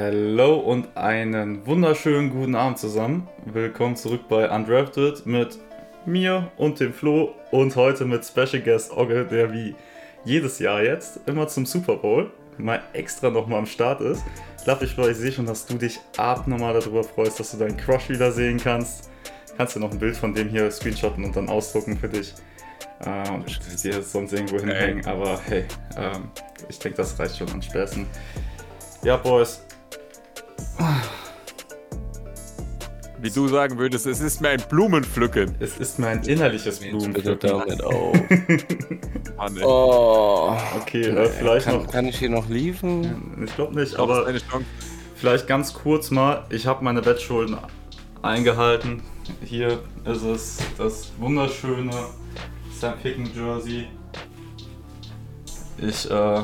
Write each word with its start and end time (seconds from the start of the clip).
Hallo 0.00 0.56
und 0.56 0.96
einen 0.96 1.66
wunderschönen 1.66 2.30
guten 2.30 2.54
Abend 2.54 2.78
zusammen. 2.78 3.28
Willkommen 3.44 3.96
zurück 3.96 4.28
bei 4.30 4.48
Undrafted 4.48 5.26
mit 5.26 5.58
mir 6.06 6.50
und 6.56 6.80
dem 6.80 6.94
Flo 6.94 7.34
und 7.50 7.76
heute 7.76 8.06
mit 8.06 8.24
Special 8.24 8.62
Guest 8.62 8.96
Ogge, 8.96 9.26
der 9.26 9.52
wie 9.52 9.74
jedes 10.24 10.58
Jahr 10.58 10.82
jetzt 10.82 11.20
immer 11.26 11.48
zum 11.48 11.66
Super 11.66 11.96
Bowl 11.96 12.30
mal 12.56 12.80
extra 12.94 13.28
nochmal 13.28 13.58
am 13.58 13.66
Start 13.66 14.00
ist. 14.00 14.24
Ich 14.56 14.64
glaube, 14.64 14.86
ich, 14.86 14.96
ich 14.96 15.16
sehe 15.18 15.32
schon, 15.32 15.44
dass 15.44 15.66
du 15.66 15.76
dich 15.76 16.00
abnormal 16.16 16.72
darüber 16.72 17.04
freust, 17.04 17.38
dass 17.38 17.50
du 17.50 17.58
deinen 17.58 17.76
Crush 17.76 18.08
wieder 18.08 18.32
sehen 18.32 18.56
kannst. 18.56 19.10
Kannst 19.58 19.76
du 19.76 19.80
noch 19.80 19.90
ein 19.90 19.98
Bild 19.98 20.16
von 20.16 20.32
dem 20.32 20.48
hier 20.48 20.70
screenshotten 20.70 21.22
und 21.26 21.36
dann 21.36 21.50
ausdrucken 21.50 21.98
für 21.98 22.08
dich. 22.08 22.32
Äh, 23.04 23.30
und 23.30 23.84
dir 23.84 24.02
sonst 24.02 24.32
irgendwo 24.32 24.60
hinhängen. 24.60 25.04
Aber 25.04 25.38
hey, 25.44 25.66
ähm, 25.98 26.30
ich 26.70 26.78
denke, 26.78 26.96
das 26.96 27.18
reicht 27.18 27.36
schon 27.36 27.50
an 27.50 27.60
Späßen. 27.60 28.06
Ja, 29.02 29.18
Boys. 29.18 29.60
Wie 33.22 33.30
du 33.30 33.48
sagen 33.48 33.76
würdest, 33.78 34.06
es 34.06 34.20
ist 34.20 34.40
mir 34.40 34.48
ein 34.48 34.62
Blumenpflücken. 34.68 35.54
Es 35.60 35.76
ist 35.76 35.98
mir 35.98 36.08
ein 36.08 36.22
innerliches 36.22 36.78
Blumenpflücken. 36.80 37.38
Bitte 37.38 37.48
damit 37.48 37.82
auf. 37.84 38.16
Oh. 39.62 40.54
Okay, 40.78 41.00
äh, 41.00 41.26
vielleicht 41.26 41.64
kann, 41.64 41.76
noch. 41.76 41.90
kann 41.90 42.04
ich 42.06 42.18
hier 42.18 42.28
noch 42.28 42.46
liefern? 42.50 43.42
Ich 43.42 43.54
glaube 43.54 43.74
nicht, 43.74 43.92
Ich 43.92 43.94
glaub, 43.94 44.10
aber 44.10 44.30
vielleicht 45.14 45.46
ganz 45.46 45.72
kurz 45.72 46.10
mal. 46.10 46.44
Ich 46.50 46.66
habe 46.66 46.84
meine 46.84 47.00
Bettschulden 47.00 47.56
eingehalten. 48.20 49.02
Hier 49.42 49.78
ist 50.04 50.22
es 50.22 50.58
das 50.76 51.10
wunderschöne 51.18 51.90
Sam 52.78 52.98
Picken 52.98 53.30
Jersey. 53.34 53.86
Ich 55.78 56.10
äh, 56.10 56.42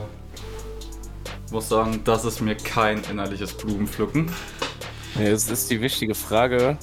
muss 1.51 1.69
sagen, 1.69 2.01
das 2.05 2.25
ist 2.25 2.41
mir 2.41 2.57
kein 2.57 3.03
innerliches 3.11 3.55
Blumenpflücken. 3.55 4.31
Ja, 5.17 5.23
Jetzt 5.23 5.51
ist 5.51 5.71
die 5.71 5.81
wichtige 5.81 6.15
Frage, 6.15 6.77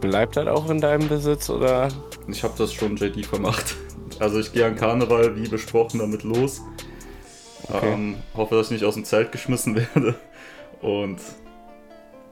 bleibt 0.00 0.36
das 0.36 0.46
auch 0.48 0.68
in 0.70 0.80
deinem 0.80 1.08
Besitz 1.08 1.48
oder? 1.50 1.88
Ich 2.28 2.42
habe 2.44 2.54
das 2.58 2.72
schon 2.72 2.96
JD 2.96 3.24
vermacht. 3.26 3.76
Also 4.18 4.38
ich 4.38 4.52
gehe 4.52 4.66
an 4.66 4.76
Karneval, 4.76 5.36
wie 5.36 5.48
besprochen, 5.48 5.98
damit 6.00 6.22
los. 6.24 6.60
Okay. 7.68 7.92
Ähm, 7.92 8.16
hoffe, 8.34 8.56
dass 8.56 8.66
ich 8.66 8.72
nicht 8.72 8.84
aus 8.84 8.94
dem 8.94 9.04
Zelt 9.04 9.32
geschmissen 9.32 9.74
werde. 9.94 10.14
Und 10.82 11.20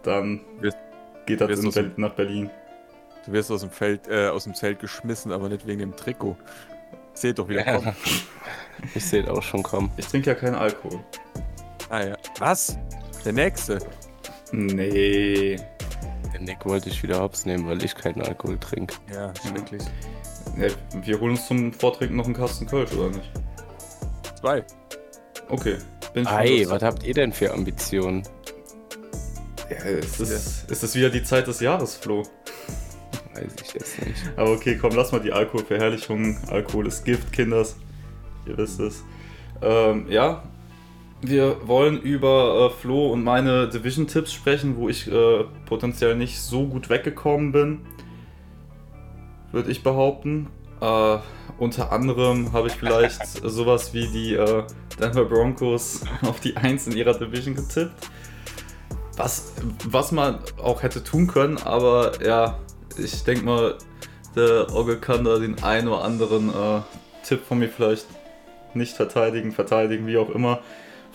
dann 0.03 0.41
Wirst- 0.61 0.77
geht 1.27 1.41
das 1.41 1.59
in 1.61 1.67
aus 1.69 1.75
dem- 1.75 1.91
Ber 1.95 2.01
nach 2.09 2.15
Berlin. 2.15 2.51
Du 3.27 3.33
wirst 3.33 3.51
aus 3.51 3.61
dem, 3.61 3.71
Feld, 3.71 4.09
äh, 4.09 4.29
aus 4.29 4.45
dem 4.45 4.55
Zelt 4.55 4.81
geschmissen, 4.81 5.33
aber 5.33 5.49
nicht 5.49 5.67
wegen 5.67 5.81
dem 5.81 5.97
Trikot. 5.97 6.37
Seht 7.15 7.39
doch 7.39 7.49
wieder 7.49 7.65
kommen. 7.65 7.95
ich 8.95 9.05
sehe 9.05 9.23
es 9.23 9.29
auch 9.29 9.43
schon 9.43 9.63
kommen. 9.63 9.91
Ich 9.97 10.07
trinke 10.07 10.31
ja 10.31 10.35
keinen 10.35 10.55
Alkohol. 10.55 11.01
Ah 11.91 12.03
ja. 12.05 12.17
Was? 12.39 12.77
Der 13.25 13.33
nächste. 13.33 13.79
Nee. 14.53 15.57
Den 16.35 16.45
Nick 16.45 16.65
wollte 16.65 16.89
ich 16.89 17.03
wieder 17.03 17.21
hops 17.21 17.47
nehmen, 17.47 17.67
weil 17.67 17.83
ich 17.83 17.95
keinen 17.95 18.23
Alkohol 18.23 18.59
trinke. 18.59 18.95
Ja, 19.13 19.33
schrecklich. 19.35 19.83
Ja, 20.57 20.69
wir 21.05 21.21
holen 21.21 21.33
uns 21.33 21.47
zum 21.47 21.73
Vortrinken 21.73 22.17
noch 22.17 22.25
einen 22.27 22.35
Kasten 22.35 22.67
Kölsch, 22.67 22.93
oder 22.93 23.09
nicht? 23.11 23.31
Zwei. 24.41 24.65
Okay. 25.49 25.79
Bin 26.13 26.25
ich 26.25 26.29
Ei, 26.31 26.65
was 26.69 26.83
habt 26.83 27.03
ihr 27.03 27.15
denn 27.15 27.33
für 27.33 27.53
Ambitionen? 27.53 28.23
ja, 29.71 29.77
ist, 29.77 30.21
es 30.21 30.83
ist 30.83 30.95
wieder 30.95 31.11
die 31.11 31.23
Zeit 31.23 31.47
des 31.47 31.61
Jahres, 31.61 31.97
Flo. 31.97 32.23
Weiß 33.35 33.53
ich 33.63 33.75
jetzt 33.75 34.07
nicht. 34.07 34.23
Aber 34.37 34.53
okay, 34.53 34.77
komm, 34.81 34.95
lass 34.95 35.13
mal 35.13 35.21
die 35.21 35.33
Alkoholverherrlichung. 35.33 36.39
Alkohol 36.49 36.87
ist 36.87 37.05
Gift, 37.05 37.33
Kinders. 37.33 37.77
Ihr 38.47 38.57
wisst 38.57 38.81
es. 38.81 39.03
Ähm, 39.61 40.07
ja, 40.09 40.43
wir 41.21 41.67
wollen 41.67 42.01
über 42.01 42.67
äh, 42.67 42.81
Flo 42.81 43.13
und 43.13 43.25
meine 43.25 43.69
Division-Tipps 43.69 44.33
sprechen, 44.33 44.77
wo 44.77 44.89
ich 44.89 45.11
äh, 45.11 45.45
potenziell 45.67 46.17
nicht 46.17 46.41
so 46.41 46.67
gut 46.67 46.91
weggekommen 46.91 47.53
bin. 47.53 47.81
Würde 49.51 49.71
ich 49.71 49.83
behaupten. 49.83 50.49
Äh, 50.81 51.19
unter 51.59 51.91
anderem 51.91 52.53
habe 52.53 52.69
ich 52.69 52.75
vielleicht 52.75 53.27
sowas 53.43 53.93
wie 53.95 54.07
die 54.07 54.35
äh, 54.35 54.63
Denver 55.01 55.25
Broncos 55.25 56.03
auf 56.23 56.41
die 56.41 56.57
1 56.57 56.87
in 56.89 56.97
ihrer 56.97 57.15
Division 57.15 57.55
getippt. 57.55 58.11
Was, 59.17 59.53
was 59.89 60.13
man 60.13 60.39
auch 60.63 60.85
hätte 60.85 61.03
tun 61.03 61.27
können, 61.27 61.59
aber 61.59 62.23
ja, 62.25 62.61
ich 62.97 63.25
denke 63.25 63.45
mal, 63.45 63.75
der 64.37 64.73
Ogge 64.73 64.99
kann 64.99 65.25
da 65.25 65.41
den 65.41 65.61
einen 65.65 65.89
oder 65.89 66.05
anderen 66.05 66.51
äh, 66.51 66.83
Tipp 67.25 67.41
von 67.45 67.59
mir 67.59 67.69
vielleicht 67.69 68.07
nicht 68.75 68.95
verteidigen, 68.95 69.51
verteidigen, 69.51 70.07
wie 70.07 70.19
auch 70.19 70.31
immer. 70.31 70.61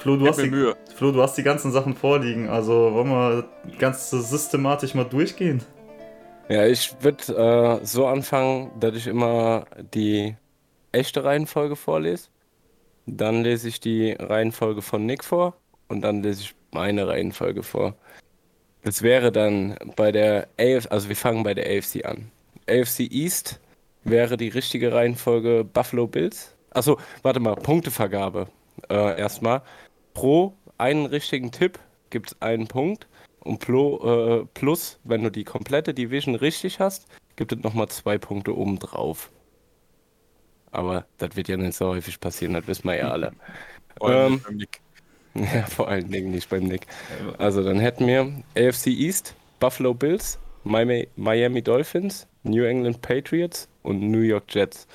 Flo 0.03 0.17
du, 0.17 0.27
hast 0.27 0.35
mir 0.35 0.43
die, 0.43 0.49
Mühe. 0.49 0.75
Flo, 0.93 1.13
du 1.13 1.21
hast 1.21 1.37
die 1.37 1.43
ganzen 1.43 1.71
Sachen 1.71 1.95
vorliegen, 1.95 2.49
also 2.49 2.91
wollen 2.91 3.07
wir 3.07 3.45
ganz 3.79 4.09
systematisch 4.09 4.95
mal 4.95 5.05
durchgehen? 5.05 5.63
Ja, 6.49 6.65
ich 6.65 6.93
würde 6.99 7.79
äh, 7.81 7.85
so 7.85 8.05
anfangen, 8.05 8.71
dass 8.81 8.97
ich 8.97 9.07
immer 9.07 9.65
die 9.93 10.35
echte 10.91 11.23
Reihenfolge 11.23 11.77
vorlese. 11.77 12.27
Dann 13.05 13.43
lese 13.43 13.69
ich 13.69 13.79
die 13.79 14.11
Reihenfolge 14.11 14.81
von 14.81 15.05
Nick 15.05 15.23
vor 15.23 15.55
und 15.87 16.01
dann 16.01 16.21
lese 16.21 16.41
ich 16.41 16.55
meine 16.71 17.07
Reihenfolge 17.07 17.63
vor. 17.63 17.95
Das 18.83 19.03
wäre 19.03 19.31
dann 19.31 19.77
bei 19.95 20.11
der 20.11 20.49
AFC, 20.59 20.91
also 20.91 21.07
wir 21.07 21.15
fangen 21.15 21.43
bei 21.43 21.53
der 21.53 21.77
AFC 21.77 22.03
an. 22.03 22.29
AFC 22.67 23.09
East 23.09 23.61
wäre 24.03 24.35
die 24.35 24.49
richtige 24.49 24.91
Reihenfolge 24.91 25.63
Buffalo 25.63 26.07
Bills. 26.07 26.53
Achso, 26.71 26.99
warte 27.21 27.39
mal, 27.39 27.55
Punktevergabe. 27.55 28.47
Äh, 28.89 29.19
erstmal. 29.19 29.61
Pro 30.13 30.53
einen 30.77 31.05
richtigen 31.05 31.51
Tipp 31.51 31.79
gibt 32.09 32.27
es 32.31 32.41
einen 32.41 32.67
Punkt. 32.67 33.07
Und 33.39 33.59
plo, 33.59 34.41
äh, 34.41 34.45
plus, 34.53 34.99
wenn 35.03 35.23
du 35.23 35.29
die 35.29 35.43
komplette 35.43 35.93
Division 35.93 36.35
richtig 36.35 36.79
hast, 36.79 37.07
gibt 37.35 37.51
es 37.51 37.59
nochmal 37.59 37.89
zwei 37.89 38.17
Punkte 38.17 38.55
obendrauf. 38.55 39.31
Aber 40.71 41.05
das 41.17 41.35
wird 41.35 41.49
ja 41.49 41.57
nicht 41.57 41.75
so 41.75 41.87
häufig 41.87 42.19
passieren, 42.19 42.53
das 42.53 42.67
wissen 42.67 42.85
wir 42.85 42.95
ja 42.95 43.11
alle. 43.11 43.33
Vor 43.97 44.09
allem 44.09 44.33
Ähm, 44.33 44.41
beim 44.45 44.57
Nick. 44.57 44.81
Ja, 45.35 45.65
vor 45.65 45.87
allen 45.87 46.11
Dingen 46.11 46.29
nicht 46.29 46.47
beim 46.49 46.65
Nick. 46.65 46.85
Also 47.39 47.63
dann 47.63 47.79
hätten 47.79 48.05
wir 48.05 48.43
AFC 48.55 48.87
East, 48.87 49.33
Buffalo 49.59 49.95
Bills, 49.95 50.37
Miami 50.63 51.61
Dolphins, 51.63 52.27
New 52.43 52.63
England 52.63 53.01
Patriots 53.01 53.67
und 53.81 54.11
New 54.11 54.19
York 54.19 54.43
Jets. 54.49 54.87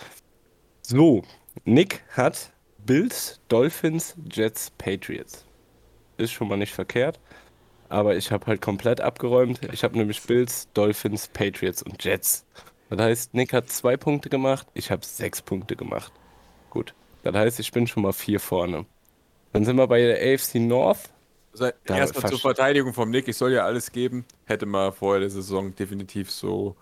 So, 0.83 1.25
Nick 1.65 2.05
hat 2.11 2.53
Bills, 2.89 3.39
Dolphins, 3.49 4.15
Jets, 4.31 4.71
Patriots. 4.79 5.45
Ist 6.17 6.33
schon 6.33 6.49
mal 6.49 6.57
nicht 6.57 6.73
verkehrt. 6.73 7.21
Aber 7.91 8.17
ich 8.17 8.33
habe 8.33 8.47
halt 8.47 8.63
komplett 8.63 9.03
abgeräumt. 9.03 9.61
Ich 9.75 9.85
habe 9.85 9.99
nämlich 9.99 10.23
Bills, 10.23 10.69
Dolphins, 10.73 11.29
Patriots 11.29 11.83
und 11.83 12.03
Jets. 12.03 12.47
Das 12.89 12.99
heißt, 12.99 13.35
Nick 13.35 13.53
hat 13.53 13.69
zwei 13.69 13.99
Punkte 13.99 14.31
gemacht, 14.31 14.67
ich 14.73 14.91
habe 14.91 15.05
sechs 15.05 15.43
Punkte 15.43 15.77
gemacht. 15.77 16.15
Gut. 16.71 16.95
Das 17.25 17.35
heißt, 17.35 17.61
ich 17.61 17.73
bin 17.73 17.87
schon 17.87 18.05
mal 18.05 18.15
vier 18.15 18.41
vorne. 18.41 18.87
Dann 19.53 19.67
sind 19.67 19.77
wir 19.77 19.87
bei 19.87 20.01
der 20.01 20.17
AFC 20.17 20.55
North. 20.55 21.11
Also, 21.53 21.71
Erstmal 21.85 22.31
zur 22.31 22.41
Verteidigung 22.41 22.95
vom 22.95 23.11
Nick. 23.11 23.29
Ich 23.29 23.37
soll 23.37 23.53
ja 23.53 23.67
alles 23.67 23.93
geben. 23.93 24.25
Hätte 24.47 24.65
mal 24.65 24.93
vorher 24.93 25.21
der 25.21 25.31
Saison 25.31 25.75
definitiv 25.75 26.31
so 26.31 26.75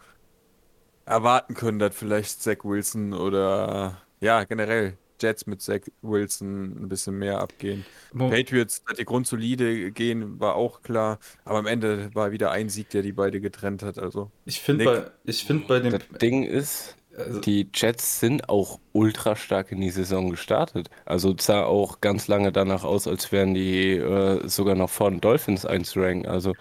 erwarten 1.05 1.55
können, 1.55 1.81
dass 1.81 1.97
vielleicht 1.97 2.41
Zach 2.45 2.59
Wilson 2.63 3.13
oder 3.13 4.01
ja, 4.21 4.45
generell 4.45 4.97
Jets 5.21 5.47
mit 5.47 5.61
Zach 5.63 5.81
Wilson 6.03 6.85
ein 6.85 6.89
bisschen 6.89 7.19
mehr 7.19 7.41
abgehen. 7.41 7.87
Mo- 8.13 8.31
Patriots, 8.31 8.83
dass 8.85 8.97
die 8.97 9.05
grundsolide 9.05 9.93
gehen, 9.93 10.41
war 10.41 10.57
auch 10.57 10.83
klar. 10.83 11.19
Aber 11.45 11.59
am 11.59 11.67
Ende 11.67 12.15
war 12.15 12.33
wieder 12.33 12.51
ein 12.51 12.69
Sieg, 12.69 12.91
der 12.91 13.03
die 13.03 13.13
beide 13.13 13.41
getrennt 13.41 13.83
hat. 13.83 13.99
Also 13.99 14.33
Ich 14.45 14.61
finde 14.61 14.85
bei, 14.85 15.11
ich 15.25 15.45
find 15.45 15.67
bei 15.67 15.81
dem. 15.81 15.93
Das 15.93 16.03
Ding 16.21 16.43
ist, 16.45 16.97
Also, 17.17 17.41
die 17.41 17.71
Jets 17.75 18.21
sind 18.21 18.49
auch 18.49 18.81
ultra 18.93 19.37
stark 19.37 19.73
in 19.73 19.81
die 19.81 19.91
Saison 19.91 20.31
gestartet. 20.31 20.91
Also 21.05 21.35
es 21.37 21.47
sah 21.47 21.65
auch 21.65 22.01
ganz 22.01 22.29
lange 22.29 22.53
danach 22.53 22.85
aus, 22.85 23.07
als 23.07 23.31
wären 23.33 23.55
die 23.55 23.93
äh, 23.97 24.47
sogar 24.49 24.75
noch 24.75 24.91
vor 24.91 25.11
den 25.11 25.21
Dolphins 25.21 25.65
einzuranken. 25.67 26.27
Also 26.27 26.55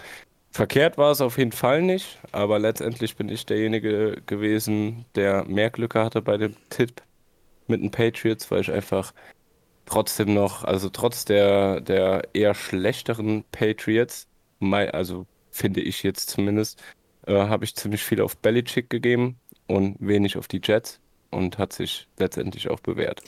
verkehrt 0.51 0.97
war 0.97 1.11
es 1.11 1.21
auf 1.21 1.37
jeden 1.37 1.53
Fall 1.53 1.81
nicht, 1.83 2.19
aber 2.31 2.59
letztendlich 2.59 3.15
bin 3.17 3.29
ich 3.29 3.45
derjenige 3.45 4.21
gewesen, 4.27 5.05
der 5.15 5.45
mehr 5.45 5.71
Glück 5.71 5.95
hatte 5.95 6.21
bei 6.23 6.37
dem 6.37 6.55
Tipp 6.69 7.01
mit 7.67 7.81
den 7.81 7.91
Patriots, 7.91 8.49
weil 8.51 8.61
ich 8.61 8.71
einfach 8.71 9.13
trotzdem 9.85 10.33
noch, 10.33 10.63
also 10.63 10.89
trotz 10.89 11.25
der, 11.25 11.81
der 11.81 12.29
eher 12.33 12.55
schlechteren 12.55 13.45
Patriots, 13.51 14.27
also 14.61 15.27
finde 15.51 15.81
ich 15.81 16.03
jetzt 16.03 16.29
zumindest, 16.31 16.81
äh, 17.27 17.33
habe 17.35 17.65
ich 17.65 17.75
ziemlich 17.75 18.03
viel 18.03 18.21
auf 18.21 18.37
Belichick 18.37 18.89
gegeben 18.89 19.39
und 19.67 19.97
wenig 19.99 20.37
auf 20.37 20.47
die 20.47 20.61
Jets 20.63 21.01
und 21.31 21.57
hat 21.57 21.73
sich 21.73 22.07
letztendlich 22.17 22.69
auch 22.69 22.79
bewährt. 22.81 23.23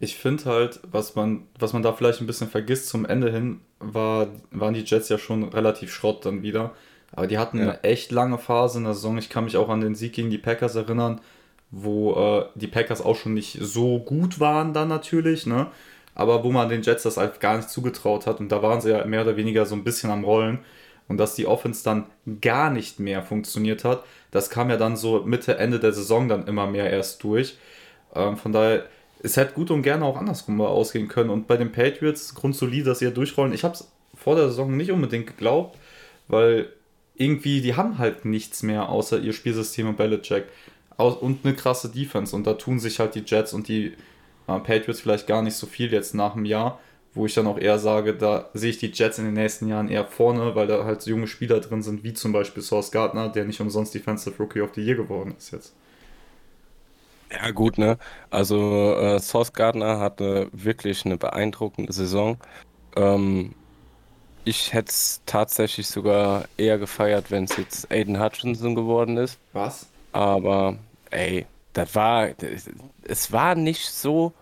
Ich 0.00 0.16
finde 0.16 0.44
halt, 0.44 0.80
was 0.84 1.14
man, 1.16 1.48
was 1.58 1.72
man 1.72 1.82
da 1.82 1.92
vielleicht 1.92 2.20
ein 2.20 2.26
bisschen 2.26 2.48
vergisst 2.48 2.88
zum 2.88 3.04
Ende 3.04 3.32
hin, 3.32 3.62
war, 3.80 4.28
waren 4.50 4.74
die 4.74 4.82
Jets 4.84 5.08
ja 5.08 5.18
schon 5.18 5.44
relativ 5.44 5.92
Schrott 5.92 6.24
dann 6.24 6.42
wieder. 6.42 6.74
Aber 7.12 7.26
die 7.26 7.38
hatten 7.38 7.58
Ja. 7.58 7.62
eine 7.62 7.82
echt 7.82 8.12
lange 8.12 8.38
Phase 8.38 8.78
in 8.78 8.84
der 8.84 8.94
Saison. 8.94 9.18
Ich 9.18 9.28
kann 9.28 9.44
mich 9.44 9.56
auch 9.56 9.68
an 9.70 9.80
den 9.80 9.94
Sieg 9.96 10.12
gegen 10.12 10.30
die 10.30 10.38
Packers 10.38 10.76
erinnern, 10.76 11.20
wo 11.70 12.14
äh, 12.14 12.46
die 12.54 12.66
Packers 12.66 13.02
auch 13.02 13.16
schon 13.16 13.34
nicht 13.34 13.58
so 13.60 13.98
gut 13.98 14.40
waren 14.40 14.72
dann 14.72 14.88
natürlich, 14.88 15.46
ne? 15.46 15.68
aber 16.18 16.42
wo 16.42 16.50
man 16.50 16.68
den 16.68 16.82
Jets 16.82 17.04
das 17.04 17.16
halt 17.16 17.38
gar 17.40 17.56
nicht 17.56 17.70
zugetraut 17.70 18.26
hat. 18.26 18.40
Und 18.40 18.50
da 18.50 18.60
waren 18.60 18.80
sie 18.80 18.90
ja 18.90 19.04
mehr 19.04 19.22
oder 19.22 19.36
weniger 19.36 19.64
so 19.64 19.76
ein 19.76 19.84
bisschen 19.84 20.10
am 20.10 20.24
Rollen. 20.24 20.58
Und 21.06 21.16
dass 21.16 21.36
die 21.36 21.46
Offense 21.46 21.84
dann 21.84 22.06
gar 22.40 22.70
nicht 22.70 22.98
mehr 22.98 23.22
funktioniert 23.22 23.84
hat, 23.84 24.02
das 24.32 24.50
kam 24.50 24.68
ja 24.68 24.76
dann 24.76 24.96
so 24.96 25.22
Mitte, 25.22 25.56
Ende 25.56 25.78
der 25.78 25.92
Saison 25.92 26.28
dann 26.28 26.46
immer 26.46 26.66
mehr 26.66 26.90
erst 26.90 27.22
durch. 27.22 27.56
Ähm, 28.14 28.36
von 28.36 28.52
daher, 28.52 28.86
es 29.22 29.36
hätte 29.36 29.54
gut 29.54 29.70
und 29.70 29.82
gerne 29.82 30.04
auch 30.04 30.16
andersrum 30.16 30.60
ausgehen 30.60 31.06
können. 31.06 31.30
Und 31.30 31.46
bei 31.46 31.56
den 31.56 31.70
Patriots 31.70 32.34
grundsolid, 32.34 32.88
dass 32.88 32.98
sie 32.98 33.06
ja 33.06 33.10
durchrollen. 33.12 33.54
Ich 33.54 33.62
habe 33.62 33.74
es 33.74 33.88
vor 34.14 34.34
der 34.34 34.48
Saison 34.48 34.76
nicht 34.76 34.90
unbedingt 34.90 35.28
geglaubt, 35.28 35.78
weil 36.26 36.68
irgendwie, 37.14 37.60
die 37.60 37.76
haben 37.76 37.98
halt 37.98 38.24
nichts 38.24 38.64
mehr 38.64 38.88
außer 38.88 39.20
ihr 39.20 39.32
Spielsystem 39.32 39.88
und 39.88 39.96
Belichick. 39.96 40.46
Und 40.98 41.44
eine 41.44 41.54
krasse 41.54 41.88
Defense. 41.88 42.34
Und 42.34 42.46
da 42.46 42.54
tun 42.54 42.78
sich 42.78 42.98
halt 43.00 43.14
die 43.14 43.22
Jets 43.24 43.52
und 43.52 43.68
die 43.68 43.94
äh, 44.46 44.58
Patriots 44.58 45.00
vielleicht 45.00 45.26
gar 45.26 45.42
nicht 45.42 45.54
so 45.54 45.66
viel 45.66 45.92
jetzt 45.92 46.14
nach 46.14 46.34
einem 46.34 46.44
Jahr, 46.44 46.80
wo 47.14 47.26
ich 47.26 47.34
dann 47.34 47.46
auch 47.46 47.58
eher 47.58 47.78
sage, 47.78 48.14
da 48.14 48.50
sehe 48.54 48.70
ich 48.70 48.78
die 48.78 48.90
Jets 48.92 49.18
in 49.18 49.24
den 49.24 49.34
nächsten 49.34 49.68
Jahren 49.68 49.88
eher 49.88 50.04
vorne, 50.04 50.54
weil 50.54 50.66
da 50.66 50.84
halt 50.84 51.02
so 51.02 51.10
junge 51.10 51.26
Spieler 51.26 51.60
drin 51.60 51.82
sind, 51.82 52.04
wie 52.04 52.12
zum 52.12 52.32
Beispiel 52.32 52.62
Source 52.62 52.90
Gardner, 52.90 53.28
der 53.28 53.44
nicht 53.44 53.60
umsonst 53.60 53.94
Defensive 53.94 54.36
Rookie 54.38 54.60
of 54.60 54.70
the 54.74 54.82
Year 54.82 54.96
geworden 54.96 55.34
ist 55.36 55.52
jetzt. 55.52 55.72
Ja, 57.30 57.50
gut, 57.50 57.78
ne? 57.78 57.98
Also, 58.30 58.94
äh, 58.96 59.20
Sauce 59.20 59.52
Gardner 59.52 60.00
hatte 60.00 60.48
wirklich 60.52 61.04
eine 61.04 61.18
beeindruckende 61.18 61.92
Saison. 61.92 62.38
Ähm, 62.96 63.54
ich 64.44 64.72
hätte 64.72 64.90
es 64.90 65.20
tatsächlich 65.26 65.88
sogar 65.88 66.48
eher 66.56 66.78
gefeiert, 66.78 67.30
wenn 67.30 67.44
es 67.44 67.56
jetzt 67.56 67.90
Aiden 67.92 68.18
Hutchinson 68.18 68.74
geworden 68.74 69.18
ist. 69.18 69.38
Was? 69.52 69.86
Aber, 70.12 70.78
ey, 71.10 71.46
das 71.72 71.94
war, 71.94 72.28
es 73.02 73.32
war 73.32 73.54
nicht 73.54 73.88
so, 73.88 74.32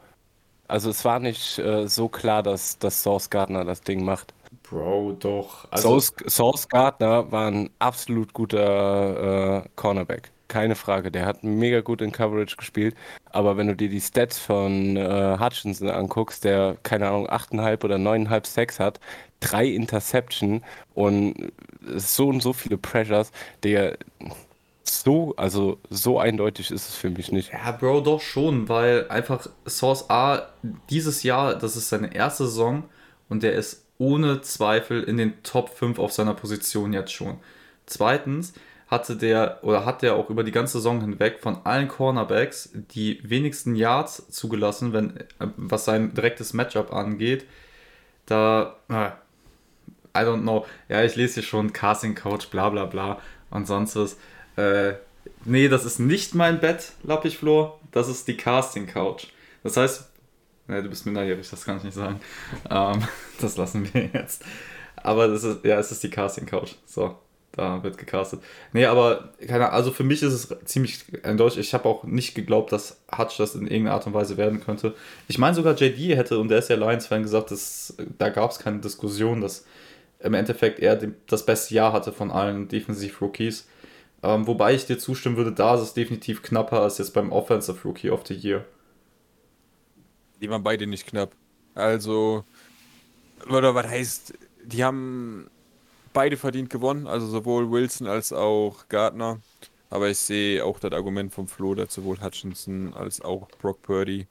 also 0.68 0.90
es 0.90 1.04
war 1.04 1.18
nicht 1.18 1.58
äh, 1.58 1.86
so 1.86 2.08
klar, 2.08 2.42
dass, 2.42 2.78
dass 2.78 3.02
Source 3.02 3.30
Gardner 3.30 3.64
das 3.64 3.80
Ding 3.82 4.04
macht. 4.04 4.32
Bro, 4.62 5.16
doch. 5.20 5.66
Also, 5.70 6.00
Source, 6.00 6.14
Source 6.28 6.68
Gardner 6.68 7.30
war 7.30 7.50
ein 7.50 7.70
absolut 7.78 8.32
guter 8.32 9.64
äh, 9.64 9.68
Cornerback. 9.76 10.30
Keine 10.48 10.74
Frage. 10.76 11.10
Der 11.10 11.26
hat 11.26 11.44
mega 11.44 11.80
gut 11.80 12.00
in 12.00 12.12
Coverage 12.12 12.56
gespielt. 12.56 12.94
Aber 13.30 13.56
wenn 13.56 13.66
du 13.66 13.76
dir 13.76 13.88
die 13.88 14.00
Stats 14.00 14.38
von 14.38 14.96
äh, 14.96 15.36
Hutchinson 15.38 15.90
anguckst, 15.90 16.44
der, 16.44 16.76
keine 16.82 17.08
Ahnung, 17.08 17.28
8,5 17.28 17.84
oder 17.84 17.96
9,5 17.96 18.46
Sacks 18.46 18.80
hat, 18.80 19.00
drei 19.40 19.66
Interception 19.66 20.62
und 20.94 21.52
so 21.96 22.28
und 22.28 22.42
so 22.42 22.52
viele 22.52 22.78
Pressures, 22.78 23.32
der 23.62 23.98
so, 24.88 25.34
also 25.36 25.78
so 25.90 26.18
eindeutig 26.18 26.70
ist 26.70 26.88
es 26.88 26.94
für 26.96 27.10
mich 27.10 27.32
nicht. 27.32 27.52
Ja, 27.52 27.72
Bro, 27.72 28.02
doch 28.02 28.20
schon, 28.20 28.68
weil 28.68 29.08
einfach 29.08 29.46
Source 29.66 30.10
A 30.10 30.48
dieses 30.90 31.22
Jahr, 31.22 31.54
das 31.54 31.76
ist 31.76 31.88
seine 31.88 32.14
erste 32.14 32.44
Saison 32.44 32.84
und 33.28 33.42
der 33.42 33.54
ist 33.54 33.84
ohne 33.98 34.42
Zweifel 34.42 35.02
in 35.02 35.16
den 35.16 35.42
Top 35.42 35.70
5 35.70 35.98
auf 35.98 36.12
seiner 36.12 36.34
Position 36.34 36.92
jetzt 36.92 37.12
schon. 37.12 37.38
Zweitens 37.86 38.52
hatte 38.88 39.16
der 39.16 39.58
oder 39.62 39.84
hat 39.84 40.02
der 40.02 40.14
auch 40.14 40.30
über 40.30 40.44
die 40.44 40.52
ganze 40.52 40.74
Saison 40.74 41.00
hinweg 41.00 41.40
von 41.40 41.58
allen 41.64 41.88
Cornerbacks 41.88 42.70
die 42.94 43.20
wenigsten 43.24 43.74
Yards 43.74 44.28
zugelassen, 44.30 44.92
wenn 44.92 45.24
was 45.56 45.84
sein 45.84 46.14
direktes 46.14 46.52
Matchup 46.52 46.92
angeht. 46.92 47.46
Da, 48.26 48.76
äh, 48.88 49.10
I 50.16 50.24
don't 50.24 50.42
know. 50.42 50.66
Ja, 50.88 51.02
ich 51.02 51.16
lese 51.16 51.34
hier 51.34 51.42
schon 51.42 51.72
Casting 51.72 52.14
Coach, 52.14 52.48
bla 52.48 52.70
bla 52.70 52.84
bla 52.86 53.20
und 53.50 53.66
sonst 53.66 53.96
was. 53.96 54.16
Äh, 54.56 54.94
nee, 55.44 55.68
das 55.68 55.84
ist 55.84 55.98
nicht 55.98 56.34
mein 56.34 56.60
Bett, 56.60 56.92
Lappichflor. 57.02 57.80
Das 57.92 58.08
ist 58.08 58.28
die 58.28 58.36
Casting 58.36 58.86
Couch. 58.86 59.28
Das 59.62 59.76
heißt, 59.76 60.08
ne, 60.68 60.82
du 60.82 60.88
bist 60.88 61.06
minderjährig, 61.06 61.48
das 61.48 61.64
kann 61.64 61.78
ich 61.78 61.84
nicht 61.84 61.94
sagen. 61.94 62.20
Ähm, 62.70 63.02
das 63.40 63.56
lassen 63.56 63.92
wir 63.92 64.10
jetzt. 64.12 64.44
Aber 64.96 65.28
das 65.28 65.44
ist, 65.44 65.64
ja, 65.64 65.78
es 65.78 65.92
ist 65.92 66.02
die 66.02 66.10
Casting 66.10 66.46
Couch. 66.46 66.72
So, 66.84 67.16
da 67.56 67.82
wird 67.82 67.96
gecastet. 67.96 68.40
Nee, 68.72 68.84
aber 68.84 69.32
keine 69.46 69.70
also 69.70 69.90
für 69.90 70.04
mich 70.04 70.22
ist 70.22 70.32
es 70.32 70.54
ziemlich 70.66 71.04
eindeutig. 71.22 71.58
Ich 71.58 71.74
habe 71.74 71.88
auch 71.88 72.04
nicht 72.04 72.34
geglaubt, 72.34 72.70
dass 72.70 73.00
Hutch 73.16 73.38
das 73.38 73.54
in 73.54 73.62
irgendeiner 73.62 73.94
Art 73.94 74.06
und 74.06 74.14
Weise 74.14 74.36
werden 74.36 74.60
könnte. 74.60 74.94
Ich 75.26 75.38
meine 75.38 75.54
sogar 75.54 75.74
JD 75.74 76.16
hätte, 76.16 76.38
und 76.38 76.48
der 76.48 76.58
ist 76.58 76.68
ja 76.68 76.76
Lions-Fan, 76.76 77.22
gesagt, 77.22 77.50
dass, 77.50 77.94
da 78.18 78.28
gab 78.28 78.50
es 78.50 78.58
keine 78.58 78.80
Diskussion, 78.80 79.40
dass 79.40 79.64
im 80.20 80.34
Endeffekt 80.34 80.80
er 80.80 81.00
das 81.26 81.46
beste 81.46 81.74
Jahr 81.74 81.92
hatte 81.92 82.12
von 82.12 82.30
allen 82.30 82.68
Defensiv-Rookies. 82.68 83.66
Ähm, 84.22 84.46
wobei 84.46 84.74
ich 84.74 84.86
dir 84.86 84.98
zustimmen 84.98 85.36
würde, 85.36 85.52
da 85.52 85.74
ist 85.74 85.82
es 85.82 85.94
definitiv 85.94 86.42
knapper 86.42 86.80
als 86.80 86.98
jetzt 86.98 87.14
beim 87.14 87.32
Offensive 87.32 87.78
Rookie 87.84 88.10
of 88.10 88.26
the 88.26 88.34
Year. 88.34 88.64
Die 90.40 90.50
waren 90.50 90.62
beide 90.62 90.86
nicht 90.86 91.06
knapp. 91.06 91.32
Also, 91.74 92.44
oder 93.48 93.74
was 93.74 93.86
heißt, 93.86 94.34
die 94.64 94.84
haben 94.84 95.48
beide 96.12 96.36
verdient 96.36 96.70
gewonnen, 96.70 97.06
also 97.06 97.26
sowohl 97.26 97.70
Wilson 97.70 98.06
als 98.06 98.32
auch 98.32 98.88
Gardner. 98.88 99.40
Aber 99.90 100.08
ich 100.08 100.18
sehe 100.18 100.64
auch 100.64 100.80
das 100.80 100.92
Argument 100.92 101.32
vom 101.32 101.46
Flo, 101.46 101.74
dass 101.74 101.94
sowohl 101.94 102.20
Hutchinson 102.20 102.94
als 102.94 103.20
auch 103.20 103.48
Brock 103.60 103.82
Purdy 103.82 104.26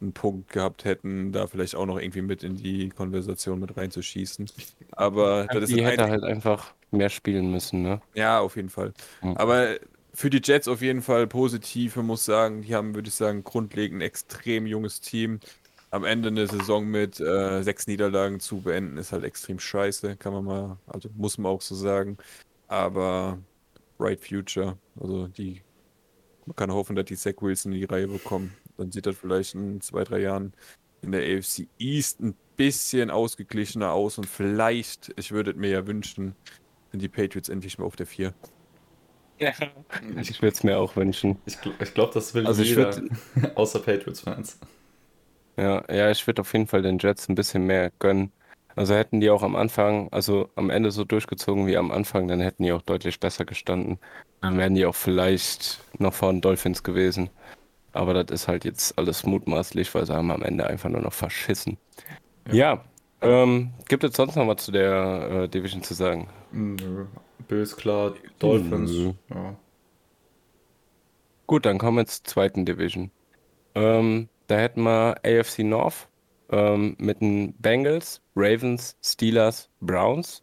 einen 0.00 0.12
Punkt 0.12 0.50
gehabt 0.52 0.84
hätten, 0.84 1.32
da 1.32 1.46
vielleicht 1.46 1.76
auch 1.76 1.86
noch 1.86 1.98
irgendwie 1.98 2.22
mit 2.22 2.42
in 2.42 2.56
die 2.56 2.88
Konversation 2.90 3.60
mit 3.60 3.76
reinzuschießen. 3.76 4.50
Aber 4.92 5.46
das 5.46 5.70
die 5.70 5.80
ist 5.80 5.86
hätte 5.86 6.10
halt 6.10 6.24
einfach 6.24 6.74
mehr 6.92 7.08
spielen 7.08 7.50
müssen, 7.50 7.82
ne? 7.82 8.00
Ja, 8.14 8.40
auf 8.40 8.56
jeden 8.56 8.68
Fall. 8.68 8.92
Mhm. 9.22 9.36
Aber 9.36 9.76
für 10.14 10.30
die 10.30 10.40
Jets 10.42 10.68
auf 10.68 10.82
jeden 10.82 11.02
Fall 11.02 11.26
positiv. 11.26 11.96
Man 11.96 12.06
muss 12.06 12.24
sagen, 12.24 12.62
die 12.62 12.74
haben, 12.74 12.94
würde 12.94 13.08
ich 13.08 13.14
sagen, 13.14 13.44
grundlegend 13.44 13.98
ein 13.98 14.06
extrem 14.06 14.66
junges 14.66 15.00
Team. 15.00 15.40
Am 15.90 16.04
Ende 16.04 16.28
eine 16.28 16.46
Saison 16.46 16.86
mit 16.86 17.20
äh, 17.20 17.62
sechs 17.62 17.86
Niederlagen 17.86 18.40
zu 18.40 18.62
beenden, 18.62 18.96
ist 18.96 19.12
halt 19.12 19.24
extrem 19.24 19.58
scheiße, 19.58 20.16
kann 20.16 20.32
man 20.32 20.44
mal, 20.44 20.78
also 20.86 21.10
muss 21.14 21.36
man 21.36 21.52
auch 21.52 21.60
so 21.60 21.74
sagen. 21.74 22.16
Aber 22.68 23.38
Bright 23.98 24.20
Future, 24.20 24.78
also 24.98 25.28
die, 25.28 25.60
man 26.46 26.56
kann 26.56 26.72
hoffen, 26.72 26.96
dass 26.96 27.04
die 27.04 27.16
Zach 27.16 27.34
Wilson 27.40 27.72
in 27.72 27.80
die 27.80 27.84
Reihe 27.84 28.08
bekommen. 28.08 28.54
Dann 28.78 28.90
sieht 28.90 29.04
das 29.04 29.16
vielleicht 29.16 29.54
in 29.54 29.82
zwei, 29.82 30.04
drei 30.04 30.20
Jahren 30.20 30.54
in 31.02 31.12
der 31.12 31.22
AFC 31.22 31.68
East 31.78 32.20
ein 32.20 32.34
bisschen 32.56 33.10
ausgeglichener 33.10 33.92
aus 33.92 34.18
und 34.18 34.26
vielleicht, 34.26 35.12
ich 35.16 35.32
würde 35.32 35.50
es 35.50 35.56
mir 35.56 35.70
ja 35.70 35.86
wünschen, 35.86 36.34
sind 36.92 37.02
die 37.02 37.08
Patriots 37.08 37.48
endlich 37.48 37.78
mal 37.78 37.86
auf 37.86 37.96
der 37.96 38.06
4. 38.06 38.32
Ja, 39.38 39.50
ich 40.20 40.40
würde 40.40 40.54
es 40.54 40.62
mir 40.62 40.78
auch 40.78 40.94
wünschen. 40.94 41.38
Ich, 41.46 41.58
ich 41.80 41.94
glaube, 41.94 42.12
das 42.14 42.32
will 42.34 42.46
also 42.46 42.62
jeder, 42.62 42.94
würd, 42.94 43.56
außer 43.56 43.80
Patriots-Fans. 43.80 44.60
Ja, 45.56 45.82
ja, 45.92 46.10
ich 46.10 46.24
würde 46.26 46.42
auf 46.42 46.52
jeden 46.52 46.66
Fall 46.66 46.82
den 46.82 46.98
Jets 46.98 47.28
ein 47.28 47.34
bisschen 47.34 47.66
mehr 47.66 47.90
gönnen. 47.98 48.30
Also 48.76 48.94
hätten 48.94 49.20
die 49.20 49.30
auch 49.30 49.42
am 49.42 49.56
Anfang, 49.56 50.08
also 50.12 50.48
am 50.54 50.70
Ende 50.70 50.90
so 50.90 51.04
durchgezogen 51.04 51.66
wie 51.66 51.76
am 51.76 51.90
Anfang, 51.90 52.28
dann 52.28 52.40
hätten 52.40 52.62
die 52.62 52.72
auch 52.72 52.82
deutlich 52.82 53.20
besser 53.20 53.44
gestanden. 53.44 53.98
Dann 54.40 54.56
wären 54.56 54.74
die 54.74 54.86
auch 54.86 54.94
vielleicht 54.94 55.80
noch 55.98 56.14
vor 56.14 56.32
den 56.32 56.40
Dolphins 56.40 56.82
gewesen. 56.82 57.28
Aber 57.92 58.14
das 58.14 58.42
ist 58.42 58.48
halt 58.48 58.64
jetzt 58.64 58.96
alles 58.98 59.24
mutmaßlich, 59.26 59.94
weil 59.94 60.06
sie 60.06 60.14
haben 60.14 60.30
am 60.30 60.42
Ende 60.42 60.66
einfach 60.66 60.88
nur 60.88 61.02
noch 61.02 61.12
verschissen. 61.12 61.76
Ja, 62.48 62.54
ja 62.54 62.84
ähm, 63.22 63.72
gibt 63.88 64.04
es 64.04 64.16
sonst 64.16 64.36
noch 64.36 64.46
was 64.46 64.64
zu 64.64 64.72
der 64.72 65.30
äh, 65.44 65.48
Division 65.48 65.82
zu 65.82 65.94
sagen? 65.94 66.28
Nö. 66.52 67.06
Bills 67.48 67.76
klar, 67.76 68.14
Dolphins. 68.38 68.90
Nö. 68.90 69.12
Ja. 69.30 69.56
Gut, 71.46 71.66
dann 71.66 71.78
kommen 71.78 71.98
wir 71.98 72.06
zur 72.06 72.24
zweiten 72.24 72.64
Division. 72.64 73.10
Ähm, 73.74 74.28
da 74.46 74.56
hätten 74.56 74.82
wir 74.82 75.16
AFC 75.24 75.60
North 75.60 76.08
ähm, 76.50 76.96
mit 76.98 77.20
den 77.20 77.54
Bengals, 77.54 78.20
Ravens, 78.36 78.96
Steelers, 79.02 79.68
Browns. 79.80 80.42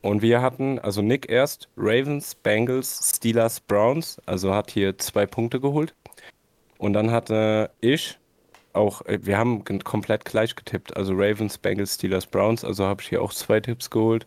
Und 0.00 0.20
wir 0.20 0.42
hatten, 0.42 0.78
also 0.80 1.00
Nick 1.00 1.30
erst, 1.30 1.68
Ravens, 1.76 2.34
Bengals, 2.34 3.14
Steelers, 3.16 3.60
Browns. 3.60 4.20
Also 4.26 4.54
hat 4.54 4.70
hier 4.70 4.98
zwei 4.98 5.26
Punkte 5.26 5.60
geholt. 5.60 5.94
Und 6.78 6.94
dann 6.94 7.12
hatte 7.12 7.70
ich 7.80 8.18
auch, 8.72 9.02
äh, 9.06 9.18
wir 9.22 9.38
haben 9.38 9.64
komplett 9.84 10.24
gleich 10.24 10.56
getippt. 10.56 10.96
Also 10.96 11.14
Ravens, 11.14 11.58
Bengals, 11.58 11.94
Steelers, 11.94 12.26
Browns. 12.26 12.64
Also 12.64 12.84
habe 12.84 13.02
ich 13.02 13.08
hier 13.08 13.22
auch 13.22 13.32
zwei 13.32 13.60
Tipps 13.60 13.90
geholt. 13.90 14.26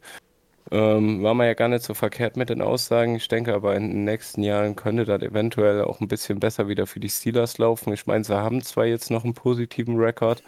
Ähm, 0.72 1.22
war 1.22 1.36
man 1.36 1.46
ja 1.48 1.54
gar 1.54 1.68
nicht 1.68 1.84
so 1.84 1.94
verkehrt 1.94 2.38
mit 2.38 2.50
den 2.50 2.62
Aussagen. 2.62 3.16
Ich 3.16 3.28
denke 3.28 3.54
aber 3.54 3.76
in 3.76 3.90
den 3.90 4.04
nächsten 4.04 4.42
Jahren 4.42 4.76
könnte 4.76 5.06
das 5.06 5.22
eventuell 5.22 5.84
auch 5.84 6.02
ein 6.02 6.08
bisschen 6.08 6.40
besser 6.40 6.68
wieder 6.68 6.88
für 6.88 7.00
die 7.00 7.10
Steelers 7.10 7.60
laufen. 7.60 7.94
Ich 7.94 8.08
meine, 8.08 8.24
sie 8.24 8.36
haben 8.36 8.62
zwar 8.64 8.86
jetzt 8.86 9.12
noch 9.12 9.24
einen 9.24 9.36
positiven 9.36 10.00
Rekord 10.00 10.42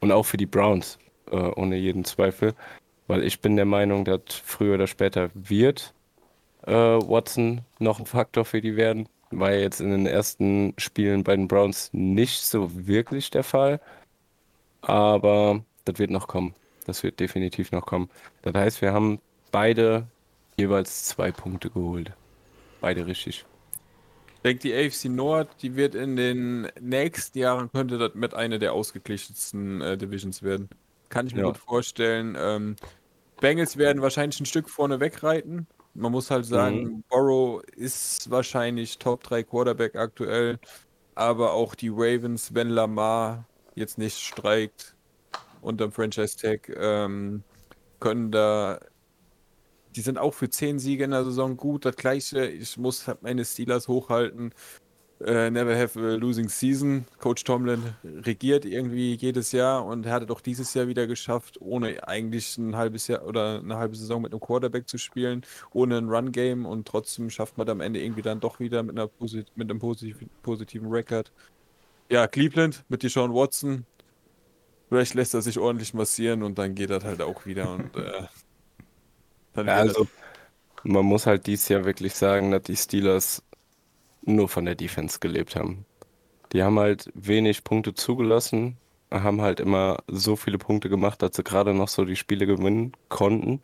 und 0.00 0.12
auch 0.12 0.24
für 0.24 0.36
die 0.36 0.46
Browns, 0.46 0.98
äh, 1.30 1.36
ohne 1.36 1.76
jeden 1.76 2.04
Zweifel. 2.04 2.54
Weil 3.06 3.24
ich 3.24 3.40
bin 3.40 3.56
der 3.56 3.64
Meinung, 3.64 4.04
dass 4.04 4.20
früher 4.44 4.74
oder 4.74 4.86
später 4.86 5.30
wird 5.34 5.94
äh, 6.66 6.72
Watson 6.72 7.62
noch 7.78 7.98
ein 7.98 8.06
Faktor 8.06 8.44
für 8.44 8.60
die 8.60 8.76
werden. 8.76 9.08
War 9.32 9.52
ja 9.52 9.60
jetzt 9.60 9.80
in 9.80 9.90
den 9.90 10.06
ersten 10.06 10.74
Spielen 10.78 11.24
bei 11.24 11.34
den 11.36 11.48
Browns 11.48 11.90
nicht 11.92 12.42
so 12.42 12.86
wirklich 12.86 13.30
der 13.30 13.44
Fall. 13.44 13.80
Aber 14.82 15.64
das 15.84 15.98
wird 15.98 16.10
noch 16.10 16.28
kommen. 16.28 16.54
Das 16.86 17.02
wird 17.02 17.20
definitiv 17.20 17.72
noch 17.72 17.86
kommen. 17.86 18.10
Das 18.42 18.54
heißt, 18.54 18.82
wir 18.82 18.92
haben 18.92 19.20
beide 19.52 20.06
jeweils 20.56 21.04
zwei 21.04 21.30
Punkte 21.32 21.70
geholt. 21.70 22.12
Beide 22.80 23.06
richtig. 23.06 23.44
Ich 24.36 24.42
denke, 24.42 24.62
die 24.62 24.74
AFC 24.74 25.04
Nord, 25.04 25.62
die 25.62 25.76
wird 25.76 25.94
in 25.94 26.16
den 26.16 26.68
nächsten 26.80 27.38
Jahren, 27.38 27.70
könnte 27.70 27.96
das 27.98 28.14
mit 28.14 28.34
einer 28.34 28.58
der 28.58 28.72
ausgeglichensten 28.72 29.80
äh, 29.80 29.96
Divisions 29.96 30.42
werden. 30.42 30.68
Kann 31.10 31.28
ich 31.28 31.34
mir 31.34 31.42
Ja. 31.42 31.46
gut 31.48 31.58
vorstellen. 31.58 32.36
Ähm, 32.36 32.74
Bengals 33.40 33.76
werden 33.76 34.02
wahrscheinlich 34.02 34.40
ein 34.40 34.46
Stück 34.46 34.68
vorne 34.68 34.98
wegreiten. 34.98 35.68
Man 35.94 36.12
muss 36.12 36.30
halt 36.30 36.46
sagen, 36.46 37.04
Burrow 37.08 37.62
ist 37.76 38.30
wahrscheinlich 38.30 38.98
Top 38.98 39.22
3 39.24 39.42
Quarterback 39.42 39.94
aktuell. 39.96 40.58
Aber 41.14 41.52
auch 41.52 41.74
die 41.74 41.90
Ravens, 41.90 42.54
wenn 42.54 42.70
Lamar 42.70 43.46
jetzt 43.74 43.98
nicht 43.98 44.18
streikt 44.18 44.96
unterm 45.60 45.92
Franchise 45.92 46.36
Tag, 46.36 46.70
ähm, 46.76 47.44
können 48.00 48.32
da 48.32 48.80
die 49.94 50.00
sind 50.00 50.18
auch 50.18 50.34
für 50.34 50.48
10 50.48 50.78
Siege 50.78 51.04
in 51.04 51.10
der 51.10 51.24
Saison 51.24 51.56
gut. 51.56 51.84
Das 51.84 51.96
gleiche, 51.96 52.46
ich 52.46 52.76
muss 52.78 53.10
meine 53.20 53.44
Steelers 53.44 53.88
hochhalten. 53.88 54.54
Äh, 55.24 55.50
never 55.50 55.76
have 55.76 55.96
a 55.96 56.16
losing 56.16 56.48
season. 56.48 57.04
Coach 57.20 57.44
Tomlin 57.44 57.94
regiert 58.02 58.64
irgendwie 58.64 59.14
jedes 59.14 59.52
Jahr 59.52 59.84
und 59.84 60.04
er 60.04 60.12
hat 60.14 60.24
es 60.24 60.30
auch 60.30 60.40
dieses 60.40 60.74
Jahr 60.74 60.88
wieder 60.88 61.06
geschafft, 61.06 61.60
ohne 61.60 62.08
eigentlich 62.08 62.58
ein 62.58 62.74
halbes 62.74 63.06
Jahr 63.06 63.24
oder 63.24 63.60
eine 63.60 63.76
halbe 63.76 63.94
Saison 63.94 64.22
mit 64.22 64.32
einem 64.32 64.40
Quarterback 64.40 64.88
zu 64.88 64.98
spielen, 64.98 65.42
ohne 65.72 65.98
ein 65.98 66.08
Run-Game 66.08 66.66
und 66.66 66.88
trotzdem 66.88 67.30
schafft 67.30 67.56
man 67.56 67.68
am 67.68 67.80
Ende 67.80 68.02
irgendwie 68.02 68.22
dann 68.22 68.40
doch 68.40 68.58
wieder 68.58 68.82
mit, 68.82 68.96
einer 68.96 69.06
posit 69.06 69.46
mit 69.54 69.70
einem 69.70 69.78
positiven, 69.78 70.28
positiven 70.42 70.90
Record. 70.90 71.30
Ja, 72.10 72.26
Cleveland 72.26 72.84
mit 72.88 73.04
Deshaun 73.04 73.32
Watson. 73.32 73.86
Vielleicht 74.88 75.14
lässt 75.14 75.34
er 75.34 75.42
sich 75.42 75.58
ordentlich 75.58 75.94
massieren 75.94 76.42
und 76.42 76.58
dann 76.58 76.74
geht 76.74 76.90
das 76.90 77.04
halt 77.04 77.22
auch 77.22 77.46
wieder 77.46 77.72
und 77.72 77.96
äh, 77.96 78.24
dann 79.52 79.68
Ja, 79.68 79.76
also, 79.76 80.08
man 80.82 81.04
muss 81.04 81.26
halt 81.26 81.46
dieses 81.46 81.68
Jahr 81.68 81.84
wirklich 81.84 82.14
sagen, 82.14 82.50
dass 82.50 82.64
die 82.64 82.76
Steelers 82.76 83.42
nur 84.22 84.48
von 84.48 84.64
der 84.64 84.74
Defense 84.74 85.18
gelebt 85.20 85.56
haben. 85.56 85.84
Die 86.52 86.62
haben 86.62 86.78
halt 86.78 87.10
wenig 87.14 87.64
Punkte 87.64 87.94
zugelassen, 87.94 88.76
haben 89.10 89.40
halt 89.40 89.60
immer 89.60 89.98
so 90.06 90.36
viele 90.36 90.58
Punkte 90.58 90.88
gemacht, 90.88 91.22
dass 91.22 91.36
sie 91.36 91.42
gerade 91.44 91.74
noch 91.74 91.88
so 91.88 92.04
die 92.04 92.16
Spiele 92.16 92.46
gewinnen 92.46 92.92
konnten. 93.08 93.62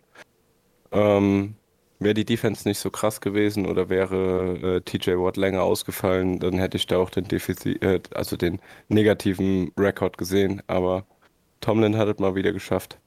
Ähm, 0.93 1.57
wäre 1.99 2.15
die 2.15 2.25
Defense 2.25 2.67
nicht 2.67 2.79
so 2.79 2.91
krass 2.91 3.21
gewesen 3.21 3.67
oder 3.67 3.89
wäre 3.89 4.77
äh, 4.77 4.81
TJ 4.81 5.13
Watt 5.13 5.37
länger 5.37 5.63
ausgefallen, 5.63 6.39
dann 6.39 6.59
hätte 6.59 6.77
ich 6.77 6.87
da 6.87 6.99
auch 6.99 7.11
den 7.11 7.25
Defizit, 7.25 7.83
äh, 7.83 8.01
also 8.15 8.37
den 8.37 8.61
negativen 8.89 9.73
Rekord 9.77 10.17
gesehen. 10.19 10.63
Aber 10.67 11.07
Tomlin 11.61 11.97
hat 11.97 12.09
es 12.09 12.19
mal 12.19 12.35
wieder 12.35 12.53
geschafft. 12.53 12.99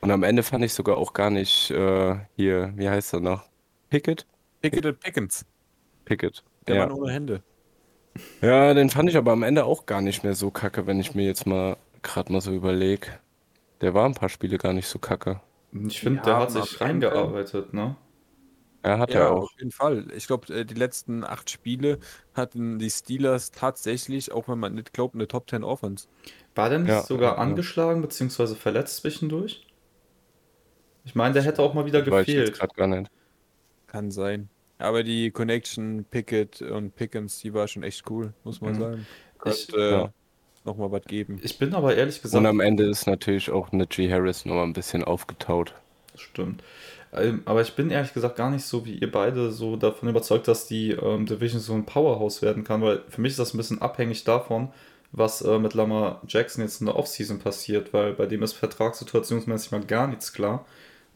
Und 0.00 0.10
am 0.10 0.22
Ende 0.22 0.42
fand 0.42 0.64
ich 0.64 0.72
sogar 0.72 0.96
auch 0.96 1.12
gar 1.12 1.30
nicht 1.30 1.70
äh, 1.70 2.16
hier, 2.36 2.72
wie 2.76 2.88
heißt 2.88 3.14
er 3.14 3.20
noch? 3.20 3.44
Pickett? 3.90 4.26
Pickett 4.62 4.86
und 4.86 5.00
Pickens. 5.00 5.44
Pickett. 6.04 6.42
Der 6.66 6.76
Ja. 6.76 6.78
Mann 6.78 6.90
ohne 6.92 7.12
Hände. 7.12 7.42
ja, 8.42 8.74
den 8.74 8.90
fand 8.90 9.08
ich 9.10 9.16
aber 9.16 9.32
am 9.32 9.42
Ende 9.42 9.64
auch 9.64 9.86
gar 9.86 10.00
nicht 10.02 10.24
mehr 10.24 10.34
so 10.34 10.50
kacke, 10.50 10.86
wenn 10.86 11.00
ich 11.00 11.14
mir 11.14 11.24
jetzt 11.26 11.46
mal 11.46 11.76
gerade 12.02 12.32
mal 12.32 12.40
so 12.40 12.52
überlege. 12.52 13.08
Der 13.82 13.94
war 13.94 14.06
ein 14.06 14.14
paar 14.14 14.28
Spiele 14.30 14.58
gar 14.58 14.72
nicht 14.74 14.88
so 14.88 14.98
kacke. 14.98 15.42
Ich 15.72 16.00
finde, 16.00 16.20
Die 16.20 16.24
der 16.24 16.36
hat 16.38 16.50
sich 16.52 16.80
reingearbeitet, 16.80 17.72
ne? 17.72 17.96
Er 18.82 18.98
hat 18.98 19.14
Ja, 19.14 19.20
ja 19.20 19.30
auch. 19.30 19.44
auf 19.44 19.50
jeden 19.58 19.72
Fall. 19.72 20.10
Ich 20.16 20.26
glaube, 20.26 20.64
die 20.64 20.74
letzten 20.74 21.24
acht 21.24 21.50
Spiele 21.50 21.98
hatten 22.34 22.78
die 22.78 22.90
Steelers 22.90 23.50
tatsächlich, 23.50 24.32
auch 24.32 24.48
wenn 24.48 24.58
man 24.58 24.74
nicht 24.74 24.92
glaubt, 24.92 25.14
eine 25.14 25.28
Top 25.28 25.50
10 25.50 25.64
Offense. 25.64 26.08
War 26.54 26.70
der 26.70 26.78
nicht 26.80 26.88
Ja, 26.88 27.02
sogar 27.02 27.36
ja, 27.36 27.36
ja. 27.36 27.38
angeschlagen 27.38 28.02
bzw. 28.02 28.54
verletzt 28.56 28.98
zwischendurch? 28.98 29.66
Ich 31.04 31.14
meine, 31.14 31.34
der 31.34 31.42
hätte 31.42 31.62
auch 31.62 31.74
mal 31.74 31.84
wieder 31.86 32.00
Weiß 32.08 32.28
ich 32.28 32.38
jetzt 32.38 32.52
gefehlt. 32.52 32.52
gerade 32.52 32.74
gar 32.74 32.86
nicht. 32.86 33.10
Kann 33.86 34.10
sein. 34.10 34.50
Aber 34.80 35.02
die 35.02 35.30
Connection 35.30 36.04
Pickett 36.10 36.62
und 36.62 36.94
Pickens, 36.96 37.38
die 37.40 37.52
war 37.54 37.68
schon 37.68 37.82
echt 37.82 38.08
cool, 38.10 38.32
muss 38.44 38.60
man 38.60 38.72
Mhm. 38.74 38.78
sagen. 38.78 39.06
Ich- 39.44 39.68
Könnte 39.68 39.76
äh, 39.80 39.90
ja. 39.92 40.12
nochmal 40.64 40.90
was 40.92 41.04
geben. 41.04 41.38
Ich 41.42 41.58
bin 41.58 41.74
aber 41.74 41.94
ehrlich 41.96 42.16
Und 42.16 42.22
gesagt, 42.22 42.46
am 42.46 42.60
Ende 42.60 42.84
ist 42.88 43.06
natürlich 43.06 43.50
auch 43.50 43.72
Najee 43.72 44.10
Harris 44.10 44.44
nochmal 44.44 44.64
ein 44.64 44.72
bisschen 44.72 45.04
aufgetaut. 45.04 45.74
Stimmt. 46.16 46.62
Ähm, 47.12 47.42
Aber 47.44 47.60
ich 47.62 47.74
bin 47.74 47.90
ehrlich 47.90 48.12
gesagt 48.14 48.36
gar 48.36 48.50
nicht 48.50 48.64
so 48.64 48.84
wie 48.86 48.94
ihr 48.98 49.10
beide 49.10 49.50
so 49.50 49.76
davon 49.76 50.08
überzeugt, 50.08 50.46
dass 50.46 50.66
die 50.66 50.90
ähm, 50.92 51.26
Division 51.26 51.60
so 51.60 51.72
ein 51.74 51.84
Powerhouse 51.86 52.40
werden 52.42 52.62
kann, 52.64 52.82
weil 52.82 53.02
für 53.08 53.20
mich 53.20 53.30
ist 53.32 53.38
das 53.38 53.52
ein 53.54 53.56
bisschen 53.56 53.80
abhängig 53.82 54.22
davon, 54.24 54.68
was 55.10 55.42
äh, 55.42 55.58
mit 55.58 55.74
Lamar 55.74 56.20
Jackson 56.28 56.62
jetzt 56.62 56.80
in 56.80 56.86
der 56.86 56.96
Offseason 56.96 57.40
passiert, 57.40 57.92
weil 57.92 58.12
bei 58.12 58.26
dem 58.26 58.42
ist 58.44 58.52
vertragssituationsmäßig 58.52 59.72
mal 59.72 59.80
gar 59.84 60.06
nichts 60.06 60.32
klar. 60.32 60.66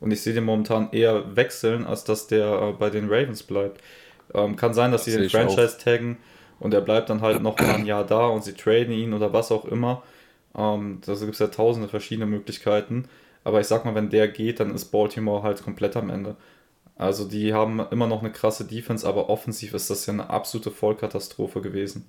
Und 0.04 0.12
ich 0.12 0.22
sehe 0.22 0.34
den 0.34 0.44
momentan 0.44 0.90
eher 0.92 1.34
wechseln, 1.36 1.86
als 1.86 2.04
dass 2.04 2.26
der 2.26 2.46
äh, 2.62 2.72
bei 2.72 2.90
den 2.90 3.06
Ravens 3.08 3.42
bleibt. 3.42 3.82
Ähm, 4.34 4.56
kann 4.56 4.74
sein, 4.74 4.92
dass 4.92 5.04
Das 5.04 5.06
sie 5.06 5.12
den 5.12 5.24
ich 5.24 5.40
auch. 5.40 5.64
Franchise 5.64 5.78
taggen 5.78 6.18
und 6.60 6.74
er 6.74 6.82
bleibt 6.82 7.10
dann 7.10 7.22
halt 7.22 7.42
noch 7.42 7.60
mal 7.60 7.74
ein 7.74 7.86
Jahr 7.86 8.04
da 8.04 8.26
und 8.26 8.44
sie 8.44 8.54
traden 8.54 8.92
ihn 8.92 9.14
oder 9.14 9.32
was 9.32 9.52
auch 9.52 9.64
immer. 9.64 10.02
Ähm, 10.56 11.00
da 11.06 11.14
gibt 11.14 11.32
es 11.34 11.38
ja 11.40 11.48
tausende 11.48 11.88
verschiedene 11.88 12.26
Möglichkeiten. 12.26 13.08
Aber 13.44 13.60
ich 13.60 13.66
sag 13.66 13.84
mal, 13.86 13.94
wenn 13.94 14.10
der 14.10 14.28
geht, 14.28 14.60
dann 14.60 14.74
ist 14.74 14.86
Baltimore 14.86 15.42
halt 15.42 15.62
komplett 15.62 15.96
am 15.96 16.10
Ende. 16.10 16.36
Also 16.96 17.26
die 17.28 17.54
haben 17.54 17.80
immer 17.92 18.06
noch 18.08 18.20
eine 18.22 18.32
krasse 18.32 18.66
Defense, 18.66 19.06
aber 19.08 19.30
offensiv 19.30 19.74
ist 19.74 19.90
das 19.90 20.06
ja 20.06 20.12
eine 20.14 20.30
absolute 20.30 20.70
Vollkatastrophe 20.72 21.60
gewesen. 21.62 22.06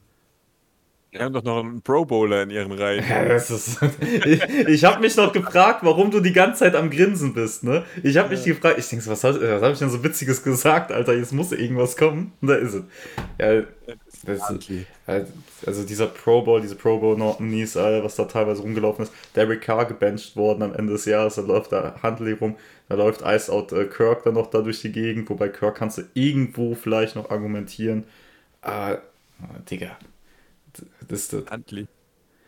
Die 1.15 1.22
haben 1.22 1.34
doch 1.34 1.43
noch 1.43 1.63
einen 1.63 1.81
Pro 1.81 2.03
Bowler 2.03 2.43
in 2.43 2.50
ihren 2.50 2.74
Reihen. 2.74 3.05
Ist, 3.38 3.79
ich 4.25 4.43
ich 4.67 4.84
habe 4.84 5.00
mich 5.00 5.15
noch 5.15 5.31
gefragt, 5.31 5.79
warum 5.84 6.12
du 6.12 6.19
die 6.19 6.34
ganze 6.34 6.60
Zeit 6.60 6.75
am 6.75 6.89
Grinsen 6.89 7.34
bist, 7.34 7.63
ne? 7.63 7.86
Ich 8.03 8.17
habe 8.17 8.29
mich 8.29 8.43
gefragt, 8.43 8.77
ich 8.79 8.89
denke, 8.89 9.07
was, 9.07 9.24
hab- 9.24 9.39
was 9.39 9.62
habe 9.62 9.72
ich 9.72 9.79
denn 9.79 9.89
so 9.89 10.03
Witziges 10.03 10.43
gesagt, 10.43 10.91
Alter? 10.91 11.13
Jetzt 11.15 11.31
muss 11.31 11.53
irgendwas 11.53 11.95
kommen. 11.95 12.34
Und 12.41 12.50
da 12.50 12.55
ist 12.55 12.74
es. 12.74 12.84
Ja, 13.39 13.63
das 14.25 14.50
ist, 14.50 14.88
also 15.65 15.84
dieser 15.86 16.07
Pro 16.07 16.41
Bowl, 16.41 16.60
diese 16.60 16.75
Pro 16.75 16.98
Bowl 17.00 17.22
Alter, 17.22 18.03
was 18.03 18.15
da 18.15 18.25
teilweise 18.25 18.62
rumgelaufen 18.62 19.03
ist. 19.05 19.13
Derek 19.36 19.62
Carr 19.62 19.86
gebencht 19.86 20.36
worden 20.36 20.63
am 20.63 20.74
Ende 20.74 20.93
des 20.93 21.05
Jahres, 21.05 21.36
da 21.36 21.41
läuft 21.43 21.72
da 21.72 21.95
Huntley 22.03 22.34
rum, 22.34 22.55
da 22.89 22.95
läuft 22.95 23.22
Ice 23.25 23.50
Out 23.51 23.72
äh, 23.72 23.86
Kirk 23.86 24.24
dann 24.24 24.34
noch 24.34 24.48
da 24.48 24.62
durch 24.62 24.81
die 24.81 24.91
Gegend, 24.91 25.29
wobei 25.29 25.48
Kirk 25.50 25.75
kannst 25.77 25.98
du 25.98 26.03
irgendwo 26.13 26.75
vielleicht 26.75 27.15
noch 27.15 27.29
argumentieren. 27.29 28.03
Aber, 28.62 29.01
ah, 29.41 29.60
Digga, 29.69 29.98
das 31.08 31.20
ist 31.20 31.34
das. 31.34 31.44
Huntley. 31.50 31.88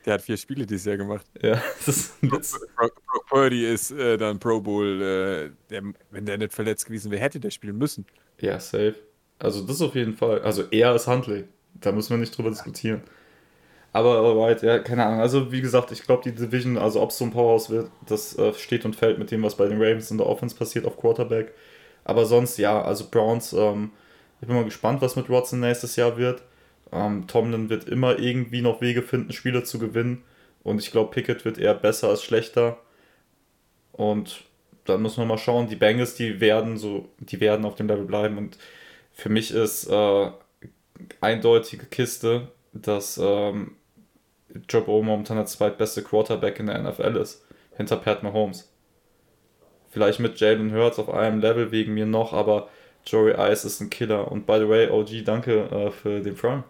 Der 0.05 0.13
hat 0.13 0.21
vier 0.21 0.37
Spiele 0.37 0.65
dieses 0.65 0.85
Jahr 0.85 0.97
gemacht. 0.97 1.25
Ja, 1.41 1.61
das 1.85 1.97
ist 1.97 2.23
ein 2.23 2.31
Witz. 2.31 2.57
Pro, 2.75 2.87
Pro, 2.87 3.19
Purdy 3.27 3.65
ist 3.65 3.91
äh, 3.91 4.17
dann 4.17 4.39
Pro 4.39 4.61
Bowl. 4.61 5.01
Äh, 5.01 5.49
der, 5.69 5.83
wenn 6.11 6.25
der 6.25 6.37
nicht 6.37 6.53
verletzt 6.53 6.85
gewesen 6.85 7.11
wäre, 7.11 7.21
hätte 7.21 7.39
der 7.39 7.51
spielen 7.51 7.77
müssen. 7.77 8.05
Ja, 8.39 8.59
safe. 8.59 8.95
Also 9.39 9.65
das 9.65 9.81
auf 9.81 9.95
jeden 9.95 10.13
Fall. 10.13 10.41
Also 10.41 10.63
er 10.71 10.95
ist 10.95 11.07
Huntley. 11.07 11.45
Da 11.73 11.91
müssen 11.91 12.11
wir 12.11 12.17
nicht 12.17 12.35
drüber 12.37 12.49
diskutieren. 12.49 13.01
Aber 13.93 14.17
alright, 14.17 14.61
ja, 14.61 14.79
keine 14.79 15.05
Ahnung. 15.05 15.21
Also 15.21 15.51
wie 15.51 15.61
gesagt, 15.61 15.91
ich 15.91 16.03
glaube 16.03 16.23
die 16.23 16.33
Division, 16.33 16.77
also 16.77 17.01
ob 17.01 17.09
es 17.09 17.17
so 17.17 17.25
ein 17.25 17.31
Powerhouse 17.31 17.69
wird, 17.69 17.89
das 18.05 18.37
äh, 18.37 18.53
steht 18.53 18.85
und 18.85 18.95
fällt 18.95 19.17
mit 19.19 19.31
dem, 19.31 19.43
was 19.43 19.55
bei 19.55 19.67
den 19.67 19.81
Ravens 19.81 20.11
in 20.11 20.17
der 20.17 20.27
Offense 20.27 20.55
passiert 20.55 20.85
auf 20.85 20.97
Quarterback. 20.97 21.53
Aber 22.03 22.25
sonst 22.25 22.57
ja, 22.57 22.81
also 22.81 23.05
Browns, 23.09 23.53
ähm, 23.53 23.91
ich 24.39 24.47
bin 24.47 24.55
mal 24.55 24.65
gespannt, 24.65 25.01
was 25.01 25.15
mit 25.15 25.29
Watson 25.29 25.59
nächstes 25.59 25.95
Jahr 25.95 26.17
wird. 26.17 26.43
Ähm, 26.91 27.27
Tomlin 27.27 27.69
wird 27.69 27.85
immer 27.85 28.19
irgendwie 28.19 28.61
noch 28.61 28.81
Wege 28.81 29.01
finden, 29.01 29.33
Spiele 29.33 29.63
zu 29.63 29.79
gewinnen. 29.79 30.23
Und 30.63 30.79
ich 30.79 30.91
glaube, 30.91 31.11
Pickett 31.11 31.45
wird 31.45 31.57
eher 31.57 31.73
besser 31.73 32.09
als 32.09 32.23
schlechter. 32.23 32.77
Und 33.91 34.43
dann 34.85 35.01
muss 35.01 35.17
man 35.17 35.27
mal 35.27 35.37
schauen, 35.37 35.67
die 35.67 35.75
Bengals, 35.75 36.15
die 36.15 36.39
werden 36.39 36.77
so, 36.77 37.09
die 37.19 37.39
werden 37.39 37.65
auf 37.65 37.75
dem 37.75 37.87
Level 37.87 38.05
bleiben. 38.05 38.37
Und 38.37 38.57
für 39.13 39.29
mich 39.29 39.51
ist 39.51 39.87
äh, 39.87 40.31
eindeutige 41.21 41.85
Kiste, 41.85 42.49
dass 42.73 43.17
ähm, 43.17 43.75
Joe 44.69 44.81
Burrow 44.81 45.03
momentan 45.03 45.37
der 45.37 45.45
zweitbeste 45.45 46.03
Quarterback 46.03 46.59
in 46.59 46.67
der 46.67 46.81
NFL 46.81 47.17
ist, 47.17 47.45
hinter 47.75 47.97
Pat 47.97 48.23
Mahomes. 48.23 48.71
Vielleicht 49.89 50.19
mit 50.19 50.39
Jalen 50.39 50.73
Hurts 50.73 50.99
auf 50.99 51.09
einem 51.09 51.39
Level 51.39 51.71
wegen 51.71 51.93
mir 51.93 52.05
noch, 52.05 52.33
aber 52.33 52.69
Joey 53.05 53.33
Ice 53.51 53.65
ist 53.65 53.81
ein 53.81 53.89
Killer. 53.89 54.31
Und 54.31 54.45
by 54.45 54.57
the 54.59 54.67
way, 54.67 54.89
OG, 54.89 55.23
danke 55.25 55.69
äh, 55.69 55.91
für 55.91 56.19
den 56.19 56.35
Prime 56.35 56.63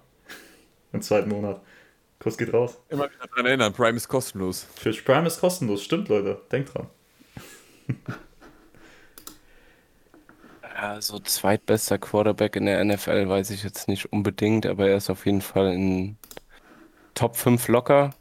im 0.97 1.01
zweiten 1.01 1.29
Monat. 1.29 1.61
Kuss 2.19 2.37
geht 2.37 2.53
raus. 2.53 2.77
Immer 2.89 3.05
wieder 3.05 3.27
daran 3.27 3.45
erinnern, 3.45 3.73
Prime 3.73 3.95
ist 3.95 4.07
kostenlos. 4.07 4.65
Für 4.75 4.91
Prime 4.91 5.27
ist 5.27 5.39
kostenlos, 5.39 5.83
stimmt 5.83 6.09
Leute, 6.09 6.41
denkt 6.51 6.73
dran. 6.73 6.87
Ja, 10.79 11.01
so 11.01 11.17
zweitbester 11.17 11.97
Quarterback 11.97 12.55
in 12.55 12.65
der 12.67 12.83
NFL 12.85 13.27
weiß 13.27 13.49
ich 13.49 13.63
jetzt 13.63 13.87
nicht 13.87 14.13
unbedingt, 14.13 14.67
aber 14.67 14.87
er 14.87 14.97
ist 14.97 15.09
auf 15.09 15.25
jeden 15.25 15.41
Fall 15.41 15.73
in 15.73 16.17
Top 17.15 17.35
5 17.35 17.67
locker. 17.69 18.11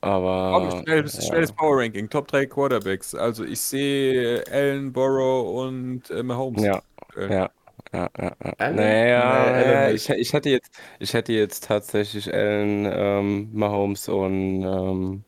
Aber 0.00 0.56
Oh, 0.56 0.82
schnelles, 0.82 1.16
ja, 1.16 1.22
schnelles 1.22 1.52
Power 1.52 1.82
Ranking, 1.82 2.08
Top 2.08 2.28
3 2.28 2.46
Quarterbacks. 2.46 3.14
Also 3.14 3.44
ich 3.44 3.60
sehe 3.60 4.42
Allen, 4.50 4.90
Burrow 4.90 5.66
und 5.66 6.08
äh, 6.08 6.22
Mahomes. 6.22 6.62
ja, 6.62 6.80
ja, 7.28 7.50
ja, 7.92 8.10
ja, 8.18 8.36
ja. 8.44 8.52
Allen? 8.58 9.00
Naja, 9.14 9.14
Nee, 9.14 9.52
Allen 9.52 9.82
ja, 9.88 9.90
nicht. 9.90 10.08
ich, 10.10 10.10
ich 10.10 10.32
hätte 10.32 10.50
jetzt, 10.50 10.70
ich 10.98 11.14
hätte 11.14 11.32
jetzt 11.32 11.64
tatsächlich 11.64 12.32
Allen, 12.32 12.86
ähm, 12.90 13.50
Mahomes 13.52 14.08
und 14.08 14.62
ähm, 14.64 15.24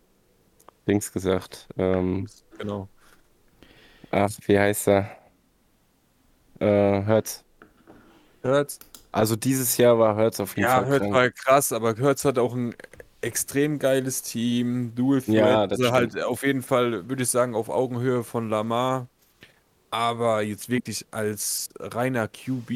Dings 0.88 1.12
gesagt. 1.12 1.68
Ähm, 1.78 2.30
Genau. 2.58 2.90
ach, 4.10 4.30
wie 4.46 4.58
heißt 4.58 4.88
er? 4.88 5.10
Äh, 6.60 7.04
Hurts. 7.06 7.44
Hurts. 8.44 8.78
Also 9.12 9.36
dieses 9.36 9.76
Jahr 9.76 9.98
war 10.00 10.16
Hurts 10.16 10.40
auf 10.40 10.56
jeden 10.56 10.66
Ja, 10.66 10.68
Fall 10.68 10.86
Hurts 10.86 11.06
krank. 11.06 11.12
war 11.12 11.30
krass, 11.30 11.72
aber 11.72 11.96
Hurts 11.96 12.24
hat 12.24 12.38
auch 12.38 12.54
ein 12.54 12.74
extrem 13.20 13.78
geiles 13.78 14.22
Team. 14.22 14.94
Dual 14.94 15.22
Threat, 15.22 15.60
Ja, 15.60 15.66
das 15.66 15.78
also 15.78 15.92
halt 15.92 16.20
auf 16.22 16.42
jeden 16.42 16.62
Fall, 16.62 17.08
würde 17.08 17.22
ich 17.22 17.30
sagen, 17.30 17.54
auf 17.54 17.68
Augenhöhe 17.68 18.24
von 18.24 18.48
Lamar. 18.50 19.08
Aber 19.90 20.42
jetzt 20.42 20.68
wirklich 20.68 21.06
als 21.10 21.68
reiner 21.78 22.28
QB 22.28 22.68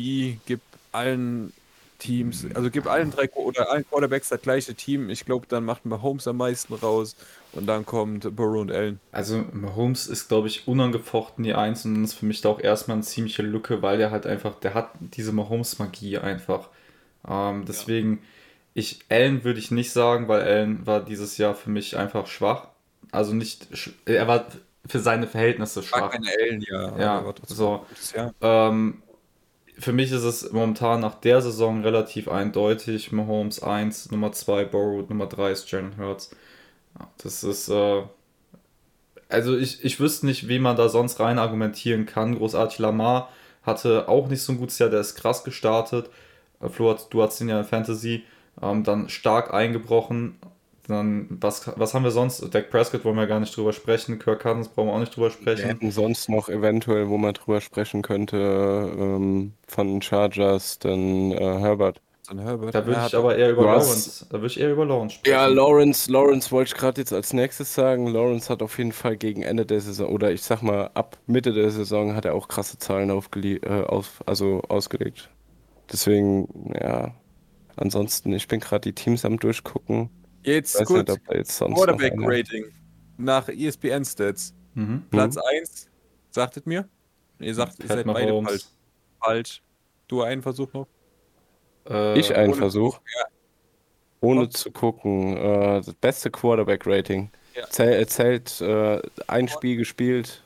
gibt 0.46 0.64
allen 0.92 1.52
Teams, 1.98 2.46
also 2.54 2.70
gibt 2.70 2.88
allen 2.88 3.10
drei 3.10 3.30
oder 3.30 3.70
allen 3.70 3.86
Quarterbacks 3.88 4.28
das 4.28 4.42
gleiche 4.42 4.74
Team. 4.74 5.10
Ich 5.10 5.24
glaube, 5.24 5.46
dann 5.48 5.64
macht 5.64 5.84
Mahomes 5.86 6.26
am 6.26 6.36
meisten 6.38 6.74
raus 6.74 7.16
und 7.52 7.66
dann 7.66 7.86
kommt 7.86 8.34
Burrow 8.34 8.60
und 8.60 8.72
Allen. 8.72 9.00
Also 9.12 9.44
Mahomes 9.52 10.08
ist, 10.08 10.28
glaube 10.28 10.48
ich, 10.48 10.66
unangefochten 10.66 11.44
die 11.44 11.54
Eins 11.54 11.84
und 11.84 12.02
ist 12.02 12.14
für 12.14 12.26
mich 12.26 12.40
da 12.40 12.48
auch 12.50 12.60
erstmal 12.60 12.96
eine 12.96 13.04
ziemliche 13.04 13.42
Lücke, 13.42 13.80
weil 13.80 13.98
der 13.98 14.10
halt 14.10 14.26
einfach, 14.26 14.58
der 14.58 14.74
hat 14.74 14.90
diese 15.00 15.32
Mahomes-Magie 15.32 16.18
einfach. 16.18 16.68
Ähm, 17.26 17.64
deswegen, 17.66 18.22
ich, 18.74 19.00
Allen 19.08 19.44
würde 19.44 19.60
ich 19.60 19.70
nicht 19.70 19.92
sagen, 19.92 20.28
weil 20.28 20.42
Allen 20.42 20.86
war 20.86 21.04
dieses 21.04 21.38
Jahr 21.38 21.54
für 21.54 21.70
mich 21.70 21.96
einfach 21.96 22.26
schwach. 22.26 22.68
Also 23.12 23.34
nicht, 23.34 23.68
er 24.04 24.26
war 24.26 24.46
für 24.86 25.00
seine 25.00 25.26
Verhältnisse 25.26 25.82
schwach. 25.82 26.10
keine 26.10 26.28
Allen, 26.28 26.60
ja. 26.60 26.98
Ja, 26.98 27.34
so. 27.46 27.86
Ähm, 28.40 29.02
für 29.78 29.92
mich 29.92 30.12
ist 30.12 30.22
es 30.22 30.52
momentan 30.52 31.00
nach 31.00 31.16
der 31.16 31.40
Saison 31.42 31.82
relativ 31.82 32.28
eindeutig. 32.28 33.12
Mahomes 33.12 33.62
1, 33.62 34.10
Nummer 34.10 34.32
2 34.32 34.64
Borrowed, 34.66 35.10
Nummer 35.10 35.26
3 35.26 35.50
ist 35.50 35.70
Jalen 35.70 35.96
Hurts. 35.98 36.30
Ja, 36.98 37.08
das 37.18 37.42
ist, 37.42 37.68
äh, 37.68 38.02
also 39.28 39.56
ich, 39.56 39.84
ich 39.84 39.98
wüsste 39.98 40.26
nicht, 40.26 40.48
wie 40.48 40.58
man 40.58 40.76
da 40.76 40.88
sonst 40.88 41.18
rein 41.18 41.38
argumentieren 41.38 42.06
kann. 42.06 42.36
Großartig 42.36 42.78
Lamar 42.78 43.30
hatte 43.62 44.08
auch 44.08 44.28
nicht 44.28 44.42
so 44.42 44.52
ein 44.52 44.58
gutes 44.58 44.78
Jahr, 44.78 44.90
der 44.90 45.00
ist 45.00 45.16
krass 45.16 45.42
gestartet. 45.44 46.10
Äh, 46.60 46.68
Flo, 46.68 46.94
du 47.10 47.22
hast 47.22 47.40
den 47.40 47.48
ja 47.48 47.58
in 47.58 47.64
Fantasy, 47.64 48.24
ähm, 48.62 48.84
dann 48.84 49.08
stark 49.08 49.52
eingebrochen. 49.52 50.36
Dann, 50.86 51.28
was, 51.40 51.70
was 51.78 51.94
haben 51.94 52.04
wir 52.04 52.10
sonst? 52.10 52.40
Dak 52.54 52.70
Prescott 52.70 53.04
wollen 53.04 53.16
wir 53.16 53.26
gar 53.26 53.40
nicht 53.40 53.56
drüber 53.56 53.72
sprechen. 53.72 54.18
Kirk 54.18 54.42
Cousins 54.42 54.68
brauchen 54.68 54.88
wir 54.88 54.92
auch 54.94 54.98
nicht 55.00 55.16
drüber 55.16 55.28
Wir 55.28 55.32
sprechen. 55.32 55.66
hätten 55.66 55.90
sonst 55.90 56.28
noch 56.28 56.48
eventuell, 56.50 57.08
wo 57.08 57.16
man 57.16 57.32
drüber 57.34 57.60
sprechen 57.62 58.02
könnte, 58.02 58.36
ähm, 58.98 59.54
von 59.66 59.86
den 59.88 60.02
Chargers, 60.02 60.78
dann 60.78 61.32
äh, 61.32 61.38
Herbert. 61.38 62.00
Dann 62.28 62.38
Herbert. 62.38 62.74
Da 62.74 62.86
würde 62.86 63.02
ich 63.06 63.14
aber 63.16 63.36
eher 63.36 63.50
über 63.50 63.70
hast- 63.70 63.86
Lawrence, 63.86 64.26
da 64.30 64.32
würde 64.38 64.46
ich 64.48 64.60
eher 64.60 64.72
über 64.72 64.84
Lawrence 64.84 65.14
sprechen. 65.16 65.32
Ja, 65.34 65.46
Lawrence, 65.46 66.10
Lawrence 66.10 66.50
wollte 66.52 66.68
ich 66.68 66.74
gerade 66.74 67.00
jetzt 67.00 67.12
als 67.12 67.32
nächstes 67.32 67.74
sagen. 67.74 68.06
Lawrence 68.06 68.50
hat 68.50 68.62
auf 68.62 68.76
jeden 68.78 68.92
Fall 68.92 69.16
gegen 69.16 69.42
Ende 69.42 69.64
der 69.66 69.80
Saison, 69.80 70.08
oder 70.10 70.32
ich 70.32 70.42
sag 70.42 70.62
mal 70.62 70.90
ab 70.94 71.18
Mitte 71.26 71.52
der 71.54 71.70
Saison, 71.70 72.14
hat 72.14 72.24
er 72.26 72.34
auch 72.34 72.48
krasse 72.48 72.78
Zahlen 72.78 73.10
aufgelie 73.10 73.56
äh, 73.58 73.84
auf, 73.84 74.22
also 74.26 74.60
ausgelegt. 74.68 75.30
Deswegen, 75.92 76.72
ja, 76.78 77.14
ansonsten, 77.76 78.32
ich 78.32 78.48
bin 78.48 78.60
gerade 78.60 78.80
die 78.80 78.94
Teams 78.94 79.24
am 79.24 79.38
durchgucken. 79.38 80.10
Jetzt 80.44 80.78
Weiß 80.78 80.86
gut. 80.86 80.98
nicht, 81.08 81.10
ob 81.10 81.26
da 81.26 81.34
jetzt 81.34 81.56
sonst 81.56 81.70
noch 81.70 81.84
Quarterback 81.84 82.12
einer- 82.12 82.26
Rating 82.28 82.64
nach 83.16 83.48
E 83.48 83.66
ESPN 83.66 84.04
Stats. 84.04 84.52
Mhm. 84.74 85.04
Platz 85.10 85.36
1, 85.36 85.88
sagtet 86.30 86.66
mir? 86.66 86.88
Ihr 87.40 87.54
sagt, 87.54 87.78
ihr 87.80 87.88
seid 87.88 88.06
beide 88.06 88.42
falsch. 88.42 88.64
falsch. 89.20 89.62
Du 90.08 90.22
einen 90.22 90.42
Versuch 90.42 90.72
noch? 90.72 90.86
Äh, 91.88 92.18
Ich 92.18 92.34
einen 92.34 92.54
Versuch. 92.54 93.00
ja. 93.16 93.24
Ohne 94.20 94.48
zu 94.48 94.70
gucken. 94.70 95.36
Äh, 95.36 95.80
das 95.82 95.94
beste 95.94 96.30
Quarterback-Rating. 96.30 97.30
Ja. 97.54 97.68
Zähl, 97.68 98.06
zählt 98.06 98.60
äh, 98.60 99.00
ein 99.26 99.48
Spiel 99.48 99.76
gespielt, 99.76 100.42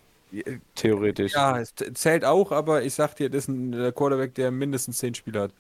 theoretisch. 0.75 1.33
Ja, 1.33 1.59
es 1.59 1.73
zählt 1.95 2.25
auch, 2.25 2.53
aber 2.53 2.83
ich 2.83 2.95
sag 2.95 3.15
dir, 3.17 3.31
das 3.31 3.45
ist 3.45 3.49
ein 3.49 3.73
äh, 3.73 3.93
Quarterback, 3.93 4.35
der 4.35 4.51
mindestens 4.51 4.99
10 4.99 5.15
Spiele 5.15 5.41
hat. 5.43 5.53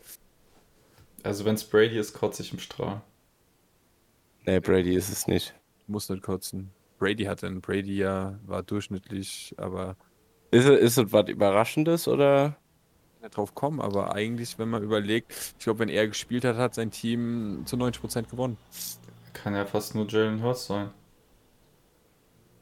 Also 1.22 1.44
wenn 1.44 1.54
es 1.54 1.64
Brady 1.64 1.98
ist, 1.98 2.12
kotze 2.12 2.42
ich 2.42 2.52
im 2.52 2.58
Strahl. 2.58 3.00
Nee, 4.48 4.60
Brady 4.60 4.94
ist 4.94 5.10
es 5.10 5.26
nicht. 5.26 5.54
Muss 5.88 6.08
nicht 6.08 6.22
kotzen. 6.22 6.70
Brady 6.98 7.24
hatte 7.24 7.46
einen 7.46 7.60
Brady 7.60 7.98
ja, 7.98 8.38
war 8.46 8.62
durchschnittlich, 8.62 9.54
aber 9.58 9.94
Ist 10.50 10.64
es, 10.64 10.80
ist 10.80 10.96
es 10.96 11.12
was 11.12 11.28
Überraschendes 11.28 12.08
oder? 12.08 12.56
nicht 13.20 13.36
drauf 13.36 13.54
kommen. 13.54 13.78
Aber 13.78 14.14
eigentlich, 14.14 14.58
wenn 14.58 14.70
man 14.70 14.82
überlegt, 14.82 15.32
ich 15.58 15.64
glaube, 15.64 15.80
wenn 15.80 15.90
er 15.90 16.08
gespielt 16.08 16.46
hat, 16.46 16.56
hat 16.56 16.74
sein 16.74 16.90
Team 16.90 17.64
zu 17.66 17.76
90% 17.76 18.30
gewonnen. 18.30 18.56
Kann 19.34 19.54
ja 19.54 19.66
fast 19.66 19.94
nur 19.94 20.08
Jalen 20.08 20.42
Hurts 20.42 20.66
sein. 20.66 20.92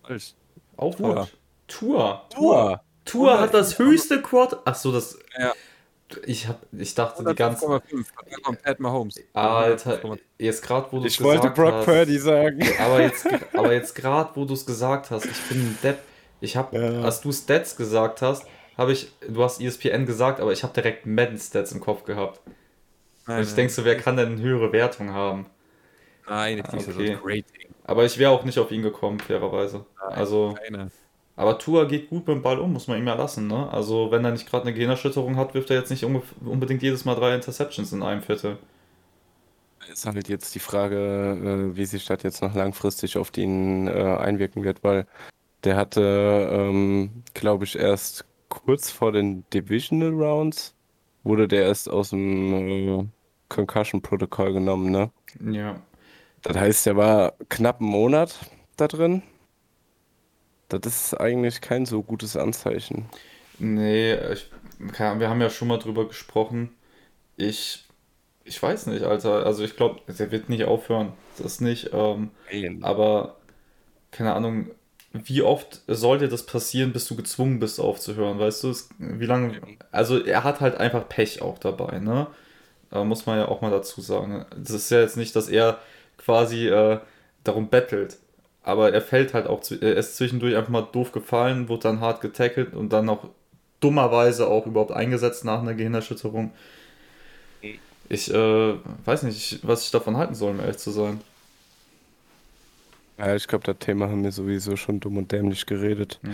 Falsch. 0.03 0.35
Auch 0.77 0.97
Tua. 0.97 1.15
falsch. 1.15 1.37
Tour. 1.69 2.27
Tua. 2.31 2.81
Tour 3.05 3.39
hat 3.39 3.55
das 3.55 3.79
höchste 3.79 4.21
Quad. 4.23 4.59
Ach 4.65 4.75
so, 4.75 4.91
das. 4.91 5.17
Ja. 5.39 5.53
Ich 6.25 6.47
hab, 6.47 6.61
ich 6.73 6.95
dachte 6.95 7.25
die 7.25 7.35
ganze. 7.35 7.67
105,5. 7.67 8.05
Dann 8.31 8.43
kommt 8.43 8.63
Pat 8.63 8.81
Mahomes. 8.81 9.21
Alter, 9.33 9.99
jetzt 10.39 10.63
gerade 10.63 10.87
wo 10.93 11.01
du 11.01 11.07
Ich 11.07 11.21
wollte 11.21 11.51
gesagt 11.51 11.57
Brock 11.57 11.73
hast. 11.75 11.85
Purdy 11.85 12.19
sagen. 12.19 12.61
Aber 12.81 13.01
jetzt, 13.03 13.27
aber 13.55 13.73
jetzt 13.73 13.95
gerade, 13.95 14.31
wo 14.35 14.45
du 14.45 14.55
es 14.55 14.65
gesagt 14.67 15.11
hast, 15.11 15.25
ich 15.27 15.43
bin 15.49 15.59
ein 15.59 15.79
Depp. 15.83 15.99
Ich 16.41 16.57
habe, 16.57 16.79
Ja. 16.79 17.01
als 17.03 17.21
du 17.23 17.33
Stats 17.33 17.77
gesagt 17.77 18.23
hast, 18.23 18.45
habe 18.77 18.93
ich, 18.93 19.11
du 19.27 19.43
hast 19.43 19.61
ESPN 19.61 20.07
gesagt, 20.07 20.39
aber 20.41 20.53
ich 20.53 20.63
habe 20.63 20.73
direkt 20.75 21.07
Madden 21.07 21.39
Stats 21.39 21.73
im 21.73 21.81
Kopf 21.81 22.05
gehabt. 22.05 22.41
Nein, 23.27 23.39
Und 23.39 23.49
ich 23.49 23.55
denke 23.55 23.73
so, 23.73 23.85
wer 23.85 23.97
kann 23.97 24.17
denn 24.17 24.33
eine 24.33 24.41
höhere 24.41 24.71
Wertung 24.73 25.13
haben? 25.13 25.47
Nein, 26.29 26.63
Ah, 26.65 26.77
nicht 26.77 26.89
okay. 26.89 27.45
Aber 27.85 28.05
ich 28.05 28.19
wäre 28.19 28.31
auch 28.31 28.45
nicht 28.45 28.59
auf 28.59 28.71
ihn 28.71 28.83
gekommen, 28.83 29.19
fairerweise. 29.19 29.87
Nein, 30.01 30.19
Also, 30.19 30.55
Keine. 30.63 30.91
Aber 31.37 31.59
Tua 31.59 31.85
geht 31.85 32.09
gut 32.09 32.27
mit 32.27 32.35
dem 32.35 32.43
Ball 32.43 32.59
um, 32.59 32.73
muss 32.73 32.89
man 32.89 32.99
ihm 32.99 33.07
ja 33.07 33.15
lassen, 33.15 33.47
ne? 33.47 33.71
Also, 33.71 34.11
wenn 34.11 34.25
er 34.25 34.33
nicht 34.33 34.49
gerade 34.49 34.65
eine 34.65 34.73
Gehirnerschütterung 34.73 35.37
hat, 35.37 35.55
wirft 35.55 35.71
er 35.71 35.77
jetzt 35.77 35.91
nicht 35.91 36.05
unbedingt 36.05 36.83
jedes 36.83 37.05
Mal 37.05 37.15
drei 37.15 37.35
Interceptions 37.35 37.93
in 37.93 38.03
einem 38.03 38.23
Viertel. 38.23 38.59
Ist 39.93 40.07
halt 40.07 40.29
jetzt 40.29 40.55
die 40.55 40.61
Frage, 40.61 40.97
äh, 40.97 41.77
wie 41.77 41.85
sich 41.85 42.07
das 42.07 42.23
jetzt 42.23 42.43
noch 42.43 42.55
langfristig 42.55 43.19
auf 43.19 43.37
ihn 43.37 43.87
äh, 43.87 43.93
einwirken 43.93 44.65
wird, 44.65 44.83
weil 44.83 45.07
der 45.63 45.77
hatte, 45.77 46.49
ähm, 46.51 47.23
glaube 47.35 47.65
ich, 47.65 47.79
erst 47.79 48.25
kurz 48.49 48.91
vor 48.91 49.13
den 49.13 49.45
Divisional 49.51 50.11
Rounds 50.11 50.75
wurde 51.23 51.49
der 51.49 51.65
erst 51.65 51.91
aus 51.91 52.11
dem 52.11 52.53
äh, 52.53 53.05
Concussion-Protokoll 53.49 54.55
genommen, 54.55 54.91
ne? 54.91 55.11
Ja. 55.53 55.81
Das 56.43 56.57
heißt, 56.57 56.87
der 56.87 56.97
war 56.97 57.35
knapp 57.49 57.81
einen 57.81 57.91
Monat 57.91 58.39
da 58.77 58.89
drin. 58.89 59.23
Das 60.69 60.81
ist 60.85 61.15
eigentlich 61.15 61.61
kein 61.61 61.87
so 61.87 62.03
gutes 62.03 62.37
Anzeichen. 62.37 63.09
Nee, 63.59 64.15
ich, 64.33 64.51
wir 64.79 65.29
haben 65.29 65.41
ja 65.41 65.51
schon 65.51 65.69
mal 65.69 65.79
drüber 65.79 66.09
gesprochen. 66.09 66.75
Ich, 67.37 67.87
ich 68.45 68.63
weiß 68.63 68.87
nicht, 68.87 69.05
Alter. 69.05 69.47
Also, 69.47 69.65
ich 69.65 69.77
glaube, 69.77 70.01
der 70.13 70.31
wird 70.31 70.49
nicht 70.49 70.65
aufhören. 70.65 71.13
Das 71.39 71.61
nicht. 71.61 71.91
Ähm, 71.93 72.31
aber, 72.83 73.37
keine 74.11 74.35
Ahnung, 74.35 74.71
wie 75.13 75.43
oft 75.43 75.83
sollte 75.87 76.29
das 76.29 76.45
passieren, 76.47 76.93
bis 76.93 77.07
du 77.07 77.17
gezwungen 77.17 77.61
bist 77.61 77.81
aufzuhören? 77.81 78.39
Weißt 78.39 78.65
du, 78.65 78.71
es, 78.71 78.89
wie 78.99 79.27
lange. 79.27 79.61
Also, 79.93 80.23
er 80.23 80.45
hat 80.45 80.61
halt 80.61 80.77
einfach 80.77 81.09
Pech 81.09 81.43
auch 81.43 81.59
dabei, 81.59 82.01
ne? 82.01 82.29
Äh, 82.93 83.05
muss 83.05 83.27
man 83.27 83.39
ja 83.39 83.49
auch 83.49 83.61
mal 83.63 83.71
dazu 83.71 84.01
sagen. 84.01 84.47
Das 84.51 84.71
ist 84.71 84.91
ja 84.91 85.01
jetzt 85.01 85.17
nicht, 85.17 85.35
dass 85.37 85.49
er 85.49 85.81
quasi 86.19 86.69
äh, 86.69 87.01
darum 87.45 87.71
bettelt. 87.71 88.19
Aber 88.67 88.93
er 88.93 89.01
fällt 89.01 89.33
halt 89.33 89.47
auch, 89.47 89.63
er 89.71 89.95
ist 89.95 90.17
zwischendurch 90.17 90.57
einfach 90.57 90.71
mal 90.71 90.83
doof 90.83 91.13
gefallen, 91.13 91.69
wurde 91.69 91.85
dann 91.85 92.01
hart 92.01 92.21
getackelt 92.21 92.75
und 92.75 92.93
dann 92.93 93.09
auch 93.09 93.29
dummerweise 93.79 94.49
auch 94.49 94.67
überhaupt 94.67 94.91
eingesetzt 94.91 95.45
nach 95.45 95.61
einer 95.61 95.75
Gehirnerschütterung. 95.75 96.51
Ich 98.09 98.35
äh, 98.35 98.75
weiß 99.05 99.23
nicht, 99.23 99.61
was 99.63 99.85
ich 99.85 99.93
davon 99.93 100.17
halten 100.17 100.35
soll, 100.35 100.51
um 100.51 100.59
ehrlich 100.59 100.79
zu 100.79 100.91
sein. 100.91 101.21
Ja, 103.19 103.37
ich 103.37 103.47
glaube, 103.47 103.65
das 103.65 103.79
Thema 103.79 104.09
haben 104.09 104.25
wir 104.25 104.33
sowieso 104.33 104.75
schon 104.75 104.99
dumm 104.99 105.17
und 105.17 105.31
dämlich 105.31 105.65
geredet. 105.67 106.19
Ja. 106.25 106.31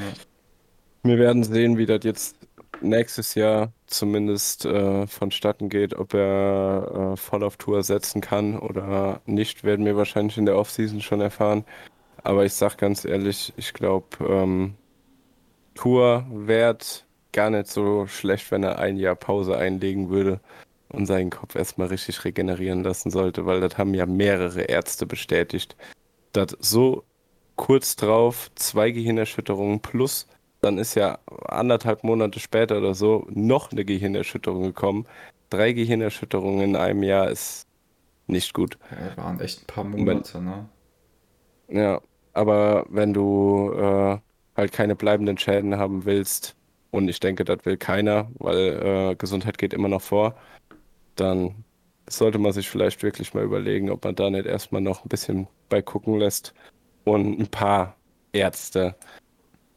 Wir 1.03 1.19
werden 1.19 1.45
sehen, 1.45 1.77
wie 1.77 1.87
das 1.87 2.01
jetzt 2.03 2.37
nächstes 2.81 3.35
Jahr 3.35 3.73
zumindest 3.87 4.65
äh, 4.65 5.07
vonstatten 5.07 5.69
geht, 5.69 5.93
ob 5.93 6.15
er 6.15 7.13
äh, 7.13 7.17
voll 7.19 7.43
auf 7.43 7.59
Tour 7.59 7.83
setzen 7.83 8.23
kann 8.23 8.59
oder 8.59 9.21
nicht, 9.27 9.65
werden 9.65 9.85
wir 9.85 9.99
wahrscheinlich 9.99 10.39
in 10.39 10.47
der 10.47 10.57
Offseason 10.57 11.03
schon 11.03 11.21
erfahren. 11.21 11.65
Aber 12.23 12.45
ich 12.45 12.53
sag 12.55 12.79
ganz 12.79 13.05
ehrlich, 13.05 13.53
ich 13.57 13.73
glaube, 13.73 14.07
ähm, 14.27 14.75
Tour 15.75 16.27
wäre 16.31 16.79
gar 17.33 17.51
nicht 17.51 17.69
so 17.69 18.07
schlecht, 18.07 18.51
wenn 18.51 18.63
er 18.63 18.79
ein 18.79 18.97
Jahr 18.97 19.15
Pause 19.15 19.57
einlegen 19.57 20.11
würde 20.11 20.41
und 20.89 21.07
seinen 21.07 21.31
Kopf 21.31 21.55
erstmal 21.55 21.89
richtig 21.89 22.25
regenerieren 22.25 22.83
lassen 22.85 23.11
sollte, 23.11 23.47
weil 23.47 23.61
das 23.61 23.79
haben 23.79 23.95
ja 23.95 24.07
mehrere 24.07 24.63
Ärzte 24.63 25.07
bestätigt, 25.07 25.77
dass 26.33 26.57
so 26.61 27.05
kurz 27.57 27.97
drauf 27.97 28.51
zwei 28.55 28.91
Gehirnerschütterungen 28.91 29.81
plus 29.81 30.27
dann 30.63 30.79
ist 30.79 30.95
ja 30.95 31.19
anderthalb 31.49 32.05
Monate 32.05 32.39
später 32.39 32.79
oder 32.79 32.95
so 32.95 33.27
noch 33.31 33.73
eine 33.73 33.85
Gehirnerschütterung 33.85 34.63
gekommen. 34.63 35.07
Drei 35.51 35.73
Gehirnerschütterungen 35.73 36.61
in 36.61 36.77
einem 36.77 37.03
Jahr 37.03 37.29
ist 37.31 37.67
nicht 38.29 38.55
gut. 38.55 38.79
Ja, 38.91 39.17
waren 39.17 39.41
echt 39.41 39.63
ein 39.63 39.67
paar 39.67 39.85
Monate, 39.85 40.41
ne? 40.41 40.69
Ja, 41.69 42.01
aber 42.33 42.87
wenn 42.89 43.13
du 43.13 43.73
äh, 43.75 44.19
halt 44.57 44.73
keine 44.73 44.97
bleibenden 44.97 45.39
Schäden 45.39 45.77
haben 45.77 46.05
willst, 46.05 46.57
und 46.93 47.09
ich 47.09 47.21
denke, 47.21 47.45
das 47.45 47.65
will 47.65 47.79
keiner, 47.79 48.31
weil 48.35 49.13
äh, 49.13 49.15
Gesundheit 49.17 49.59
geht 49.59 49.73
immer 49.73 49.89
noch 49.89 50.03
vor, 50.03 50.37
dann 51.17 51.65
sollte 52.09 52.39
man 52.39 52.53
sich 52.53 52.69
vielleicht 52.69 53.03
wirklich 53.03 53.33
mal 53.35 53.45
überlegen, 53.45 53.91
ob 53.91 54.05
man 54.05 54.15
da 54.15 54.31
nicht 54.31 54.47
erstmal 54.47 54.83
noch 54.83 55.05
ein 55.05 55.09
bisschen 55.09 55.49
bei 55.69 55.81
gucken 55.81 56.19
lässt 56.19 56.53
und 57.05 57.41
ein 57.41 57.49
paar 57.49 57.97
Ärzte 58.33 58.95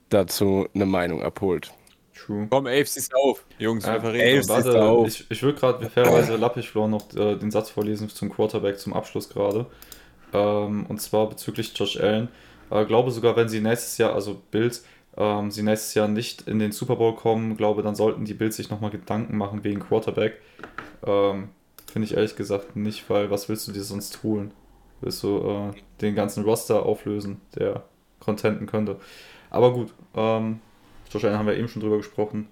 dazu 0.09 0.67
eine 0.73 0.85
Meinung 0.85 1.23
abholt. 1.23 1.71
True. 2.13 2.47
Komm, 2.49 2.67
AFC 2.67 3.13
auf, 3.13 3.45
Jungs, 3.59 3.85
wir 3.85 3.99
verreden. 3.99 4.47
Warte, 4.47 4.83
auf. 4.83 5.07
ich, 5.07 5.25
ich 5.29 5.43
will 5.43 5.53
gerade 5.53 5.89
fairerweise 5.89 6.37
Lappichflor 6.37 6.87
noch 6.87 7.13
äh, 7.13 7.35
den 7.35 7.51
Satz 7.51 7.69
vorlesen 7.69 8.09
zum 8.09 8.29
Quarterback 8.29 8.79
zum 8.79 8.93
Abschluss 8.93 9.29
gerade. 9.29 9.65
Ähm, 10.35 10.85
und 10.87 11.01
zwar 11.01 11.29
bezüglich 11.29 11.77
Josh 11.77 11.97
Allen. 11.97 12.27
Äh, 12.69 12.85
glaube 12.85 13.11
sogar, 13.11 13.35
wenn 13.35 13.47
sie 13.47 13.61
nächstes 13.61 13.97
Jahr, 13.97 14.13
also 14.13 14.41
Bills, 14.51 14.85
ähm, 15.17 15.49
sie 15.49 15.63
nächstes 15.63 15.93
Jahr 15.93 16.07
nicht 16.07 16.47
in 16.47 16.59
den 16.59 16.71
Super 16.73 16.97
Bowl 16.97 17.15
kommen, 17.15 17.55
glaube, 17.55 17.83
dann 17.83 17.95
sollten 17.95 18.25
die 18.25 18.33
Bills 18.33 18.57
sich 18.57 18.69
nochmal 18.69 18.91
Gedanken 18.91 19.37
machen 19.37 19.63
wegen 19.63 19.79
Quarterback. 19.79 20.41
Ähm, 21.05 21.49
Finde 21.91 22.07
ich 22.07 22.15
ehrlich 22.15 22.35
gesagt 22.35 22.75
nicht, 22.75 23.09
weil 23.09 23.31
was 23.31 23.47
willst 23.47 23.67
du 23.67 23.71
dir 23.71 23.83
sonst 23.83 24.23
holen? 24.23 24.51
Willst 24.99 25.23
du 25.23 25.37
äh, 25.37 25.81
den 26.01 26.15
ganzen 26.15 26.43
Roster 26.43 26.85
auflösen, 26.85 27.39
der 27.55 27.83
contenten 28.19 28.67
könnte? 28.67 28.99
Aber 29.49 29.71
gut, 29.71 29.93
ähm, 30.15 30.59
wahrscheinlich 31.11 31.39
haben 31.39 31.47
wir 31.47 31.55
eben 31.55 31.69
schon 31.69 31.81
drüber 31.81 31.97
gesprochen. 31.97 32.49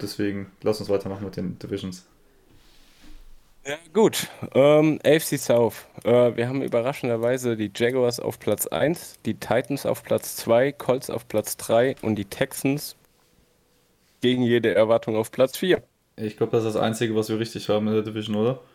Deswegen 0.00 0.50
lass 0.62 0.80
uns 0.80 0.88
weitermachen 0.88 1.24
mit 1.24 1.36
den 1.36 1.58
Divisions. 1.58 2.06
Ja, 3.64 3.76
gut. 3.92 4.28
Ähm, 4.54 4.98
AFC 5.04 5.38
South. 5.38 5.86
Äh, 6.04 6.36
wir 6.36 6.48
haben 6.48 6.62
überraschenderweise 6.62 7.56
die 7.56 7.70
Jaguars 7.74 8.18
auf 8.18 8.40
Platz 8.40 8.66
1, 8.66 9.20
die 9.24 9.34
Titans 9.34 9.86
auf 9.86 10.02
Platz 10.02 10.34
2, 10.36 10.72
Colts 10.72 11.10
auf 11.10 11.28
Platz 11.28 11.56
3 11.58 11.94
und 12.02 12.16
die 12.16 12.24
Texans 12.24 12.96
gegen 14.20 14.42
jede 14.42 14.74
Erwartung 14.74 15.14
auf 15.16 15.30
Platz 15.30 15.56
4. 15.56 15.80
Ich 16.16 16.36
glaube, 16.36 16.52
das 16.52 16.64
ist 16.64 16.74
das 16.74 16.82
Einzige, 16.82 17.14
was 17.14 17.28
wir 17.28 17.38
richtig 17.38 17.68
haben 17.68 17.86
in 17.86 17.94
der 17.94 18.02
Division, 18.02 18.36
oder? 18.36 18.60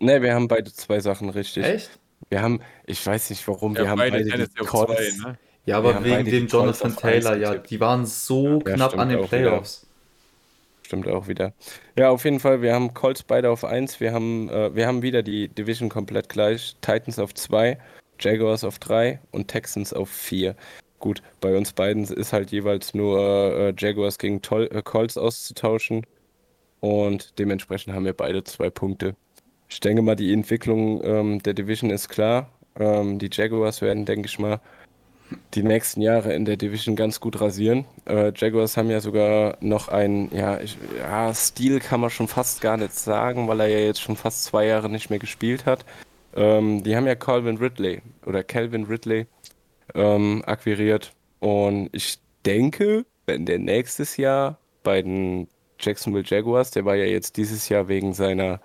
Ne, 0.00 0.20
wir 0.22 0.34
haben 0.34 0.48
beide 0.48 0.72
zwei 0.72 0.98
Sachen 0.98 1.30
richtig. 1.30 1.64
Echt? 1.64 2.00
Wir 2.30 2.42
haben, 2.42 2.60
ich 2.84 3.06
weiß 3.06 3.30
nicht 3.30 3.46
warum, 3.46 3.76
ja, 3.76 3.82
wir 3.82 3.90
haben 3.90 3.98
beide, 3.98 4.24
beide 4.24 4.48
die 4.48 4.64
Colts. 4.64 5.18
Zwei, 5.18 5.28
ne? 5.28 5.38
Ja, 5.66 5.78
aber 5.78 6.02
wegen 6.02 6.24
dem 6.24 6.46
Jonathan 6.46 6.96
Taylor, 6.96 7.36
ja, 7.36 7.54
die 7.56 7.78
waren 7.78 8.06
so 8.06 8.60
ja, 8.66 8.74
knapp 8.74 8.98
an 8.98 9.10
den 9.10 9.22
Playoffs. 9.22 9.82
Wieder. 9.82 9.87
Stimmt 10.88 11.06
auch 11.06 11.28
wieder. 11.28 11.52
Ja, 11.98 12.08
auf 12.08 12.24
jeden 12.24 12.40
Fall, 12.40 12.62
wir 12.62 12.72
haben 12.72 12.94
Colts 12.94 13.22
beide 13.22 13.50
auf 13.50 13.62
1, 13.62 14.00
wir 14.00 14.14
haben, 14.14 14.48
äh, 14.48 14.74
wir 14.74 14.86
haben 14.86 15.02
wieder 15.02 15.22
die 15.22 15.48
Division 15.48 15.90
komplett 15.90 16.30
gleich. 16.30 16.76
Titans 16.80 17.18
auf 17.18 17.34
2, 17.34 17.76
Jaguars 18.18 18.64
auf 18.64 18.78
3 18.78 19.20
und 19.30 19.48
Texans 19.48 19.92
auf 19.92 20.08
4. 20.08 20.56
Gut, 20.98 21.20
bei 21.42 21.54
uns 21.54 21.74
beiden 21.74 22.04
ist 22.04 22.32
halt 22.32 22.52
jeweils 22.52 22.94
nur 22.94 23.18
äh, 23.20 23.74
Jaguars 23.76 24.16
gegen 24.16 24.40
Tol 24.40 24.66
äh, 24.72 24.80
Colts 24.82 25.18
auszutauschen. 25.18 26.06
Und 26.80 27.38
dementsprechend 27.38 27.92
haben 27.94 28.06
wir 28.06 28.14
beide 28.14 28.42
zwei 28.44 28.70
Punkte. 28.70 29.14
Ich 29.68 29.80
denke 29.80 30.00
mal, 30.00 30.16
die 30.16 30.32
Entwicklung 30.32 31.04
ähm, 31.04 31.42
der 31.42 31.52
Division 31.52 31.90
ist 31.90 32.08
klar. 32.08 32.48
Ähm, 32.80 33.18
die 33.18 33.28
Jaguars 33.30 33.82
werden, 33.82 34.06
denke 34.06 34.26
ich 34.26 34.38
mal, 34.38 34.58
die 35.54 35.62
nächsten 35.62 36.00
Jahre 36.00 36.32
in 36.34 36.44
der 36.44 36.56
Division 36.56 36.96
ganz 36.96 37.20
gut 37.20 37.40
rasieren. 37.40 37.84
Äh, 38.06 38.32
Jaguars 38.34 38.76
haben 38.76 38.90
ja 38.90 39.00
sogar 39.00 39.56
noch 39.60 39.88
ein, 39.88 40.30
ja, 40.34 40.58
ja, 40.98 41.34
Stil 41.34 41.80
kann 41.80 42.00
man 42.00 42.10
schon 42.10 42.28
fast 42.28 42.60
gar 42.60 42.76
nicht 42.76 42.94
sagen, 42.94 43.48
weil 43.48 43.60
er 43.60 43.68
ja 43.68 43.78
jetzt 43.78 44.00
schon 44.00 44.16
fast 44.16 44.44
zwei 44.44 44.66
Jahre 44.66 44.88
nicht 44.88 45.10
mehr 45.10 45.18
gespielt 45.18 45.66
hat. 45.66 45.84
Ähm, 46.34 46.82
die 46.82 46.96
haben 46.96 47.06
ja 47.06 47.14
Calvin 47.14 47.58
Ridley 47.58 48.02
oder 48.26 48.42
Calvin 48.42 48.84
Ridley 48.84 49.26
ähm, 49.94 50.42
akquiriert 50.46 51.12
und 51.40 51.88
ich 51.92 52.18
denke, 52.44 53.04
wenn 53.26 53.46
der 53.46 53.58
nächstes 53.58 54.16
Jahr 54.16 54.58
bei 54.82 55.02
den 55.02 55.48
Jacksonville 55.80 56.24
Jaguars, 56.26 56.70
der 56.70 56.84
war 56.84 56.96
ja 56.96 57.04
jetzt 57.04 57.36
dieses 57.36 57.68
Jahr 57.68 57.88
wegen 57.88 58.12
seiner 58.14 58.60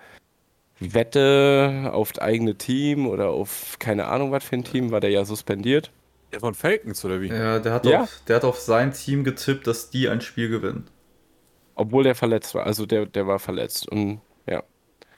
Wette 0.80 1.89
auf 1.93 2.12
das 2.12 2.23
eigene 2.23 2.56
Team 2.56 3.08
oder 3.08 3.30
auf 3.30 3.78
keine 3.80 4.08
Ahnung 4.08 4.32
was 4.32 4.43
für 4.43 4.56
ein 4.56 4.63
Team, 4.63 4.91
war 4.91 4.99
der 4.99 5.12
ja 5.12 5.26
suspendiert. 5.26 5.91
Der 6.34 6.39
von 6.39 6.56
Falcons 6.56 7.06
oder 7.06 7.22
wie? 7.22 7.28
Ja, 7.28 7.60
der 7.60 7.74
hat, 7.74 7.86
ja? 7.86 8.02
Auf, 8.02 8.22
der 8.28 8.38
hat 8.38 8.43
auf 8.43 8.60
sein 8.60 8.91
Team 8.91 9.24
getippt, 9.24 9.67
dass 9.67 9.91
die 9.91 10.10
ein 10.10 10.19
Spiel 10.19 10.50
gewinnen. 10.50 10.89
Obwohl 11.76 12.04
der 12.04 12.15
verletzt 12.15 12.56
war. 12.56 12.65
Also 12.65 12.88
der, 12.88 13.06
der 13.06 13.28
war 13.28 13.38
verletzt. 13.38 13.88
Und 13.88 14.19
ja. 14.48 14.63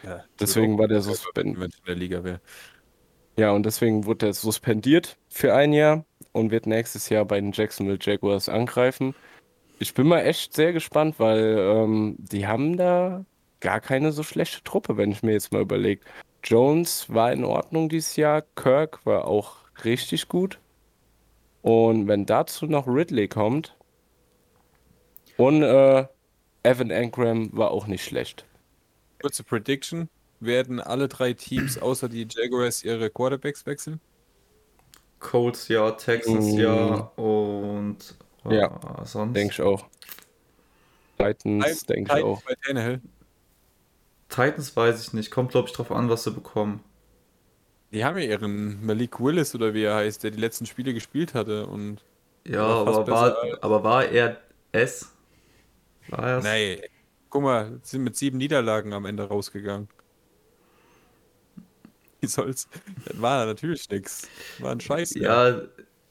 ja 0.03 0.25
deswegen 0.39 0.77
war 0.77 0.89
der 0.89 1.01
suspendiert. 1.01 1.57
Wenn 1.57 1.69
in 1.69 1.85
der 1.87 1.95
Liga 1.95 2.23
wäre. 2.25 2.41
Ja, 3.37 3.51
und 3.51 3.65
deswegen 3.65 4.05
wurde 4.05 4.27
er 4.27 4.33
suspendiert 4.33 5.15
für 5.29 5.53
ein 5.53 5.71
Jahr 5.71 6.03
und 6.33 6.51
wird 6.51 6.67
nächstes 6.67 7.07
Jahr 7.07 7.23
bei 7.23 7.39
den 7.39 7.53
Jacksonville 7.53 7.99
Jaguars 8.01 8.49
angreifen. 8.49 9.15
Ich 9.79 9.93
bin 9.93 10.07
mal 10.07 10.21
echt 10.21 10.53
sehr 10.53 10.73
gespannt, 10.73 11.15
weil 11.17 11.57
ähm, 11.57 12.15
die 12.17 12.45
haben 12.45 12.75
da 12.75 13.25
gar 13.61 13.79
keine 13.79 14.11
so 14.11 14.23
schlechte 14.23 14.63
Truppe, 14.63 14.97
wenn 14.97 15.11
ich 15.11 15.23
mir 15.23 15.31
jetzt 15.31 15.53
mal 15.53 15.61
überlege. 15.61 16.01
Jones 16.43 17.13
war 17.13 17.31
in 17.31 17.45
Ordnung 17.45 17.87
dieses 17.87 18.17
Jahr, 18.17 18.43
Kirk 18.55 19.05
war 19.05 19.25
auch 19.25 19.57
richtig 19.83 20.27
gut. 20.27 20.59
Und 21.65 22.07
wenn 22.07 22.27
dazu 22.27 22.67
noch 22.67 22.85
Ridley 22.85 23.27
kommt 23.27 23.75
und 25.35 25.63
äh, 25.63 26.05
Evan 26.61 26.91
Engram 26.91 27.49
war 27.53 27.71
auch 27.71 27.87
nicht 27.87 28.05
schlecht. 28.05 28.45
Kurze 29.19 29.43
Prediction. 29.43 30.07
Werden 30.39 30.79
alle 30.79 31.07
drei 31.07 31.33
Teams 31.33 31.79
außer 31.81 32.07
die 32.07 32.27
Jaguars 32.29 32.83
ihre 32.83 33.09
Quarterbacks 33.09 33.65
wechseln? 33.65 33.99
Colts 35.19 35.67
ja, 35.67 35.89
Texans 35.89 36.53
mm. 36.53 36.59
ja 36.59 37.11
und 37.15 38.15
äh, 38.45 38.57
ja, 38.57 39.01
sonst. 39.03 39.33
Denke 39.33 39.53
ich 39.53 39.61
auch. 39.63 39.87
Titans 41.17 41.83
denke 41.87 42.15
ich 42.15 42.23
auch. 42.23 42.43
Titans 44.29 44.75
weiß 44.75 45.01
ich 45.01 45.13
nicht. 45.13 45.31
Kommt, 45.31 45.49
glaube 45.49 45.67
ich, 45.67 45.73
drauf 45.73 45.91
an, 45.91 46.09
was 46.09 46.25
sie 46.25 46.31
bekommen. 46.31 46.83
Die 47.95 48.03
haben 48.03 48.17
ja 48.17 48.25
ihren 48.25 48.85
Malik 48.85 49.21
Willis 49.21 49.55
oder 49.55 49.73
wie 49.73 49.83
er 49.83 49.95
heißt, 49.95 50.21
der 50.21 50.31
die 50.31 50.37
letzten 50.37 50.65
Spiele 50.65 50.93
gespielt 50.93 51.33
hatte 51.33 51.65
und. 51.65 52.03
Ja, 52.45 52.65
aber 52.65 53.07
war, 53.07 53.37
aber 53.61 53.83
war 53.85 54.05
er 54.05 54.37
es? 54.73 55.13
War 56.09 56.27
er's? 56.27 56.43
Nee. 56.43 56.81
Guck 57.29 57.43
mal, 57.43 57.79
sind 57.83 58.03
mit 58.03 58.17
sieben 58.17 58.37
Niederlagen 58.37 58.91
am 58.91 59.05
Ende 59.05 59.23
rausgegangen. 59.23 59.87
Wie 62.19 62.27
soll's? 62.27 62.67
Das 63.05 63.21
war 63.21 63.45
natürlich 63.45 63.89
nix. 63.89 64.27
War 64.59 64.73
ein 64.73 64.81
Scheiß. 64.81 65.15
Ja, 65.15 65.61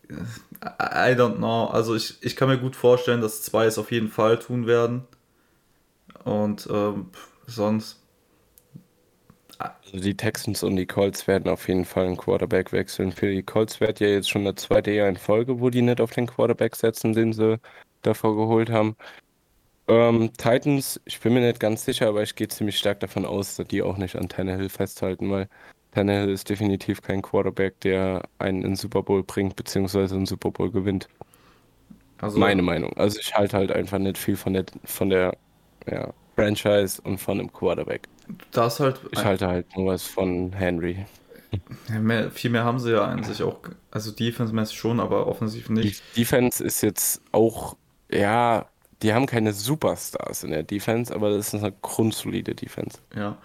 I 0.09 1.13
don't 1.13 1.37
know. 1.37 1.67
Also 1.67 1.95
ich, 1.95 2.17
ich 2.23 2.35
kann 2.35 2.49
mir 2.49 2.57
gut 2.57 2.77
vorstellen, 2.77 3.21
dass 3.21 3.43
zwei 3.43 3.67
es 3.67 3.77
auf 3.77 3.93
jeden 3.93 4.09
Fall 4.09 4.39
tun 4.39 4.67
werden. 4.67 5.07
Und 6.25 6.67
ähm, 6.71 7.11
sonst 7.47 8.04
also 9.59 9.99
die 9.99 10.17
Texans 10.17 10.63
und 10.63 10.77
die 10.77 10.87
Colts 10.87 11.27
werden 11.27 11.51
auf 11.51 11.69
jeden 11.69 11.85
Fall 11.85 12.07
einen 12.07 12.17
Quarterback 12.17 12.73
wechseln. 12.73 13.13
Für 13.13 13.31
die 13.31 13.43
Colts 13.43 13.81
wird 13.81 14.01
ja 14.01 14.09
jetzt 14.09 14.31
schon 14.31 14.45
das 14.45 14.57
zweite 14.57 14.91
Jahr 14.91 15.09
in 15.09 15.17
Folge, 15.17 15.61
wo 15.61 15.71
die 15.71 15.83
nicht 15.83 16.01
auf 16.01 16.13
den 16.13 16.27
Quarterback 16.27 16.77
setzen, 16.77 17.13
den 17.13 17.33
sie 17.33 17.59
davor 18.03 18.37
geholt 18.37 18.71
haben. 18.71 18.97
Ähm, 19.87 20.33
Titans, 20.39 21.01
ich 21.05 21.21
bin 21.21 21.35
mir 21.35 21.41
nicht 21.41 21.61
ganz 21.61 21.85
sicher, 21.85 22.09
aber 22.09 22.23
ich 22.23 22.35
gehe 22.35 22.49
ziemlich 22.49 22.79
stark 22.79 23.01
davon 23.01 23.27
aus, 23.27 23.57
dass 23.57 23.69
die 23.69 23.83
auch 23.83 23.99
nicht 23.99 24.17
an 24.17 24.29
Tannehill 24.29 24.71
festhalten, 24.71 25.31
weil 25.31 25.49
Tannehill 25.93 26.31
ist 26.31 26.49
definitiv 26.49 27.03
kein 27.03 27.23
Quarterback, 27.23 27.79
der 27.81 28.23
einen 28.39 28.63
in 28.63 28.71
den 28.71 28.77
Super 28.77 29.03
Bowl 29.03 29.23
bringt, 29.23 29.57
beziehungsweise 29.57 30.15
einen 30.15 30.27
Super 30.27 30.51
Bowl 30.51 30.71
gewinnt. 30.71 31.09
Also, 32.21 32.39
Meine 32.39 32.63
Meinung. 32.63 32.97
Also 32.97 33.19
ich 33.21 33.35
halte 33.35 33.57
halt 33.57 33.73
einfach 33.73 33.99
nicht 33.99 34.17
viel 34.17 34.37
von 34.37 34.55
der, 34.55 34.65
von 34.85 35.11
der 35.11 35.37
ja, 35.87 36.15
Franchise 36.35 37.01
und 37.03 37.19
von 37.19 37.39
einem 37.39 37.53
Quarterback. 37.53 38.09
Das 38.51 38.81
halt. 38.81 39.01
Ich 39.11 39.25
halte 39.25 39.47
halt 39.47 39.77
nur 39.77 39.93
was 39.93 40.05
von 40.05 40.53
Henry. 40.53 41.07
Ja, 41.89 42.01
mehr, 42.01 42.31
viel 42.31 42.51
mehr 42.51 42.65
haben 42.65 42.79
sie 42.79 42.93
ja 42.93 43.05
eigentlich 43.05 43.43
auch. 43.43 43.59
Also 43.91 44.11
Defense-mäßig 44.11 44.77
schon, 44.77 45.01
aber 45.01 45.27
offensiv 45.27 45.69
nicht. 45.69 46.03
Die 46.15 46.21
Defense 46.21 46.63
ist 46.63 46.81
jetzt 46.81 47.21
auch, 47.33 47.77
ja, 48.11 48.67
die 49.03 49.13
haben 49.13 49.27
keine 49.27 49.53
Superstars 49.53 50.45
in 50.45 50.51
der 50.51 50.63
Defense, 50.63 51.15
aber 51.15 51.31
das 51.31 51.53
ist 51.53 51.63
eine 51.63 51.73
grundsolide 51.83 52.55
Defense. 52.55 52.99
Ja. 53.15 53.39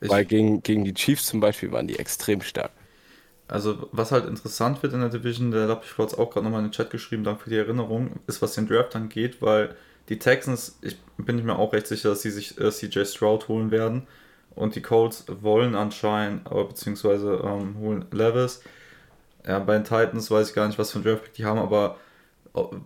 Weil 0.00 0.24
gegen, 0.24 0.62
gegen 0.62 0.84
die 0.84 0.94
Chiefs 0.94 1.26
zum 1.26 1.40
Beispiel 1.40 1.72
waren 1.72 1.88
die 1.88 1.98
extrem 1.98 2.42
stark. 2.42 2.70
Also, 3.48 3.88
was 3.92 4.12
halt 4.12 4.26
interessant 4.26 4.82
wird 4.82 4.92
in 4.92 5.00
der 5.00 5.08
Division, 5.08 5.50
der 5.50 5.68
habe 5.68 5.82
ich 5.82 5.98
auch 5.98 6.30
gerade 6.30 6.44
nochmal 6.44 6.60
in 6.60 6.66
den 6.66 6.72
Chat 6.72 6.90
geschrieben, 6.90 7.24
danke 7.24 7.44
für 7.44 7.50
die 7.50 7.56
Erinnerung, 7.56 8.20
ist, 8.26 8.42
was 8.42 8.54
den 8.54 8.68
Draft 8.68 8.94
angeht, 8.94 9.40
weil 9.40 9.74
die 10.08 10.18
Texans, 10.18 10.78
ich 10.82 10.96
bin 11.16 11.44
mir 11.44 11.58
auch 11.58 11.72
recht 11.72 11.86
sicher, 11.86 12.10
dass 12.10 12.22
sie 12.22 12.30
sich 12.30 12.58
äh, 12.58 12.70
CJ 12.70 13.04
Stroud 13.04 13.48
holen 13.48 13.70
werden. 13.70 14.06
Und 14.54 14.74
die 14.74 14.82
Colts 14.82 15.24
wollen 15.40 15.76
anscheinend, 15.76 16.44
beziehungsweise 16.44 17.42
ähm, 17.44 17.76
holen 17.78 18.06
Levis. 18.10 18.62
Ja, 19.46 19.60
bei 19.60 19.74
den 19.74 19.84
Titans 19.84 20.30
weiß 20.30 20.48
ich 20.48 20.54
gar 20.54 20.66
nicht, 20.66 20.78
was 20.78 20.90
für 20.90 20.98
ein 20.98 21.04
Draftpick 21.04 21.34
die 21.34 21.44
haben, 21.44 21.60
aber 21.60 21.96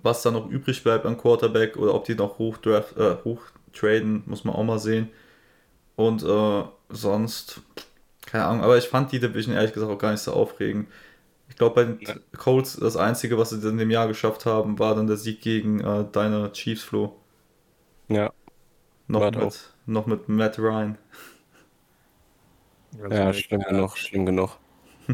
was 0.03 0.23
da 0.23 0.31
noch 0.31 0.51
übrig 0.51 0.83
bleibt 0.83 1.07
an 1.07 1.17
Quarterback 1.17 1.77
oder 1.77 1.95
ob 1.95 2.05
die 2.05 2.15
noch 2.15 2.39
hoch, 2.39 2.59
draft, 2.59 2.97
äh, 2.99 3.17
hoch 3.25 3.41
traden, 3.73 4.23
muss 4.27 4.45
man 4.45 4.55
auch 4.55 4.65
mal 4.65 4.79
sehen. 4.79 5.09
Und 5.97 6.23
äh, 6.23 6.65
sonst, 6.91 7.61
keine 8.27 8.45
Ahnung, 8.45 8.65
aber 8.65 8.77
ich 8.77 8.89
fand 8.89 9.13
die 9.13 9.21
Division 9.21 9.55
ehrlich 9.55 9.73
gesagt 9.73 9.91
auch 9.91 9.99
gar 9.99 10.13
nicht 10.13 10.23
so 10.23 10.33
aufregend. 10.33 10.89
Ich 11.63 11.73
glaube, 11.73 11.75
bei 11.77 11.85
den 11.85 12.01
ja. 12.01 12.15
Colts, 12.37 12.77
das 12.77 12.97
Einzige, 12.97 13.39
was 13.39 13.51
sie 13.51 13.69
in 13.69 13.79
dem 13.79 13.89
Jahr 13.89 14.09
geschafft 14.09 14.47
haben, 14.47 14.81
war 14.81 14.97
dann 14.97 15.07
der 15.07 15.17
Sieg 15.17 15.41
gegen 15.41 15.79
äh, 15.79 16.05
deine 16.11 16.51
Chiefs, 16.51 16.83
Flo. 16.83 17.15
Ja. 18.09 18.33
Noch 19.07 19.31
mit, 19.31 19.61
noch 19.87 20.07
mit 20.07 20.29
Matt 20.29 20.59
Ryan. 20.59 20.99
Ja, 23.09 23.33
schlimm 23.33 23.63
genug, 23.63 23.97
schlimm 23.97 24.27
genug. 24.27 24.59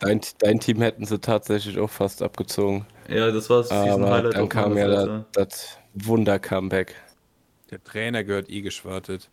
Dein, 0.00 0.20
dein 0.38 0.60
Team 0.60 0.80
hätten 0.80 1.04
sie 1.04 1.18
tatsächlich 1.18 1.78
auch 1.78 1.90
fast 1.90 2.22
abgezogen. 2.22 2.86
Ja, 3.08 3.30
das 3.30 3.50
war 3.50 3.58
das 3.58 3.70
Aber 3.70 4.22
dann 4.30 4.48
kam 4.48 4.76
ja 4.76 4.86
das, 4.86 5.24
das 5.32 5.78
Wunder-Comeback. 5.94 6.94
Der 7.70 7.82
Trainer 7.82 8.24
gehört 8.24 8.48
eh 8.48 8.62
geschwartet. 8.62 9.30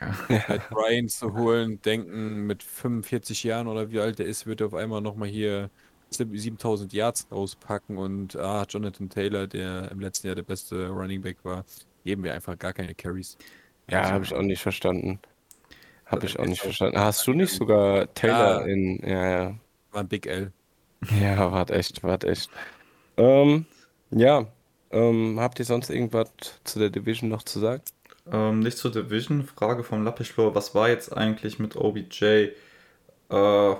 Ja. 0.00 0.28
Halt 0.48 0.68
Brian 0.70 1.08
zu 1.08 1.34
holen, 1.34 1.82
denken, 1.82 2.46
mit 2.46 2.62
45 2.62 3.44
Jahren 3.44 3.68
oder 3.68 3.90
wie 3.90 4.00
alt 4.00 4.20
er 4.20 4.26
ist, 4.26 4.46
wird 4.46 4.60
er 4.60 4.68
auf 4.68 4.74
einmal 4.74 5.00
nochmal 5.00 5.28
hier 5.28 5.70
7000 6.10 6.92
Yards 6.92 7.26
rauspacken 7.30 7.96
und 7.98 8.36
ah, 8.36 8.64
Jonathan 8.68 9.08
Taylor, 9.08 9.46
der 9.46 9.90
im 9.90 10.00
letzten 10.00 10.26
Jahr 10.28 10.36
der 10.36 10.42
beste 10.42 10.88
Running 10.88 11.22
Back 11.22 11.38
war, 11.44 11.64
geben 12.04 12.24
wir 12.24 12.34
einfach 12.34 12.58
gar 12.58 12.72
keine 12.72 12.94
Carries. 12.94 13.36
Ja, 13.90 14.10
habe 14.10 14.24
ich 14.24 14.34
auch 14.34 14.42
nicht 14.42 14.60
verstanden. 14.62 15.18
Habe 16.06 16.26
ich 16.26 16.38
auch 16.38 16.44
Ist 16.44 16.48
nicht 16.50 16.60
auch- 16.60 16.64
verstanden. 16.64 16.98
Hast 16.98 17.26
du 17.26 17.32
nicht 17.32 17.52
sogar 17.52 18.12
Taylor 18.14 18.60
Ja. 18.60 18.66
in. 18.66 18.98
Ja, 19.06 19.28
ja. 19.30 19.54
War 19.92 20.00
ein 20.02 20.08
Big 20.08 20.26
L. 20.26 20.52
Ja, 21.20 21.52
wart 21.52 21.70
echt, 21.70 22.02
wart 22.02 22.24
echt. 22.24 22.50
Ähm, 23.16 23.66
ja. 24.10 24.46
Ähm, 24.90 25.38
habt 25.38 25.58
ihr 25.58 25.64
sonst 25.66 25.90
irgendwas 25.90 26.30
zu 26.64 26.78
der 26.78 26.88
Division 26.90 27.28
noch 27.28 27.42
zu 27.42 27.58
sagen? 27.60 27.82
Ähm, 28.32 28.60
nicht 28.60 28.78
zur 28.78 28.90
Division, 28.90 29.44
Frage 29.44 29.84
vom 29.84 30.02
Lappischfloor, 30.04 30.54
was 30.54 30.74
war 30.74 30.88
jetzt 30.88 31.14
eigentlich 31.16 31.58
mit 31.58 31.76
OBJ? 31.76 32.24
Äh, 33.30 33.74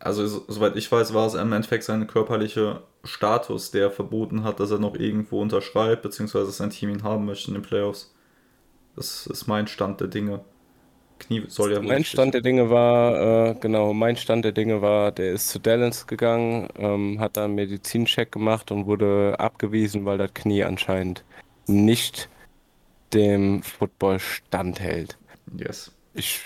also, 0.00 0.26
so, 0.26 0.44
soweit 0.48 0.76
ich 0.76 0.90
weiß, 0.90 1.14
war 1.14 1.26
es 1.26 1.34
im 1.34 1.52
Endeffekt 1.52 1.84
sein 1.84 2.06
körperlicher 2.06 2.82
Status, 3.04 3.70
der 3.70 3.90
verboten 3.90 4.44
hat, 4.44 4.58
dass 4.58 4.70
er 4.70 4.78
noch 4.78 4.94
irgendwo 4.94 5.40
unterschreibt, 5.40 6.02
beziehungsweise 6.02 6.50
sein 6.50 6.70
Team 6.70 6.90
ihn 6.90 7.02
haben 7.02 7.26
möchte 7.26 7.48
in 7.48 7.54
den 7.54 7.62
Playoffs. 7.62 8.14
Das 8.96 9.26
ist 9.26 9.46
mein 9.46 9.66
Stand 9.66 10.00
der 10.00 10.08
Dinge. 10.08 10.40
Knie 11.18 11.44
soll 11.48 11.72
ja 11.72 11.82
Mein 11.82 12.04
Stand 12.04 12.32
der 12.32 12.40
Dinge 12.40 12.70
war, 12.70 13.50
äh, 13.50 13.54
genau, 13.60 13.92
mein 13.92 14.16
Stand 14.16 14.44
der 14.44 14.52
Dinge 14.52 14.80
war, 14.80 15.12
der 15.12 15.32
ist 15.32 15.50
zu 15.50 15.58
Dallas 15.58 16.06
gegangen, 16.06 16.68
ähm, 16.76 17.20
hat 17.20 17.36
da 17.36 17.44
einen 17.44 17.54
Medizincheck 17.54 18.32
gemacht 18.32 18.70
und 18.70 18.86
wurde 18.86 19.36
abgewiesen, 19.38 20.06
weil 20.06 20.16
das 20.16 20.32
Knie 20.32 20.64
anscheinend 20.64 21.24
nicht 21.66 22.30
dem 23.12 23.62
Football 23.62 24.18
standhält. 24.18 25.18
Yes. 25.58 25.92
Ich 26.14 26.40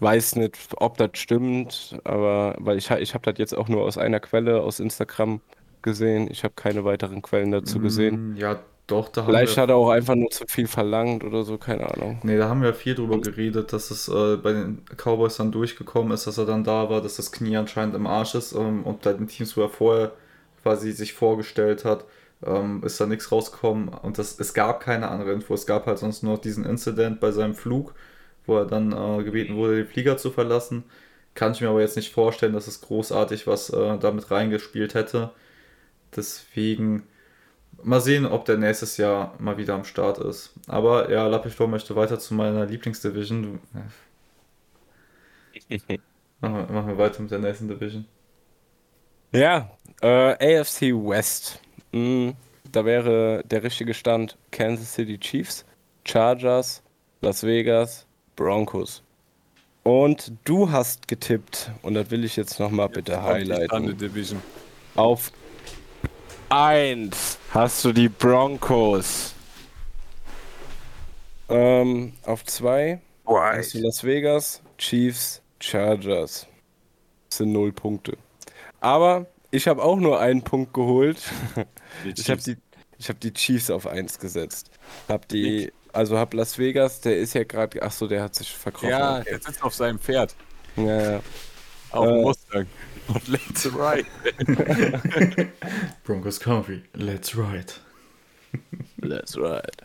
weiß 0.00 0.36
nicht, 0.36 0.56
ob 0.76 0.96
das 0.98 1.10
stimmt, 1.14 1.98
aber 2.04 2.54
weil 2.58 2.78
ich, 2.78 2.90
ich 2.90 3.14
habe 3.14 3.30
das 3.30 3.38
jetzt 3.38 3.56
auch 3.56 3.68
nur 3.68 3.82
aus 3.84 3.98
einer 3.98 4.20
Quelle 4.20 4.62
aus 4.62 4.80
Instagram 4.80 5.40
gesehen. 5.82 6.28
Ich 6.30 6.44
habe 6.44 6.54
keine 6.54 6.84
weiteren 6.84 7.22
Quellen 7.22 7.50
dazu 7.52 7.80
gesehen. 7.80 8.20
Mm, 8.32 8.36
Ja, 8.36 8.60
doch, 8.86 9.08
da 9.10 9.26
haben 9.26 9.32
Vielleicht 9.32 9.56
wir. 9.56 9.58
hat 9.62 9.68
er 9.70 9.76
auch 9.76 9.90
einfach 9.90 10.14
nur 10.16 10.30
zu 10.30 10.44
viel 10.48 10.66
verlangt 10.66 11.22
oder 11.24 11.44
so, 11.44 11.58
keine 11.58 11.88
Ahnung. 11.92 12.22
Nee, 12.22 12.36
da 12.36 12.48
haben 12.48 12.62
wir 12.62 12.74
viel 12.74 12.94
drüber 12.96 13.20
geredet, 13.20 13.72
dass 13.72 13.90
es 13.92 14.08
äh, 14.08 14.36
bei 14.38 14.52
den 14.52 14.84
Cowboys 14.96 15.36
dann 15.36 15.52
durchgekommen 15.52 16.12
ist, 16.12 16.26
dass 16.26 16.36
er 16.38 16.46
dann 16.46 16.64
da 16.64 16.90
war, 16.90 17.00
dass 17.00 17.16
das 17.16 17.30
Knie 17.30 17.56
anscheinend 17.56 17.94
im 17.94 18.06
Arsch 18.08 18.34
ist 18.34 18.52
ähm, 18.54 18.82
und 18.84 19.02
bei 19.02 19.12
den 19.12 19.28
Teams, 19.28 19.56
wo 19.56 19.62
er 19.62 19.68
vorher 19.68 20.12
quasi 20.62 20.90
sich 20.92 21.12
vorgestellt 21.14 21.84
hat, 21.84 22.04
ähm, 22.44 22.82
ist 22.84 23.00
da 23.00 23.06
nichts 23.06 23.30
rausgekommen 23.30 23.88
und 23.88 24.18
das, 24.18 24.38
es 24.40 24.52
gab 24.52 24.80
keine 24.80 25.08
andere 25.08 25.32
Info. 25.32 25.54
Es 25.54 25.66
gab 25.66 25.86
halt 25.86 25.98
sonst 25.98 26.22
nur 26.24 26.38
diesen 26.40 26.64
Incident 26.64 27.20
bei 27.20 27.30
seinem 27.30 27.54
Flug, 27.54 27.94
wo 28.48 28.58
er 28.58 28.66
dann 28.66 28.92
äh, 28.92 29.22
gebeten 29.24 29.56
wurde, 29.56 29.76
den 29.76 29.86
Flieger 29.86 30.16
zu 30.16 30.30
verlassen. 30.30 30.84
Kann 31.34 31.52
ich 31.52 31.60
mir 31.60 31.68
aber 31.68 31.80
jetzt 31.80 31.96
nicht 31.96 32.12
vorstellen, 32.12 32.54
dass 32.54 32.66
es 32.66 32.80
großartig 32.80 33.46
was 33.46 33.70
äh, 33.70 33.98
damit 33.98 34.30
reingespielt 34.30 34.94
hätte. 34.94 35.30
Deswegen 36.16 37.04
mal 37.82 38.00
sehen, 38.00 38.26
ob 38.26 38.44
der 38.44 38.56
nächstes 38.56 38.96
Jahr 38.96 39.34
mal 39.38 39.56
wieder 39.56 39.74
am 39.74 39.84
Start 39.84 40.18
ist. 40.18 40.52
Aber 40.66 41.10
ja, 41.10 41.26
Lappichtor 41.26 41.68
möchte 41.68 41.96
weiter 41.96 42.18
zu 42.18 42.34
meiner 42.34 42.66
Lieblingsdivision. 42.66 43.60
Machen 46.40 46.54
wir, 46.54 46.72
machen 46.72 46.86
wir 46.86 46.98
weiter 46.98 47.20
mit 47.20 47.32
der 47.32 47.40
nächsten 47.40 47.66
Division. 47.66 48.06
Ja, 49.32 49.76
äh, 50.00 50.60
AFC 50.60 50.92
West. 50.92 51.60
Mm, 51.90 52.30
da 52.70 52.84
wäre 52.84 53.42
der 53.44 53.64
richtige 53.64 53.92
Stand 53.92 54.38
Kansas 54.52 54.94
City 54.94 55.18
Chiefs, 55.18 55.66
Chargers, 56.04 56.84
Las 57.20 57.42
Vegas, 57.42 58.07
Broncos. 58.38 59.02
Und 59.82 60.32
du 60.44 60.70
hast 60.70 61.08
getippt, 61.08 61.72
und 61.82 61.94
das 61.94 62.10
will 62.10 62.24
ich 62.24 62.36
jetzt 62.36 62.60
nochmal 62.60 62.88
bitte 62.88 63.20
highlighten. 63.20 63.96
Auf 64.94 65.32
1 66.48 67.38
hast 67.50 67.84
du 67.84 67.92
die 67.92 68.08
Broncos. 68.08 69.34
Ähm, 71.48 72.12
auf 72.22 72.44
2 72.44 73.00
hast 73.26 73.74
du 73.74 73.78
Las 73.80 74.04
Vegas, 74.04 74.62
Chiefs, 74.76 75.42
Chargers. 75.58 76.46
Das 77.28 77.38
sind 77.38 77.52
0 77.52 77.72
Punkte. 77.72 78.16
Aber 78.80 79.26
ich 79.50 79.66
habe 79.66 79.82
auch 79.82 79.96
nur 79.96 80.20
einen 80.20 80.42
Punkt 80.42 80.72
geholt. 80.74 81.18
Ich 82.04 82.30
habe 82.30 82.40
die, 82.40 82.56
ich 82.98 83.08
hab 83.08 83.18
die 83.18 83.32
Chiefs 83.32 83.70
auf 83.70 83.86
1 83.86 84.20
gesetzt. 84.20 84.70
Hab 85.08 85.26
die, 85.26 85.72
also 85.98 86.16
hab 86.16 86.32
Las 86.32 86.58
Vegas, 86.58 87.00
der 87.00 87.18
ist 87.18 87.34
ja 87.34 87.44
gerade, 87.44 87.82
ach 87.82 87.92
so, 87.92 88.06
der 88.06 88.22
hat 88.22 88.34
sich 88.34 88.52
verkrochen. 88.56 88.90
Ja, 88.90 89.18
okay. 89.18 89.30
der 89.30 89.40
sitzt 89.40 89.62
auf 89.62 89.74
seinem 89.74 89.98
Pferd. 89.98 90.34
ja, 90.76 91.12
ja. 91.12 91.20
Auf 91.90 92.06
dem 92.06 92.16
Äh. 92.16 92.22
Mustang. 92.22 92.66
Und 93.08 93.28
let's 93.28 93.66
ride. 93.66 94.06
Broncos 96.04 96.38
Country, 96.38 96.82
let's 96.94 97.36
ride. 97.36 97.72
That's 99.00 99.36
right. 99.38 99.76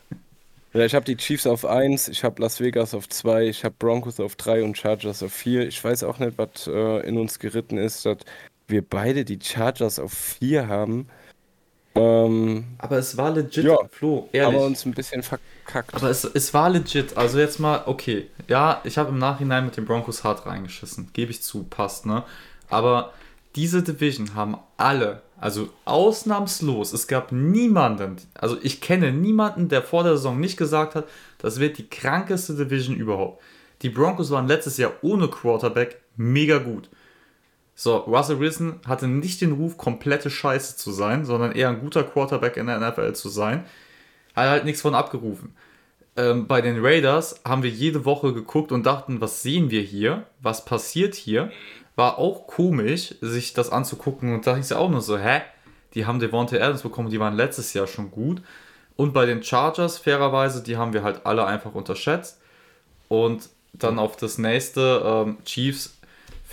Ja, 0.73 0.85
ich 0.85 0.93
habe 0.95 1.05
die 1.05 1.15
Chiefs 1.15 1.47
auf 1.47 1.65
1, 1.65 2.09
ich 2.09 2.23
habe 2.23 2.41
Las 2.41 2.59
Vegas 2.59 2.93
auf 2.93 3.07
2, 3.07 3.47
ich 3.47 3.63
habe 3.63 3.75
Broncos 3.79 4.19
auf 4.19 4.35
3 4.35 4.63
und 4.63 4.77
Chargers 4.77 5.23
auf 5.23 5.31
4. 5.31 5.67
Ich 5.67 5.81
weiß 5.83 6.03
auch 6.03 6.19
nicht, 6.19 6.37
was 6.37 6.67
äh, 6.67 7.07
in 7.07 7.17
uns 7.17 7.39
geritten 7.39 7.77
ist, 7.77 8.05
dass 8.05 8.17
wir 8.67 8.81
beide 8.81 9.23
die 9.23 9.39
Chargers 9.41 9.99
auf 9.99 10.11
4 10.13 10.67
haben. 10.67 11.07
Ähm, 11.95 12.65
Aber 12.79 12.97
es 12.97 13.15
war 13.17 13.31
legit, 13.31 13.65
Ja, 13.65 13.77
Flo, 13.91 14.27
ehrlich. 14.31 14.55
aber 14.55 14.65
uns 14.65 14.85
ein 14.85 14.93
bisschen 14.93 15.21
verkackt. 15.23 15.93
Aber 15.93 16.09
es, 16.09 16.23
es 16.23 16.53
war 16.53 16.69
legit. 16.69 17.15
Also 17.17 17.39
jetzt 17.39 17.59
mal, 17.59 17.83
okay. 17.85 18.29
Ja, 18.47 18.81
ich 18.83 18.97
habe 18.97 19.09
im 19.09 19.19
Nachhinein 19.19 19.65
mit 19.65 19.77
den 19.77 19.85
Broncos 19.85 20.23
hart 20.23 20.45
reingeschissen. 20.45 21.09
Gebe 21.13 21.31
ich 21.31 21.43
zu, 21.43 21.63
passt, 21.63 22.05
ne? 22.05 22.23
Aber 22.69 23.13
diese 23.55 23.83
Division 23.83 24.33
haben 24.33 24.57
alle, 24.77 25.21
also 25.39 25.69
ausnahmslos, 25.85 26.93
es 26.93 27.07
gab 27.07 27.31
niemanden, 27.31 28.15
also 28.33 28.57
ich 28.63 28.81
kenne 28.81 29.11
niemanden, 29.11 29.69
der 29.69 29.83
vor 29.83 30.03
der 30.03 30.13
Saison 30.17 30.39
nicht 30.39 30.57
gesagt 30.57 30.95
hat, 30.95 31.05
das 31.37 31.59
wird 31.59 31.77
die 31.77 31.87
krankeste 31.87 32.55
Division 32.55 32.95
überhaupt. 32.95 33.43
Die 33.83 33.89
Broncos 33.89 34.31
waren 34.31 34.47
letztes 34.47 34.77
Jahr 34.77 34.93
ohne 35.03 35.27
Quarterback 35.27 36.01
mega 36.15 36.57
gut. 36.57 36.89
So, 37.75 37.97
Russell 37.97 38.39
Wilson 38.39 38.79
hatte 38.85 39.07
nicht 39.07 39.41
den 39.41 39.53
Ruf, 39.53 39.77
komplette 39.77 40.29
Scheiße 40.29 40.77
zu 40.77 40.91
sein, 40.91 41.25
sondern 41.25 41.53
eher 41.53 41.69
ein 41.69 41.79
guter 41.79 42.03
Quarterback 42.03 42.57
in 42.57 42.67
der 42.67 42.79
NFL 42.79 43.13
zu 43.13 43.29
sein. 43.29 43.65
Hat 44.35 44.49
halt 44.49 44.65
nichts 44.65 44.81
von 44.81 44.95
abgerufen. 44.95 45.55
Ähm, 46.15 46.45
bei 46.47 46.61
den 46.61 46.83
Raiders 46.85 47.41
haben 47.43 47.63
wir 47.63 47.71
jede 47.71 48.05
Woche 48.05 48.33
geguckt 48.33 48.71
und 48.71 48.85
dachten, 48.85 49.21
was 49.21 49.41
sehen 49.41 49.71
wir 49.71 49.81
hier? 49.81 50.25
Was 50.41 50.65
passiert 50.65 51.15
hier? 51.15 51.51
War 51.95 52.19
auch 52.19 52.45
komisch, 52.47 53.15
sich 53.21 53.53
das 53.53 53.71
anzugucken 53.71 54.33
und 54.33 54.45
da 54.45 54.55
hieß 54.55 54.69
ja 54.69 54.77
auch 54.77 54.89
nur 54.89 55.01
so, 55.01 55.17
hä? 55.17 55.41
Die 55.95 56.05
haben 56.05 56.19
Devontae 56.19 56.59
Adams 56.59 56.81
bekommen, 56.81 57.09
die 57.09 57.19
waren 57.19 57.35
letztes 57.35 57.73
Jahr 57.73 57.87
schon 57.87 58.11
gut. 58.11 58.41
Und 58.95 59.13
bei 59.13 59.25
den 59.25 59.43
Chargers, 59.43 59.97
fairerweise, 59.97 60.63
die 60.63 60.77
haben 60.77 60.93
wir 60.93 61.03
halt 61.03 61.25
alle 61.25 61.45
einfach 61.45 61.73
unterschätzt. 61.73 62.39
Und 63.09 63.49
dann 63.73 63.99
auf 63.99 64.15
das 64.15 64.37
nächste, 64.37 65.01
ähm, 65.03 65.37
Chiefs, 65.45 65.97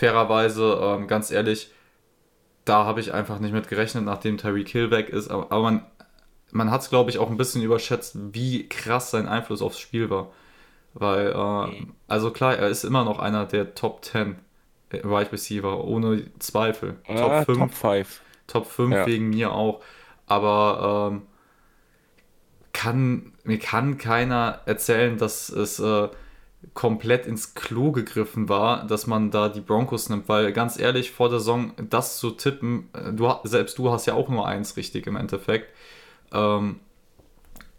fairerweise, 0.01 0.81
ähm, 0.83 1.07
ganz 1.07 1.31
ehrlich, 1.31 1.71
da 2.65 2.85
habe 2.87 3.01
ich 3.01 3.13
einfach 3.13 3.39
nicht 3.39 3.53
mit 3.53 3.69
gerechnet, 3.69 4.05
nachdem 4.05 4.39
Tyreek 4.39 4.69
Hill 4.69 4.91
weg 4.91 5.11
ist. 5.11 5.29
Aber, 5.29 5.53
aber 5.53 5.63
man, 5.63 5.85
man 6.53 6.71
hat 6.71 6.81
es, 6.81 6.89
glaube 6.89 7.11
ich, 7.11 7.19
auch 7.19 7.29
ein 7.31 7.37
bisschen 7.37 7.61
überschätzt, 7.63 8.17
wie 8.33 8.67
krass 8.67 9.11
sein 9.11 9.29
Einfluss 9.29 9.61
aufs 9.61 9.79
Spiel 9.79 10.09
war. 10.09 10.31
Weil, 10.95 11.33
äh, 11.33 11.87
also 12.09 12.31
klar, 12.31 12.57
er 12.57 12.69
ist 12.69 12.85
immer 12.85 13.05
noch 13.05 13.19
einer 13.19 13.45
der 13.45 13.75
Top 13.75 14.03
10 14.05 14.37
Wide 14.91 15.33
Receiver, 15.33 15.85
ohne 15.85 16.27
Zweifel. 16.39 16.97
Ah, 17.07 17.45
Top 17.45 17.45
5 17.45 17.59
Top 17.59 17.75
5. 17.75 18.21
Top 18.47 18.67
5 18.67 18.95
Ja. 18.95 19.07
wegen 19.07 19.29
mir 19.31 19.53
auch. 19.53 19.83
Aber 20.27 21.11
ähm, 21.13 21.23
kann, 22.73 23.33
mir 23.45 23.59
kann 23.59 23.99
keiner 23.99 24.61
erzählen, 24.65 25.19
dass 25.19 25.51
es 25.51 25.79
äh, 25.79 26.09
komplett 26.75 27.27
ins 27.27 27.55
Klo 27.55 27.91
gegriffen 27.93 28.49
war, 28.49 28.87
dass 28.87 29.07
man 29.07 29.31
da 29.31 29.49
die 29.49 29.61
Broncos 29.61 30.09
nimmt. 30.09 30.29
Weil 30.29 30.53
ganz 30.53 30.79
ehrlich, 30.79 31.11
vor 31.11 31.29
der 31.29 31.39
Saison 31.39 31.73
das 31.89 32.19
zu 32.19 32.31
tippen, 32.31 32.89
äh, 32.93 33.13
du, 33.13 33.33
selbst 33.45 33.79
du 33.79 33.91
hast 33.91 34.07
ja 34.07 34.15
auch 34.15 34.29
nur 34.29 34.47
eins 34.47 34.77
richtig 34.77 35.07
im 35.07 35.17
Endeffekt. 35.17 35.75
Ähm, 36.33 36.81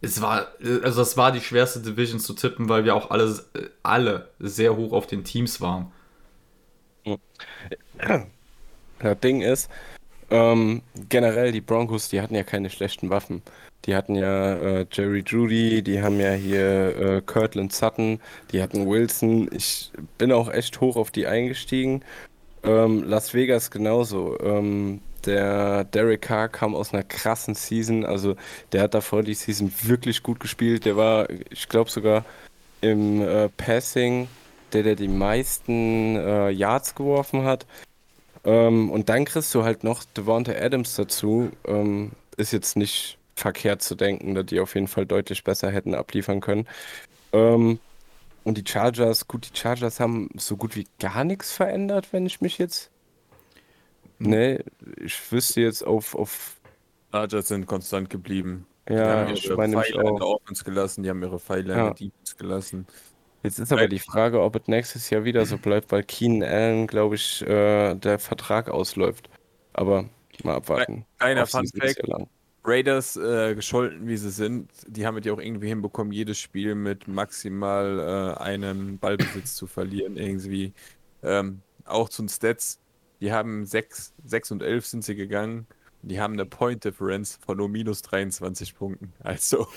es 0.02 0.22
war, 0.22 0.48
äh, 0.62 0.82
also 0.84 1.02
das 1.02 1.15
war 1.15 1.32
die 1.32 1.41
schwerste 1.41 1.80
Division 1.80 2.20
zu 2.20 2.34
tippen, 2.34 2.70
weil 2.70 2.86
wir 2.86 2.96
auch 2.96 3.12
alle, 3.12 3.26
äh, 3.54 3.67
alle 3.84 4.30
sehr 4.39 4.76
hoch 4.76 4.94
auf 4.94 5.08
den 5.08 5.24
Teams 5.24 5.62
waren. 5.62 5.91
Das 9.00 9.20
Ding 9.20 9.41
ist, 9.41 9.70
ähm, 10.30 10.82
generell 11.10 11.52
die 11.52 11.62
Broncos, 11.62 12.10
die 12.10 12.22
hatten 12.22 12.36
ja 12.36 12.44
keine 12.44 12.70
schlechten 12.70 13.10
Waffen. 13.10 13.41
Die 13.86 13.96
hatten 13.96 14.15
ja 14.15 14.54
äh, 14.54 14.86
Jerry 14.91 15.24
Judy, 15.26 15.82
die 15.82 16.02
haben 16.02 16.20
ja 16.20 16.34
hier 16.34 16.96
äh, 16.98 17.22
Cortland 17.26 17.74
Sutton, 17.74 18.20
die 18.52 18.62
hatten 18.62 18.88
Wilson. 18.88 19.50
Ich 19.52 19.91
bin 20.17 20.32
auch 20.32 20.52
echt 20.52 20.82
hoch 20.82 20.96
auf 20.96 21.12
die 21.12 21.26
eingestiegen. 21.26 22.04
Ähm, 22.63 23.04
Las 23.04 23.34
Vegas 23.34 23.72
genauso. 23.72 24.39
Ähm, 24.39 25.02
der 25.26 25.84
Derek 25.86 26.22
Carr 26.22 26.50
kam 26.50 26.76
aus 26.76 26.94
einer 26.94 27.04
krassen 27.04 27.56
Season. 27.56 28.06
Also 28.06 28.36
der 28.72 28.84
hat 28.84 28.94
davor 28.94 29.24
die 29.24 29.34
Season 29.34 29.72
wirklich 29.84 30.24
gut 30.24 30.39
gespielt. 30.39 30.86
Der 30.86 30.98
war, 30.98 31.28
ich 31.50 31.70
glaube 31.70 31.89
sogar 31.89 32.26
im 32.82 33.22
äh, 33.22 33.50
Passing, 33.50 34.28
der 34.74 34.84
der 34.84 34.96
die 34.96 35.08
meisten 35.08 36.15
äh, 36.15 36.50
Yards 36.50 36.96
geworfen 36.96 37.44
hat. 37.44 37.65
Ähm, 38.44 38.89
und 38.89 39.10
dann 39.10 39.26
kriegst 39.26 39.54
du 39.54 39.63
halt 39.63 39.84
noch 39.84 40.04
Devonta 40.04 40.54
Adams 40.54 40.96
dazu. 40.96 41.52
Ähm, 41.67 42.12
ist 42.38 42.54
jetzt 42.54 42.76
nicht 42.76 43.17
verkehrt 43.41 43.82
zu 43.82 43.95
denken, 43.95 44.36
dass 44.36 44.45
die 44.45 44.60
auf 44.60 44.75
jeden 44.75 44.88
Fall 44.88 45.06
deutlich 45.06 45.43
besser 45.43 45.71
hätten 45.71 45.95
abliefern 45.95 46.39
können. 46.41 46.67
Ähm, 47.34 47.80
und 48.43 48.58
die 48.58 48.63
Chargers, 48.69 49.27
gut, 49.27 49.49
die 49.51 49.58
Chargers 49.58 49.99
haben 49.99 50.30
so 50.38 50.58
gut 50.58 50.75
wie 50.75 50.88
gar 50.99 51.23
nichts 51.23 51.51
verändert, 51.51 52.13
wenn 52.13 52.25
ich 52.25 52.41
mich 52.41 52.58
jetzt. 52.58 52.89
Nee, 54.19 54.60
ich 55.04 55.32
wüsste 55.32 55.62
jetzt 55.62 55.86
auf, 55.86 56.15
auf 56.15 56.58
Chargers 57.12 57.47
sind 57.47 57.65
konstant 57.65 58.10
geblieben. 58.10 58.67
ja, 58.88 58.95
die 58.95 59.01
haben 59.30 59.34
ich 59.34 59.45
ihre 59.45 59.58
meine 59.58 59.82
Pfeile 59.82 60.08
in 60.10 60.15
der. 60.15 60.27
Offense 60.27 60.63
gelassen, 60.63 61.04
die 61.04 61.10
haben 61.10 61.21
ihre 61.23 61.39
Pfeile 61.39 61.73
in 61.73 61.80
Ja. 61.80 61.86
der 61.86 61.93
Defense 61.93 62.36
gelassen. 62.38 62.88
Jetzt 63.43 63.58
ist 63.58 63.71
aber 63.73 63.88
die 63.88 63.97
Frage, 63.99 64.39
ob 64.41 64.56
es 64.56 64.67
nächstes 64.67 65.10
Jahr 65.10 65.23
wieder 65.23 65.47
so 65.47 65.58
bleibt, 65.58 65.91
weil 65.91 66.04
Keenan 66.04 66.47
Allen, 66.47 66.88
glaube 66.88 67.15
ich, 67.15 67.41
äh, 67.41 67.95
der 67.95 68.19
Vertrag 68.19 68.69
ausläuft. 68.69 69.30
Aber 69.73 70.06
mal 70.43 70.56
abwarten. 70.58 71.06
Kleiner 71.17 71.47
Fun 71.47 71.65
Fact. 71.67 72.01
Raiders, 72.63 73.17
äh, 73.17 73.56
gescholten 73.56 74.08
wie 74.08 74.17
sie 74.17 74.30
sind, 74.30 74.69
die 74.88 75.06
haben 75.06 75.17
es 75.17 75.26
ja 75.26 75.34
auch 75.34 75.39
irgendwie 75.39 75.67
hinbekommen, 75.67 76.13
jedes 76.13 76.39
Spiel 76.39 76.76
mit 76.76 77.08
maximal 77.08 78.36
äh, 78.38 78.41
einem 78.41 79.00
Ballbesitz 79.00 79.56
zu 79.56 79.67
verlieren. 79.67 80.17
Irgendwie. 80.17 80.74
Ähm, 81.24 81.62
auch 81.86 82.10
zu 82.10 82.24
den 82.24 82.30
Stats. 82.30 82.80
Die 83.19 83.32
haben 83.32 83.65
6, 83.65 84.13
6 84.26 84.52
und 84.52 84.63
11 84.63 84.86
sind 84.86 85.04
sie 85.04 85.15
gegangen. 85.15 85.67
Die 86.04 86.20
haben 86.20 86.34
eine 86.34 86.46
Point 86.48 86.84
Difference 86.84 87.38
von 87.46 87.58
nur 87.58 87.70
minus 87.70 88.02
23 88.02 88.76
Punkten. 88.76 89.14
Also, 89.20 89.68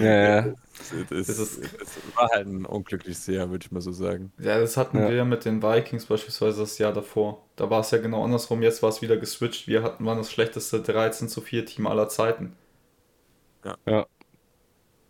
Ja, 0.00 0.06
ja. 0.06 0.46
es, 0.78 0.90
Das 1.10 1.28
ist- 1.30 1.58
es 1.58 1.98
war 2.16 2.28
halt 2.28 2.46
ein 2.46 2.66
unglückliches 2.66 3.26
Jahr, 3.26 3.50
würde 3.50 3.64
ich 3.64 3.72
mal 3.72 3.80
so 3.80 3.90
sagen. 3.92 4.32
Ja, 4.38 4.60
das 4.60 4.76
hatten 4.76 4.98
Ja. 4.98 5.08
wir 5.08 5.14
ja 5.16 5.24
mit 5.24 5.44
den 5.46 5.62
Vikings 5.62 6.04
beispielsweise 6.06 6.60
das 6.60 6.76
Jahr 6.78 6.92
davor. 6.92 7.42
Da 7.56 7.70
war 7.70 7.80
es 7.80 7.90
ja 7.90 7.98
genau 7.98 8.22
andersrum. 8.24 8.62
Jetzt 8.62 8.82
war 8.82 8.90
es 8.90 9.00
wieder 9.00 9.16
geswitcht. 9.16 9.66
Wir 9.66 9.82
hatten 9.82 10.04
waren 10.04 10.18
das 10.18 10.30
schlechteste 10.30 10.80
13 10.82 11.28
zu 11.28 11.40
4 11.40 11.64
Team 11.64 11.86
aller 11.86 12.08
Zeiten. 12.10 12.54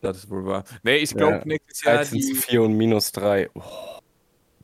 Das 0.00 0.16
ist 0.16 0.30
wohl 0.30 0.44
wahr. 0.44 0.64
Nee, 0.82 0.96
ich 0.96 1.14
glaube, 1.14 1.36
Ja. 1.38 1.42
nächstes 1.44 1.82
Jahr 1.84 1.96
13 1.96 2.20
zu 2.20 2.28
die, 2.34 2.38
4 2.40 2.62
und 2.62 2.76
minus 2.76 3.12
3. 3.12 3.50
Oh, 3.54 3.62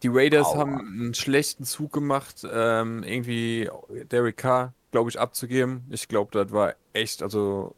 Die 0.03 0.09
Raiders 0.09 0.47
Aua. 0.49 0.59
haben 0.59 0.79
einen 0.81 1.15
schlechten 1.15 1.65
Zug 1.65 1.93
gemacht, 1.93 2.47
ähm, 2.49 3.03
irgendwie 3.03 3.69
Derek 4.11 4.37
Carr, 4.37 4.75
glaube 4.91 5.11
ich, 5.11 5.19
abzugeben. 5.21 5.85
Ich 5.91 6.09
glaube, 6.09 6.31
das 6.33 6.53
war 6.53 6.75
echt, 6.93 7.23
also 7.23 7.75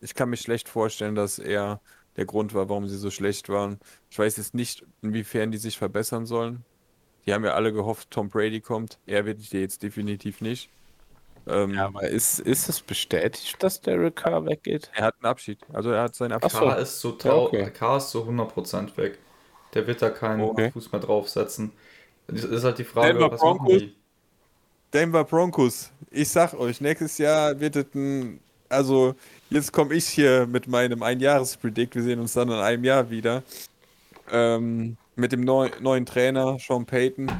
ich 0.00 0.14
kann 0.14 0.30
mir 0.30 0.36
schlecht 0.36 0.68
vorstellen, 0.68 1.14
dass 1.14 1.38
er 1.38 1.80
der 2.16 2.26
Grund 2.26 2.54
war, 2.54 2.68
warum 2.68 2.86
sie 2.88 2.98
so 2.98 3.10
schlecht 3.10 3.48
waren. 3.48 3.78
Ich 4.10 4.18
weiß 4.18 4.36
jetzt 4.36 4.54
nicht, 4.54 4.84
inwiefern 5.02 5.50
die 5.52 5.58
sich 5.58 5.78
verbessern 5.78 6.26
sollen. 6.26 6.64
Die 7.26 7.32
haben 7.34 7.44
ja 7.44 7.54
alle 7.54 7.72
gehofft, 7.72 8.10
Tom 8.10 8.28
Brady 8.28 8.60
kommt. 8.60 8.98
Er 9.06 9.24
wird 9.26 9.40
jetzt 9.52 9.82
definitiv 9.82 10.40
nicht. 10.40 10.70
Ähm, 11.46 11.74
Ja, 11.74 11.86
aber 11.86 12.08
ist, 12.08 12.38
ist 12.40 12.68
es 12.68 12.80
bestätigt, 12.82 13.62
dass 13.62 13.80
Derek 13.80 14.16
Carr 14.16 14.44
weggeht? 14.46 14.90
er 14.94 15.06
hat 15.06 15.14
einen 15.20 15.30
Abschied. 15.30 15.60
Also 15.72 15.90
er 15.90 16.02
hat 16.02 16.14
seinen 16.14 16.32
Ach 16.32 16.42
Abschied. 16.42 16.60
so. 16.60 16.66
K 16.66 16.74
ist 16.76 17.00
so 17.00 17.12
trau 17.12 17.44
okay. 17.46 17.70
K 17.70 17.96
ist 17.96 18.10
so 18.10 18.24
100% 18.24 18.96
weg. 18.96 19.18
Der 19.74 19.86
wird 19.86 20.02
da 20.02 20.10
keinen 20.10 20.40
Okay. 20.42 20.70
Fuß 20.72 20.92
mehr 20.92 21.00
draufsetzen. 21.00 21.72
Das 22.26 22.44
ist 22.44 22.64
halt 22.64 22.78
die 22.78 22.84
Frage, 22.84 23.14
Denver 23.14 23.30
was 23.32 23.40
machen 23.42 23.58
Broncos. 23.58 23.78
die? 23.78 23.96
Denver 24.92 25.24
Broncos. 25.24 25.90
Ich 26.10 26.28
sag 26.28 26.52
euch, 26.54 26.80
nächstes 26.80 27.16
Jahr 27.18 27.58
wird 27.58 27.76
es 27.76 27.86
ein. 27.94 28.40
Also, 28.68 29.14
jetzt 29.50 29.72
komme 29.72 29.94
ich 29.94 30.06
hier 30.06 30.46
mit 30.46 30.66
meinem 30.66 31.02
Einjahres-Predict. 31.02 31.94
Wir 31.94 32.02
sehen 32.02 32.20
uns 32.20 32.34
dann 32.34 32.48
in 32.48 32.54
einem 32.54 32.84
Jahr 32.84 33.08
wieder. 33.10 33.42
Ähm, 34.30 34.96
mit 35.16 35.32
dem 35.32 35.42
neu, 35.42 35.70
neuen 35.80 36.06
Trainer, 36.06 36.58
Sean 36.58 36.86
Payton. 36.86 37.30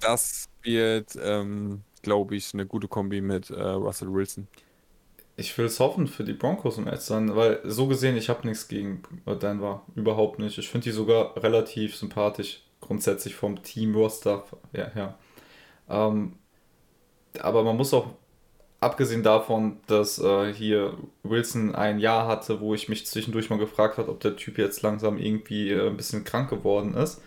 Das 0.00 0.48
wird, 0.62 1.18
ähm, 1.22 1.82
glaube 2.02 2.36
ich, 2.36 2.52
eine 2.54 2.66
gute 2.66 2.88
Kombi 2.88 3.20
mit 3.20 3.50
äh, 3.50 3.60
Russell 3.60 4.12
Wilson. 4.12 4.46
Ich 5.36 5.56
will 5.56 5.66
es 5.66 5.80
hoffen 5.80 6.06
für 6.06 6.24
die 6.24 6.32
Broncos, 6.32 6.78
ehrlich 6.78 7.00
zu 7.00 7.06
sein, 7.06 7.34
weil 7.36 7.60
so 7.64 7.86
gesehen, 7.86 8.16
ich 8.16 8.28
habe 8.28 8.46
nichts 8.46 8.68
gegen 8.68 9.02
Denver. 9.26 9.82
Überhaupt 9.94 10.38
nicht. 10.38 10.58
Ich 10.58 10.68
finde 10.68 10.84
die 10.84 10.90
sogar 10.90 11.36
relativ 11.42 11.96
sympathisch, 11.96 12.62
grundsätzlich 12.80 13.34
vom 13.34 13.62
Team-Roster 13.62 14.44
her. 14.72 14.90
her. 14.94 15.18
Ähm, 15.88 16.34
aber 17.40 17.62
man 17.64 17.76
muss 17.76 17.94
auch, 17.94 18.08
abgesehen 18.80 19.22
davon, 19.22 19.78
dass 19.86 20.18
äh, 20.18 20.52
hier 20.52 20.96
Wilson 21.22 21.74
ein 21.74 21.98
Jahr 21.98 22.26
hatte, 22.28 22.60
wo 22.60 22.74
ich 22.74 22.88
mich 22.88 23.06
zwischendurch 23.06 23.50
mal 23.50 23.58
gefragt 23.58 23.98
habe, 23.98 24.10
ob 24.10 24.20
der 24.20 24.36
Typ 24.36 24.58
jetzt 24.58 24.82
langsam 24.82 25.18
irgendwie 25.18 25.70
äh, 25.70 25.88
ein 25.88 25.96
bisschen 25.96 26.24
krank 26.24 26.50
geworden 26.50 26.94
ist, 26.94 27.20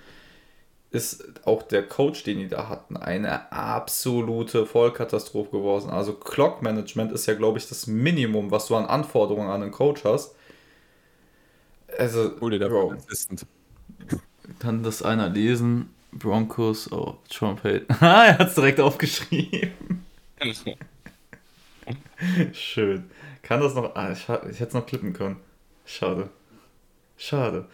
ist 0.92 1.24
auch 1.46 1.64
der 1.64 1.88
Coach, 1.88 2.24
den 2.24 2.40
die 2.40 2.48
da 2.50 2.68
hatten, 2.68 2.98
eine 2.98 3.52
absolute 3.52 4.66
Vollkatastrophe 4.66 5.52
geworden. 5.52 5.90
Also 5.90 6.14
Clock-Management 6.14 7.12
ist 7.14 7.26
ja, 7.28 7.34
glaube 7.34 7.60
ich, 7.60 7.68
das 7.70 7.88
Minimum, 7.88 8.52
was 8.52 8.68
du 8.68 8.76
an 8.76 8.86
Anforderungen 8.86 9.50
an 9.50 9.64
einen 9.64 9.72
Coach 9.72 10.04
hast. 10.04 10.36
Also, 11.98 12.32
Hol 12.42 12.52
dir 12.52 12.60
da 12.60 12.68
Bro, 12.68 12.94
Assistant. 12.94 13.46
kann 14.60 14.84
das 14.84 15.02
einer 15.02 15.30
lesen? 15.30 15.90
Broncos, 16.12 16.92
oh, 16.92 17.18
Sean 17.30 17.56
Payton. 17.62 17.96
Ah, 18.02 18.26
er 18.26 18.40
hat 18.40 18.50
es 18.50 18.56
direkt 18.56 18.80
aufgeschrieben. 18.80 20.06
Schön. 22.54 23.10
Kann 23.42 23.62
das 23.62 23.74
noch. 23.74 23.96
Ah, 23.96 24.12
ich, 24.12 24.22
ich 24.22 24.30
hätte 24.60 24.66
es 24.66 24.74
noch 24.74 24.86
klippen 24.86 25.14
können. 25.14 25.38
Schade. 25.86 26.30
Schade. 27.18 27.68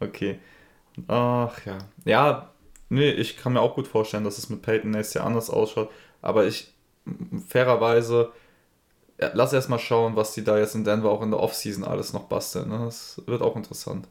Okay. 0.00 0.38
Ach 1.08 1.64
ja. 1.64 1.78
Ja, 2.04 2.50
nee, 2.88 3.10
ich 3.10 3.36
kann 3.36 3.52
mir 3.52 3.60
auch 3.60 3.74
gut 3.74 3.86
vorstellen, 3.86 4.24
dass 4.24 4.38
es 4.38 4.48
mit 4.48 4.62
Peyton 4.62 4.90
nächstes 4.90 5.14
Jahr 5.14 5.26
anders 5.26 5.50
ausschaut. 5.50 5.90
Aber 6.22 6.46
ich, 6.46 6.72
fairerweise, 7.46 8.32
ja, 9.20 9.30
lass 9.34 9.52
erst 9.52 9.68
mal 9.70 9.78
schauen, 9.78 10.16
was 10.16 10.34
die 10.34 10.44
da 10.44 10.58
jetzt 10.58 10.74
in 10.74 10.84
Denver 10.84 11.10
auch 11.10 11.22
in 11.22 11.30
der 11.30 11.40
Offseason 11.40 11.84
alles 11.84 12.12
noch 12.12 12.24
basteln. 12.24 12.68
Ne? 12.68 12.78
Das 12.78 13.22
wird 13.26 13.42
auch 13.42 13.56
interessant. 13.56 14.08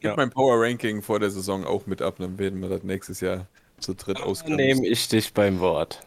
Ich 0.00 0.02
gebe 0.02 0.12
Ja. 0.12 0.16
mein 0.16 0.30
Power 0.30 0.56
Ranking 0.62 1.02
vor 1.02 1.20
der 1.20 1.30
Saison 1.30 1.64
auch 1.66 1.86
mit 1.86 2.00
ab, 2.00 2.16
dann 2.18 2.38
werden 2.38 2.60
wir 2.62 2.70
das 2.70 2.82
nächstes 2.84 3.20
Jahr 3.20 3.46
zu 3.80 3.94
dritt 3.94 4.18
Dann 4.18 4.24
ausgeben. 4.24 4.56
nehme 4.56 4.86
ich 4.86 5.08
dich 5.08 5.34
beim 5.34 5.60
Wort. 5.60 6.00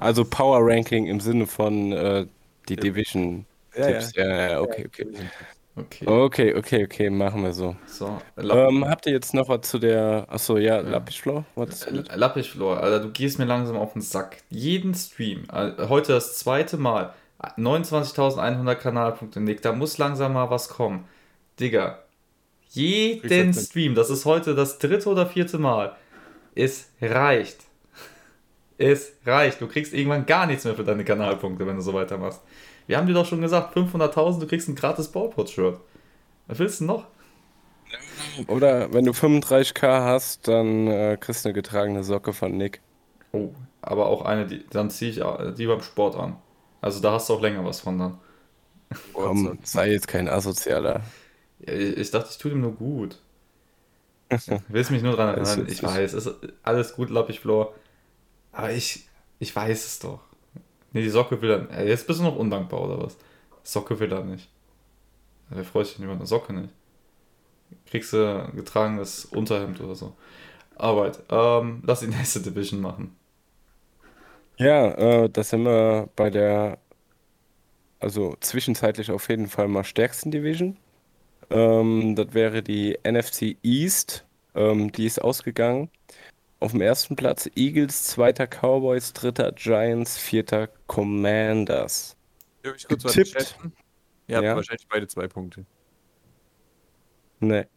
Also 0.00 0.24
Power 0.24 0.60
Ranking 0.62 1.06
im 1.06 1.20
Sinne 1.20 1.46
von 1.46 1.92
äh, 1.92 2.26
die 2.70 2.76
Division 2.76 3.44
Ja, 3.74 3.90
ja. 3.90 4.00
Tipps. 4.00 4.14
Ja, 4.16 4.50
ja, 4.52 4.60
okay, 4.62 4.86
okay. 4.86 5.06
Okay. 5.76 6.06
Okay, 6.06 6.54
okay, 6.54 6.84
okay, 6.84 7.10
machen 7.10 7.42
wir 7.42 7.52
so. 7.52 7.74
So, 7.86 8.18
Ähm, 8.38 8.86
habt 8.88 9.06
ihr 9.06 9.12
jetzt 9.12 9.34
noch 9.34 9.48
was 9.48 9.62
zu 9.68 9.78
der. 9.80 10.24
Achso, 10.28 10.56
ja, 10.56 10.80
mit? 10.82 12.08
Äh, 12.10 12.16
Lappichflor, 12.16 12.80
Alter, 12.80 13.00
du 13.00 13.10
gehst 13.10 13.38
mir 13.40 13.44
langsam 13.44 13.76
auf 13.76 13.92
den 13.92 14.02
Sack. 14.02 14.38
Jeden 14.50 14.94
Stream, 14.94 15.46
heute 15.52 16.12
das 16.12 16.38
zweite 16.38 16.76
Mal, 16.76 17.12
29.100 17.58 18.76
Kanalpunkte, 18.76 19.40
Nick, 19.40 19.62
da 19.62 19.72
muss 19.72 19.98
langsam 19.98 20.32
mal 20.34 20.48
was 20.50 20.68
kommen. 20.68 21.08
Digga, 21.60 22.03
jeden 22.74 23.54
Stream, 23.54 23.94
das 23.94 24.10
ist 24.10 24.24
heute 24.24 24.54
das 24.54 24.78
dritte 24.78 25.08
oder 25.08 25.26
vierte 25.26 25.58
Mal. 25.58 25.96
Es 26.54 26.90
reicht. 27.00 27.58
Es 28.78 29.12
reicht. 29.24 29.60
Du 29.60 29.68
kriegst 29.68 29.94
irgendwann 29.94 30.26
gar 30.26 30.46
nichts 30.46 30.64
mehr 30.64 30.74
für 30.74 30.84
deine 30.84 31.04
Kanalpunkte, 31.04 31.66
wenn 31.66 31.76
du 31.76 31.82
so 31.82 31.94
weitermachst. 31.94 32.40
Wir 32.86 32.98
haben 32.98 33.06
dir 33.06 33.14
doch 33.14 33.26
schon 33.26 33.40
gesagt, 33.40 33.76
500.000, 33.76 34.40
du 34.40 34.46
kriegst 34.46 34.68
ein 34.68 34.74
gratis 34.74 35.08
Ballport-Shirt. 35.08 35.78
Was 36.46 36.58
willst 36.58 36.80
du 36.80 36.84
noch? 36.84 37.06
Oder 38.48 38.92
wenn 38.92 39.04
du 39.04 39.12
35k 39.12 40.04
hast, 40.04 40.48
dann 40.48 40.88
äh, 40.88 41.16
kriegst 41.18 41.44
du 41.44 41.48
eine 41.48 41.54
getragene 41.54 42.04
Socke 42.04 42.32
von 42.32 42.56
Nick. 42.56 42.80
Oh, 43.32 43.50
aber 43.80 44.06
auch 44.06 44.24
eine, 44.24 44.46
die, 44.46 44.64
dann 44.68 44.90
ziehe 44.90 45.10
ich 45.10 45.20
äh, 45.20 45.52
die 45.52 45.66
beim 45.66 45.80
Sport 45.80 46.16
an. 46.16 46.36
Also 46.80 47.00
da 47.00 47.12
hast 47.12 47.28
du 47.28 47.34
auch 47.34 47.40
länger 47.40 47.64
was 47.64 47.80
von 47.80 47.98
dann. 47.98 48.18
Komm, 49.12 49.58
sei 49.62 49.92
jetzt 49.92 50.08
kein 50.08 50.28
Asozialer. 50.28 51.02
Ja, 51.60 51.72
Ich, 51.72 51.96
ich 51.96 52.10
dachte, 52.10 52.28
ich 52.30 52.38
tue 52.38 52.50
dem 52.52 52.60
nur 52.60 52.72
gut. 52.76 53.18
Willst 54.68 54.90
mich 54.90 55.02
nur 55.02 55.14
dran 55.16 55.28
Das 55.34 55.56
erinnern? 55.56 55.66
Ich 55.68 55.82
weiß, 55.82 56.14
es 56.14 56.26
ist 56.26 56.36
alles 56.62 56.94
gut, 56.94 57.10
Lappich 57.10 57.40
Flor. 57.40 57.74
Aber 58.52 58.72
ich, 58.72 59.08
ich 59.40 59.54
weiß 59.54 59.86
es 59.86 60.00
doch. 60.00 60.20
Nee, 60.92 61.02
die 61.02 61.10
Socke 61.10 61.42
will 61.42 61.50
er. 61.50 61.70
Ey, 61.70 61.88
Jetzt 61.88 62.06
bist 62.06 62.20
du 62.20 62.24
noch 62.24 62.36
undankbar, 62.36 62.82
oder 62.82 63.02
was? 63.04 63.16
Socke 63.64 63.98
will 64.00 64.12
er 64.12 64.24
nicht. 64.24 64.48
Wer 65.50 65.64
freut 65.64 65.86
sich 65.86 65.96
denn 65.96 66.04
über 66.04 66.14
eine 66.14 66.26
Socke 66.26 66.52
nicht? 66.52 66.74
Kriegst 67.86 68.12
du 68.12 68.18
ein 68.44 68.56
getragenes 68.56 69.24
Unterhemd 69.26 69.80
oder 69.80 69.94
so. 69.94 70.14
Arbeit. 70.76 71.20
Ähm, 71.30 71.82
lass 71.86 72.00
die 72.00 72.08
nächste 72.08 72.40
Division 72.42 72.80
machen. 72.80 73.16
Ja, 74.58 74.92
äh, 75.24 75.30
da 75.30 75.42
sind 75.42 75.64
wir 75.64 76.08
bei 76.16 76.30
der 76.30 76.78
also 77.98 78.36
zwischenzeitlich 78.40 79.10
auf 79.10 79.28
jeden 79.28 79.48
Fall 79.48 79.66
mal 79.68 79.82
stärksten 79.84 80.30
Division. 80.30 80.76
Ähm, 81.50 82.14
das 82.16 82.32
wäre 82.34 82.62
die 82.62 82.98
NFC 83.04 83.56
East. 83.62 84.24
Ähm, 84.54 84.90
die 84.92 85.06
ist 85.06 85.20
ausgegangen. 85.22 85.90
Auf 86.60 86.70
dem 86.72 86.80
ersten 86.80 87.16
Platz 87.16 87.48
Eagles, 87.56 88.04
zweiter 88.06 88.46
Cowboys, 88.46 89.12
dritter 89.12 89.52
Giants, 89.52 90.16
vierter 90.16 90.68
Commanders. 90.86 92.16
Darf 92.62 92.76
ich 92.76 92.88
kurz 92.88 93.04
was 93.04 93.14
Getippt. 93.14 93.36
chatten? 93.36 93.72
Ihr 94.28 94.36
habt 94.36 94.44
Ja. 94.46 94.56
wahrscheinlich 94.56 94.86
beide 94.88 95.06
zwei 95.08 95.26
Punkte. 95.28 95.66
Ne, 97.40 97.68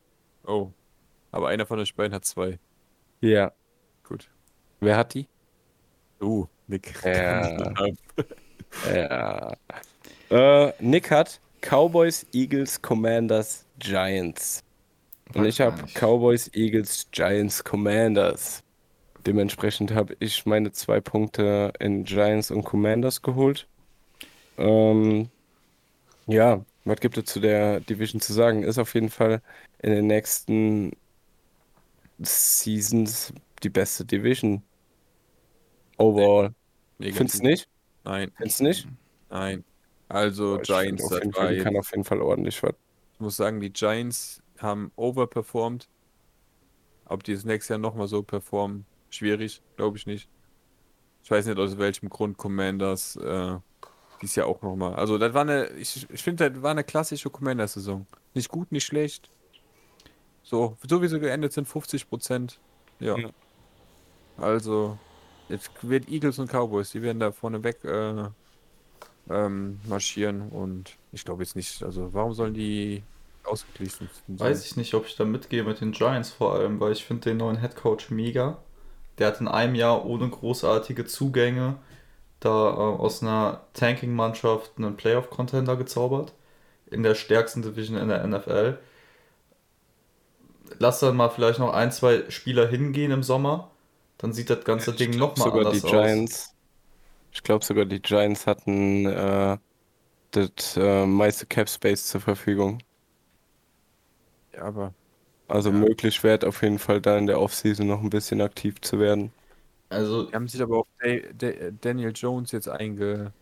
Oh. 0.46 0.72
Aber 1.32 1.50
einer 1.50 1.66
von 1.66 1.80
euch 1.80 1.94
beiden 1.96 2.14
hat 2.14 2.24
zwei. 2.26 2.58
ja. 3.22 3.52
Gut. 4.04 4.30
Wer 4.80 4.96
hat 4.96 5.14
die? 5.14 5.28
Uh, 6.22 6.46
Nick. 6.68 6.94
Ja. 7.04 7.58
Ja. 8.94 9.54
Äh, 10.30 10.72
Nick 10.80 11.10
hat 11.12 11.42
Cowboys, 11.62 12.26
Eagles, 12.34 12.82
Commanders, 12.82 13.66
Giants. 13.80 14.64
Und 15.34 15.46
ich 15.46 15.62
habe. 15.62 15.84
Cowboys, 15.94 16.50
Eagles, 16.54 17.08
Giants, 17.12 17.64
Commanders. 17.64 18.64
Dementsprechend 19.26 19.92
habe 19.94 20.16
ich 20.20 20.46
meine 20.46 20.72
zwei 20.72 21.02
Punkte 21.02 21.74
in 21.80 22.04
Giants 22.06 22.52
und 22.52 22.64
Commanders 22.64 23.22
geholt. 23.22 23.68
Ähm, 24.58 25.30
ja, 26.28 26.66
was 26.86 27.00
gibt 27.00 27.18
es 27.18 27.26
zu 27.26 27.40
der 27.40 27.82
Division 27.82 28.22
zu 28.22 28.34
sagen? 28.34 28.64
Ist 28.64 28.80
auf 28.80 28.94
jeden 28.96 29.10
Fall 29.10 29.42
in 29.80 29.92
den 29.92 30.08
nächsten 30.08 30.94
Seasons 32.22 33.34
die 33.64 33.70
beste 33.70 34.06
Division. 34.06 34.64
Overall. 36.00 36.54
Negativ. 37.00 37.18
Findest 37.18 37.40
du 37.40 37.44
nicht? 37.48 37.70
Nein, 38.04 38.32
Findest 38.38 38.60
du 38.62 38.64
nicht? 38.66 38.90
nein. 39.30 39.64
Also 40.10 40.58
Ich 40.58 40.68
Giants, 40.68 41.04
auf 41.04 41.10
das 41.12 41.20
jeden 41.20 41.36
war 41.36 41.44
Fall, 41.44 41.58
kann 41.64 41.78
auf 41.78 41.92
jeden 41.92 42.04
Fall 42.04 42.22
ordentlich 42.22 42.62
was. 42.64 42.74
ich 43.14 43.20
muss 43.20 43.36
sagen, 43.38 43.60
die 43.60 43.72
Giants 43.72 44.42
haben 44.60 44.92
overperformed. 44.96 45.88
Ob 47.06 47.24
die 47.24 47.34
das 47.34 47.46
nächstes 47.46 47.70
Jahr 47.70 47.80
nochmal 47.80 48.08
so 48.08 48.22
performen, 48.22 48.86
schwierig, 49.10 49.62
glaube 49.78 49.98
ich 49.98 50.06
nicht. 50.06 50.30
Ich 51.24 51.32
weiß 51.32 51.46
nicht, 51.46 51.58
aus 51.58 51.78
welchem 51.78 52.10
Grund 52.10 52.38
Commanders 52.38 53.16
äh, 53.18 53.58
dies 54.22 54.36
Jahr 54.36 54.48
auch 54.48 54.62
nochmal. 54.62 54.96
Also, 54.96 55.18
das 55.18 55.34
war 55.34 55.42
eine, 55.42 55.68
ich, 55.72 56.08
ich 56.10 56.24
finde, 56.24 56.52
das 56.52 56.62
war 56.62 56.72
eine 56.72 56.84
klassische 56.84 57.30
Commander-Saison. 57.30 58.06
Nicht 58.34 58.50
gut, 58.50 58.72
nicht 58.72 58.86
schlecht. 58.86 59.30
So, 60.44 60.78
so 60.88 61.02
wie 61.02 61.08
sie 61.08 61.20
geendet 61.20 61.54
sind, 61.54 61.68
50 61.68 62.10
Prozent. 62.10 62.60
Ja. 63.00 63.18
Ja. 63.18 63.30
Also, 64.38 64.98
jetzt 65.50 65.70
wird 65.82 66.10
Eagles 66.10 66.40
und 66.40 66.50
Cowboys, 66.52 66.92
die 66.92 67.02
werden 67.02 67.20
da 67.20 67.32
vorne 67.32 67.64
weg 67.64 67.84
äh, 67.84 68.30
ähm, 69.30 69.80
marschieren 69.88 70.50
und 70.50 70.96
ich 71.12 71.26
glaube 71.26 71.44
jetzt 71.44 71.56
nicht, 71.56 71.84
also 71.84 72.14
warum 72.14 72.34
sollen 72.34 72.54
die 72.54 73.04
ausgeglichen 73.44 74.10
sein? 74.28 74.40
Weiß 74.40 74.66
ich 74.66 74.76
nicht, 74.76 74.94
ob 74.94 75.06
ich 75.06 75.16
da 75.16 75.26
mitgehe 75.26 75.64
mit 75.64 75.82
den 75.82 75.92
Giants 75.92 76.32
vor 76.32 76.54
allem, 76.54 76.80
weil 76.80 76.92
ich 76.92 77.06
finde 77.06 77.30
den 77.30 77.38
neuen 77.38 77.58
Headcoach 77.58 78.10
mega. 78.10 78.58
Der 79.18 79.28
hat 79.28 79.42
in 79.42 79.48
einem 79.48 79.76
Jahr 79.76 80.06
ohne 80.06 80.30
großartige 80.30 81.06
Zugänge 81.06 81.78
da 82.40 82.50
äh, 82.50 82.74
aus 82.74 83.24
einer 83.24 83.62
Tanking-Mannschaft 83.74 84.74
einen 84.78 84.96
Playoff-Contender 84.96 85.76
gezaubert. 85.76 86.34
In 86.90 87.04
der 87.04 87.16
stärksten 87.16 87.62
Division 87.62 87.98
in 87.98 88.08
der 88.10 88.26
NFL. 88.26 88.78
Lass 90.80 91.00
dann 91.00 91.18
mal 91.18 91.30
vielleicht 91.30 91.60
noch 91.60 91.74
ein, 91.74 91.92
zwei 91.92 92.30
Spieler 92.30 92.68
hingehen 92.68 93.12
im 93.12 93.24
Sommer. 93.24 93.72
Dann 94.18 94.34
sieht 94.34 94.50
das 94.50 94.64
ganze 94.64 94.94
Ding 94.94 95.12
glaub 95.12 95.38
nochmal 95.38 95.50
sogar 95.50 95.66
anders 95.66 95.82
die 95.82 95.88
aus. 95.88 96.54
Ich 97.38 97.44
glaube 97.44 97.64
sogar 97.64 97.86
die 97.86 98.02
Giants 98.02 98.48
hatten 98.48 99.06
äh, 99.06 99.58
das 100.32 100.78
äh, 100.78 101.06
meiste 101.06 101.46
Cap 101.48 101.70
Space 101.70 102.08
zur 102.08 102.22
Verfügung. 102.22 102.80
Ja, 104.54 104.64
aber 104.64 104.94
Also 105.50 105.72
Ja. 105.72 105.76
möglich 105.76 106.24
wäre 106.24 106.48
auf 106.48 106.62
jeden 106.62 106.80
Fall 106.80 107.02
da 107.02 107.18
in 107.18 107.28
der 107.28 107.40
Offseason 107.42 107.88
noch 107.88 108.02
ein 108.02 108.10
bisschen 108.10 108.42
aktiv 108.42 108.82
zu 108.82 109.00
werden. 109.00 109.32
Also 109.90 110.26
die 110.26 110.34
haben 110.34 110.48
sich 110.48 110.62
aber 110.62 110.80
auf 110.80 110.88
Da- 111.00 111.20
Da- 111.34 111.72
Daniel 111.82 112.12
Jones 112.16 112.52
jetzt 112.52 112.68
einge... 112.70 113.34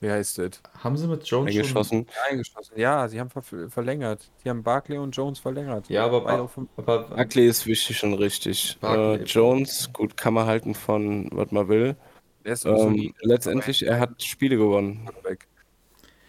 Wie 0.00 0.10
heißt 0.10 0.38
das? 0.38 0.60
haben 0.82 0.96
sie 0.96 1.06
mit 1.06 1.24
Jones 1.24 1.52
schon... 1.54 1.60
Eingeschossen. 1.60 2.06
Eingeschossen. 2.28 2.76
Ja, 2.76 3.06
sie 3.08 3.20
haben 3.20 3.30
ver 3.30 3.70
verlängert. 3.70 4.32
Die 4.44 4.50
haben 4.50 4.62
Barkley 4.64 4.98
und 4.98 5.12
Jones 5.16 5.38
verlängert. 5.38 5.88
Ja, 5.88 6.06
aber, 6.06 6.48
fünf- 6.48 6.70
aber 6.76 7.04
Barkley 7.04 7.46
ist 7.46 7.66
wichtig 7.66 8.02
und 8.02 8.14
richtig. 8.14 8.78
Äh, 8.82 9.22
Jones, 9.22 9.92
gut, 9.92 10.16
kann 10.16 10.34
man 10.34 10.46
halten 10.46 10.74
von 10.74 11.28
was 11.30 11.52
man 11.52 11.68
will. 11.68 11.96
Der 12.44 12.52
ist 12.54 12.64
Ähm, 12.64 13.14
letztendlich, 13.20 13.84
er 13.86 14.00
hat 14.00 14.22
Spiele 14.22 14.56
gewonnen. 14.56 15.08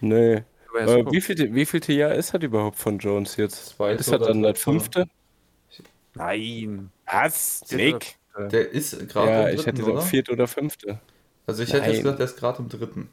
Nee. 0.00 0.42
Er 0.76 0.88
Äh, 0.88 1.04
wie 1.12 1.20
viel, 1.20 1.54
wie 1.54 1.66
vielte 1.66 1.92
Jahr 1.92 2.14
ist 2.14 2.34
das 2.34 2.42
überhaupt 2.42 2.78
von 2.78 2.98
Jones 2.98 3.36
jetzt? 3.36 3.76
Zweite 3.76 4.00
Ist 4.00 4.08
das 4.12 4.20
oder 4.20 4.26
dann 4.28 4.42
das 4.42 4.58
fünfte? 4.60 5.06
Nein. 6.14 6.90
Was? 7.06 7.62
Nick? 7.70 8.16
Der 8.36 8.70
ist 8.70 9.08
gerade 9.08 9.30
Ja, 9.30 9.48
im 9.48 9.54
ich 9.54 9.62
dritten, 9.62 9.76
hätte 9.78 9.82
oder? 9.92 9.92
gesagt 9.92 10.10
vierte 10.10 10.32
oder 10.32 10.48
fünfte. 10.48 11.00
Also 11.46 11.62
ich 11.62 11.72
hätte 11.72 11.86
jetzt 11.86 11.94
Nein. 11.96 12.02
gesagt, 12.02 12.18
der 12.18 12.26
ist 12.26 12.36
gerade 12.36 12.58
im 12.62 12.68
dritten. 12.68 13.10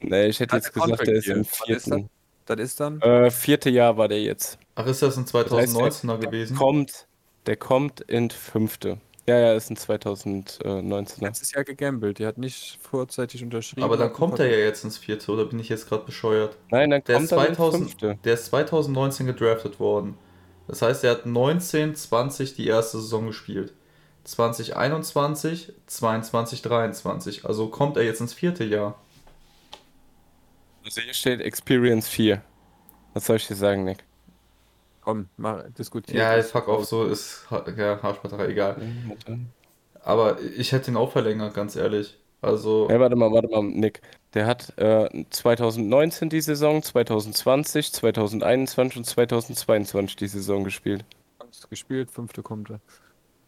Nee, 0.00 0.26
ich 0.26 0.40
hätte 0.40 0.56
Hat 0.56 0.64
jetzt 0.64 0.74
der 0.74 0.82
gesagt, 0.82 1.06
der 1.06 1.14
ist 1.14 1.28
im 1.28 1.44
vierten. 1.44 2.10
Das 2.46 2.58
ist 2.60 2.80
dann... 2.80 3.00
Äh, 3.00 3.30
vierte 3.30 3.70
Jahr 3.70 3.96
war 3.96 4.08
der 4.08 4.22
jetzt. 4.22 4.58
Ach, 4.74 4.86
ist 4.86 5.02
das 5.02 5.16
ein 5.16 5.26
Das 5.26 5.52
heißt, 5.52 5.76
2019er 5.76 6.18
der 6.18 6.30
gewesen? 6.30 6.56
kommt, 6.56 7.06
der 7.46 7.56
kommt 7.56 8.00
in 8.02 8.30
fünfte. 8.30 8.98
Ja, 9.28 9.38
ja, 9.38 9.54
ist 9.54 9.70
ein 9.70 9.76
2019er. 9.76 11.20
Letztes 11.20 11.52
Jahr 11.52 11.64
gegambelt. 11.64 12.20
Der 12.20 12.28
hat 12.28 12.38
nicht 12.38 12.78
vorzeitig 12.80 13.42
unterschrieben. 13.42 13.82
Aber 13.82 13.96
dann 13.96 14.08
hat 14.08 14.14
kommt 14.14 14.38
er 14.38 14.46
ja 14.46 14.58
jetzt 14.64 14.84
ins 14.84 14.98
vierte, 14.98 15.32
oder 15.32 15.44
bin 15.46 15.58
ich 15.58 15.68
jetzt 15.68 15.88
gerade 15.88 16.04
bescheuert? 16.04 16.56
Nein, 16.70 16.90
dann 16.90 17.02
Der 17.04 17.16
kommt 17.16 17.24
ist, 17.26 17.32
er 17.32 17.38
in 17.48 17.54
2000, 17.54 17.82
fünfte. 17.90 18.18
der 18.24 18.34
ist 18.34 18.46
2019 18.46 19.26
gedraftet 19.26 19.80
worden. 19.80 20.16
Das 20.68 20.82
heißt, 20.82 21.02
er 21.04 21.12
hat 21.12 21.26
19, 21.26 21.94
20 21.96 22.54
die 22.54 22.66
erste 22.68 22.98
Saison 23.00 23.26
gespielt. 23.26 23.72
2021, 24.24 25.72
22, 25.86 26.62
23. 26.62 27.44
Also 27.46 27.68
kommt 27.68 27.96
er 27.96 28.04
jetzt 28.04 28.20
ins 28.20 28.34
vierte 28.34 28.64
Jahr. 28.64 29.00
Also 30.84 31.00
hier 31.00 31.14
steht 31.14 31.40
Experience 31.40 32.08
4. 32.08 32.42
Was 33.14 33.26
soll 33.26 33.36
ich 33.36 33.46
dir 33.48 33.56
sagen, 33.56 33.84
Nick? 33.84 34.05
Komm, 35.06 35.28
mal 35.36 35.70
diskutieren. 35.78 36.18
Ja, 36.18 36.42
fuck 36.42 36.66
off, 36.66 36.84
so 36.84 37.04
ist 37.04 37.46
ja, 37.48 38.02
Haarspalterei 38.02 38.48
egal. 38.48 38.76
Ja, 39.28 39.36
Aber 40.02 40.42
ich 40.42 40.72
hätte 40.72 40.90
ihn 40.90 40.96
auch 40.96 41.12
verlängert, 41.12 41.54
ganz 41.54 41.76
ehrlich. 41.76 42.18
Also, 42.42 42.88
warte 42.90 43.14
mal, 43.14 43.30
warte 43.30 43.46
mal, 43.46 43.62
Nick. 43.62 44.00
Der 44.34 44.46
hat 44.46 44.76
äh, 44.78 45.08
2019 45.30 46.28
die 46.28 46.40
Saison, 46.40 46.82
2020, 46.82 47.92
2021 47.92 48.98
und 48.98 49.04
2022 49.04 50.16
die 50.16 50.26
Saison 50.26 50.64
gespielt. 50.64 51.04
Gespielt, 51.70 52.10
fünfte 52.10 52.42
kommt 52.42 52.70
er. 52.70 52.80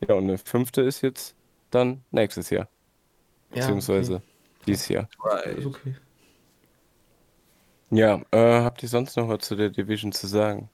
Ja, 0.06 0.14
und 0.14 0.24
eine 0.28 0.38
fünfte 0.38 0.82
ist 0.82 1.00
jetzt 1.00 1.34
dann 1.70 2.04
nächstes 2.12 2.50
Jahr. 2.50 2.68
ja, 3.52 3.62
Beziehungsweise 3.62 4.22
dieses 4.64 4.86
Jahr. 4.88 5.08
Okay. 5.18 5.56
Ist 5.56 5.66
okay. 5.66 5.96
Ja, 7.90 8.22
äh, 8.30 8.60
habt 8.62 8.80
ihr 8.84 8.88
sonst 8.88 9.16
noch 9.16 9.28
was 9.28 9.40
zu 9.40 9.56
der 9.56 9.70
Division 9.70 10.12
zu 10.12 10.28
sagen? 10.28 10.70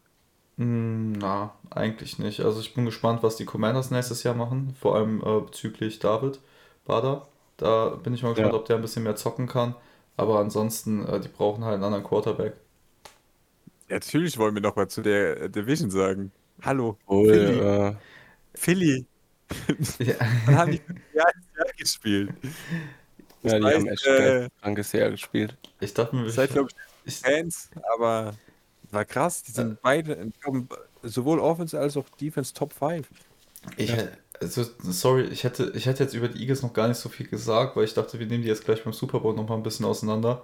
Mm, 0.56 1.12
Na, 1.12 1.54
eigentlich 1.70 2.18
nicht. 2.18 2.40
Also 2.40 2.60
ich 2.60 2.74
bin 2.74 2.84
gespannt, 2.84 3.22
was 3.22 3.36
die 3.36 3.44
Commanders 3.44 3.90
nächstes 3.90 4.22
Jahr 4.22 4.34
machen, 4.34 4.74
vor 4.80 4.94
allem 4.96 5.20
äh, 5.22 5.40
bezüglich 5.40 5.98
David 5.98 6.40
Bader. 6.84 7.26
Da 7.56 7.90
bin 7.90 8.14
ich 8.14 8.22
mal 8.22 8.30
gespannt, 8.34 8.52
Ja. 8.52 8.58
ob 8.58 8.66
der 8.66 8.76
ein 8.76 8.82
bisschen 8.82 9.02
mehr 9.04 9.16
zocken 9.16 9.46
kann. 9.48 9.74
Aber 10.16 10.38
ansonsten, 10.38 11.06
äh, 11.06 11.20
die 11.20 11.28
brauchen 11.28 11.64
halt 11.64 11.74
einen 11.74 11.84
anderen 11.84 12.04
Quarterback. 12.04 12.54
Ja, 13.88 13.96
natürlich 13.96 14.38
wollen 14.38 14.54
wir 14.54 14.62
noch 14.62 14.76
mal 14.76 14.88
zu 14.88 15.02
der 15.02 15.42
äh, 15.42 15.50
Division 15.50 15.90
sagen. 15.90 16.32
Hallo, 16.62 16.96
Wohl, 17.06 17.28
Philly. 17.28 17.58
äh, 17.60 17.94
Philly. 18.54 19.06
Ja. 19.98 20.14
Dann 20.46 20.56
haben 20.58 20.70
die 20.72 20.80
ja, 21.12 21.24
gespielt. 21.76 22.32
ja, 23.42 23.58
die 23.58 23.64
heißt, 23.64 23.76
haben 23.76 23.86
echt 23.88 24.06
äh, 24.06 24.44
ein 24.44 24.50
krankes 24.62 24.92
Jahr 24.92 25.10
gespielt. 25.10 25.56
Ich 25.80 25.92
dachte 25.94 26.16
mir, 26.16 26.30
Seid, 26.30 26.50
ich, 26.54 26.56
ich, 27.04 27.18
Fans, 27.20 27.70
aber 27.94 28.34
war 28.94 29.04
krass. 29.04 29.42
Die 29.42 29.52
sind 29.52 29.82
beide, 29.82 30.14
ich 30.14 30.40
glaub, 30.40 30.78
sowohl 31.02 31.38
Offense 31.40 31.78
als 31.78 31.96
auch 31.96 32.08
Defense 32.20 32.54
Top 32.54 32.72
5. 32.72 33.08
ich, 33.76 33.92
also, 34.40 34.64
sorry, 34.78 35.24
ich 35.24 35.44
hätte, 35.44 35.72
ich 35.74 35.86
hätte 35.86 36.02
jetzt 36.02 36.14
über 36.14 36.28
die 36.28 36.40
Eagles 36.40 36.62
noch 36.62 36.72
gar 36.72 36.88
nicht 36.88 36.98
so 36.98 37.08
viel 37.08 37.26
gesagt, 37.26 37.76
weil 37.76 37.84
ich 37.84 37.94
dachte, 37.94 38.18
wir 38.18 38.26
nehmen 38.26 38.42
die 38.42 38.48
jetzt 38.48 38.64
gleich 38.64 38.82
beim 38.82 38.92
Super 38.92 39.20
Bowl 39.20 39.34
noch 39.34 39.48
mal 39.48 39.56
ein 39.56 39.62
bisschen 39.62 39.86
auseinander. 39.86 40.42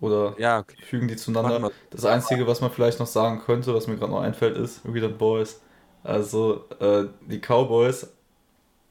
Oder 0.00 0.34
Ja, 0.38 0.60
okay. 0.60 0.76
fügen 0.82 1.08
die 1.08 1.16
zueinander. 1.16 1.70
Das 1.90 2.04
Einzige, 2.04 2.46
was 2.46 2.60
man 2.60 2.70
vielleicht 2.70 3.00
noch 3.00 3.06
sagen 3.06 3.40
könnte, 3.44 3.74
was 3.74 3.86
mir 3.86 3.96
gerade 3.96 4.12
noch 4.12 4.20
einfällt, 4.20 4.56
ist 4.56 4.80
We 4.84 5.00
the 5.00 5.08
Boys. 5.08 5.60
Also, 6.04 6.64
äh, 6.78 7.06
die 7.28 7.40
Cowboys 7.40 8.08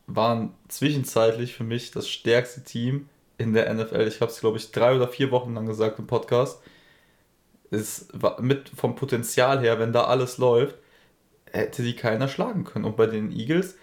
waren 0.08 0.53
zwischenzeitlich 0.68 1.53
für 1.53 1.64
mich 1.64 1.91
das 1.91 2.08
stärkste 2.10 2.64
Team 2.64 3.10
in 3.38 3.53
der 3.53 3.74
NFL. 3.74 4.08
Ich 4.08 4.22
habe 4.22 4.32
es, 4.32 4.39
glaube 4.39 4.58
ich, 4.58 4.72
drei 4.72 4.95
oder 4.95 5.08
vier 5.08 5.32
Wochen 5.32 5.53
lang 5.53 5.66
gesagt 5.66 5.99
im 5.99 6.08
Podcast. 6.08 6.60
Es 7.72 8.07
war 8.13 8.41
mit 8.41 8.70
vom 8.70 8.95
Potenzial 8.95 9.59
her, 9.61 9.80
wenn 9.80 9.93
da 9.93 10.05
alles 10.05 10.38
läuft, 10.38 10.76
hätte 11.51 11.84
die 11.84 11.95
keiner 11.95 12.28
schlagen 12.30 12.63
können. 12.65 12.86
Und 12.86 12.97
bei 12.97 13.07
den 13.07 13.32
Eagles 13.32 13.78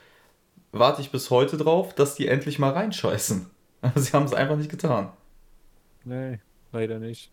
warte 0.73 1.03
ich 1.03 1.13
bis 1.13 1.31
heute 1.31 1.57
drauf, 1.59 1.95
dass 1.95 2.17
die 2.17 2.29
endlich 2.29 2.59
mal 2.59 2.73
reinscheißen. 2.73 3.51
Aber 3.83 4.01
sie 4.01 4.13
haben 4.13 4.27
es 4.27 4.35
einfach 4.35 4.57
nicht 4.57 4.71
getan. 4.71 5.13
Nee, 6.05 6.41
leider 6.73 6.99
nicht. 6.99 7.33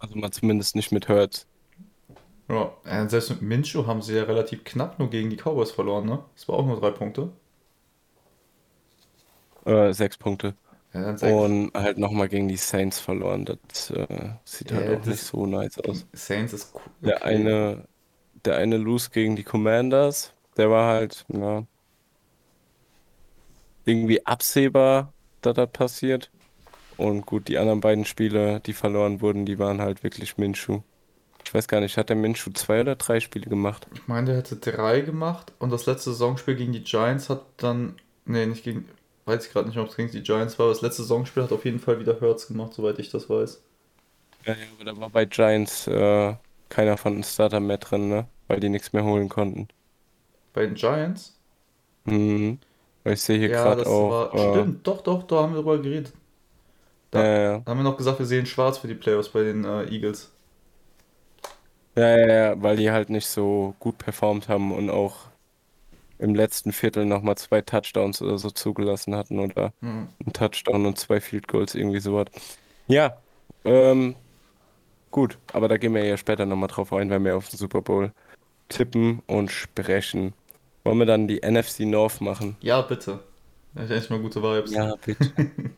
Also 0.00 0.16
mal 0.16 0.32
zumindest 0.32 0.74
nicht 0.76 0.90
mit 0.92 1.08
Hurts. 1.08 1.46
Ja, 2.48 2.76
äh, 2.84 3.08
selbst 3.08 3.30
mit 3.30 3.40
Minshew 3.42 3.86
haben 3.86 4.02
sie 4.02 4.14
ja 4.16 4.24
relativ 4.24 4.64
knapp 4.64 4.98
nur 4.98 5.08
gegen 5.10 5.30
die 5.30 5.36
Cowboys 5.36 5.70
verloren, 5.70 6.04
ne? 6.06 6.22
Das 6.34 6.48
war 6.48 6.56
auch 6.56 6.66
nur 6.66 6.78
drei 6.80 6.90
Punkte. 6.90 7.32
Äh, 9.64 9.92
sechs 9.94 10.18
Punkte. 10.18 10.54
Ja. 10.92 11.16
Und 11.18 11.72
halt 11.74 11.98
nochmal 11.98 12.28
gegen 12.28 12.48
die 12.48 12.56
Saints 12.56 12.98
verloren. 13.00 13.44
Das 13.68 13.90
äh, 13.90 14.30
sieht 14.44 14.72
halt 14.72 14.88
Ja, 14.88 14.90
auch 14.90 15.04
nicht 15.04 15.22
so 15.22 15.46
nice 15.46 15.78
aus. 15.78 16.06
Saints 16.12 16.52
ist 16.52 16.74
cool. 16.74 16.82
Der 17.04 17.24
okay. 17.24 17.24
eine, 17.24 17.88
der 18.44 18.56
eine 18.56 18.76
Lose 18.78 19.10
gegen 19.10 19.36
die 19.36 19.44
Commanders, 19.44 20.34
der 20.56 20.70
war 20.70 20.88
halt, 20.94 21.26
ja, 21.28 21.66
irgendwie 23.84 24.24
absehbar, 24.26 25.12
dass 25.40 25.54
das 25.54 25.70
passiert. 25.72 26.30
Und 26.96 27.26
gut, 27.26 27.48
die 27.48 27.58
anderen 27.58 27.80
beiden 27.80 28.04
Spiele, 28.06 28.60
die 28.60 28.74
verloren 28.74 29.20
wurden, 29.20 29.46
die 29.46 29.58
waren 29.58 29.80
halt 29.80 30.04
wirklich 30.04 30.38
Minshew. 30.38 30.82
Ich 31.44 31.54
weiß 31.54 31.68
gar 31.68 31.80
nicht, 31.80 31.98
hat 31.98 32.10
der 32.10 32.16
Minshew 32.16 32.52
zwei 32.52 32.82
oder 32.82 32.96
drei 32.96 33.20
Spiele 33.20 33.48
gemacht? 33.48 33.88
Ich 33.94 34.06
meine, 34.08 34.26
der 34.26 34.36
hätte 34.38 34.56
drei 34.56 35.00
gemacht 35.00 35.52
und 35.58 35.70
das 35.70 35.86
letzte 35.86 36.10
Saisonspiel 36.10 36.56
gegen 36.56 36.72
die 36.72 36.82
Giants 36.84 37.28
hat 37.28 37.44
dann. 37.58 37.96
Nee, 38.24 38.46
nicht 38.46 38.64
gegen. 38.64 38.88
Weiß 39.30 39.46
ich 39.46 39.52
gerade 39.52 39.68
nicht, 39.68 39.78
ob 39.78 39.88
es 39.88 39.96
gegen 39.96 40.10
die 40.10 40.22
Giants 40.22 40.58
war, 40.58 40.66
aber 40.66 40.74
das 40.74 40.82
letzte 40.82 41.02
Saisonspiel 41.02 41.42
hat 41.44 41.52
auf 41.52 41.64
jeden 41.64 41.78
Fall 41.80 42.00
wieder 42.00 42.20
Hurts 42.20 42.48
gemacht, 42.48 42.74
soweit 42.74 42.98
ich 42.98 43.10
das 43.10 43.30
weiß. 43.30 43.62
Ja, 44.46 44.54
ja, 44.54 44.66
aber 44.72 44.84
da 44.84 44.96
war 44.98 45.08
bei 45.10 45.24
Giants 45.26 45.86
äh, 45.86 46.36
keiner 46.68 46.96
von 46.98 47.14
den 47.14 47.24
Starter 47.24 47.60
mehr 47.60 47.78
drin, 47.78 48.08
ne? 48.08 48.28
Weil 48.48 48.60
die 48.60 48.68
nichts 48.68 48.92
mehr 48.92 49.04
holen 49.04 49.28
konnten. 49.30 49.68
Bei 50.52 50.64
den 50.64 50.74
Giants? 50.76 51.40
Mhm. 52.04 52.60
Ich 53.04 53.22
sehe 53.22 53.38
hier 53.38 53.48
ja, 53.48 53.50
gerade 53.50 53.86
das 53.86 53.86
auch. 53.86 54.16
war. 54.32 54.34
äh, 54.34 54.66
Stimmt, 54.66 54.86
doch, 54.86 55.02
doch, 55.02 55.24
da 55.24 55.42
haben 55.42 55.52
wir 55.54 55.58
drüber 55.62 55.78
geredet. 55.78 56.12
Da 57.10 57.20
Ja, 57.20 57.42
ja, 57.42 57.66
haben 57.66 57.78
wir 57.80 57.84
noch 57.84 57.96
gesagt, 57.98 58.18
wir 58.20 58.26
sehen 58.26 58.46
schwarz 58.46 58.78
für 58.78 58.88
die 58.88 58.94
Playoffs 58.96 59.30
bei 59.30 59.42
den 59.44 59.64
äh, 59.64 59.84
Eagles. 59.86 60.32
ja, 61.96 62.16
ja, 62.18 62.26
ja, 62.54 62.62
weil 62.62 62.76
die 62.76 62.90
halt 62.90 63.10
nicht 63.10 63.26
so 63.26 63.74
gut 63.78 63.98
performt 63.98 64.48
haben 64.48 64.72
und 64.72 64.90
auch 64.90 65.29
im 66.20 66.34
letzten 66.34 66.72
Viertel 66.72 67.06
nochmal 67.06 67.36
zwei 67.38 67.62
Touchdowns 67.62 68.22
oder 68.22 68.38
so 68.38 68.50
zugelassen 68.50 69.14
hatten 69.16 69.40
oder 69.40 69.72
Mhm. 69.80 70.08
ein 70.26 70.32
Touchdown 70.32 70.86
und 70.86 70.98
zwei 70.98 71.20
Field 71.20 71.48
Goals, 71.48 71.74
irgendwie 71.74 72.00
sowas. 72.00 72.26
Ja, 72.88 73.16
ähm, 73.64 74.16
gut, 75.10 75.38
aber 75.52 75.68
da 75.68 75.76
gehen 75.78 75.94
wir 75.94 76.04
ja 76.04 76.16
später 76.16 76.46
nochmal 76.46 76.68
drauf 76.68 76.92
ein, 76.92 77.10
wenn 77.10 77.24
wir 77.24 77.36
auf 77.36 77.48
den 77.48 77.58
Super 77.58 77.82
Bowl 77.82 78.12
tippen 78.68 79.22
und 79.26 79.50
sprechen. 79.50 80.34
Wollen 80.84 80.98
wir 80.98 81.06
dann 81.06 81.28
die 81.28 81.42
NFC 81.42 81.80
North 81.80 82.20
machen? 82.20 82.56
Ja, 82.60 82.82
bitte. 82.82 83.20
Da 83.74 83.82
hab 83.82 83.90
ich 83.90 83.96
echt 83.96 84.10
mal 84.10 84.20
gute 84.20 84.42
Vibes. 84.42 84.72
Ja, 84.72 84.94
bitte. 85.04 85.32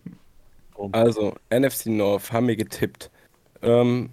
Also, 0.93 1.35
NFC 1.51 1.87
North 1.87 2.33
haben 2.33 2.49
wir 2.49 2.57
getippt. 2.57 3.11
Ähm, 3.63 4.11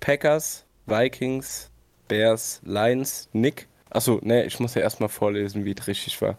Packers, 0.00 0.64
Vikings, 0.86 1.70
Bears, 2.06 2.60
Lions, 2.64 3.28
Nick. 3.32 3.66
Achso, 3.90 4.20
ne, 4.22 4.44
ich 4.44 4.58
muss 4.60 4.74
ja 4.74 4.82
erstmal 4.82 5.08
vorlesen, 5.08 5.64
wie 5.64 5.74
es 5.78 5.86
richtig 5.86 6.20
war. 6.20 6.36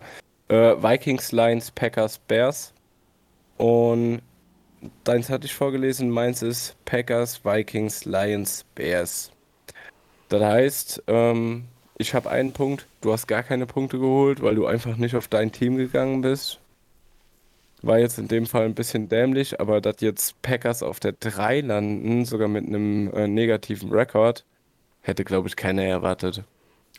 Äh, 0.49 0.75
Vikings, 0.81 1.31
Lions, 1.31 1.71
Packers, 1.71 2.19
Bears. 2.19 2.73
Und 3.57 4.21
deins 5.03 5.29
hatte 5.29 5.45
ich 5.45 5.53
vorgelesen, 5.53 6.09
meins 6.09 6.41
ist 6.41 6.75
Packers, 6.85 7.43
Vikings, 7.43 8.05
Lions, 8.05 8.65
Bears. 8.75 9.31
Das 10.29 10.43
heißt, 10.43 11.03
ähm, 11.07 11.65
ich 11.97 12.13
habe 12.13 12.29
einen 12.29 12.53
Punkt, 12.53 12.85
du 13.01 13.11
hast 13.11 13.27
gar 13.27 13.43
keine 13.43 13.65
Punkte 13.65 13.97
geholt, 13.97 14.41
weil 14.41 14.55
du 14.55 14.67
einfach 14.67 14.97
nicht 14.97 15.15
auf 15.15 15.27
dein 15.27 15.51
Team 15.51 15.77
gegangen 15.77 16.21
bist. 16.21 16.59
War 17.81 17.99
jetzt 17.99 18.17
in 18.17 18.27
dem 18.27 18.45
Fall 18.45 18.65
ein 18.65 18.75
bisschen 18.75 19.07
dämlich, 19.07 19.59
aber 19.59 19.81
dass 19.81 20.01
jetzt 20.01 20.41
Packers 20.41 20.83
auf 20.83 20.99
der 20.99 21.13
3 21.13 21.61
landen, 21.61 22.25
sogar 22.25 22.47
mit 22.47 22.65
einem 22.65 23.11
äh, 23.13 23.27
negativen 23.27 23.91
Rekord, 23.91 24.45
hätte, 25.01 25.23
glaube 25.23 25.47
ich, 25.47 25.55
keiner 25.55 25.83
erwartet. 25.83 26.43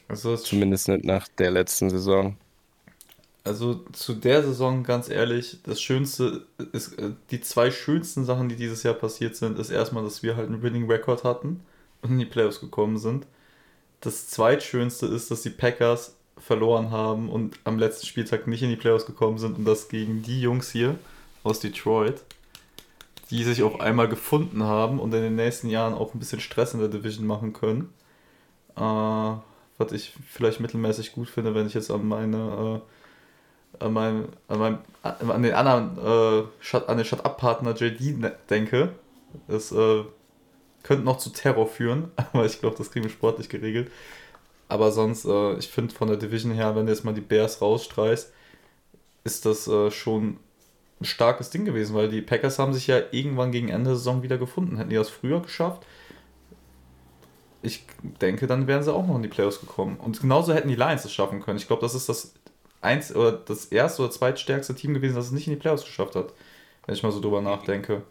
Also, 0.08 0.32
es 0.32 0.42
Zumindest 0.42 0.88
nicht 0.88 1.04
nach 1.04 1.28
der 1.28 1.50
letzten 1.50 1.90
Saison. 1.90 2.36
Also 3.44 3.76
zu 3.92 4.12
der 4.12 4.42
Saison, 4.42 4.82
ganz 4.82 5.08
ehrlich, 5.08 5.58
das 5.62 5.80
Schönste 5.80 6.46
ist, 6.72 6.98
äh, 6.98 7.12
die 7.30 7.40
zwei 7.40 7.70
schönsten 7.70 8.26
Sachen, 8.26 8.50
die 8.50 8.56
dieses 8.56 8.82
Jahr 8.82 8.92
passiert 8.92 9.36
sind, 9.36 9.58
ist 9.58 9.70
erstmal, 9.70 10.04
dass 10.04 10.22
wir 10.22 10.36
halt 10.36 10.48
einen 10.48 10.62
Winning 10.62 10.90
Record 10.90 11.24
hatten 11.24 11.60
und 12.02 12.10
in 12.10 12.18
die 12.18 12.26
Playoffs 12.26 12.60
gekommen 12.60 12.98
sind. 12.98 13.26
Das 14.00 14.28
zweitschönste 14.28 15.06
ist, 15.06 15.30
dass 15.30 15.42
die 15.42 15.50
Packers 15.50 16.14
verloren 16.36 16.90
haben 16.90 17.30
und 17.30 17.58
am 17.64 17.78
letzten 17.78 18.06
Spieltag 18.06 18.46
nicht 18.46 18.62
in 18.62 18.70
die 18.70 18.76
Playoffs 18.76 19.06
gekommen 19.06 19.38
sind 19.38 19.56
und 19.58 19.64
das 19.64 19.88
gegen 19.88 20.22
die 20.22 20.40
Jungs 20.40 20.70
hier 20.70 20.98
aus 21.42 21.60
Detroit, 21.60 22.22
die 23.30 23.44
sich 23.44 23.62
auf 23.62 23.80
einmal 23.80 24.08
gefunden 24.08 24.62
haben 24.62 25.00
und 25.00 25.14
in 25.14 25.22
den 25.22 25.36
nächsten 25.36 25.68
Jahren 25.68 25.94
auch 25.94 26.14
ein 26.14 26.18
bisschen 26.18 26.40
Stress 26.40 26.74
in 26.74 26.80
der 26.80 26.88
Division 26.88 27.26
machen 27.26 27.54
können. 27.54 27.92
Äh, 28.76 29.36
was 29.78 29.92
ich 29.92 30.12
vielleicht 30.28 30.60
mittelmäßig 30.60 31.12
gut 31.12 31.28
finde, 31.28 31.54
wenn 31.54 31.66
ich 31.66 31.74
jetzt 31.74 31.90
an 31.90 32.06
meine 32.06 32.82
äh, 32.82 33.84
an, 33.84 33.92
meinem, 33.92 34.28
an, 34.48 34.58
meinem, 34.58 34.78
an 35.02 35.42
den 35.42 35.54
anderen, 35.54 35.98
äh, 35.98 36.48
Shut, 36.60 36.88
an 36.88 36.96
den 36.96 37.06
Shut-Up-Partner 37.06 37.74
JD 37.74 38.18
ne- 38.18 38.36
denke. 38.50 38.90
Das 39.46 39.72
äh, 39.72 40.04
könnte 40.82 41.04
noch 41.04 41.18
zu 41.18 41.30
Terror 41.30 41.66
führen, 41.66 42.10
aber 42.32 42.46
ich 42.46 42.60
glaube, 42.60 42.76
das 42.76 42.90
kriegen 42.90 43.04
wir 43.04 43.10
sportlich 43.10 43.48
geregelt. 43.48 43.90
Aber 44.68 44.90
sonst, 44.92 45.24
äh, 45.24 45.54
ich 45.54 45.68
finde 45.68 45.94
von 45.94 46.08
der 46.08 46.16
Division 46.16 46.52
her, 46.52 46.76
wenn 46.76 46.86
du 46.86 46.92
jetzt 46.92 47.04
mal 47.04 47.14
die 47.14 47.20
Bears 47.20 47.60
rausstreichst, 47.62 48.32
ist 49.24 49.46
das 49.46 49.66
äh, 49.68 49.90
schon 49.90 50.38
ein 51.00 51.04
starkes 51.04 51.50
Ding 51.50 51.64
gewesen, 51.64 51.94
weil 51.94 52.08
die 52.08 52.22
Packers 52.22 52.58
haben 52.58 52.74
sich 52.74 52.86
ja 52.86 53.00
irgendwann 53.12 53.52
gegen 53.52 53.68
Ende 53.68 53.90
der 53.90 53.96
Saison 53.96 54.22
wieder 54.22 54.38
gefunden. 54.38 54.76
Hätten 54.76 54.90
die 54.90 54.96
das 54.96 55.10
früher 55.10 55.40
geschafft, 55.40 55.84
ich 57.62 57.84
denke, 58.02 58.46
dann 58.46 58.66
wären 58.66 58.82
sie 58.82 58.92
auch 58.92 59.06
noch 59.06 59.16
in 59.16 59.22
die 59.22 59.28
Playoffs 59.28 59.60
gekommen. 59.60 59.96
Und 59.98 60.20
genauso 60.20 60.54
hätten 60.54 60.68
die 60.68 60.76
Lions 60.76 61.04
es 61.04 61.12
schaffen 61.12 61.40
können. 61.42 61.58
Ich 61.58 61.66
glaube, 61.66 61.82
das 61.82 61.94
ist 61.94 62.08
das 62.08 62.34
eins 62.80 63.14
oder 63.14 63.32
das 63.32 63.66
erste 63.66 64.02
oder 64.02 64.10
zweitstärkste 64.12 64.74
Team 64.74 64.94
gewesen, 64.94 65.16
das 65.16 65.26
es 65.26 65.32
nicht 65.32 65.46
in 65.48 65.54
die 65.54 65.58
Playoffs 65.60 65.84
geschafft 65.84 66.14
hat. 66.16 66.32
Wenn 66.86 66.94
ich 66.94 67.02
mal 67.02 67.12
so 67.12 67.20
drüber 67.20 67.40
nachdenke. 67.42 68.02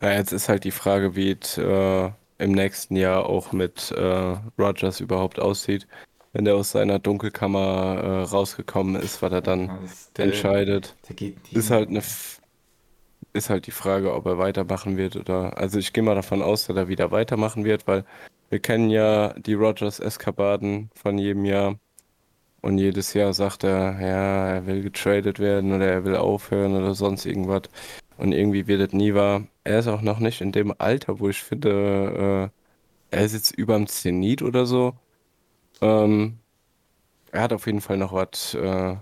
Ja, 0.00 0.12
jetzt 0.12 0.32
ist 0.32 0.48
halt 0.48 0.64
die 0.64 0.70
Frage, 0.70 1.16
wie 1.16 1.32
es 1.40 1.58
äh, 1.58 2.06
im 2.38 2.52
nächsten 2.52 2.94
Jahr 2.96 3.26
auch 3.26 3.52
mit 3.52 3.90
äh, 3.90 4.36
Rodgers 4.58 5.00
überhaupt 5.00 5.40
aussieht. 5.40 5.88
Wenn 6.32 6.44
der 6.44 6.54
aus 6.56 6.70
seiner 6.70 6.98
Dunkelkammer 7.00 7.96
äh, 8.02 8.22
rausgekommen 8.24 8.96
ist, 8.96 9.22
was 9.22 9.32
er 9.32 9.42
dann 9.42 9.66
Ja, 9.66 9.78
der, 10.16 10.26
entscheidet. 10.26 10.96
der. 11.08 11.32
Ist 11.52 11.70
halt 11.70 11.88
eine 11.88 12.02
ist 13.32 13.50
halt 13.50 13.66
die 13.66 13.70
Frage, 13.72 14.14
ob 14.14 14.26
er 14.26 14.38
weitermachen 14.38 14.96
wird 14.96 15.16
oder. 15.16 15.56
Also 15.58 15.78
ich 15.78 15.92
gehe 15.92 16.02
mal 16.02 16.14
davon 16.14 16.42
aus, 16.42 16.66
dass 16.66 16.76
er 16.76 16.88
wieder 16.88 17.10
weitermachen 17.10 17.64
wird, 17.64 17.86
weil 17.86 18.04
wir 18.50 18.60
kennen 18.60 18.90
ja 18.90 19.34
die 19.34 19.54
Rodgers 19.54 20.00
Eskapaden 20.00 20.90
von 20.94 21.18
jedem 21.18 21.44
Jahr. 21.44 21.78
Und 22.60 22.78
jedes 22.78 23.14
Jahr 23.14 23.32
sagt 23.34 23.64
er, 23.64 24.00
ja, 24.00 24.48
er 24.56 24.66
will 24.66 24.82
getradet 24.82 25.38
werden 25.38 25.72
oder 25.72 25.86
er 25.86 26.04
will 26.04 26.16
aufhören 26.16 26.74
oder 26.76 26.94
sonst 26.94 27.24
irgendwas. 27.26 27.62
Und 28.16 28.32
irgendwie 28.32 28.66
wird 28.66 28.80
es 28.80 28.92
nie 28.92 29.14
wahr. 29.14 29.46
Er 29.64 29.78
ist 29.80 29.88
auch 29.88 30.02
noch 30.02 30.18
nicht 30.18 30.40
in 30.40 30.52
dem 30.52 30.74
Alter, 30.78 31.20
wo 31.20 31.28
ich 31.28 31.42
finde, 31.42 32.50
äh, 33.12 33.16
er 33.16 33.24
ist 33.24 33.34
jetzt 33.34 33.52
überm 33.52 33.86
Zenit 33.86 34.42
oder 34.42 34.66
so. 34.66 34.94
Ähm, 35.80 36.38
er 37.32 37.42
hat 37.42 37.52
auf 37.52 37.66
jeden 37.66 37.80
Fall 37.80 37.96
noch 37.98 38.12
was 38.12 38.54
äh, 38.54 38.96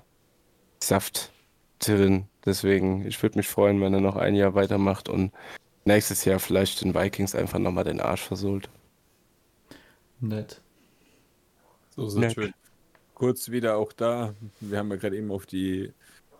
Saft 0.80 1.32
drin. 1.80 2.28
Deswegen, 2.44 3.06
ich 3.06 3.22
würde 3.22 3.38
mich 3.38 3.48
freuen, 3.48 3.80
wenn 3.80 3.94
er 3.94 4.00
noch 4.00 4.16
ein 4.16 4.34
Jahr 4.34 4.54
weitermacht 4.54 5.08
und 5.08 5.32
nächstes 5.84 6.24
Jahr 6.24 6.38
vielleicht 6.40 6.82
den 6.82 6.94
Vikings 6.94 7.34
einfach 7.34 7.58
nochmal 7.58 7.84
den 7.84 8.00
Arsch 8.00 8.22
versohlt. 8.22 8.68
Nett. 10.20 10.60
So, 11.94 12.08
so 12.08 12.20
Ja. 12.20 12.30
schön. 12.30 12.52
Kurz 13.14 13.50
wieder 13.50 13.76
auch 13.76 13.92
da. 13.92 14.34
Wir 14.60 14.78
haben 14.78 14.90
ja 14.90 14.96
gerade 14.96 15.16
eben 15.16 15.30
auf 15.30 15.46
die 15.46 15.92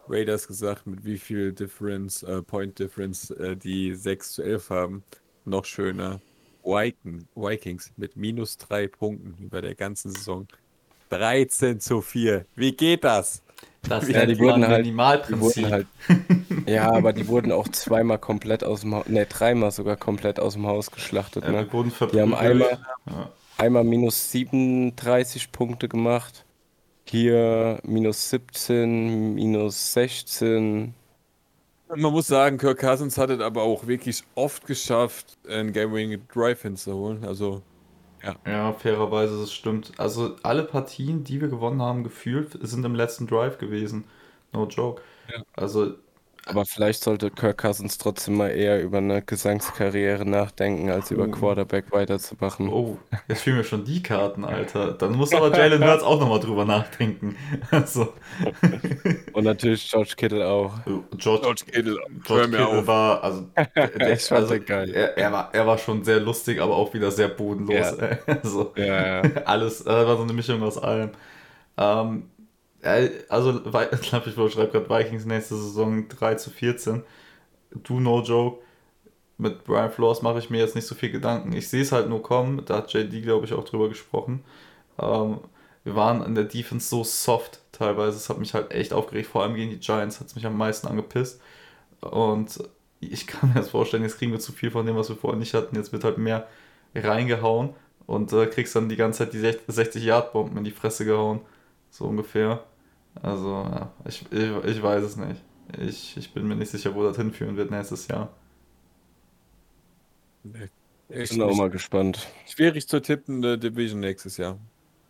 Raiders 0.09 0.47
gesagt, 0.47 0.87
mit 0.87 1.05
wie 1.05 1.18
viel 1.18 1.53
Difference, 1.53 2.22
äh, 2.22 2.43
Point 2.43 2.79
Difference 2.79 3.31
äh, 3.31 3.57
die 3.57 3.95
6 3.95 4.33
zu 4.33 4.43
11 4.43 4.70
haben. 4.70 5.03
Noch 5.45 5.64
schöner. 5.64 6.20
Viking, 6.64 7.27
Vikings 7.35 7.93
mit 7.97 8.16
minus 8.16 8.59
3 8.59 8.89
Punkten 8.89 9.43
über 9.43 9.62
der 9.62 9.74
ganzen 9.74 10.11
Saison. 10.12 10.47
13 11.11 11.79
zu 11.81 12.01
4. 12.03 12.45
Wie 12.57 12.72
geht 12.72 13.05
das? 13.05 13.43
Das 13.89 14.09
Ja, 14.09 14.27
die 14.27 14.39
wurden 14.41 14.66
halt- 14.66 14.85
Die 14.85 14.91
Minimalprinzip. 14.91 15.41
wurden 15.62 15.70
halt, 15.72 15.87
ja, 16.66 16.91
aber 16.91 17.12
die 17.12 17.29
wurden 17.29 17.53
auch 17.53 17.68
zweimal 17.68 18.18
komplett 18.18 18.64
aus 18.64 18.81
dem 18.81 18.97
Haus, 18.97 19.07
ne, 19.07 19.24
dreimal 19.27 19.70
sogar 19.70 19.97
komplett 19.97 20.41
aus 20.41 20.55
dem 20.55 20.66
Haus 20.66 20.91
geschlachtet, 20.91 21.45
ja, 21.45 21.53
ne? 21.53 21.59
wir 21.66 21.72
wurden 21.72 21.93
Die 22.12 22.20
haben 22.20 22.35
einmal, 22.35 22.79
Ja. 23.07 23.31
Einmal 23.57 23.85
minus 23.85 24.31
37 24.33 25.53
Punkte 25.53 25.89
gemacht, 25.89 26.47
hier 27.09 27.81
minus 27.85 28.31
17, 28.31 29.35
minus 29.35 29.93
16. 29.95 30.95
Man 31.89 32.13
muss 32.13 32.29
sagen, 32.29 32.59
Kirk 32.59 32.79
Cousins 32.81 33.19
hat 33.19 33.31
es 33.31 33.41
aber 33.41 33.63
auch 33.63 33.87
wirklich 33.89 34.23
oft 34.37 34.67
geschafft, 34.67 35.37
einen 35.49 35.73
Game-Winning 35.73 36.27
Drive 36.29 36.63
hinzuholen. 36.63 37.25
Also, 37.25 37.63
Ja, 38.23 38.73
fairerweise, 38.73 39.39
das 39.41 39.53
stimmt. 39.53 39.93
Also 39.99 40.37
alle 40.43 40.65
Partien, 40.65 41.23
die 41.25 41.41
wir 41.41 41.49
gewonnen 41.49 41.83
haben, 41.83 42.03
gefühlt, 42.05 42.59
sind 42.63 42.85
im 42.85 42.95
letzten 42.95 43.27
Drive 43.27 43.59
gewesen. 43.59 44.05
No 44.53 44.67
joke. 44.67 45.03
Ja. 45.29 45.43
Also 45.55 45.95
Aber 46.49 46.65
vielleicht 46.65 47.03
sollte 47.03 47.31
Kirk 47.33 47.59
Cousins 47.59 47.99
trotzdem 47.99 48.37
mal 48.37 48.51
eher 48.51 48.81
über 48.81 48.99
eine 48.99 49.21
Gesangskarriere 49.21 50.25
nachdenken, 50.25 50.91
als 50.91 51.11
über 51.11 51.25
Oh. 51.25 51.29
Quarterback 51.29 51.91
weiterzumachen. 51.91 52.69
Oh, 52.69 52.99
jetzt 53.27 53.41
spielen 53.41 53.57
mir 53.57 53.65
schon 53.65 53.85
die 53.85 54.01
Karten, 54.03 54.45
Alter. 54.45 54.93
Dann 54.93 55.15
muss 55.17 55.35
aber 55.35 55.53
Jalen 55.57 55.83
Hurts 55.85 56.05
auch 56.05 56.21
nochmal 56.21 56.39
drüber 56.41 56.65
nachdenken. 56.65 57.37
Also, 57.73 58.15
Und 59.33 59.45
natürlich 59.45 59.91
George 59.91 60.15
Kittle 60.17 60.47
auch. 60.49 60.73
George, 61.17 61.41
George 61.43 61.65
Kittle, 61.67 61.99
George 62.25 62.49
Kittle 62.49 62.67
auf. 62.69 62.87
war, 62.87 63.23
also, 63.25 63.49
der, 64.01 64.13
Ich 64.13 64.23
fand 64.29 64.43
also 64.43 64.55
den 64.55 64.65
geil. 64.65 64.91
Er, 64.95 65.17
er, 65.19 65.33
war, 65.33 65.51
er 65.55 65.67
war 65.67 65.79
schon 65.79 66.05
sehr 66.05 66.21
lustig, 66.21 66.61
aber 66.61 66.77
auch 66.77 66.95
wieder 66.95 67.11
sehr 67.11 67.29
bodenlos. 67.29 67.97
Ja. 67.99 68.19
Also, 68.27 68.73
Ja, 68.77 68.85
ja. 69.23 69.23
alles, 69.45 69.85
äh, 69.85 69.87
war 70.07 70.17
so 70.17 70.23
eine 70.23 70.33
Mischung 70.33 70.63
aus 70.63 70.79
allem. 70.79 71.11
Ähm, 71.79 72.31
äh, 72.36 72.36
also, 73.28 73.61
glaube, 73.61 73.89
ich 74.01 74.07
schreibe 74.53 74.70
gerade 74.70 74.89
Vikings 74.89 75.24
nächste 75.24 75.57
Saison 75.57 76.09
3 76.09 76.34
zu 76.37 76.51
14. 76.51 77.03
Do 77.70 78.01
no 78.01 78.22
joke. 78.22 78.62
Mit 79.39 79.64
Brian 79.64 79.91
Flores 79.91 80.22
mache 80.22 80.39
ich 80.39 80.49
mir 80.49 80.59
jetzt 80.59 80.74
nicht 80.74 80.87
so 80.87 80.95
viel 80.95 81.11
Gedanken. 81.11 81.53
Ich 81.53 81.68
sehe 81.68 81.82
es 81.82 81.93
halt 81.93 82.09
nur 82.09 82.22
kommen. 82.22 82.64
Da 82.64 82.78
hat 82.78 82.93
JD, 82.93 83.22
glaube 83.22 83.45
ich, 83.45 83.53
auch 83.53 83.64
drüber 83.64 83.89
gesprochen. 83.89 84.43
Ähm, 84.99 85.41
wir 85.84 85.95
waren 85.95 86.22
in 86.24 86.34
der 86.34 86.45
Defense 86.45 86.89
so 86.89 87.05
soft 87.05 87.61
teilweise. 87.72 88.16
Es 88.16 88.28
hat 88.30 88.39
mich 88.39 88.55
halt 88.55 88.72
echt 88.72 88.93
aufgeregt. 88.93 89.28
Vor 89.28 89.43
allem 89.43 89.55
gegen 89.55 89.70
die 89.70 89.78
Giants 89.78 90.20
hat 90.20 90.28
es 90.28 90.34
mich 90.34 90.47
am 90.47 90.57
meisten 90.57 90.87
angepisst. 90.87 91.41
Und 92.01 92.59
ich 93.01 93.26
kann 93.26 93.51
mir 93.51 93.57
das 93.57 93.70
vorstellen, 93.70 94.03
jetzt 94.03 94.18
kriegen 94.18 94.32
wir 94.32 94.41
zu 94.41 94.53
viel 94.53 94.70
von 94.70 94.87
dem, 94.87 94.97
was 94.97 95.09
wir 95.09 95.16
vorher 95.16 95.39
nicht 95.39 95.55
hatten. 95.55 95.76
Jetzt 95.76 95.93
wird 95.93 96.05
halt 96.05 96.18
mehr 96.18 96.47
reingehauen 96.95 97.74
und 98.07 98.32
äh, 98.32 98.47
kriegst 98.47 98.74
dann 98.74 98.89
die 98.89 98.97
ganze 98.97 99.18
Zeit 99.18 99.32
die 99.32 99.39
60-Yard-Bomben 99.39 100.57
in 100.59 100.64
die 100.64 100.70
Fresse 100.70 101.05
gehauen. 101.05 101.41
So 101.91 102.07
ungefähr. 102.07 102.64
Also, 103.23 103.49
ja, 103.49 103.93
ich, 104.07 104.31
ich, 104.33 104.64
ich 104.64 104.83
weiß 104.83 105.03
es 105.05 105.17
nicht. 105.17 105.45
Ich, 105.79 106.17
ich 106.17 106.33
bin 106.33 106.47
mir 106.47 106.57
nicht 106.57 106.71
sicher, 106.71 106.95
wo 106.95 107.03
das 107.03 107.17
hinführen 107.17 107.57
wird 107.57 107.71
nächstes 107.71 108.09
Jahr. 108.09 108.37
Nee, 110.43 110.71
Ich 111.09 111.29
bin 111.31 111.43
auch 111.43 111.55
mal 111.55 111.71
gespannt. 111.71 112.27
Schwierig 112.45 112.89
zu 112.89 113.01
tippende 113.01 113.59
Division 113.59 114.01
nächstes 114.01 114.37
Jahr. 114.37 114.59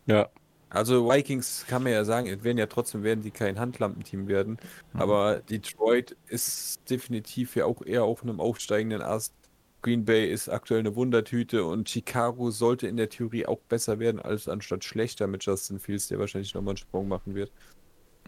Ja. 0.07 0.29
Also 0.69 1.07
Vikings 1.09 1.65
kann 1.67 1.83
man 1.83 1.93
ja 1.93 2.03
sagen, 2.03 2.27
es 2.27 2.43
werden 2.43 2.57
ja 2.57 2.65
trotzdem 2.67 3.03
werden 3.03 3.21
die 3.23 3.31
kein 3.31 3.57
Handlampenteam 3.59 4.27
werden, 4.27 4.59
aber 4.93 5.41
Detroit 5.41 6.17
ist 6.27 6.89
definitiv 6.89 7.55
ja 7.55 7.65
auch 7.65 7.81
eher 7.85 8.03
auf 8.03 8.21
einem 8.23 8.41
aufsteigenden 8.41 9.01
Ast. 9.01 9.33
Green 9.81 10.03
Bay 10.05 10.29
ist 10.29 10.49
aktuell 10.49 10.81
eine 10.81 10.95
Wundertüte 10.95 11.63
und 11.65 11.89
Chicago 11.89 12.51
sollte 12.51 12.87
in 12.87 12.97
der 12.97 13.09
Theorie 13.09 13.45
auch 13.45 13.61
besser 13.69 13.99
werden 13.99 14.19
als 14.19 14.49
anstatt 14.49 14.83
schlechter 14.83 15.27
mit 15.27 15.45
Justin 15.45 15.79
Fields, 15.79 16.09
der 16.09 16.19
wahrscheinlich 16.19 16.53
nochmal 16.53 16.73
einen 16.73 16.77
Sprung 16.77 17.07
machen 17.07 17.35
wird. 17.35 17.53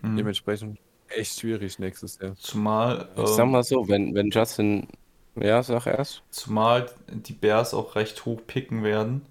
Mhm. 0.01 0.17
Dementsprechend 0.17 0.79
echt 1.09 1.39
schwierig 1.39 1.79
nächstes 1.79 2.19
Jahr. 2.19 2.35
Zumal, 2.37 3.09
Ich 3.15 3.29
sag 3.29 3.45
ähm, 3.45 3.51
mal 3.51 3.63
so, 3.63 3.87
wenn, 3.87 4.13
wenn 4.15 4.29
Justin. 4.31 4.87
Ja, 5.35 5.63
sag 5.63 5.85
erst. 5.87 6.23
zumal 6.31 6.89
die 7.07 7.33
Bears 7.33 7.73
auch 7.73 7.95
recht 7.95 8.25
hoch 8.25 8.41
picken 8.45 8.83
werden. 8.83 9.21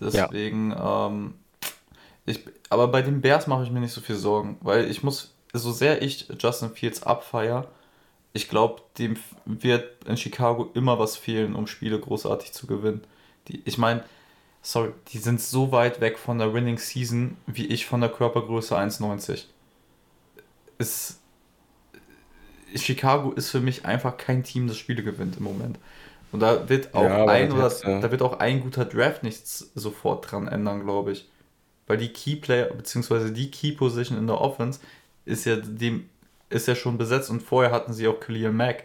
Deswegen, 0.00 0.74
ähm, 0.78 1.34
ich, 2.26 2.40
aber 2.68 2.88
bei 2.88 3.00
den 3.02 3.20
Bears 3.20 3.46
mache 3.46 3.64
ich 3.64 3.70
mir 3.70 3.80
nicht 3.80 3.92
so 3.92 4.00
viel 4.00 4.16
Sorgen, 4.16 4.58
weil 4.60 4.90
ich 4.90 5.02
muss, 5.02 5.34
so 5.52 5.72
sehr 5.72 6.02
ich 6.02 6.28
Justin 6.38 6.70
Fields 6.70 7.02
abfeier, 7.04 7.68
ich 8.32 8.48
glaube, 8.48 8.82
dem 8.98 9.16
wird 9.44 10.04
in 10.06 10.16
Chicago 10.16 10.70
immer 10.74 10.98
was 10.98 11.16
fehlen, 11.16 11.54
um 11.54 11.66
Spiele 11.68 11.98
großartig 12.00 12.52
zu 12.52 12.66
gewinnen. 12.66 13.02
Die, 13.48 13.62
ich 13.64 13.78
meine, 13.78 14.04
sorry, 14.62 14.90
die 15.08 15.18
sind 15.18 15.40
so 15.40 15.70
weit 15.72 16.00
weg 16.00 16.18
von 16.18 16.38
der 16.38 16.52
Winning 16.52 16.78
Season 16.78 17.36
wie 17.46 17.66
ich 17.66 17.86
von 17.86 18.00
der 18.00 18.10
Körpergröße 18.10 18.76
1,90. 18.76 19.44
Ist, 20.78 21.20
Chicago 22.74 23.32
ist 23.32 23.50
für 23.50 23.60
mich 23.60 23.84
einfach 23.84 24.16
kein 24.16 24.42
Team, 24.42 24.66
das 24.66 24.76
Spiele 24.78 25.02
gewinnt 25.02 25.36
im 25.36 25.44
Moment. 25.44 25.78
Und 26.32 26.40
da 26.40 26.68
wird 26.68 26.94
auch 26.94 27.24
Ja, 27.24 27.24
ein 27.26 27.52
oder 27.52 27.70
hättest 27.70 27.84
du- 27.84 27.88
da 28.00 28.10
wird 28.10 28.22
auch 28.22 28.40
ein 28.40 28.60
guter 28.60 28.84
Draft 28.84 29.22
nichts 29.22 29.70
sofort 29.74 30.30
dran 30.30 30.48
ändern, 30.48 30.82
glaube 30.82 31.12
ich. 31.12 31.28
Weil 31.86 31.98
die 31.98 32.10
Key 32.12 32.36
Player, 32.36 32.66
beziehungsweise 32.74 33.32
die 33.32 33.50
Key 33.50 33.72
Position 33.72 34.18
in 34.18 34.26
der 34.28 34.40
Offense 34.40 34.80
ist 35.26 35.46
ja 35.46 35.56
dem, 35.56 36.08
ist 36.50 36.68
ja 36.68 36.74
schon 36.76 36.98
besetzt 36.98 37.30
und 37.30 37.42
vorher 37.42 37.72
hatten 37.72 37.92
sie 37.94 38.08
auch 38.08 38.20
Khalil 38.20 38.52
Mack. 38.52 38.84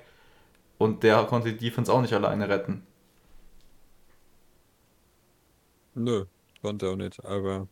Und 0.80 1.04
der 1.04 1.24
konnte 1.26 1.54
die 1.54 1.58
Defense 1.58 1.92
auch 1.94 2.02
nicht 2.02 2.14
alleine 2.14 2.50
retten. 2.50 2.84
Nö, 5.94 6.26
konnte 6.62 6.90
auch 6.90 6.96
nicht, 6.96 7.24
aber 7.24 7.68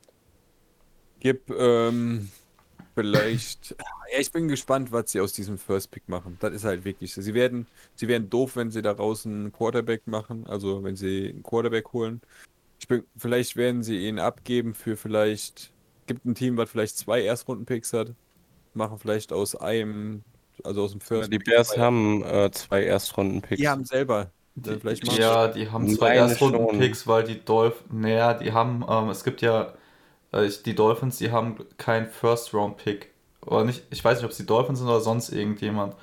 gib 1.19 1.49
ähm, 1.51 2.29
vielleicht. 3.01 3.75
Ja, 4.09 4.19
ich 4.19 4.31
bin 4.31 4.47
gespannt, 4.47 4.93
was 4.93 5.11
sie 5.11 5.19
aus 5.19 5.33
diesem 5.33 5.57
First 5.57 5.91
Pick 5.91 6.07
machen. 6.07 6.37
Das 6.39 6.53
ist 6.53 6.63
halt 6.63 6.85
wirklich. 6.85 7.13
so. 7.13 7.21
Sie 7.21 7.33
werden, 7.33 7.67
sie 7.93 8.07
werden 8.07 8.29
doof, 8.29 8.55
wenn 8.55 8.71
sie 8.71 8.81
daraus 8.81 9.25
einen 9.25 9.51
Quarterback 9.51 10.07
machen, 10.07 10.47
also 10.47 10.81
wenn 10.81 10.95
sie 10.95 11.31
einen 11.31 11.43
Quarterback 11.43 11.91
holen. 11.91 12.21
Ich 12.79 12.87
bin, 12.87 13.03
vielleicht 13.17 13.57
werden 13.57 13.83
sie 13.83 14.07
ihn 14.07 14.17
abgeben 14.17 14.73
für 14.73 14.95
vielleicht. 14.95 15.73
Gibt 16.05 16.23
ein 16.23 16.35
Team, 16.35 16.55
was 16.55 16.69
vielleicht 16.69 16.97
zwei 16.97 17.21
Erstrunden-Picks 17.23 17.91
hat. 17.91 18.13
Machen 18.73 18.97
vielleicht 18.97 19.33
aus 19.33 19.57
einem, 19.57 20.23
also 20.63 20.83
aus 20.83 20.91
dem 20.93 21.01
First 21.01 21.33
Die 21.33 21.37
Pick 21.37 21.47
Bears 21.47 21.67
zwei- 21.71 21.81
haben 21.81 22.23
äh, 22.23 22.49
zwei 22.51 22.83
Erstrunden-Picks. 22.85 23.59
Die 23.59 23.67
haben 23.67 23.83
selber. 23.83 24.31
Vielleicht 24.63 25.05
machen 25.05 25.19
ja, 25.19 25.49
die 25.49 25.69
haben 25.69 25.89
zwei 25.89 26.15
Erstrunden-Picks, 26.15 27.05
weil 27.07 27.25
die 27.25 27.43
Dolphins, 27.43 27.91
naja, 27.91 28.33
die 28.35 28.53
haben, 28.53 28.85
ähm, 28.89 29.09
es 29.09 29.25
gibt 29.25 29.41
ja, 29.41 29.63
äh, 29.63 29.73
die 30.33 30.75
Dolphins, 30.75 31.17
die 31.17 31.31
haben 31.31 31.57
keinen 31.77 32.07
First-Round-Pick. 32.07 33.11
Oder 33.45 33.63
nicht, 33.65 33.83
ich 33.91 34.03
weiß 34.03 34.17
nicht, 34.19 34.25
ob 34.25 34.31
es 34.31 34.37
die 34.37 34.45
Dolphins 34.45 34.79
sind 34.79 34.87
oder 34.87 35.01
sonst 35.01 35.29
irgendjemand. 35.29 35.95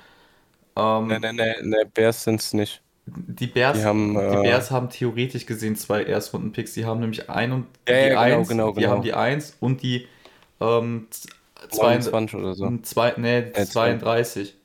Ähm, 0.77 1.09
Nee, 1.09 1.19
nee, 1.19 1.31
nee, 1.33 1.55
nee, 1.61 1.85
Bears 1.93 2.23
sind's 2.23 2.53
nicht. 2.53 2.83
Die 3.07 3.47
Bears, 3.47 3.77
Die 3.77 3.83
haben, 3.83 4.15
die 4.29 4.37
äh, 4.37 4.37
Bears 4.37 4.71
haben 4.71 4.89
theoretisch 4.89 5.45
gesehen 5.45 5.75
zwei 5.75 6.03
Erstrunden-Picks. 6.03 6.73
Die 6.73 6.85
haben 6.85 6.99
nämlich 6.99 7.29
ein 7.29 7.51
und 7.51 7.67
Ja, 7.87 7.95
die 7.99 8.11
ja, 8.11 8.15
genau, 8.15 8.45
eins, 8.45 8.45
genau, 8.45 8.73
die 8.77 8.87
genau. 8.87 8.87
haben 8.87 9.01
die 9.03 9.13
1 9.13 9.57
und 9.59 9.83
die 9.83 10.07
ähm, 10.59 11.07
z- 11.11 11.31
zwei, 11.69 11.99
22 11.99 12.35
oder 12.39 12.53
so. 12.55 12.73
zwei, 12.83 13.13
nee, 13.17 13.51
die 13.51 13.61
Äh, 13.61 13.65
32. 13.65 14.55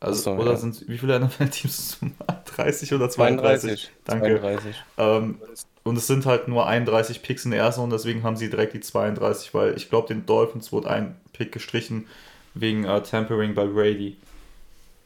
Also, 0.00 0.18
Ach 0.18 0.22
so, 0.24 0.30
oder 0.36 0.56
ja. 0.56 0.56
sind 0.56 0.88
wie 0.88 0.98
viele 0.98 1.16
NFL-Teams? 1.16 1.98
30 2.44 2.94
oder 2.94 3.10
32? 3.10 3.92
Danke. 4.04 4.42
32. 4.42 4.86
Ähm, 4.98 5.40
und 5.88 5.96
es 5.96 6.06
sind 6.06 6.26
halt 6.26 6.48
nur 6.48 6.66
31 6.66 7.22
Picks 7.22 7.44
in 7.44 7.50
der 7.52 7.60
ersten 7.60 7.82
und 7.82 7.90
deswegen 7.90 8.22
haben 8.22 8.36
sie 8.36 8.50
direkt 8.50 8.74
die 8.74 8.80
32, 8.80 9.54
weil 9.54 9.76
ich 9.76 9.88
glaube, 9.90 10.08
den 10.08 10.26
Dolphins 10.26 10.72
wurde 10.72 10.90
ein 10.90 11.16
Pick 11.32 11.52
gestrichen 11.52 12.06
wegen 12.54 12.84
äh, 12.84 13.02
Tampering 13.02 13.54
bei 13.54 13.66
Brady. 13.66 14.16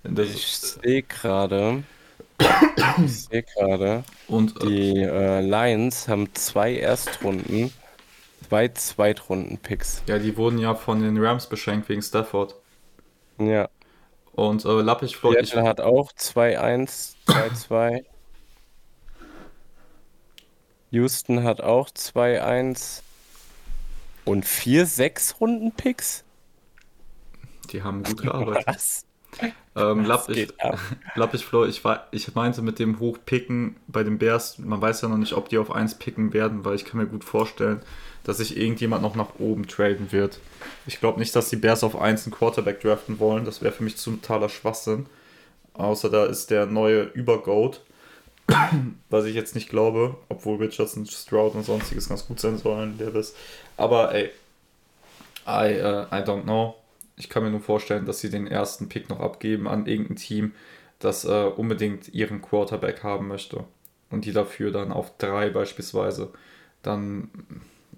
Das 0.04 0.34
Ich 0.34 0.44
ist, 0.44 0.80
sehe 0.82 1.02
gerade, 1.04 1.84
ich 2.96 3.12
sehe 3.24 3.42
gerade, 3.44 4.04
und 4.26 4.56
äh, 4.60 4.66
die 4.66 5.00
äh, 5.02 5.40
Lions 5.40 6.08
haben 6.08 6.34
zwei 6.34 6.76
Erstrunden, 6.76 7.72
zwei 8.48 8.68
Zweitrunden-Picks. 8.68 10.04
ja, 10.06 10.18
die 10.20 10.36
wurden 10.36 10.58
ja 10.58 10.76
von 10.76 11.00
den 11.02 11.18
Rams 11.18 11.48
beschenkt 11.48 11.88
wegen 11.88 12.02
Stafford. 12.02 12.54
Ja. 13.38 13.68
Und 14.32 14.64
äh, 14.64 14.80
Lappich 14.82 15.16
Floyd, 15.16 15.38
Seattle 15.40 15.62
hat 15.64 15.80
auch 15.80 16.12
2-1, 16.12 17.16
2-2. 17.26 18.04
Houston 20.92 21.42
hat 21.42 21.60
auch 21.60 21.88
2-1. 21.90 23.02
Und 24.24 24.44
vier 24.44 24.86
Sechs-Runden-Picks? 24.86 26.22
die 27.72 27.82
haben 27.82 28.02
gut 28.02 28.22
gearbeitet. 28.22 28.66
Was? 28.66 29.06
ähm, 29.74 30.04
ab? 30.10 30.78
Lappich 31.14 31.44
Floyd, 31.44 31.70
ich, 31.70 31.82
war, 31.84 32.06
ich 32.10 32.34
meinte 32.34 32.60
mit 32.60 32.78
dem 32.78 33.00
Hochpicken 33.00 33.76
bei 33.88 34.04
den 34.04 34.18
Bears, 34.18 34.58
man 34.58 34.80
weiß 34.80 35.00
ja 35.00 35.08
noch 35.08 35.16
nicht, 35.16 35.32
ob 35.32 35.48
die 35.48 35.58
auf 35.58 35.70
1 35.70 35.94
picken 35.94 36.34
werden, 36.34 36.64
weil 36.64 36.74
ich 36.74 36.84
kann 36.84 37.00
mir 37.00 37.06
gut 37.06 37.24
vorstellen, 37.24 37.80
dass 38.24 38.36
sich 38.36 38.56
irgendjemand 38.56 39.02
noch 39.02 39.16
nach 39.16 39.38
oben 39.38 39.66
traden 39.66 40.12
wird. 40.12 40.38
Ich 40.86 41.00
glaube 41.00 41.18
nicht, 41.18 41.34
dass 41.34 41.48
die 41.48 41.56
Bears 41.56 41.82
auf 41.82 41.98
1 41.98 42.26
einen 42.26 42.34
Quarterback 42.34 42.80
draften 42.80 43.18
wollen. 43.18 43.44
Das 43.44 43.62
wäre 43.62 43.72
für 43.72 43.82
mich 43.82 43.96
totaler 43.96 44.50
Schwachsinn. 44.50 45.06
Außer 45.72 46.10
da 46.10 46.26
ist 46.26 46.50
der 46.50 46.66
neue 46.66 47.04
Übergoat. 47.04 47.80
Was 49.08 49.24
ich 49.24 49.34
jetzt 49.34 49.54
nicht 49.54 49.68
glaube, 49.68 50.16
obwohl 50.28 50.56
Richardson, 50.58 51.06
Stroud 51.06 51.54
und 51.54 51.64
sonstiges 51.64 52.08
ganz 52.08 52.26
gut 52.26 52.40
sein 52.40 52.58
sollen, 52.58 52.98
Davis. 52.98 53.34
Aber 53.76 54.14
ey, 54.14 54.30
I, 55.46 55.80
uh, 55.80 56.06
I 56.12 56.22
don't 56.22 56.42
know. 56.42 56.76
Ich 57.16 57.28
kann 57.28 57.42
mir 57.42 57.50
nur 57.50 57.60
vorstellen, 57.60 58.06
dass 58.06 58.20
sie 58.20 58.30
den 58.30 58.46
ersten 58.46 58.88
Pick 58.88 59.10
noch 59.10 59.20
abgeben 59.20 59.68
an 59.68 59.86
irgendein 59.86 60.16
Team, 60.16 60.52
das 60.98 61.24
äh, 61.24 61.50
unbedingt 61.56 62.08
ihren 62.14 62.40
Quarterback 62.40 63.02
haben 63.02 63.28
möchte. 63.28 63.64
Und 64.10 64.24
die 64.24 64.32
dafür 64.32 64.70
dann 64.70 64.92
auf 64.92 65.16
drei 65.18 65.50
beispielsweise 65.50 66.32
dann, 66.82 67.30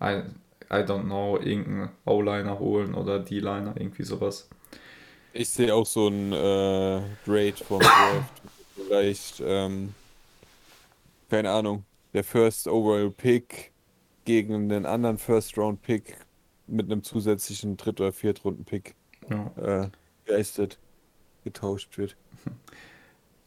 I, 0.00 0.22
I 0.70 0.82
don't 0.82 1.04
know, 1.04 1.38
irgendeinen 1.38 1.90
O-Liner 2.04 2.58
holen 2.58 2.94
oder 2.94 3.18
D-Liner, 3.18 3.74
irgendwie 3.76 4.04
sowas. 4.04 4.48
Ich 5.32 5.48
sehe 5.48 5.74
auch 5.74 5.86
so 5.86 6.08
ein 6.08 6.32
äh, 6.32 7.02
Grade 7.24 7.56
vom 7.66 7.80
Draft. 7.80 8.42
Vielleicht, 8.76 9.42
ähm, 9.44 9.94
keine 11.28 11.50
Ahnung, 11.50 11.84
der 12.12 12.24
First 12.24 12.68
Overall 12.68 13.10
Pick 13.10 13.72
gegen 14.24 14.54
einen 14.54 14.86
anderen 14.86 15.18
First 15.18 15.56
Round 15.58 15.82
Pick 15.82 16.16
mit 16.66 16.86
einem 16.86 17.02
zusätzlichen 17.02 17.76
Dritt- 17.76 18.00
oder 18.00 18.12
Viertrunden 18.12 18.64
Pick 18.64 18.94
Ja. 19.28 19.84
äh, 19.84 19.90
geistet. 20.26 20.78
getauscht 21.44 21.98
wird. 21.98 22.16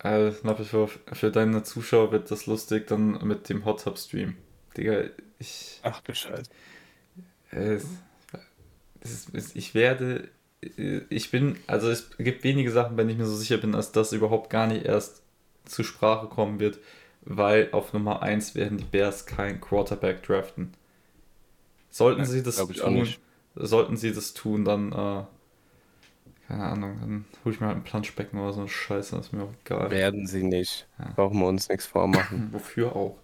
Äh, 0.04 0.32
nach 0.44 0.60
wie 0.60 0.66
vor, 0.66 0.90
für 1.14 1.32
deine 1.32 1.64
Zuschauer 1.64 2.12
wird 2.12 2.30
das 2.30 2.46
lustig 2.46 2.86
dann 2.88 3.26
mit 3.28 3.50
dem 3.50 3.66
Hot 3.66 3.84
Tub 3.84 3.98
Stream. 3.98 4.36
Digga, 4.76 5.06
ich. 5.40 5.80
Ach 5.84 6.02
du 6.02 6.14
Scheiße. 6.14 6.50
Äh, 7.52 7.80
ich 9.54 9.74
werde. 9.74 10.30
Ich 11.10 11.32
bin. 11.32 11.58
Also 11.68 11.90
es 11.90 12.10
gibt 12.18 12.44
wenige 12.44 12.72
Sachen, 12.72 12.96
bei 12.96 13.04
denen 13.04 13.12
ich 13.12 13.18
mir 13.18 13.26
so 13.26 13.36
sicher 13.36 13.58
bin, 13.58 13.72
dass 13.72 13.92
das 13.92 14.12
überhaupt 14.12 14.50
gar 14.50 14.68
nicht 14.68 14.86
erst 14.86 15.24
zur 15.66 15.86
Sprache 15.86 16.28
kommen 16.28 16.60
wird, 16.60 16.80
weil 17.30 17.70
auf 17.72 17.94
Nummer 17.94 18.22
1 18.22 18.56
werden 18.56 18.78
die 18.78 18.84
Bears 18.86 19.26
kein 19.26 19.60
Quarterback 19.62 20.24
draften. 20.24 20.74
Sollten 21.90 22.26
sie 22.26 22.44
das 22.44 22.58
tun, 22.58 23.08
sollten 23.56 23.98
sie 23.98 24.14
das 24.14 24.34
tun, 24.34 24.66
dann, 24.66 24.92
äh, 24.92 25.24
keine 26.48 26.64
Ahnung, 26.64 26.98
dann 27.02 27.26
hole 27.44 27.56
ich 27.56 27.62
mir 27.62 27.68
halt 27.68 27.78
ein 27.78 27.84
Planschbecken 27.84 28.40
oder 28.40 28.54
so 28.54 28.60
eine 28.62 28.70
Scheiße, 28.70 29.16
das 29.16 29.28
ist 29.28 29.34
mir 29.34 29.44
auch 29.44 29.54
egal. 29.66 29.92
Werden 29.92 30.28
sie 30.28 30.44
nicht. 30.44 30.88
Ja. 31.00 31.12
Brauchen 31.16 31.40
wir 31.40 31.48
uns 31.48 31.68
nichts 31.70 31.86
vormachen. 31.86 32.50
Wofür 32.54 32.96
auch? 32.96 33.18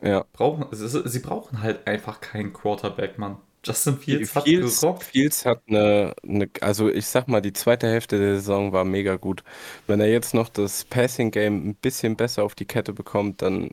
Ja. 0.00 0.24
Brauchen, 0.32 0.70
ist- 0.70 0.92
sie 0.92 1.18
brauchen 1.18 1.62
halt 1.62 1.86
einfach 1.86 2.20
keinen 2.20 2.52
Quarterback, 2.52 3.18
Mann. 3.18 3.36
Justin 3.62 3.98
Fields 3.98 4.34
hat 4.34 4.44
Fields, 4.44 4.80
gerockt. 4.80 5.04
Fields 5.04 5.44
hat 5.44 5.62
eine, 5.68 6.14
eine, 6.26 6.48
also 6.60 6.88
ich 6.88 7.06
sag 7.06 7.28
mal, 7.28 7.42
die 7.42 7.52
zweite 7.52 7.88
Hälfte 7.88 8.18
der 8.18 8.36
Saison 8.36 8.72
war 8.72 8.84
mega 8.84 9.16
gut. 9.16 9.44
Wenn 9.86 10.00
er 10.00 10.10
jetzt 10.10 10.32
noch 10.32 10.48
das 10.48 10.84
Passing 10.84 11.30
Game 11.30 11.68
ein 11.68 11.74
bisschen 11.74 12.16
besser 12.16 12.42
auf 12.42 12.54
die 12.54 12.64
Kette 12.64 12.92
bekommt, 12.92 13.42
dann 13.42 13.70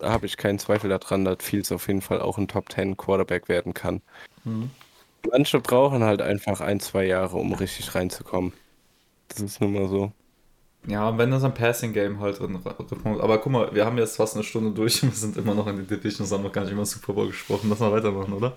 habe 0.00 0.26
ich 0.26 0.36
keinen 0.36 0.58
Zweifel 0.58 0.88
daran, 0.88 1.24
dass 1.24 1.38
Fields 1.40 1.70
auf 1.72 1.86
jeden 1.88 2.00
Fall 2.00 2.20
auch 2.20 2.38
ein 2.38 2.48
Top 2.48 2.72
10 2.72 2.96
Quarterback 2.96 3.48
werden 3.48 3.74
kann. 3.74 4.00
Mhm. 4.44 4.70
Manche 5.30 5.60
brauchen 5.60 6.02
halt 6.02 6.22
einfach 6.22 6.62
ein, 6.62 6.80
zwei 6.80 7.04
Jahre, 7.04 7.36
um 7.36 7.52
richtig 7.52 7.94
reinzukommen. 7.94 8.54
Das 9.28 9.40
ist 9.40 9.60
nun 9.60 9.74
mal 9.74 9.88
so. 9.88 10.12
Ja, 10.86 11.10
und 11.10 11.18
wenn 11.18 11.30
das 11.30 11.44
ein 11.44 11.52
Passing 11.52 11.92
Game 11.92 12.20
halt 12.20 12.40
drin 12.40 12.58
kommt. 12.62 13.20
Aber 13.20 13.38
guck 13.38 13.52
mal, 13.52 13.74
wir 13.74 13.84
haben 13.84 13.98
jetzt 13.98 14.16
fast 14.16 14.34
eine 14.34 14.44
Stunde 14.44 14.70
durch 14.72 15.02
und 15.02 15.10
wir 15.10 15.16
sind 15.18 15.36
immer 15.36 15.54
noch 15.54 15.66
in 15.66 15.76
den 15.76 15.86
Divisions, 15.86 16.32
haben 16.32 16.42
noch 16.42 16.52
gar 16.52 16.62
nicht 16.62 16.72
über 16.72 16.82
den 16.82 16.86
Super 16.86 17.12
Bowl 17.12 17.26
gesprochen. 17.26 17.68
Lass 17.68 17.80
mal 17.80 17.92
weitermachen, 17.92 18.32
oder? 18.32 18.56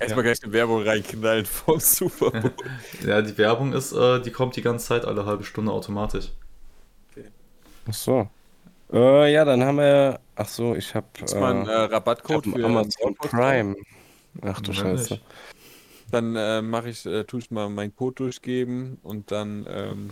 Erstmal 0.00 0.24
gleich 0.24 0.42
eine 0.42 0.52
Werbung 0.52 0.82
reinknallen 0.82 1.46
vom 1.46 1.78
Super 1.80 2.30
Bowl. 2.30 2.54
Ja, 3.06 3.22
die 3.22 3.36
Werbung 3.38 3.72
ist, 3.72 3.92
äh, 3.92 4.20
die 4.20 4.30
kommt 4.30 4.56
die 4.56 4.62
ganze 4.62 4.86
Zeit 4.86 5.04
alle 5.04 5.26
halbe 5.26 5.44
Stunde 5.44 5.72
automatisch. 5.72 6.28
Ach 7.88 7.94
so. 7.94 8.28
Äh, 8.92 9.32
ja, 9.32 9.44
dann 9.44 9.62
haben 9.64 9.78
wir. 9.78 10.20
Ach 10.36 10.48
so, 10.48 10.74
ich 10.74 10.94
habe 10.94 11.06
Gibt's 11.12 11.34
mal 11.34 11.52
einen 11.54 11.68
äh, 11.68 11.72
äh, 11.72 11.84
Rabattcode 11.84 12.46
für 12.46 12.64
Amazon 12.64 13.14
Prime. 13.16 13.76
Ach 14.42 14.60
du 14.60 14.72
Scheiße. 14.72 15.14
nicht. 15.14 15.24
Dann 16.10 16.34
äh, 16.34 16.60
mache 16.62 16.88
ich, 16.90 17.06
äh, 17.06 17.24
tue 17.24 17.40
ich 17.40 17.50
mal 17.50 17.68
meinen 17.68 17.94
Code 17.94 18.16
durchgeben 18.16 18.98
und 19.02 19.30
dann 19.30 19.66
ähm, 19.68 20.10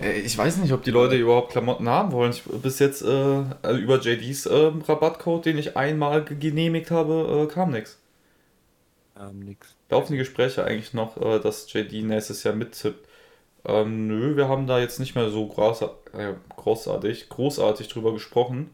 Äh, 0.00 0.20
Ich 0.20 0.36
weiß 0.36 0.58
nicht, 0.58 0.72
ob 0.72 0.82
die 0.82 0.90
Leute 0.90 1.16
überhaupt 1.16 1.52
Klamotten 1.52 1.88
haben 1.88 2.12
wollen. 2.12 2.32
Ich, 2.32 2.42
bis 2.44 2.78
jetzt 2.80 3.02
äh, 3.02 3.44
also 3.62 3.80
über 3.80 3.98
JDs 4.00 4.46
äh, 4.46 4.72
Rabattcode, 4.86 5.46
den 5.46 5.58
ich 5.58 5.76
einmal 5.76 6.24
ge- 6.24 6.36
genehmigt 6.38 6.90
habe, 6.90 7.46
äh, 7.48 7.52
kam 7.52 7.70
nichts. 7.70 7.98
Ähm, 9.18 9.40
nix. 9.40 9.74
Laufen 9.90 10.12
die 10.12 10.18
Gespräche 10.18 10.64
eigentlich 10.64 10.94
noch, 10.94 11.16
äh, 11.20 11.40
dass 11.40 11.72
JD 11.72 12.04
nächstes 12.04 12.42
Jahr 12.42 12.54
mittippt? 12.54 13.06
Ähm, 13.64 14.06
nö, 14.08 14.36
wir 14.36 14.48
haben 14.48 14.66
da 14.66 14.78
jetzt 14.78 15.00
nicht 15.00 15.14
mehr 15.14 15.30
so 15.30 15.46
groß, 15.46 15.82
äh, 16.12 16.34
großartig, 16.56 17.28
großartig 17.28 17.88
drüber 17.88 18.12
gesprochen. 18.12 18.70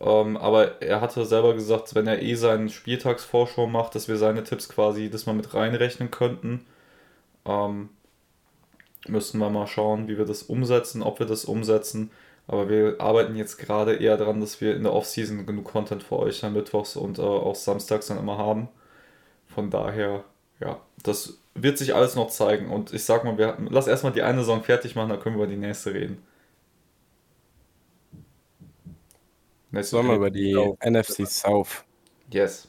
Ähm, 0.00 0.36
aber 0.36 0.82
er 0.82 1.00
hatte 1.00 1.24
selber 1.24 1.54
gesagt, 1.54 1.94
wenn 1.94 2.06
er 2.06 2.22
eh 2.22 2.34
seinen 2.34 2.68
Spieltagsvorschau 2.68 3.66
macht, 3.66 3.94
dass 3.94 4.08
wir 4.08 4.16
seine 4.18 4.44
Tipps 4.44 4.68
quasi 4.68 5.10
das 5.10 5.26
mal 5.26 5.34
mit 5.34 5.54
reinrechnen 5.54 6.10
könnten. 6.10 6.66
Ähm, 7.46 7.90
müssten 9.08 9.38
wir 9.38 9.50
mal 9.50 9.66
schauen, 9.66 10.08
wie 10.08 10.18
wir 10.18 10.24
das 10.26 10.42
umsetzen, 10.44 11.02
ob 11.02 11.18
wir 11.20 11.26
das 11.26 11.44
umsetzen. 11.44 12.10
Aber 12.48 12.68
wir 12.68 12.96
arbeiten 13.00 13.36
jetzt 13.36 13.58
gerade 13.58 13.96
eher 13.96 14.16
daran, 14.16 14.40
dass 14.40 14.60
wir 14.60 14.76
in 14.76 14.84
der 14.84 14.92
Offseason 14.92 15.46
genug 15.46 15.64
Content 15.64 16.02
für 16.02 16.18
euch 16.18 16.40
dann 16.40 16.52
mittwochs 16.52 16.96
und 16.96 17.18
äh, 17.18 17.22
auch 17.22 17.54
samstags 17.56 18.06
dann 18.06 18.18
immer 18.18 18.38
haben. 18.38 18.68
Von 19.56 19.70
daher, 19.70 20.22
ja, 20.60 20.82
das 21.02 21.38
wird 21.54 21.78
sich 21.78 21.94
alles 21.94 22.14
noch 22.14 22.28
zeigen. 22.28 22.70
Und 22.70 22.92
ich 22.92 23.04
sag 23.04 23.24
mal, 23.24 23.38
wir, 23.38 23.56
lass 23.70 23.86
erstmal 23.86 24.12
die 24.12 24.20
eine 24.20 24.40
Saison 24.40 24.62
fertig 24.62 24.94
machen, 24.94 25.08
dann 25.08 25.18
können 25.18 25.36
wir 25.38 25.44
über 25.44 25.50
die 25.50 25.58
nächste 25.58 25.94
reden. 25.94 26.22
Nächste 29.70 29.92
Sollen 29.92 30.08
wir 30.08 30.16
über 30.16 30.28
die 30.28 30.52
South. 30.52 30.76
NFC 30.84 31.26
South? 31.26 31.84
Yes. 32.30 32.68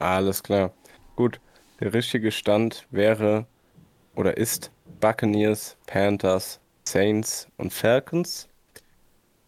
Alles 0.00 0.42
klar. 0.42 0.72
Gut. 1.14 1.38
Der 1.78 1.94
richtige 1.94 2.32
Stand 2.32 2.88
wäre 2.90 3.46
oder 4.16 4.36
ist 4.36 4.72
Buccaneers, 4.98 5.76
Panthers, 5.86 6.58
Saints 6.82 7.46
und 7.58 7.72
Falcons. 7.72 8.48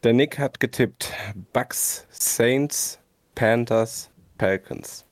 Der 0.05 0.13
Nick 0.13 0.39
hat 0.39 0.61
getippt 0.61 1.13
Bucks, 1.53 2.07
Saints, 2.11 3.01
Panthers, 3.35 4.09
Falcons. 4.39 5.08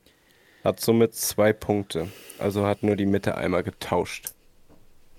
Hat 0.66 0.80
somit 0.80 1.14
zwei 1.14 1.52
Punkte. 1.52 2.08
Also 2.40 2.66
hat 2.66 2.82
nur 2.82 2.96
die 2.96 3.06
Mitte 3.06 3.36
einmal 3.36 3.62
getauscht. 3.62 4.32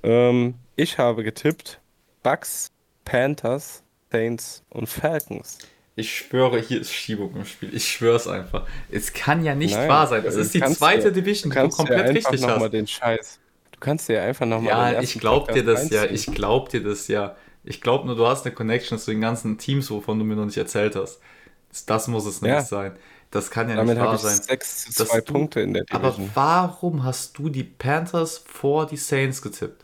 Ähm, 0.04 0.56
ich 0.76 0.98
habe 0.98 1.24
getippt 1.24 1.80
Bucks, 2.22 2.68
Panthers, 3.06 3.82
Saints 4.12 4.64
und 4.70 4.88
Falcons. 4.88 5.60
Ich 5.96 6.14
schwöre, 6.14 6.60
hier 6.60 6.82
ist 6.82 6.92
Schiebung 6.92 7.34
im 7.34 7.46
Spiel. 7.46 7.74
Ich 7.74 7.88
schwöre 7.90 8.18
es 8.18 8.28
einfach. 8.28 8.68
Es 8.92 9.14
kann 9.14 9.46
ja 9.46 9.56
nicht 9.56 9.74
Nein, 9.74 9.88
wahr 9.88 10.08
sein. 10.08 10.22
Das 10.26 10.36
ist 10.36 10.54
die 10.54 10.60
zweite 10.60 11.06
ja- 11.06 11.10
Division, 11.12 11.50
Du 11.50 11.56
die 11.56 11.56
du 11.56 11.62
kannst 11.62 11.80
dir 11.80 11.84
komplett 11.86 12.08
einfach 12.18 12.32
richtig 12.32 12.42
nochmal 12.42 12.60
hast. 12.66 12.72
den 12.74 12.88
Scheiß. 12.88 13.40
Du 13.72 13.80
kannst 13.80 14.10
dir 14.10 14.22
einfach 14.22 14.46
nochmal 14.46 14.64
den 14.64 14.68
Ja, 14.68 14.90
ersten 14.92 15.04
ich 15.06 15.20
glaub 15.22 15.48
dir 15.48 15.64
Podcast 15.64 15.86
das 15.86 15.90
ja. 15.92 16.00
reinziehen. 16.02 16.16
Ich 16.30 16.36
glaub 16.36 16.70
dir 16.70 16.84
das 16.84 17.08
ja. 17.08 17.38
Ich 17.64 17.80
glaub 17.80 18.04
nur, 18.04 18.18
du 18.18 18.28
hast 18.28 18.46
eine 18.46 18.54
Connection 18.54 19.00
zu 19.00 19.12
den 19.12 19.22
ganzen 19.22 19.58
Teams, 19.58 19.90
wovon 19.90 20.20
du 20.20 20.26
mir 20.26 20.36
noch 20.36 20.46
nicht 20.46 20.58
erzählt 20.58 20.98
hast. 20.98 21.22
Das, 21.70 21.86
das 21.86 22.08
muss 22.10 22.26
es 22.26 22.42
Ja. 22.42 22.58
nicht 22.58 22.68
sein. 22.68 22.98
Das 23.32 23.52
kann 23.52 23.70
ja 23.70 23.76
Damit 23.76 23.98
nicht 23.98 24.06
wahr 24.06 24.16
ich 24.16 24.22
sein. 24.22 24.38
6 24.42 24.86
zu 24.86 24.94
dass 25.04 25.10
2 25.10 25.22
du- 25.22 25.34
Punkte 25.34 25.60
in 25.62 25.74
der 25.74 25.84
Aber 25.92 26.10
Division. 26.12 26.32
warum 26.34 27.04
hast 27.04 27.38
du 27.38 27.50
die 27.50 27.64
Panthers 27.64 28.38
vor 28.48 28.86
die 28.88 28.98
Saints 28.98 29.42
getippt? 29.42 29.84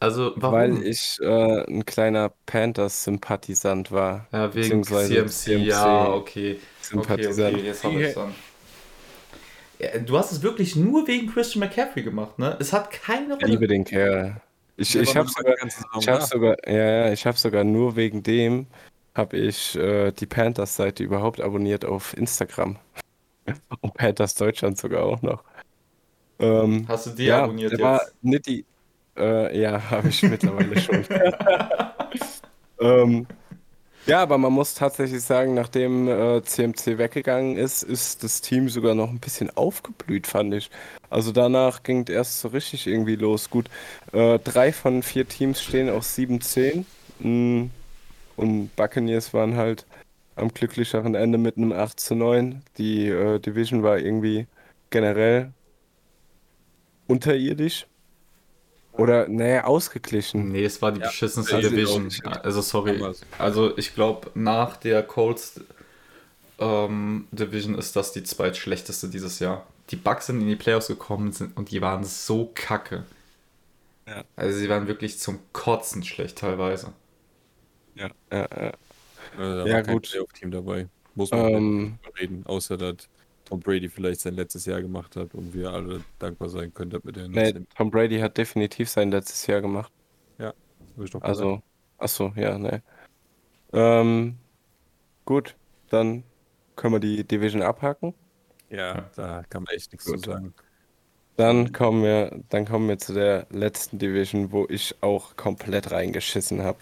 Also, 0.00 0.32
warum? 0.36 0.54
Weil 0.58 0.82
ich 0.82 1.18
äh, 1.20 1.64
ein 1.66 1.86
kleiner 1.86 2.32
Panthers-Sympathisant 2.46 3.90
war. 3.92 4.26
ja, 4.32 4.52
wegen 4.54 4.80
beziehungsweise 4.82 5.26
CMC, 5.26 5.66
ja, 5.66 6.08
okay. 6.12 6.52
Okay, 6.52 6.60
Sympathisant. 6.82 7.56
okay, 7.56 7.66
jetzt 7.66 7.84
hab 7.84 7.92
ich's 7.92 8.14
dann. 8.14 8.34
Ja, 9.78 9.98
du 9.98 10.18
hast 10.18 10.32
es 10.32 10.42
wirklich 10.42 10.74
nur 10.74 11.06
wegen 11.06 11.28
Christian 11.32 11.60
McCaffrey 11.60 12.02
gemacht, 12.02 12.38
ne? 12.38 12.56
Es 12.58 12.72
hat 12.72 12.90
keine 12.90 13.34
Ich 13.36 13.42
Rolle. 13.42 13.46
liebe 13.52 13.66
den 13.68 13.84
Kerl. 13.84 14.40
Ich, 14.76 14.94
ich 14.96 15.16
habe 15.16 15.28
sogar, 15.28 15.54
ich 16.00 16.08
hab 16.08 16.22
sogar, 16.22 16.56
ja, 16.68 17.06
ja, 17.06 17.12
ich 17.12 17.26
habe 17.26 17.36
sogar 17.38 17.64
nur 17.64 17.96
wegen 17.96 18.22
dem 18.22 18.66
habe 19.18 19.36
ich 19.36 19.76
äh, 19.76 20.12
die 20.12 20.26
Panthers-Seite 20.26 21.02
überhaupt 21.02 21.40
abonniert 21.40 21.84
auf 21.84 22.16
Instagram. 22.16 22.76
Und 23.80 23.94
Panthers 23.94 24.34
Deutschland 24.34 24.78
sogar 24.78 25.04
auch 25.04 25.20
noch. 25.20 25.44
Ähm, 26.38 26.86
Hast 26.88 27.06
du 27.06 27.10
ja, 27.22 27.40
deabonniert 27.40 27.72
der 27.72 27.78
jetzt? 27.78 27.84
war 27.84 28.02
nicht 28.22 28.46
die. 28.46 28.64
Äh, 29.16 29.60
ja, 29.60 29.90
habe 29.90 30.08
ich 30.08 30.22
mittlerweile 30.22 30.80
schon. 30.80 31.04
ähm, 32.80 33.26
ja, 34.06 34.22
aber 34.22 34.38
man 34.38 34.52
muss 34.54 34.74
tatsächlich 34.74 35.22
sagen, 35.22 35.52
nachdem 35.54 36.08
äh, 36.08 36.42
CMC 36.42 36.96
weggegangen 36.96 37.56
ist, 37.58 37.82
ist 37.82 38.22
das 38.24 38.40
Team 38.40 38.70
sogar 38.70 38.94
noch 38.94 39.10
ein 39.10 39.18
bisschen 39.18 39.54
aufgeblüht, 39.54 40.26
fand 40.26 40.54
ich. 40.54 40.70
Also 41.10 41.32
danach 41.32 41.82
ging 41.82 42.04
es 42.06 42.14
erst 42.14 42.40
so 42.40 42.48
richtig 42.48 42.86
irgendwie 42.86 43.16
los. 43.16 43.50
Gut, 43.50 43.68
äh, 44.12 44.38
drei 44.38 44.72
von 44.72 45.02
vier 45.02 45.28
Teams 45.28 45.60
stehen 45.62 45.90
auf 45.90 46.04
7-10. 46.04 46.84
Mm, 47.18 47.66
Und 48.38 48.74
Buccaneers 48.76 49.34
waren 49.34 49.56
halt 49.56 49.84
am 50.36 50.54
glücklicheren 50.54 51.16
Ende 51.16 51.38
mit 51.38 51.56
einem 51.56 51.72
8 51.72 51.98
zu 51.98 52.14
9. 52.14 52.62
Die 52.78 53.08
äh, 53.08 53.40
Division 53.40 53.82
war 53.82 53.98
irgendwie 53.98 54.46
generell 54.90 55.52
unterirdisch. 57.08 57.86
Oder, 58.92 59.28
naja, 59.28 59.64
ausgeglichen. 59.64 60.52
Nee, 60.52 60.64
es 60.64 60.80
war 60.80 60.92
die 60.92 61.00
Ja, 61.00 61.08
beschissenste 61.08 61.56
also 61.56 61.68
Division. 61.68 62.08
Also 62.42 62.62
sorry. 62.62 63.02
Also 63.38 63.76
ich 63.76 63.94
glaube, 63.96 64.30
nach 64.34 64.76
der 64.76 65.02
Colts 65.02 65.60
ähm, 66.60 67.26
Division 67.32 67.74
ist 67.76 67.96
das 67.96 68.12
die 68.12 68.22
zweitschlechteste 68.22 69.08
dieses 69.08 69.40
Jahr. 69.40 69.66
Die 69.90 69.96
Bucks 69.96 70.26
sind 70.26 70.40
in 70.40 70.46
die 70.46 70.56
Playoffs 70.56 70.86
gekommen 70.86 71.32
sind 71.32 71.56
und 71.56 71.72
die 71.72 71.80
waren 71.80 72.04
so 72.04 72.52
kacke. 72.54 73.04
Ja. 74.06 74.22
Also 74.36 74.56
sie 74.56 74.68
waren 74.68 74.86
wirklich 74.86 75.18
zum 75.18 75.40
Kotzen 75.52 76.04
schlecht 76.04 76.38
teilweise. 76.38 76.92
Ja, 77.98 78.10
ja, 78.32 78.48
ja. 78.62 78.72
Da 79.36 79.66
Ja, 79.66 79.74
war 79.76 79.82
kein 79.82 79.96
gut. 79.96 80.02
Playoff-Team 80.02 80.50
dabei. 80.50 80.88
Muss 81.14 81.34
man 81.34 81.44
Ähm, 81.54 81.98
reden, 82.20 82.46
außer 82.46 82.76
dass 82.76 83.08
Tom 83.44 83.60
Brady 83.60 83.88
vielleicht 83.88 84.20
sein 84.20 84.34
letztes 84.34 84.66
Jahr 84.66 84.82
gemacht 84.82 85.16
hat 85.16 85.34
und 85.34 85.54
wir 85.54 85.70
alle 85.70 86.04
dankbar 86.18 86.48
sein 86.48 86.72
können, 86.74 86.92
wir 87.04 87.12
den 87.12 87.32
nee. 87.32 87.52
Tom 87.76 87.90
Brady 87.90 88.18
hat 88.20 88.36
definitiv 88.38 88.88
sein 88.90 89.10
letztes 89.10 89.46
Jahr 89.46 89.60
gemacht. 89.60 89.92
Hab 90.96 91.04
ich 91.04 91.10
doch. 91.10 91.22
Also, 91.22 91.62
achso, 91.98 92.32
ja, 92.36 92.58
ne. 92.58 92.82
Ähm, 93.72 94.38
gut, 95.26 95.56
dann 95.90 96.24
können 96.76 96.94
wir 96.94 97.00
die 97.00 97.24
Division 97.26 97.62
abhaken. 97.62 98.14
ja, 98.70 99.10
da 99.16 99.42
kann 99.48 99.64
man 99.64 99.74
echt 99.74 99.92
nichts 99.92 100.06
Gut. 100.06 100.24
zu 100.24 100.30
sagen. 100.30 100.54
Dann 101.36 101.72
kommen 101.72 102.02
wir, 102.02 102.44
dann 102.50 102.66
kommen 102.66 102.88
wir 102.88 102.98
zu 102.98 103.14
der 103.14 103.46
letzten 103.50 103.98
Division, 103.98 104.52
wo 104.52 104.66
ich 104.68 104.96
auch 105.02 105.36
komplett 105.36 105.90
reingeschissen 105.92 106.62
habe. 106.62 106.78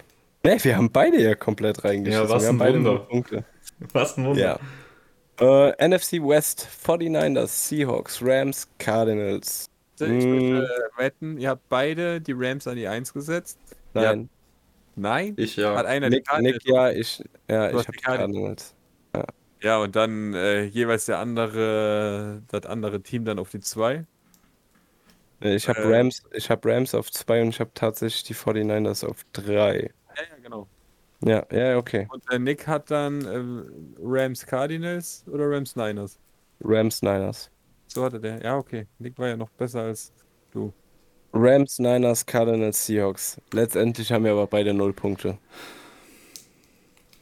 Ne, 0.47 0.63
wir 0.65 0.77
haben 0.77 0.91
beide 0.91 1.21
ja 1.21 1.35
komplett 1.35 1.85
reingeschissen. 1.85 2.29
Ja, 2.29 2.35
was 2.35 2.43
wir 2.43 2.49
haben 2.49 2.57
ein 2.57 2.59
beide 2.59 2.79
Wunder. 2.79 2.99
Punkte. 3.01 3.45
Was 3.93 4.17
ein 4.17 4.25
Wunder. 4.25 4.61
Ja. 5.41 5.69
Äh, 5.69 5.89
NFC 5.89 6.13
West, 6.15 6.67
49ers, 6.87 7.69
Seahawks, 7.69 8.21
Rams, 8.23 8.69
Cardinals. 8.79 9.67
Ich 9.99 10.09
möchte 10.09 10.69
äh, 10.97 10.99
wetten, 10.99 11.39
ihr 11.39 11.51
habt 11.51 11.69
beide 11.69 12.21
die 12.21 12.33
Rams 12.35 12.67
an 12.67 12.77
die 12.77 12.87
1 12.87 13.13
gesetzt. 13.13 13.59
Nein, 13.95 14.29
Nein? 14.95 15.35
Ich 15.37 15.57
ja. 15.57 15.75
Hat 15.77 15.87
einer 15.87 16.09
die 16.11 16.17
Nick, 16.17 16.27
Cardinals? 16.27 16.65
Nick, 16.65 16.75
ja, 16.75 16.91
ich, 16.91 17.23
ja, 17.49 17.71
Du 17.71 17.81
ich 17.81 17.87
habe 17.89 17.93
die 17.93 17.99
die 17.99 18.05
Cardinals. 18.05 18.75
Ja, 19.63 19.79
und 19.79 19.97
dann 19.97 20.35
äh, 20.35 20.65
jeweils 20.65 21.07
der 21.07 21.19
andere, 21.19 22.43
das 22.49 22.67
andere 22.67 23.03
Team 23.03 23.25
dann 23.25 23.39
auf 23.39 23.51
die 23.51 23.61
2. 23.61 24.05
Ich 25.41 25.69
habe 25.69 25.81
Äh. 25.81 25.97
Rams, 25.97 26.23
ich 26.33 26.51
habe 26.51 26.73
Rams 26.73 26.95
auf 26.95 27.11
zwei 27.11 27.43
und 27.43 27.49
ich 27.49 27.61
habe 27.61 27.71
tatsächlich 27.75 28.23
die 28.25 28.35
49ers 28.35 29.05
auf 29.07 29.25
drei. 29.33 29.91
Ja, 30.17 30.23
ja, 30.31 30.43
genau. 30.43 30.67
Ja, 31.25 31.47
ja, 31.51 31.79
okay. 31.79 32.07
Und 32.11 32.23
der 32.31 32.39
Nick 32.39 32.67
hat 32.67 32.91
dann 32.91 33.25
äh, 33.25 34.03
Rams 34.03 34.45
Cardinals 34.45 35.25
oder 35.29 35.49
Rams 35.49 35.77
Niners? 35.77 36.19
Rams, 36.63 37.03
Niners. 37.03 37.51
So 37.89 38.05
hatte 38.05 38.21
der. 38.21 38.43
Ja, 38.43 38.57
okay. 38.57 38.87
Nick 38.99 39.19
war 39.19 39.29
ja 39.29 39.37
noch 39.37 39.51
besser 39.51 39.83
als 39.83 40.13
du. 40.53 40.73
Rams, 41.33 41.79
Niners, 41.79 42.25
Cardinals, 42.25 42.87
Seahawks. 42.87 43.41
Letztendlich 43.53 44.11
haben 44.11 44.25
wir 44.25 44.33
aber 44.33 44.47
beide 44.47 44.73
null 44.73 44.93
Punkte. 44.93 45.39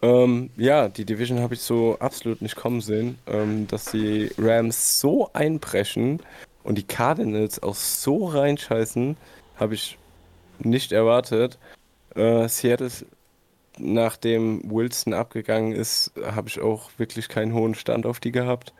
Ähm, 0.02 0.50
ja, 0.56 0.88
die 0.88 1.04
Division 1.04 1.40
habe 1.40 1.54
ich 1.54 1.60
so 1.60 1.96
absolut 1.98 2.42
nicht 2.42 2.56
kommen 2.56 2.80
sehen, 2.80 3.18
ähm, 3.26 3.66
dass 3.66 3.86
die 3.86 4.30
Rams 4.38 5.00
so 5.00 5.30
einbrechen 5.32 6.20
und 6.62 6.76
die 6.76 6.82
Cardinals 6.86 7.62
auch 7.62 7.74
so 7.74 8.26
reinscheißen, 8.26 9.16
habe 9.56 9.74
ich 9.74 9.98
nicht 10.58 10.92
erwartet. 10.92 11.58
Äh, 12.14 12.48
Seattle, 12.48 12.90
nachdem 13.78 14.62
Wilson 14.70 15.14
abgegangen 15.14 15.72
ist, 15.72 16.12
habe 16.22 16.48
ich 16.48 16.60
auch 16.60 16.90
wirklich 16.96 17.28
keinen 17.28 17.54
hohen 17.54 17.74
Stand 17.74 18.06
auf 18.06 18.20
die 18.20 18.32
gehabt. 18.32 18.72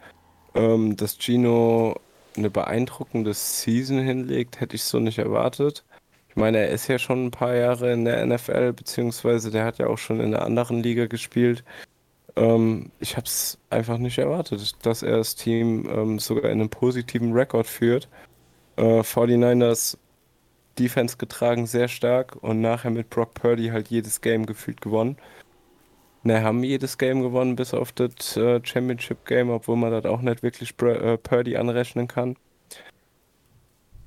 Ähm, 0.55 0.97
dass 0.97 1.19
Gino 1.19 1.97
eine 2.37 2.51
beeindruckende 2.51 3.35
Season 3.35 3.99
hinlegt, 3.99 4.61
hätte 4.61 4.77
ich 4.77 4.85
so 4.85 4.99
nicht 5.01 5.19
erwartet. 5.19 5.85
Ich 6.29 6.37
meine, 6.37 6.59
er 6.59 6.71
ist 6.71 6.89
ja 6.89 6.99
schon 6.99 7.27
ein 7.27 7.31
paar 7.31 7.55
Jahre 7.55 7.93
in 7.93 8.05
der 8.05 8.25
NFL, 8.27 8.73
beziehungsweise 8.73 9.51
der 9.51 9.65
hat 9.65 9.79
ja 9.79 9.87
auch 9.87 9.99
schon 9.99 10.21
in 10.21 10.35
einer 10.35 10.45
anderen 10.45 10.83
Liga 10.83 11.07
gespielt. 11.07 11.65
Ähm, 12.37 12.91
ich 12.99 13.17
habe 13.17 13.27
es 13.27 13.59
einfach 13.71 13.99
nicht 13.99 14.19
erwartet, 14.19 14.75
dass 14.85 15.03
er 15.03 15.19
das 15.19 15.37
Team 15.37 15.89
ähm, 15.89 16.19
sogar 16.19 16.51
in 16.51 16.61
einem 16.61 16.71
positiven 16.71 17.33
Rekord 17.33 17.67
führt. 17.67 18.09
Äh, 18.77 19.03
49ers 19.03 19.97
Defense 20.79 21.17
getragen, 21.17 21.67
sehr 21.67 21.89
stark 21.89 22.37
und 22.43 22.61
nachher 22.61 22.91
mit 22.91 23.11
Brock 23.11 23.35
Purdy 23.35 23.69
halt 23.69 23.89
jedes 23.89 24.21
Game 24.21 24.47
gefühlt 24.47 24.81
gewonnen. 24.81 25.17
Ne, 26.27 26.43
haben 26.43 26.65
jedes 26.65 26.97
Game 26.97 27.21
gewonnen, 27.21 27.55
bis 27.55 27.75
auf 27.75 27.93
das 27.93 28.37
äh, 28.37 28.59
Championship 28.65 29.27
Game, 29.27 29.51
obwohl 29.51 29.77
man 29.77 29.91
das 29.91 30.07
auch 30.07 30.23
nicht 30.23 30.43
wirklich 30.43 30.75
Br 30.75 30.93
äh, 30.93 31.19
Purdy 31.19 31.57
anrechnen 31.57 32.09
kann. 32.09 32.37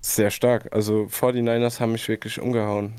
Sehr 0.01 0.31
stark. 0.31 0.73
Also 0.73 1.03
49ers 1.11 1.79
haben 1.79 1.91
mich 1.91 2.07
wirklich 2.07 2.39
umgehauen. 2.39 2.95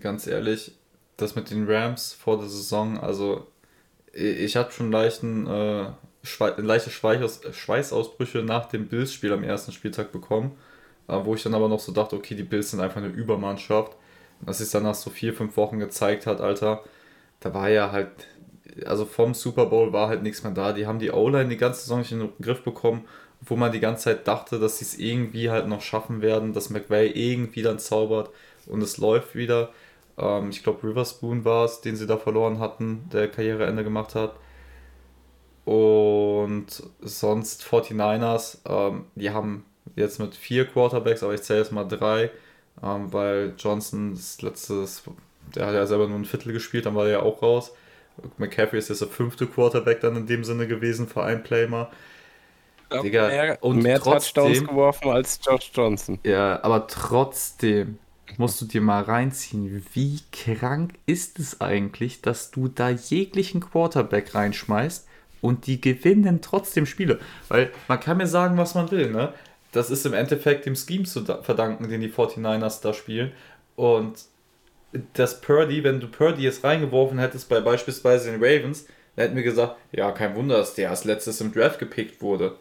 Ganz 0.00 0.26
ehrlich, 0.26 0.72
das 1.16 1.34
mit 1.34 1.50
den 1.50 1.68
Rams 1.68 2.14
vor 2.14 2.38
der 2.38 2.48
Saison, 2.48 2.98
also 2.98 3.46
ich, 4.12 4.56
hatte 4.56 4.72
schon 4.72 4.90
leichten, 4.90 5.46
äh, 5.46 5.90
leichte 6.56 6.90
Schweiß 6.90 7.40
Schweißausbrüche 7.52 8.42
nach 8.42 8.66
dem 8.66 8.88
Bills-Spiel 8.88 9.32
am 9.32 9.42
ersten 9.42 9.72
Spieltag 9.72 10.12
bekommen, 10.12 10.52
wo 11.06 11.34
ich 11.34 11.42
dann 11.42 11.54
aber 11.54 11.68
noch 11.68 11.80
so 11.80 11.92
dachte, 11.92 12.16
okay, 12.16 12.34
die 12.34 12.42
Bills 12.42 12.70
sind 12.70 12.80
einfach 12.80 12.98
eine 12.98 13.08
Übermannschaft. 13.08 13.96
Und 14.40 14.48
dass 14.48 14.58
sich 14.58 14.70
dann 14.70 14.84
nach 14.84 14.94
so 14.94 15.10
vier, 15.10 15.34
fünf 15.34 15.56
Wochen 15.56 15.78
gezeigt 15.78 16.26
hat, 16.26 16.40
Alter, 16.40 16.82
da 17.40 17.54
war 17.54 17.68
ja 17.68 17.92
halt, 17.92 18.10
also 18.86 19.04
vom 19.04 19.34
Super 19.34 19.66
Bowl 19.66 19.92
war 19.92 20.08
halt 20.08 20.22
nichts 20.22 20.42
mehr 20.42 20.52
da. 20.52 20.72
Die 20.72 20.86
haben 20.86 20.98
die 20.98 21.10
O-Line 21.10 21.48
die 21.48 21.56
ganze 21.56 21.82
Saison 21.82 21.98
nicht 22.00 22.12
in 22.12 22.20
den 22.20 22.32
Griff 22.40 22.62
bekommen, 22.62 23.04
wo 23.40 23.56
man 23.56 23.72
die 23.72 23.80
ganze 23.80 24.04
Zeit 24.04 24.26
dachte, 24.28 24.58
dass 24.58 24.78
sie 24.78 24.84
es 24.84 24.98
irgendwie 24.98 25.50
halt 25.50 25.68
noch 25.68 25.80
schaffen 25.80 26.22
werden, 26.22 26.52
dass 26.52 26.70
McVay 26.70 27.08
irgendwie 27.08 27.62
dann 27.62 27.78
zaubert 27.78 28.30
und 28.66 28.82
es 28.82 28.98
läuft 28.98 29.34
wieder. 29.34 29.70
Ähm, 30.18 30.50
ich 30.50 30.62
glaube, 30.62 30.86
Riverspoon 30.88 31.44
war 31.44 31.64
es, 31.64 31.80
den 31.80 31.96
sie 31.96 32.06
da 32.06 32.16
verloren 32.16 32.58
hatten, 32.60 33.08
der 33.12 33.28
Karriereende 33.28 33.84
gemacht 33.84 34.14
hat. 34.14 34.34
Und 35.64 36.66
sonst 37.00 37.64
49ers, 37.64 38.58
ähm, 38.66 39.06
die 39.14 39.30
haben 39.30 39.64
jetzt 39.96 40.18
mit 40.18 40.34
vier 40.34 40.66
Quarterbacks, 40.66 41.22
aber 41.22 41.34
ich 41.34 41.42
zähle 41.42 41.60
jetzt 41.60 41.72
mal 41.72 41.84
drei, 41.84 42.30
ähm, 42.82 43.12
weil 43.12 43.54
Johnson 43.58 44.14
das 44.14 44.40
letzte, 44.42 44.86
der 45.54 45.66
hat 45.66 45.74
ja 45.74 45.86
selber 45.86 46.08
nur 46.08 46.18
ein 46.18 46.24
Viertel 46.24 46.52
gespielt, 46.52 46.86
dann 46.86 46.94
war 46.94 47.06
er 47.06 47.12
ja 47.12 47.20
auch 47.20 47.42
raus. 47.42 47.72
McCaffrey 48.36 48.78
ist 48.78 48.88
jetzt 48.90 49.00
der 49.00 49.08
fünfte 49.08 49.46
Quarterback 49.46 50.00
dann 50.00 50.16
in 50.16 50.26
dem 50.26 50.44
Sinne 50.44 50.66
gewesen 50.66 51.08
für 51.08 51.22
ein 51.22 51.42
Playmer. 51.42 51.90
Digga, 53.02 53.28
mehr 53.28 53.58
und 53.62 53.82
mehr 53.82 53.98
Touchdowns 53.98 54.32
trotzdem- 54.34 54.66
geworfen 54.66 55.08
als 55.08 55.40
Josh 55.42 55.70
Johnson. 55.72 56.18
Ja, 56.24 56.62
aber 56.62 56.86
trotzdem 56.86 57.98
musst 58.36 58.60
du 58.60 58.66
dir 58.66 58.80
mal 58.80 59.02
reinziehen, 59.02 59.84
wie 59.94 60.20
krank 60.30 60.94
ist 61.06 61.38
es 61.38 61.60
eigentlich, 61.60 62.20
dass 62.20 62.50
du 62.50 62.68
da 62.68 62.90
jeglichen 62.90 63.60
Quarterback 63.60 64.34
reinschmeißt 64.34 65.06
und 65.40 65.66
die 65.66 65.80
gewinnen 65.80 66.40
trotzdem 66.42 66.86
Spiele. 66.86 67.18
Weil 67.48 67.70
man 67.88 67.98
kann 68.00 68.18
mir 68.18 68.26
sagen, 68.26 68.56
was 68.58 68.74
man 68.74 68.90
will, 68.90 69.10
ne? 69.10 69.32
Das 69.72 69.90
ist 69.90 70.06
im 70.06 70.14
Endeffekt 70.14 70.66
dem 70.66 70.76
Scheme 70.76 71.04
zu 71.04 71.20
da- 71.22 71.42
verdanken, 71.42 71.88
den 71.88 72.00
die 72.00 72.08
49ers 72.10 72.80
da 72.80 72.92
spielen. 72.94 73.32
Und 73.76 74.24
das 75.14 75.40
Purdy, 75.40 75.84
wenn 75.84 76.00
du 76.00 76.08
Purdy 76.08 76.42
jetzt 76.42 76.64
reingeworfen 76.64 77.18
hättest 77.18 77.48
bei 77.48 77.60
beispielsweise 77.60 78.30
den 78.32 78.42
Ravens, 78.42 78.86
dann 79.16 79.24
hätten 79.26 79.36
wir 79.36 79.42
gesagt, 79.42 79.76
ja, 79.92 80.12
kein 80.12 80.34
Wunder, 80.36 80.58
dass 80.58 80.74
der 80.74 80.90
als 80.90 81.04
letztes 81.04 81.40
im 81.40 81.52
Draft 81.52 81.78
gepickt 81.78 82.22
wurde. 82.22 82.56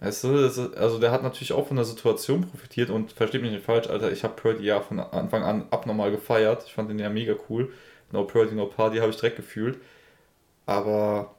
Weißt 0.00 0.24
also 0.24 0.98
der 1.00 1.10
hat 1.10 1.24
natürlich 1.24 1.52
auch 1.52 1.66
von 1.66 1.76
der 1.76 1.84
Situation 1.84 2.48
profitiert 2.48 2.88
und 2.90 3.12
versteht 3.12 3.42
mich 3.42 3.50
nicht 3.50 3.64
falsch, 3.64 3.88
Alter, 3.88 4.12
ich 4.12 4.22
habe 4.22 4.34
Purdy 4.40 4.64
ja 4.64 4.80
von 4.80 5.00
Anfang 5.00 5.42
an 5.42 5.66
abnormal 5.70 6.12
gefeiert. 6.12 6.62
Ich 6.66 6.72
fand 6.74 6.88
den 6.90 7.00
ja 7.00 7.10
mega 7.10 7.34
cool. 7.48 7.72
No 8.12 8.24
Purdy, 8.24 8.54
no 8.54 8.66
Party 8.66 8.98
habe 8.98 9.10
ich 9.10 9.16
direkt 9.16 9.36
gefühlt. 9.36 9.78
Aber, 10.66 11.34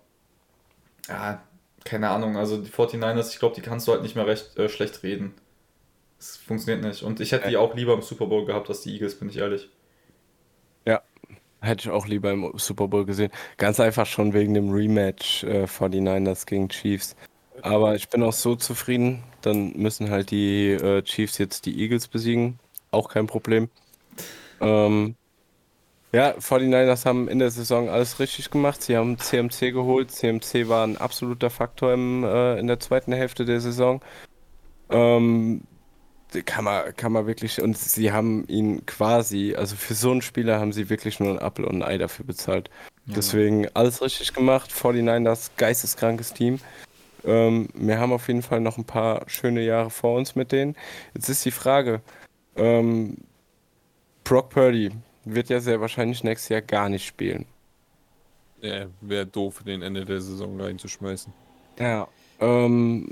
ja, 1.07 1.41
keine 1.89 2.09
Ahnung, 2.09 2.37
also 2.37 2.57
die 2.57 2.69
49ers, 2.69 3.33
ich 3.33 3.39
glaube, 3.39 3.55
die 3.55 3.61
kannst 3.61 3.87
du 3.87 3.91
halt 3.91 4.03
nicht 4.03 4.15
mehr 4.15 4.27
recht 4.27 4.57
äh, 4.57 4.69
schlecht 4.69 5.03
reden. 5.03 5.33
Das 6.17 6.37
funktioniert 6.37 6.83
nicht. 6.83 7.03
Und 7.03 7.19
ich 7.19 7.31
hätte 7.31 7.49
die 7.49 7.57
auch 7.57 7.75
lieber 7.75 7.93
im 7.93 8.01
Super 8.01 8.27
Bowl 8.27 8.45
gehabt 8.45 8.69
als 8.69 8.81
die 8.81 8.93
Eagles, 8.93 9.17
bin 9.17 9.29
ich 9.29 9.37
ehrlich. 9.37 9.69
Hätte 11.61 11.89
ich 11.89 11.89
auch 11.89 12.07
lieber 12.07 12.31
im 12.31 12.53
Super 12.55 12.87
Bowl 12.87 13.05
gesehen. 13.05 13.31
Ganz 13.57 13.79
einfach 13.79 14.05
schon 14.05 14.33
wegen 14.33 14.53
dem 14.53 14.71
Rematch 14.71 15.43
äh, 15.43 15.65
49ers 15.65 16.45
gegen 16.45 16.69
Chiefs. 16.69 17.17
Aber 17.61 17.95
ich 17.95 18.07
bin 18.07 18.23
auch 18.23 18.33
so 18.33 18.55
zufrieden, 18.55 19.23
dann 19.41 19.73
müssen 19.73 20.09
halt 20.09 20.31
die 20.31 20.71
äh, 20.71 21.01
Chiefs 21.01 21.37
jetzt 21.37 21.65
die 21.65 21.81
Eagles 21.81 22.07
besiegen. 22.07 22.59
Auch 22.91 23.09
kein 23.09 23.27
Problem. 23.27 23.69
Ähm, 24.61 25.15
ja, 26.11 26.31
49ers 26.31 27.05
haben 27.05 27.27
in 27.27 27.37
der 27.39 27.51
Saison 27.51 27.89
alles 27.89 28.19
richtig 28.19 28.49
gemacht. 28.49 28.81
Sie 28.81 28.97
haben 28.97 29.19
CMC 29.19 29.71
geholt. 29.71 30.11
CMC 30.11 30.67
war 30.67 30.85
ein 30.85 30.97
absoluter 30.97 31.51
Faktor 31.51 31.93
im, 31.93 32.23
äh, 32.23 32.57
in 32.59 32.67
der 32.67 32.79
zweiten 32.79 33.13
Hälfte 33.13 33.45
der 33.45 33.61
Saison. 33.61 34.01
Ähm, 34.89 35.61
kann 36.45 36.63
man, 36.63 36.95
kann 36.95 37.11
man 37.11 37.27
wirklich, 37.27 37.61
und 37.61 37.77
sie 37.77 38.11
haben 38.11 38.45
ihn 38.47 38.85
quasi, 38.87 39.55
also 39.55 39.75
für 39.75 39.93
so 39.93 40.11
einen 40.11 40.21
Spieler 40.21 40.59
haben 40.59 40.73
sie 40.73 40.89
wirklich 40.89 41.19
nur 41.19 41.29
ein 41.29 41.39
Apfel 41.39 41.65
und 41.65 41.77
ein 41.77 41.83
Ei 41.83 41.97
dafür 41.97 42.25
bezahlt. 42.25 42.69
Ja. 43.05 43.15
Deswegen 43.15 43.67
alles 43.75 44.01
richtig 44.01 44.33
gemacht. 44.33 44.71
49ers, 44.71 45.51
geisteskrankes 45.57 46.33
Team. 46.33 46.59
Ähm, 47.23 47.69
wir 47.75 47.99
haben 47.99 48.13
auf 48.13 48.27
jeden 48.27 48.41
Fall 48.41 48.61
noch 48.61 48.77
ein 48.77 48.85
paar 48.85 49.23
schöne 49.27 49.61
Jahre 49.61 49.91
vor 49.91 50.17
uns 50.17 50.35
mit 50.35 50.51
denen. 50.51 50.75
Jetzt 51.13 51.29
ist 51.29 51.45
die 51.45 51.51
Frage, 51.51 52.01
ähm, 52.55 53.17
Brock 54.23 54.49
Purdy 54.49 54.91
wird 55.35 55.49
ja 55.49 55.59
sehr 55.59 55.81
wahrscheinlich 55.81 56.23
nächstes 56.23 56.49
Jahr 56.49 56.61
gar 56.61 56.89
nicht 56.89 57.05
spielen. 57.05 57.45
Ja, 58.61 58.87
wäre 59.01 59.25
doof, 59.25 59.63
den 59.65 59.81
Ende 59.81 60.05
der 60.05 60.19
Saison 60.21 60.59
reinzuschmeißen. 60.59 61.31
Ja. 61.79 62.07
Ähm, 62.39 63.09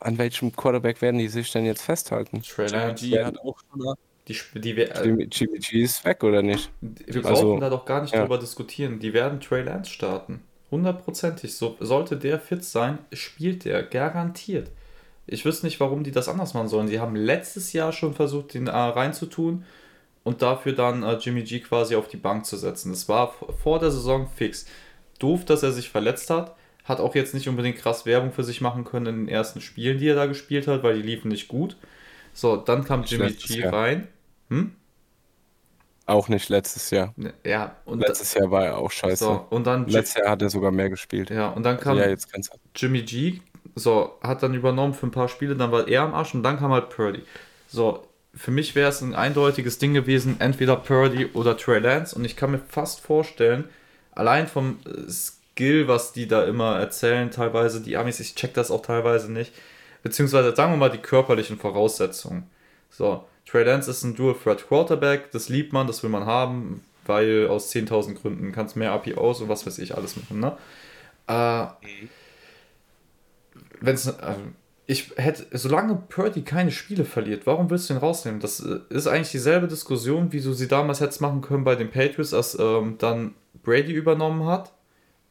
an 0.00 0.18
welchem 0.18 0.54
Quarterback 0.54 1.02
werden 1.02 1.18
die 1.18 1.28
sich 1.28 1.50
denn 1.52 1.64
jetzt 1.66 1.82
festhalten? 1.82 2.42
Lance, 2.56 3.06
G 3.06 3.22
hat 3.22 3.38
auch 3.40 3.58
schon 3.70 3.94
die, 4.28 4.36
die, 4.60 4.76
wir- 4.76 4.94
äh, 4.94 5.04
Jimmy, 5.04 5.28
Jimmy 5.30 5.58
G 5.58 5.82
ist 5.82 6.04
weg, 6.04 6.24
oder 6.24 6.42
nicht? 6.42 6.70
Wir 6.80 7.22
brauchen 7.22 7.34
Also, 7.34 7.58
da 7.60 7.70
doch 7.70 7.84
gar 7.84 8.02
nicht 8.02 8.14
ja. 8.14 8.22
drüber 8.22 8.38
diskutieren. 8.38 8.98
Die 8.98 9.12
werden 9.12 9.40
Trey 9.40 9.62
Lance 9.62 9.90
starten. 9.90 10.42
Hundertprozentig. 10.70 11.54
So, 11.54 11.76
sollte 11.78 12.16
der 12.16 12.40
fit 12.40 12.64
sein, 12.64 12.98
spielt 13.12 13.64
der. 13.64 13.82
Garantiert. 13.84 14.70
Ich 15.26 15.44
wüsste 15.44 15.66
nicht, 15.66 15.78
warum 15.80 16.02
die 16.04 16.10
das 16.12 16.28
anders 16.28 16.54
machen 16.54 16.68
sollen. 16.68 16.88
Sie 16.88 17.00
haben 17.00 17.14
letztes 17.16 17.72
Jahr 17.72 17.92
schon 17.92 18.14
versucht, 18.14 18.54
den 18.54 18.66
äh, 18.66 18.70
reinzutun 18.72 19.64
und 20.26 20.42
dafür 20.42 20.72
dann 20.72 21.04
äh, 21.04 21.14
Jimmy 21.18 21.44
G 21.44 21.60
quasi 21.60 21.94
auf 21.94 22.08
die 22.08 22.16
Bank 22.16 22.46
zu 22.46 22.56
setzen. 22.56 22.90
Das 22.90 23.08
war 23.08 23.32
vor 23.62 23.78
der 23.78 23.92
Saison 23.92 24.26
fix. 24.26 24.66
Doof, 25.20 25.44
dass 25.44 25.62
er 25.62 25.70
sich 25.70 25.88
verletzt 25.88 26.30
hat. 26.30 26.56
Hat 26.82 26.98
auch 26.98 27.14
jetzt 27.14 27.32
nicht 27.32 27.48
unbedingt 27.48 27.78
krass 27.78 28.06
Werbung 28.06 28.32
für 28.32 28.42
sich 28.42 28.60
machen 28.60 28.84
können 28.84 29.06
in 29.06 29.16
den 29.26 29.28
ersten 29.28 29.60
Spielen, 29.60 29.98
die 29.98 30.08
er 30.08 30.16
da 30.16 30.26
gespielt 30.26 30.66
hat, 30.66 30.82
weil 30.82 30.96
die 30.96 31.02
liefen 31.02 31.28
nicht 31.28 31.46
gut. 31.46 31.76
So, 32.32 32.56
dann 32.56 32.82
kam 32.82 33.04
Jimmy 33.04 33.28
Letztes 33.28 33.54
G 33.54 33.60
Jahr. 33.60 33.72
rein. 33.72 34.08
Hm? 34.50 34.72
Auch 36.06 36.28
nicht 36.28 36.48
letztes 36.48 36.90
Jahr. 36.90 37.14
Ne, 37.16 37.32
Ja, 37.44 37.76
und, 37.84 38.00
Letztes 38.00 38.34
Jahr 38.34 38.50
war 38.50 38.64
er 38.64 38.78
auch 38.78 38.90
scheiße. 38.90 39.22
so, 39.24 39.46
und 39.50 39.64
dann 39.64 39.86
Letztes 39.86 40.20
Jahr 40.20 40.30
hat 40.30 40.42
er 40.42 40.50
sogar 40.50 40.72
mehr 40.72 40.90
gespielt. 40.90 41.30
ja, 41.30 41.50
und 41.50 41.62
dann 41.62 41.78
kam 41.78 41.98
ja, 41.98 42.08
jetzt. 42.08 42.28
Jimmy 42.74 43.02
G, 43.02 43.40
so, 43.76 44.18
hat 44.24 44.42
dann 44.42 44.54
übernommen 44.54 44.92
für 44.92 45.06
ein 45.06 45.12
paar 45.12 45.28
Spiele, 45.28 45.54
dann 45.54 45.70
war 45.70 45.86
er 45.86 46.02
am 46.02 46.14
Arsch 46.14 46.34
und 46.34 46.42
dann 46.42 46.58
kam 46.58 46.72
halt 46.72 46.90
Purdy. 46.90 47.22
So, 47.68 48.08
für 48.36 48.50
mich 48.50 48.74
wäre 48.74 48.90
es 48.90 49.00
ein 49.00 49.14
eindeutiges 49.14 49.78
Ding 49.78 49.94
gewesen, 49.94 50.36
entweder 50.40 50.76
Purdy 50.76 51.26
oder 51.32 51.56
Trey 51.56 51.78
Lance 51.80 52.14
und 52.14 52.24
ich 52.24 52.36
kann 52.36 52.50
mir 52.50 52.58
fast 52.58 53.00
vorstellen, 53.00 53.64
allein 54.12 54.46
vom 54.46 54.78
äh, 54.84 55.10
Skill, 55.10 55.88
was 55.88 56.12
die 56.12 56.28
da 56.28 56.44
immer 56.44 56.78
erzählen, 56.78 57.30
teilweise, 57.30 57.80
die 57.80 57.96
Amis, 57.96 58.20
ich 58.20 58.34
check 58.34 58.54
das 58.54 58.70
auch 58.70 58.82
teilweise 58.82 59.32
nicht, 59.32 59.52
beziehungsweise 60.02 60.54
sagen 60.54 60.72
wir 60.72 60.76
mal 60.76 60.90
die 60.90 60.98
körperlichen 60.98 61.58
Voraussetzungen. 61.58 62.44
So, 62.90 63.24
Trey 63.46 63.64
Lance 63.64 63.90
ist 63.90 64.04
ein 64.04 64.14
Dual-Threat 64.14 64.68
Quarterback, 64.68 65.30
das 65.30 65.48
liebt 65.48 65.72
man, 65.72 65.86
das 65.86 66.02
will 66.02 66.10
man 66.10 66.26
haben, 66.26 66.84
weil 67.06 67.48
aus 67.48 67.72
10.000 67.74 68.14
Gründen 68.14 68.52
kannst 68.52 68.76
mehr 68.76 68.92
API 68.92 69.14
aus 69.14 69.40
und 69.40 69.48
was 69.48 69.66
weiß 69.66 69.78
ich 69.78 69.96
alles 69.96 70.16
machen, 70.16 70.40
ne? 70.40 70.56
Äh, 71.28 71.66
wenn's, 73.80 74.06
äh, 74.06 74.34
ich 74.86 75.12
hätte, 75.16 75.46
solange 75.58 75.96
Purdy 75.96 76.42
keine 76.42 76.70
Spiele 76.70 77.04
verliert, 77.04 77.46
warum 77.46 77.70
willst 77.70 77.90
du 77.90 77.94
ihn 77.94 77.98
rausnehmen? 77.98 78.40
Das 78.40 78.60
äh, 78.60 78.78
ist 78.88 79.08
eigentlich 79.08 79.32
dieselbe 79.32 79.66
Diskussion, 79.66 80.32
wie 80.32 80.40
du 80.40 80.52
sie 80.52 80.68
damals 80.68 81.00
hättest 81.00 81.20
machen 81.20 81.40
können 81.40 81.64
bei 81.64 81.74
den 81.74 81.90
Patriots, 81.90 82.32
als 82.32 82.56
ähm, 82.58 82.96
dann 82.98 83.34
Brady 83.64 83.92
übernommen 83.92 84.46
hat. 84.46 84.72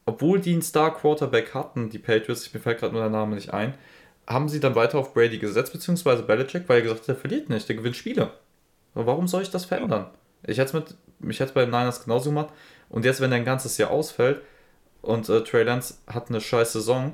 Obwohl 0.06 0.40
die 0.40 0.52
einen 0.52 0.62
Star 0.62 0.94
Quarterback 0.94 1.54
hatten, 1.54 1.90
die 1.90 1.98
Patriots, 1.98 2.54
mir 2.54 2.60
fällt 2.60 2.80
gerade 2.80 2.94
nur 2.94 3.02
der 3.02 3.10
Name 3.10 3.36
nicht 3.36 3.54
ein, 3.54 3.74
haben 4.28 4.50
sie 4.50 4.60
dann 4.60 4.76
weiter 4.76 5.00
auf 5.00 5.14
Brady 5.14 5.38
gesetzt, 5.38 5.72
beziehungsweise 5.72 6.24
Belichick, 6.24 6.68
weil 6.68 6.80
er 6.80 6.84
gesagt 6.84 7.02
hat, 7.02 7.08
der 7.08 7.16
verliert 7.16 7.50
nicht, 7.50 7.68
der 7.68 7.76
gewinnt 7.78 7.96
Spiele. 7.96 8.32
Aber 8.94 9.08
warum 9.08 9.28
soll 9.28 9.42
ich 9.42 9.52
das 9.52 9.66
verändern? 9.66 10.08
Ich 10.46 10.58
hätte 10.58 10.78
es 10.78 10.96
mit, 11.22 11.42
ich 11.42 11.54
bei 11.54 11.62
den 11.62 11.72
Niners 11.72 12.04
genauso 12.04 12.30
gemacht. 12.30 12.50
Und 12.90 13.06
jetzt, 13.06 13.22
wenn 13.22 13.32
der 13.32 13.40
ein 13.40 13.46
ganzes 13.46 13.78
Jahr 13.78 13.90
ausfällt 13.90 14.42
und 15.02 15.28
äh, 15.30 15.44
Trey 15.44 15.64
Lance 15.64 15.96
hat 16.08 16.30
eine 16.30 16.42
scheiß 16.42 16.74
Saison, 16.74 17.14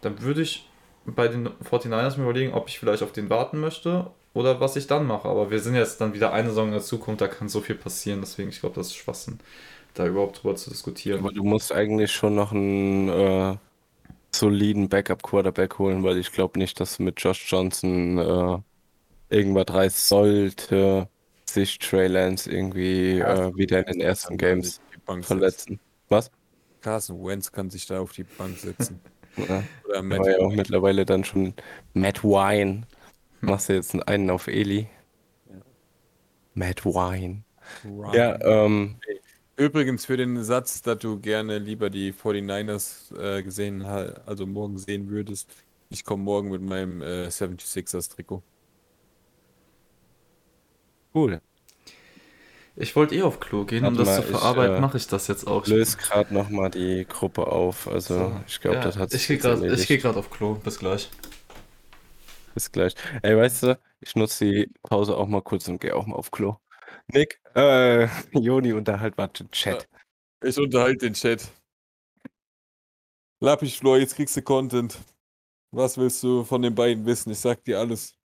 dann 0.00 0.20
würde 0.22 0.42
ich 0.42 0.67
bei 1.14 1.28
den 1.28 1.48
49ers 1.48 2.16
mir 2.16 2.24
überlegen, 2.24 2.54
ob 2.54 2.68
ich 2.68 2.78
vielleicht 2.78 3.02
auf 3.02 3.12
den 3.12 3.30
warten 3.30 3.60
möchte 3.60 4.10
oder 4.34 4.60
was 4.60 4.76
ich 4.76 4.86
dann 4.86 5.06
mache. 5.06 5.28
Aber 5.28 5.50
wir 5.50 5.60
sind 5.60 5.74
jetzt 5.74 6.00
dann 6.00 6.14
wieder 6.14 6.32
eine 6.32 6.48
Saison 6.48 6.66
in 6.66 6.72
der 6.72 6.82
Zukunft, 6.82 7.20
da 7.20 7.28
kann 7.28 7.48
so 7.48 7.60
viel 7.60 7.76
passieren. 7.76 8.20
Deswegen, 8.20 8.50
ich 8.50 8.60
glaube, 8.60 8.76
das 8.76 8.88
ist 8.88 8.96
Schwachsinn, 8.96 9.38
da 9.94 10.06
überhaupt 10.06 10.42
drüber 10.42 10.56
zu 10.56 10.70
diskutieren. 10.70 11.20
Aber 11.20 11.32
du 11.32 11.44
musst 11.44 11.72
eigentlich 11.72 12.12
schon 12.12 12.34
noch 12.34 12.52
einen 12.52 13.08
äh, 13.08 13.56
soliden 14.34 14.88
Backup-Quarterback 14.88 15.78
holen, 15.78 16.02
weil 16.02 16.18
ich 16.18 16.32
glaube 16.32 16.58
nicht, 16.58 16.78
dass 16.80 16.98
mit 16.98 17.20
Josh 17.20 17.50
Johnson 17.50 18.18
äh, 18.18 18.58
irgendwas 19.34 19.74
reißen 19.74 20.08
sollte, 20.08 21.08
sich 21.46 21.78
Trey 21.78 22.08
Lance 22.08 22.50
irgendwie 22.50 23.20
äh, 23.20 23.54
wieder 23.56 23.78
in 23.78 23.94
den 23.94 24.00
ersten 24.00 24.36
Games 24.36 24.80
Die 24.94 25.00
Bank 25.00 25.24
verletzen. 25.24 25.80
Was? 26.08 26.30
Carson 26.80 27.24
Wentz 27.24 27.50
kann 27.50 27.70
sich 27.70 27.86
da 27.86 28.00
auf 28.00 28.12
die 28.12 28.24
Bank 28.24 28.56
setzen. 28.58 29.00
Ja. 29.48 29.62
Oder 29.84 30.02
Matt 30.02 30.20
Aber 30.20 30.30
ja 30.30 30.38
auch 30.38 30.46
Ryan. 30.48 30.56
mittlerweile 30.56 31.06
dann 31.06 31.24
schon 31.24 31.54
Matt 31.94 32.24
Wine. 32.24 32.82
Machst 33.40 33.68
du 33.68 33.74
jetzt 33.74 33.94
einen 34.08 34.30
auf 34.30 34.48
Eli? 34.48 34.88
Matt 36.54 36.84
Wine. 36.84 37.44
Ja, 38.12 38.38
ähm, 38.40 38.96
Übrigens 39.56 40.06
für 40.06 40.16
den 40.16 40.42
Satz, 40.44 40.82
dass 40.82 40.98
du 40.98 41.18
gerne 41.18 41.58
lieber 41.58 41.90
die 41.90 42.12
49ers 42.12 43.12
äh, 43.18 43.42
gesehen, 43.42 43.84
also 43.84 44.46
morgen 44.46 44.78
sehen 44.78 45.08
würdest. 45.10 45.50
Ich 45.90 46.04
komme 46.04 46.22
morgen 46.22 46.50
mit 46.50 46.62
meinem 46.62 47.02
äh, 47.02 47.26
76ers 47.26 48.08
Trikot. 48.08 48.42
cool. 51.14 51.40
Ich 52.80 52.94
wollte 52.94 53.16
eh 53.16 53.22
auf 53.22 53.40
Klo 53.40 53.64
gehen, 53.64 53.84
um 53.84 53.96
das 53.96 54.06
mal, 54.06 54.16
zu 54.16 54.22
ich, 54.22 54.28
verarbeiten, 54.30 54.76
äh, 54.76 54.80
mache 54.80 54.96
ich 54.98 55.06
das 55.08 55.26
jetzt 55.26 55.46
auch. 55.48 55.66
Löse 55.66 55.96
gerade 55.96 56.32
nochmal 56.32 56.70
die 56.70 57.04
Gruppe 57.08 57.48
auf. 57.48 57.88
Also, 57.88 58.40
ich 58.46 58.60
glaube, 58.60 58.76
Ja, 58.76 58.82
das 58.84 58.96
hat 58.96 59.10
sich 59.10 59.22
ich 59.22 59.28
gehe 59.28 59.38
gerade 59.38 59.62
erledigt. 59.64 59.88
geh 59.88 59.96
grad 59.98 60.16
auf 60.16 60.30
Klo. 60.30 60.54
Bis 60.54 60.78
gleich. 60.78 61.10
Bis 62.54 62.70
gleich. 62.70 62.94
Ey, 63.22 63.36
weißt 63.36 63.62
du, 63.64 63.78
ich 64.00 64.14
nutze 64.14 64.44
die 64.44 64.70
Pause 64.82 65.16
auch 65.16 65.26
mal 65.26 65.42
kurz 65.42 65.66
und 65.68 65.80
gehe 65.80 65.94
auch 65.94 66.06
mal 66.06 66.16
auf 66.16 66.30
Klo. 66.30 66.56
Nick, 67.08 67.40
äh, 67.54 68.06
Joni, 68.32 68.72
unterhalt 68.72 69.16
mal 69.16 69.28
den 69.28 69.50
Chat. 69.50 69.88
Ich 70.42 70.56
unterhalte 70.58 71.06
den 71.06 71.14
Chat. 71.14 71.48
Lappich 73.40 73.78
Floor, 73.78 73.98
jetzt 73.98 74.16
kriegst 74.16 74.36
du 74.36 74.42
Content. 74.42 74.98
Was 75.70 75.98
willst 75.98 76.22
du 76.22 76.44
von 76.44 76.62
den 76.62 76.74
beiden 76.74 77.04
wissen? 77.06 77.30
Ich 77.30 77.40
sag 77.40 77.62
dir 77.64 77.78
alles. 77.78 78.17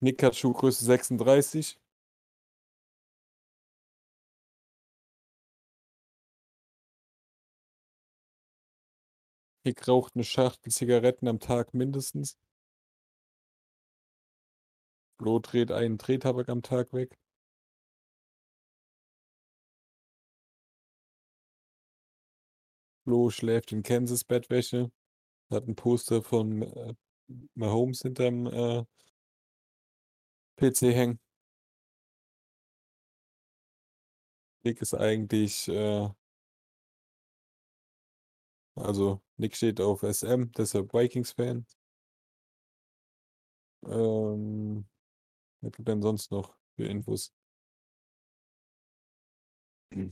Nick 0.00 0.22
hat 0.22 0.36
Schuhgröße 0.36 0.84
36. 0.84 1.78
Nick 9.64 9.86
raucht 9.88 10.14
eine 10.14 10.24
Schachtel 10.24 10.72
Zigaretten 10.72 11.28
am 11.28 11.40
Tag 11.40 11.74
mindestens. 11.74 12.38
Flo 15.18 15.38
dreht 15.40 15.70
einen 15.72 15.98
Drehtabak 15.98 16.48
am 16.48 16.62
Tag 16.62 16.92
weg. 16.92 17.18
Flo 23.04 23.30
schläft 23.30 23.72
in 23.72 23.82
Kansas 23.82 24.24
Bettwäsche. 24.24 24.90
Hat 25.50 25.66
ein 25.68 25.76
Poster 25.76 26.22
von 26.22 26.62
äh, 26.62 26.94
Mahomes 27.54 28.02
hinterm 28.02 28.46
äh, 28.46 28.84
PC 30.56 30.92
hängen. 30.94 31.18
Nick 34.64 34.82
ist 34.82 34.92
eigentlich, 34.94 35.66
äh, 35.68 36.08
also 38.74 39.20
Nick 39.36 39.54
steht 39.56 39.80
auf 39.82 40.02
SM, 40.02 40.50
deshalb 40.56 40.92
Vikings-Fan. 40.94 41.66
Ähm, 43.86 44.86
was 45.62 45.72
gibt 45.72 45.88
denn 45.88 46.02
sonst 46.02 46.30
noch 46.32 46.56
für 46.76 46.86
Infos? 46.86 47.32
Hm. 49.94 50.08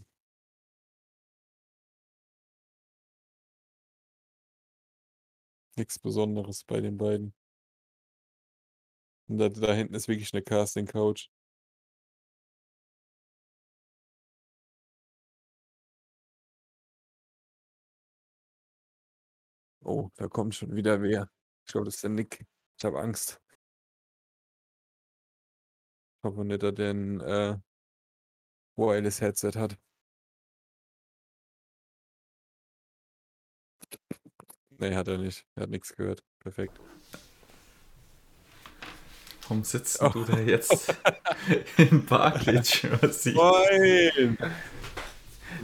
Nichts 5.76 6.00
Besonderes 6.00 6.64
bei 6.64 6.80
den 6.80 6.96
beiden. 6.98 7.32
Und 9.28 9.38
da, 9.38 9.48
da 9.48 9.72
hinten 9.74 9.94
ist 9.94 10.08
wirklich 10.08 10.32
eine 10.32 10.42
Casting-Couch. 10.42 11.28
Oh, 19.84 20.10
da 20.16 20.28
kommt 20.28 20.54
schon 20.54 20.74
wieder 20.74 21.00
wer. 21.02 21.30
Ich 21.66 21.72
glaube, 21.72 21.84
das 21.86 21.96
ist 21.96 22.02
der 22.02 22.10
Nick. 22.10 22.44
Ich 22.78 22.84
habe 22.84 23.00
Angst. 23.00 23.40
Ich 26.18 26.24
hoffe 26.24 26.44
nicht, 26.44 26.62
dass 26.62 26.74
der 26.74 26.90
ein 26.90 27.20
äh, 27.20 27.56
Wireless 28.76 29.20
Headset 29.20 29.52
hat. 29.56 29.76
Nee, 34.78 34.94
hat 34.94 35.08
er 35.08 35.18
nicht. 35.18 35.46
Er 35.54 35.64
hat 35.64 35.70
nichts 35.70 35.94
gehört. 35.94 36.22
Perfekt. 36.40 36.78
Warum 39.48 39.64
sitzt 39.64 40.00
Oh. 40.02 40.08
du 40.08 40.24
da 40.24 40.38
jetzt 40.38 40.94
im 41.76 42.04
Barclays-Jersey? 42.06 43.34
Nein! 43.34 44.38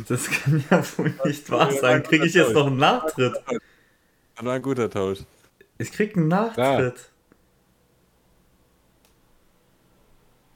Das 0.08 0.30
kann 0.30 0.64
ja 0.70 0.82
wohl 0.96 1.14
nicht 1.24 1.50
wahr 1.50 1.72
sein. 1.72 2.02
Kriege 2.02 2.26
ich 2.26 2.34
jetzt 2.34 2.52
noch 2.52 2.66
einen 2.66 2.76
Nachtritt? 2.78 3.34
Das 4.36 4.44
war 4.44 4.54
ein 4.54 4.62
guter 4.62 4.88
Tausch. 4.88 5.20
Ich 5.78 5.92
krieg 5.92 6.16
einen 6.16 6.28
Nachtritt. 6.28 7.10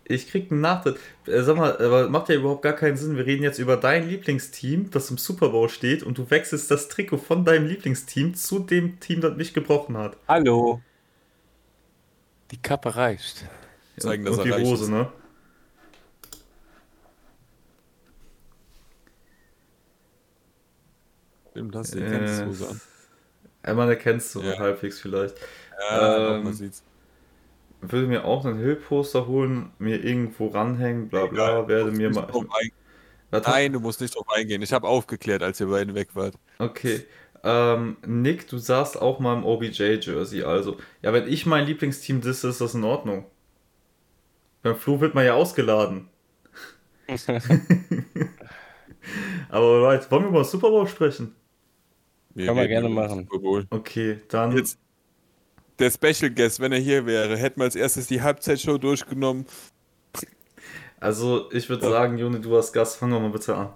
Ich 0.06 0.28
krieg 0.28 0.50
einen 0.52 0.60
Nachtritt. 0.60 0.98
Äh, 1.26 1.42
Sag 1.42 1.56
mal, 1.56 1.76
aber 1.78 2.08
macht 2.10 2.28
ja 2.28 2.34
überhaupt 2.34 2.62
gar 2.62 2.74
keinen 2.74 2.96
Sinn. 2.96 3.16
Wir 3.16 3.24
reden 3.26 3.42
jetzt 3.42 3.58
über 3.58 3.76
dein 3.78 4.08
Lieblingsteam, 4.08 4.90
das 4.90 5.10
im 5.10 5.16
Super 5.18 5.48
Bowl 5.48 5.68
steht, 5.70 6.02
und 6.02 6.18
du 6.18 6.30
wechselst 6.30 6.70
das 6.70 6.88
Trikot 6.88 7.18
von 7.18 7.44
deinem 7.44 7.66
Lieblingsteam 7.66 8.34
zu 8.34 8.58
dem 8.58 9.00
Team, 9.00 9.20
das 9.22 9.36
mich 9.36 9.54
gebrochen 9.54 9.96
hat. 9.96 10.16
Hallo. 10.28 10.80
Die 12.54 12.62
Kappe 12.62 12.94
reicht. 12.94 13.44
Zeigen, 13.98 14.22
und 14.24 14.30
dass 14.30 14.38
und 14.38 14.44
die 14.44 14.50
er 14.50 14.56
reich 14.58 14.64
Hose, 14.64 14.84
ist. 14.84 14.90
ne? 14.90 15.10
Stimmt, 21.50 21.74
hast 21.74 21.94
du 21.94 21.98
die 21.98 22.04
Äh, 22.04 22.42
an. 22.42 22.80
Einmal 23.64 23.88
erkennst 23.88 24.36
du 24.36 24.42
Ja. 24.42 24.56
halbwegs 24.56 25.00
vielleicht. 25.00 25.36
Ja, 25.90 26.16
Ähm, 26.16 26.36
doch, 26.36 26.44
man 26.44 26.54
sieht's. 26.54 26.84
würde 27.80 28.06
mir 28.06 28.24
auch 28.24 28.44
einen 28.44 28.58
Hill-Poster 28.60 29.26
holen, 29.26 29.72
mir 29.80 30.04
irgendwo 30.04 30.46
ranhängen, 30.46 31.08
bla 31.08 31.26
bla, 31.26 31.48
Egal, 31.48 31.68
werde 31.68 31.90
mir 31.90 32.10
mal. 32.10 32.28
Nein, 33.32 33.72
du 33.72 33.80
musst 33.80 34.00
nicht 34.00 34.14
drauf 34.14 34.28
eingehen. 34.28 34.62
Ich 34.62 34.72
habe 34.72 34.86
aufgeklärt, 34.86 35.42
als 35.42 35.58
ihr 35.58 35.66
beiden 35.66 35.96
weg 35.96 36.10
wart. 36.14 36.36
Okay. 36.60 37.04
Ähm, 37.46 37.98
Nick, 38.06 38.48
du 38.48 38.56
saßt 38.56 39.00
auch 39.00 39.20
mal 39.20 39.36
im 39.36 39.44
OBJ-Jersey, 39.44 40.44
also. 40.44 40.78
Ja, 41.02 41.12
wenn 41.12 41.28
ich 41.28 41.44
mein 41.44 41.66
Lieblingsteam 41.66 42.22
disse, 42.22 42.48
ist 42.48 42.62
das 42.62 42.74
in 42.74 42.84
Ordnung. 42.84 43.26
Beim 44.62 44.76
Flu 44.76 44.98
wird 45.00 45.14
man 45.14 45.26
ja 45.26 45.34
ausgeladen. 45.34 46.08
Aber 49.50 49.82
right, 49.82 50.10
wollen 50.10 50.22
wir 50.22 50.30
über 50.30 50.44
Super 50.44 50.70
Bowl 50.70 50.88
sprechen? 50.88 51.34
Wir 52.34 52.46
Kann 52.46 52.56
man 52.56 52.62
reden 52.62 52.80
gerne 52.80 52.88
machen. 52.88 53.28
Super 53.30 53.42
Bowl. 53.42 53.66
Okay, 53.68 54.20
dann. 54.28 54.56
Jetzt, 54.56 54.78
der 55.78 55.90
Special 55.90 56.30
Guest, 56.30 56.60
wenn 56.60 56.72
er 56.72 56.78
hier 56.78 57.04
wäre, 57.04 57.36
hätten 57.36 57.60
wir 57.60 57.64
als 57.64 57.76
erstes 57.76 58.06
die 58.06 58.22
Halbzeitshow 58.22 58.78
durchgenommen. 58.78 59.44
Also, 60.98 61.52
ich 61.52 61.68
würde 61.68 61.86
sagen, 61.86 62.16
Juni, 62.16 62.40
du 62.40 62.56
als 62.56 62.72
Gast, 62.72 62.96
fang 62.96 63.10
doch 63.10 63.20
mal 63.20 63.28
bitte 63.28 63.54
an. 63.54 63.74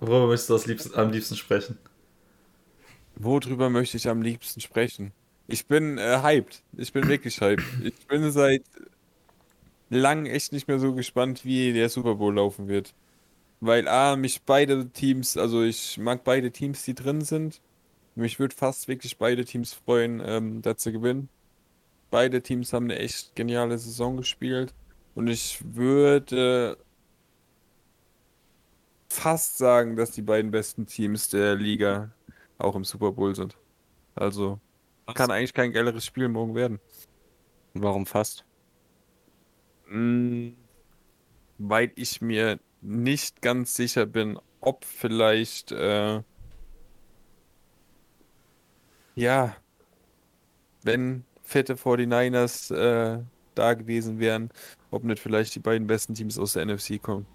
Worüber 0.00 0.26
möchtest 0.26 0.50
du 0.50 0.68
liebsten, 0.68 0.98
am 0.98 1.12
liebsten 1.12 1.36
sprechen? 1.36 1.78
Worüber 3.22 3.70
möchte 3.70 3.96
ich 3.96 4.08
am 4.08 4.20
liebsten 4.20 4.60
sprechen? 4.60 5.12
Ich 5.46 5.66
bin 5.66 5.96
äh, 5.96 6.22
hyped. 6.22 6.64
Ich 6.76 6.92
bin 6.92 7.06
wirklich 7.06 7.40
hyped. 7.40 7.64
Ich 7.84 8.06
bin 8.08 8.32
seit 8.32 8.64
lang 9.90 10.26
echt 10.26 10.52
nicht 10.52 10.66
mehr 10.66 10.80
so 10.80 10.92
gespannt, 10.92 11.44
wie 11.44 11.72
der 11.72 11.88
Super 11.88 12.16
Bowl 12.16 12.34
laufen 12.34 12.66
wird. 12.66 12.94
Weil 13.60 13.86
A, 13.86 14.16
mich 14.16 14.42
beide 14.42 14.88
Teams, 14.90 15.36
also 15.36 15.62
ich 15.62 15.98
mag 15.98 16.24
beide 16.24 16.50
Teams, 16.50 16.84
die 16.84 16.94
drin 16.94 17.20
sind. 17.20 17.60
Mich 18.16 18.40
würde 18.40 18.56
fast 18.56 18.88
wirklich 18.88 19.18
beide 19.18 19.44
Teams 19.44 19.72
freuen, 19.72 20.20
ähm, 20.24 20.60
da 20.60 20.76
zu 20.76 20.90
gewinnen. 20.90 21.28
Beide 22.10 22.42
Teams 22.42 22.72
haben 22.72 22.86
eine 22.86 22.98
echt 22.98 23.36
geniale 23.36 23.78
Saison 23.78 24.16
gespielt. 24.16 24.74
Und 25.14 25.28
ich 25.28 25.60
würde 25.62 26.76
fast 29.08 29.58
sagen, 29.58 29.94
dass 29.94 30.10
die 30.10 30.22
beiden 30.22 30.50
besten 30.50 30.86
Teams 30.86 31.28
der 31.28 31.54
Liga 31.54 32.10
auch 32.62 32.76
im 32.76 32.84
Super 32.84 33.12
Bowl 33.12 33.34
sind. 33.34 33.56
Also 34.14 34.60
kann 35.14 35.30
eigentlich 35.30 35.54
kein 35.54 35.72
geileres 35.72 36.04
Spiel 36.04 36.28
morgen 36.28 36.54
werden. 36.54 36.80
Warum 37.74 38.06
fast? 38.06 38.44
Mm, 39.88 40.50
Weil 41.58 41.92
ich 41.96 42.20
mir 42.20 42.58
nicht 42.80 43.42
ganz 43.42 43.74
sicher 43.74 44.06
bin, 44.06 44.38
ob 44.60 44.84
vielleicht, 44.84 45.72
äh, 45.72 46.22
ja, 49.14 49.56
wenn 50.82 51.24
fette 51.42 51.74
49ers 51.74 52.74
äh, 52.74 53.22
da 53.54 53.74
gewesen 53.74 54.18
wären, 54.18 54.50
ob 54.90 55.04
nicht 55.04 55.20
vielleicht 55.20 55.54
die 55.54 55.60
beiden 55.60 55.86
besten 55.86 56.14
Teams 56.14 56.38
aus 56.38 56.54
der 56.54 56.66
NFC 56.66 57.00
kommen. 57.00 57.26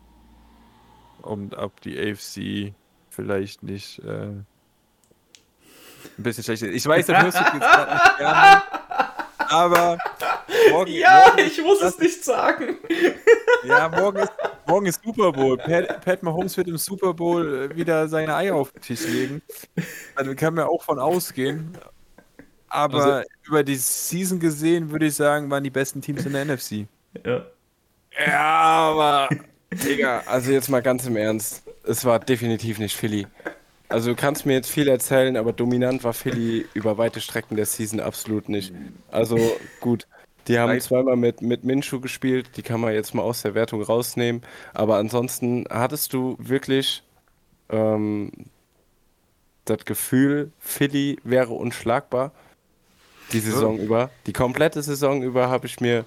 Und 1.21 1.55
ob 1.55 1.81
die 1.81 1.97
AFC 1.97 2.73
vielleicht 3.09 3.63
nicht 3.63 3.99
äh, 3.99 4.33
ein 6.17 6.23
bisschen 6.23 6.43
schlecht. 6.43 6.63
Ich 6.63 6.85
weiß, 6.85 7.05
der 7.05 7.21
hörst 7.23 7.39
du 7.39 7.43
jetzt 7.43 7.59
gerade 7.59 7.93
nicht 7.93 8.17
gerne, 8.17 8.61
aber 9.49 9.97
morgen, 10.71 10.91
morgen 10.99 11.39
ich 11.39 11.61
muss 11.61 11.81
es 11.81 11.97
nicht 11.99 12.23
sagen. 12.23 12.77
ja, 13.63 13.87
morgen 13.89 14.19
ist, 14.19 14.31
morgen 14.65 14.85
ist 14.87 15.01
Super 15.03 15.31
Bowl. 15.31 15.57
Pat, 15.57 16.01
Pat 16.03 16.23
Mahomes 16.23 16.55
wird 16.57 16.67
im 16.67 16.77
Super 16.77 17.13
Bowl 17.13 17.69
äh, 17.71 17.75
wieder 17.75 18.07
seine 18.07 18.35
Eier 18.35 18.55
auf 18.55 18.71
den 18.71 18.81
Tisch 18.81 19.05
legen. 19.07 19.41
Also 20.15 20.35
kann 20.35 20.53
man 20.53 20.65
auch 20.65 20.83
von 20.83 20.99
ausgehen. 20.99 21.77
Aber 22.69 23.03
Also- 23.03 23.27
über 23.45 23.63
die 23.63 23.75
Season 23.75 24.39
gesehen 24.39 24.91
würde 24.91 25.05
ich 25.05 25.15
sagen, 25.15 25.49
waren 25.49 25.63
die 25.63 25.69
besten 25.69 26.01
Teams 26.01 26.25
in 26.25 26.33
der 26.33 26.43
NFC. 26.45 26.85
Ja. 27.25 27.45
Ja, 28.25 28.41
aber. 28.41 29.29
Digga, 29.71 30.23
also 30.25 30.51
jetzt 30.51 30.69
mal 30.69 30.81
ganz 30.81 31.05
im 31.05 31.15
Ernst. 31.17 31.63
Es 31.83 32.03
war 32.03 32.19
definitiv 32.19 32.79
nicht 32.79 32.95
Philly. 32.95 33.27
Also 33.89 34.09
du 34.09 34.15
kannst 34.15 34.45
mir 34.45 34.53
jetzt 34.53 34.69
viel 34.69 34.87
erzählen, 34.87 35.37
aber 35.37 35.53
dominant 35.53 36.03
war 36.03 36.13
Philly 36.13 36.67
über 36.73 36.97
weite 36.97 37.21
Strecken 37.21 37.55
der 37.55 37.65
Season 37.65 37.99
absolut 37.99 38.49
nicht. 38.49 38.73
Also 39.11 39.59
gut, 39.79 40.07
die 40.47 40.59
haben 40.59 40.79
zweimal 40.79 41.15
mit, 41.15 41.41
mit 41.41 41.63
Minshew 41.63 41.99
gespielt, 41.99 42.49
die 42.57 42.63
kann 42.63 42.81
man 42.81 42.93
jetzt 42.93 43.13
mal 43.13 43.23
aus 43.23 43.41
der 43.41 43.53
Wertung 43.55 43.81
rausnehmen. 43.81 44.41
Aber 44.73 44.97
ansonsten 44.97 45.65
hattest 45.69 46.13
du 46.13 46.35
wirklich 46.39 47.03
ähm, 47.69 48.31
das 49.65 49.85
Gefühl, 49.85 50.51
Philly 50.59 51.17
wäre 51.23 51.53
unschlagbar 51.53 52.31
die 53.31 53.39
Saison 53.39 53.77
über. 53.77 54.09
Die 54.25 54.33
komplette 54.33 54.81
Saison 54.81 55.21
über 55.21 55.49
habe 55.49 55.65
ich 55.67 55.79
mir 55.79 56.05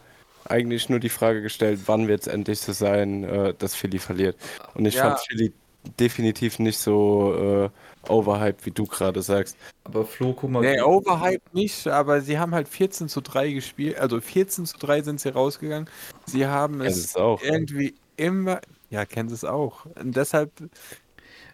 eigentlich 0.48 0.88
nur 0.88 1.00
die 1.00 1.10
Frage 1.10 1.42
gestellt, 1.42 1.80
wann 1.86 2.08
wird 2.08 2.22
es 2.22 2.26
endlich 2.26 2.60
so 2.60 2.72
sein, 2.72 3.24
äh, 3.24 3.54
dass 3.58 3.74
Philly 3.74 3.98
verliert. 3.98 4.36
Und 4.74 4.86
ich 4.86 4.94
Ja. 4.94 5.02
fand 5.02 5.20
Philly 5.20 5.52
definitiv 5.98 6.58
nicht 6.58 6.78
so 6.78 7.70
äh, 8.06 8.10
overhyped, 8.10 8.66
wie 8.66 8.70
du 8.70 8.84
gerade 8.84 9.22
sagst. 9.22 9.56
Aber 9.84 10.04
Flo, 10.04 10.32
guck 10.32 10.50
mal. 10.50 10.60
Nee, 10.60 10.80
Overhype 10.80 11.42
nicht, 11.52 11.86
aber 11.86 12.20
sie 12.20 12.38
haben 12.38 12.54
halt 12.54 12.68
14 12.68 13.08
zu 13.08 13.20
3 13.20 13.52
gespielt. 13.52 13.98
Also 13.98 14.20
14 14.20 14.66
zu 14.66 14.78
3 14.78 15.02
sind 15.02 15.20
sie 15.20 15.30
rausgegangen. 15.30 15.88
Sie 16.26 16.46
haben 16.46 16.80
Es 16.80 17.16
auch. 17.16 17.42
irgendwie 17.42 17.94
immer. 18.16 18.60
Ja, 18.90 19.04
kennen 19.04 19.30
es 19.30 19.44
auch. 19.44 19.86
Und 19.96 20.16
deshalb 20.16 20.50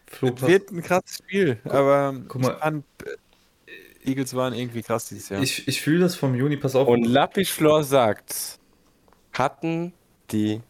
Flo, 0.07 0.33
wird 0.41 0.71
ein 0.71 0.83
krasses 0.83 1.19
Spiel, 1.19 1.59
aber 1.65 2.15
guck 2.29 2.43
mal. 2.43 2.53
ich 2.53 2.59
fand, 2.59 2.85
äh, 3.05 4.11
Eagles 4.11 4.35
waren 4.35 4.55
irgendwie 4.55 4.83
krass 4.83 5.09
dieses 5.09 5.29
Jahr. 5.29 5.43
ich, 5.43 5.67
ich 5.67 5.83
fühle 5.83 6.01
das 6.01 6.15
vom 6.15 6.35
Juni, 6.35 6.57
pass 6.57 6.77
auf. 6.77 6.87
Und 6.89 7.05
Lappischlor 7.05 7.83
sagt, 7.83 8.59
hatten 9.33 9.93
die 10.31 10.61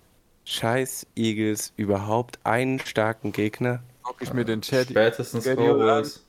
scheiß 0.47 1.07
Eagles 1.17 1.73
überhaupt 1.77 2.39
einen 2.45 2.81
starken 2.81 3.33
Gegner? 3.33 3.83
Guck 4.03 4.23
ich 4.23 4.33
mir 4.33 4.45
den 4.47 4.63
Chat. 4.63 4.89
Spätestens 4.89 5.45
Cowboys. 5.45 6.23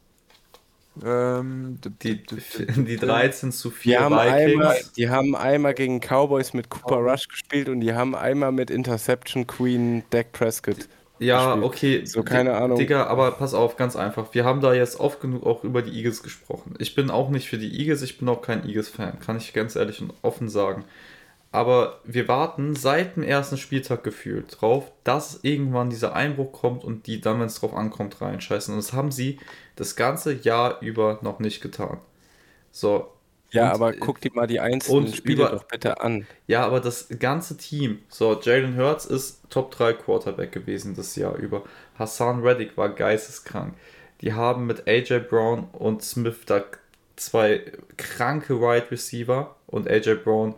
Ähm, 1.06 1.80
d- 1.80 1.92
Die, 2.02 2.24
d- 2.26 2.36
d- 2.58 2.66
d- 2.66 2.84
die 2.84 2.98
13 2.98 3.52
zu 3.52 3.70
Die 3.70 3.76
4 3.76 4.00
haben, 4.02 4.16
einmal, 4.18 4.76
Vikings. 4.78 4.92
die 4.94 5.10
haben 5.10 5.36
einmal 5.36 5.76
gegen 5.76 6.00
Cowboys 6.02 6.54
mit 6.54 6.70
Cooper 6.72 6.98
Rush 6.98 7.28
gespielt 7.28 7.70
und 7.70 7.82
die 7.82 7.94
haben 7.94 8.16
einmal 8.16 8.52
mit 8.52 8.72
Interception 8.72 9.46
Queen 9.46 10.04
Dak 10.10 10.32
Prescott. 10.32 10.88
Ja, 11.20 11.54
gespielt. 11.56 11.66
okay. 11.66 12.06
So, 12.06 12.24
keine 12.24 12.50
Di- 12.50 12.56
Ahnung. 12.56 12.78
Digga, 12.80 13.06
aber 13.06 13.30
pass 13.32 13.54
auf, 13.54 13.76
ganz 13.76 13.96
einfach. 13.96 14.34
Wir 14.34 14.44
haben 14.44 14.60
da 14.62 14.74
jetzt 14.74 15.00
oft 15.00 15.22
genug 15.22 15.46
auch 15.46 15.64
über 15.64 15.84
die 15.84 15.92
Eagles 15.96 16.24
gesprochen. 16.24 16.74
Ich 16.80 16.96
bin 16.96 17.12
auch 17.12 17.30
nicht 17.30 17.48
für 17.48 17.60
die 17.60 17.80
Eagles, 17.80 18.02
ich 18.02 18.18
bin 18.18 18.28
auch 18.28 18.42
kein 18.42 18.68
Eagles-Fan, 18.68 19.20
kann 19.20 19.38
ich 19.38 19.54
ganz 19.54 19.76
ehrlich 19.76 20.02
und 20.02 20.14
offen 20.24 20.50
sagen. 20.50 20.84
Aber 21.58 22.02
wir 22.04 22.28
warten 22.28 22.76
seit 22.76 23.16
dem 23.16 23.24
ersten 23.24 23.58
Spieltag 23.58 24.04
gefühlt 24.04 24.62
drauf, 24.62 24.92
dass 25.04 25.40
irgendwann 25.42 25.90
dieser 25.90 26.14
Einbruch 26.16 26.52
kommt 26.52 26.84
und 26.84 27.08
die 27.08 27.20
dann, 27.20 27.40
wenn 27.40 27.48
es 27.48 27.60
drauf 27.60 27.74
ankommt, 27.74 28.22
reinscheißen. 28.22 28.76
Und 28.76 28.80
das 28.80 28.94
haben 28.94 29.12
sie 29.12 29.40
das 29.76 29.96
ganze 29.96 30.34
Jahr 30.34 30.80
über 30.82 31.18
noch 31.24 31.40
nicht 31.40 31.62
getan. 31.62 31.98
So. 32.72 33.12
Ja, 33.50 33.70
Und, 33.70 33.74
aber 33.76 33.94
äh, 33.96 33.98
guck 33.98 34.22
dir 34.22 34.32
mal 34.36 34.46
die 34.46 34.60
einzelnen 34.60 35.06
und 35.06 35.16
Spiele 35.16 35.46
über- 35.46 35.50
doch 35.50 35.64
bitte 35.64 36.00
an. 36.00 36.28
Ja, 36.46 36.64
aber 36.64 36.80
das 36.80 37.08
ganze 37.18 37.58
Team, 37.58 38.04
so 38.08 38.40
Jalen 38.40 38.78
Hurts 38.78 39.06
ist 39.06 39.42
Top 39.50 39.72
3 39.72 39.94
Quarterback 39.94 40.52
gewesen 40.52 40.94
das 40.96 41.16
Jahr 41.16 41.36
über. 41.38 41.64
Hassan 41.98 42.42
Reddick 42.42 42.78
war 42.78 42.90
geisteskrank. 42.90 43.74
Die 44.22 44.34
haben 44.34 44.68
mit 44.68 44.88
AJ 44.88 45.22
Brown 45.28 45.70
und 45.72 46.04
Smith 46.04 46.42
da 46.46 46.64
zwei 47.16 47.64
kranke 47.98 48.62
Wide 48.62 48.92
Receiver 48.92 49.56
und 49.66 49.90
AJ 49.90 50.16
Brown 50.24 50.54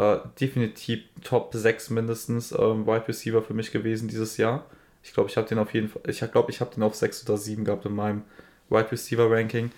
äh, 0.00 0.20
definitiv 0.40 1.00
Top 1.22 1.50
6 1.52 1.90
mindestens 1.90 2.52
ähm, 2.52 2.86
Wide 2.86 3.06
Receiver 3.06 3.42
für 3.42 3.52
mich 3.52 3.70
gewesen 3.70 4.08
dieses 4.08 4.38
Jahr. 4.38 4.64
Ich 5.02 5.12
glaube, 5.12 5.28
ich 5.28 5.36
habe 5.36 5.46
den 5.46 5.58
auf 5.58 5.74
jeden 5.74 5.88
Fall, 5.88 6.02
ich 6.06 6.20
glaube, 6.32 6.50
ich 6.50 6.60
habe 6.60 6.74
den 6.74 6.82
auf 6.82 6.94
6 6.94 7.28
oder 7.28 7.36
7 7.36 7.64
gehabt 7.64 7.84
in 7.84 7.94
meinem 7.94 8.22
Wide 8.70 8.90
Receiver 8.90 9.30
Ranking. 9.30 9.70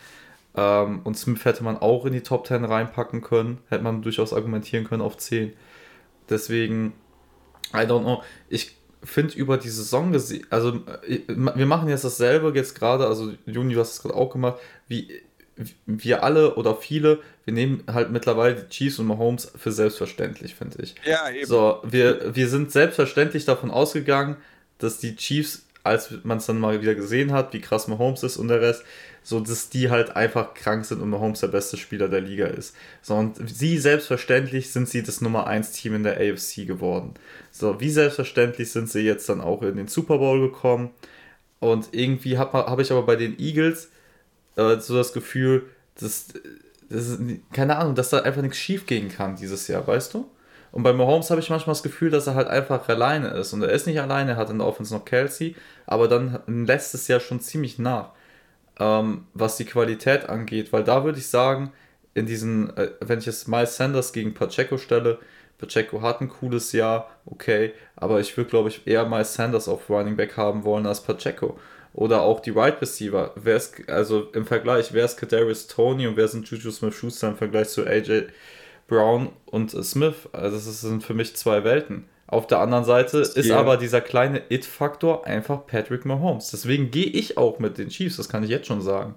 Ähm, 0.55 1.01
und 1.03 1.19
Smith 1.19 1.44
hätte 1.44 1.65
man 1.65 1.77
auch 1.77 2.07
in 2.07 2.12
die 2.12 2.20
Top 2.20 2.47
10 2.47 2.65
reinpacken 2.65 3.23
können. 3.23 3.59
Hätte 3.69 3.82
man 3.82 4.03
durchaus 4.03 4.32
argumentieren 4.32 4.85
können 4.85 5.03
auf 5.03 5.16
10. 5.16 5.55
Deswegen, 6.31 6.93
I 7.74 7.78
don't 7.78 8.03
know. 8.03 8.23
Ich 8.49 8.77
finde 9.03 9.35
über 9.35 9.59
die 9.59 9.70
Saison 9.70 10.12
gesehen, 10.12 10.47
also 10.51 10.82
äh, 11.09 11.23
wir 11.27 11.66
machen 11.66 11.89
jetzt 11.89 12.05
dasselbe 12.05 12.53
jetzt 12.55 12.78
gerade, 12.78 13.09
also 13.09 13.32
Juni, 13.47 13.74
du 13.74 13.81
hast 13.81 13.94
es 13.94 14.03
gerade 14.03 14.15
auch 14.15 14.31
gemacht, 14.31 14.61
wie 14.86 15.20
wir 15.87 16.23
alle 16.23 16.55
oder 16.55 16.74
viele, 16.77 17.20
wir 17.45 17.55
nehmen 17.55 17.85
halt 17.93 18.11
mittlerweile 18.11 18.55
die 18.55 18.69
Chiefs 18.69 18.99
und 18.99 19.07
Mahomes 19.07 19.53
für 19.57 19.73
selbstverständlich, 19.73 20.55
finde 20.55 20.83
ich. 20.83 20.95
ja, 21.05 21.31
eben. 21.31 21.47
So, 21.47 21.81
wir, 21.85 22.35
wir 22.35 22.49
sind 22.49 22.73
selbstverständlich 22.73 23.45
davon 23.45 23.70
ausgegangen, 23.70 24.37
dass 24.79 24.99
die 24.99 25.16
Chiefs, 25.16 25.66
als 25.85 26.12
man 26.23 26.39
es 26.39 26.47
dann 26.47 26.59
mal 26.59 26.81
wieder 26.81 26.95
gesehen 26.95 27.33
hat, 27.33 27.53
wie 27.53 27.61
krass 27.61 27.89
Mahomes 27.89 28.23
ist 28.23 28.37
und 28.37 28.49
der 28.49 28.61
Rest, 28.61 28.85
so 29.23 29.41
dass 29.41 29.69
die 29.69 29.91
halt 29.91 30.16
einfach 30.16 30.55
krank 30.55 30.85
sind 30.85 31.01
und 31.01 31.11
Mahomes 31.11 31.41
der 31.41 31.49
beste 31.49 31.77
Spieler 31.77 32.09
der 32.09 32.20
Liga 32.20 32.47
ist. 32.47 32.74
So, 33.03 33.15
und 33.15 33.39
sie 33.49 33.79
selbstverständlich 33.79 34.73
sind 34.73 34.89
sie 34.89 35.03
das 35.03 35.20
Nummer 35.20 35.47
1 35.47 35.73
Team 35.73 35.95
in 35.95 36.03
der 36.03 36.16
AFC 36.16 36.66
geworden. 36.66 37.15
So, 37.51 37.81
wie 37.81 37.91
selbstverständlich 37.91 38.73
sind 38.73 38.91
sie 38.91 39.01
jetzt 39.01 39.29
dann 39.29 39.41
auch 39.41 39.62
in 39.62 39.77
den 39.77 39.89
Super 39.89 40.19
Bowl 40.19 40.41
gekommen. 40.41 40.91
Und 41.61 41.91
irgendwie 41.93 42.39
habe 42.39 42.59
hab 42.59 42.81
ich 42.81 42.91
aber 42.91 43.05
bei 43.05 43.15
den 43.15 43.39
Eagles 43.39 43.91
äh, 44.57 44.79
so 44.79 44.97
das 44.97 45.12
Gefühl, 45.12 45.66
dass 45.99 46.29
das 46.89 47.09
ist, 47.09 47.20
keine 47.53 47.77
Ahnung, 47.77 47.95
dass 47.95 48.11
da 48.11 48.19
einfach 48.19 48.43
nichts 48.43 48.59
schief 48.59 48.87
gehen 48.87 49.09
kann 49.09 49.37
dieses 49.37 49.66
Jahr, 49.69 49.87
weißt 49.87 50.15
du? 50.15 50.31
Und 50.73 50.83
bei 50.83 50.93
Mahomes 50.93 51.31
habe 51.31 51.41
ich 51.41 51.51
manchmal 51.51 51.74
das 51.74 51.83
Gefühl, 51.83 52.11
dass 52.11 52.27
er 52.27 52.35
halt 52.35 52.49
einfach 52.49 52.89
alleine 52.89 53.29
ist. 53.29 53.53
Und 53.53 53.62
er 53.62 53.70
ist 53.70 53.87
nicht 53.87 54.01
alleine, 54.01 54.33
er 54.33 54.37
hat 54.37 54.51
in 54.51 54.59
der 54.59 54.66
Offense 54.66 54.95
noch 54.95 55.05
Kelsey, 55.05 55.55
aber 55.87 56.09
dann 56.09 56.41
lässt 56.47 56.95
es 56.95 57.09
ja 57.09 57.20
schon 57.20 57.41
ziemlich 57.41 57.79
nach, 57.79 58.11
ähm, 58.81 59.27
was 59.35 59.57
die 59.59 59.66
Qualität 59.66 60.29
angeht. 60.29 60.73
Weil 60.73 60.85
da 60.85 61.05
würde 61.05 61.19
ich 61.19 61.27
sagen, 61.27 61.73
in 62.15 62.27
diesen, 62.27 62.74
äh, 62.77 62.91
wenn 63.01 63.19
ich 63.19 63.27
jetzt 63.27 63.49
Miles 63.49 63.77
Sanders 63.77 64.12
gegen 64.12 64.33
Pacheco 64.35 64.79
stelle, 64.79 65.19
Pacheco 65.59 66.01
hat 66.03 66.20
ein 66.20 66.29
cooles 66.29 66.73
Jahr, 66.73 67.11
okay, 67.27 67.73
aber 67.95 68.20
ich 68.20 68.37
würde, 68.37 68.51
glaube 68.51 68.69
ich, 68.70 68.87
eher 68.87 69.07
Miles 69.07 69.35
Sanders 69.35 69.69
auf 69.69 69.89
Running 69.91 70.16
Back 70.16 70.37
haben 70.37 70.65
wollen 70.65 70.87
als 70.87 71.03
Pacheco. 71.03 71.59
Oder 71.94 72.23
auch 72.23 72.40
die 72.40 72.55
Wide 72.55 72.81
Receiver. 72.81 73.32
Wer 73.36 73.56
ist, 73.56 73.89
also 73.89 74.31
im 74.32 74.47
Vergleich, 74.47 74.93
wer 74.93 75.05
ist 75.05 75.19
Kadarius 75.19 75.66
Tony 75.66 76.06
und 76.06 76.16
wer 76.16 76.28
sind 76.28 76.48
Juju 76.48 76.70
Smith-Schuster 76.70 77.28
im 77.28 77.36
Vergleich 77.36 77.69
zu 77.69 77.86
AJ 77.86 78.28
Brown 78.86 79.31
und 79.47 79.70
Smith. 79.85 80.28
Also 80.32 80.56
das 80.56 80.81
sind 80.81 81.02
für 81.02 81.14
mich 81.14 81.36
zwei 81.36 81.64
Welten. 81.64 82.05
Auf 82.27 82.47
der 82.47 82.60
anderen 82.60 82.85
Seite 82.85 83.19
ist 83.19 83.36
yeah. 83.36 83.59
aber 83.59 83.77
dieser 83.77 84.01
kleine 84.01 84.43
It-Faktor 84.48 85.27
einfach 85.27 85.66
Patrick 85.66 86.06
Mahomes. 86.06 86.51
Deswegen 86.51 86.90
gehe 86.90 87.05
ich 87.05 87.36
auch 87.36 87.59
mit 87.59 87.77
den 87.77 87.90
Chiefs, 87.90 88.16
das 88.16 88.31
kann 88.31 88.43
ich 88.43 88.48
jetzt 88.48 88.66
schon 88.66 88.81
sagen. 88.81 89.16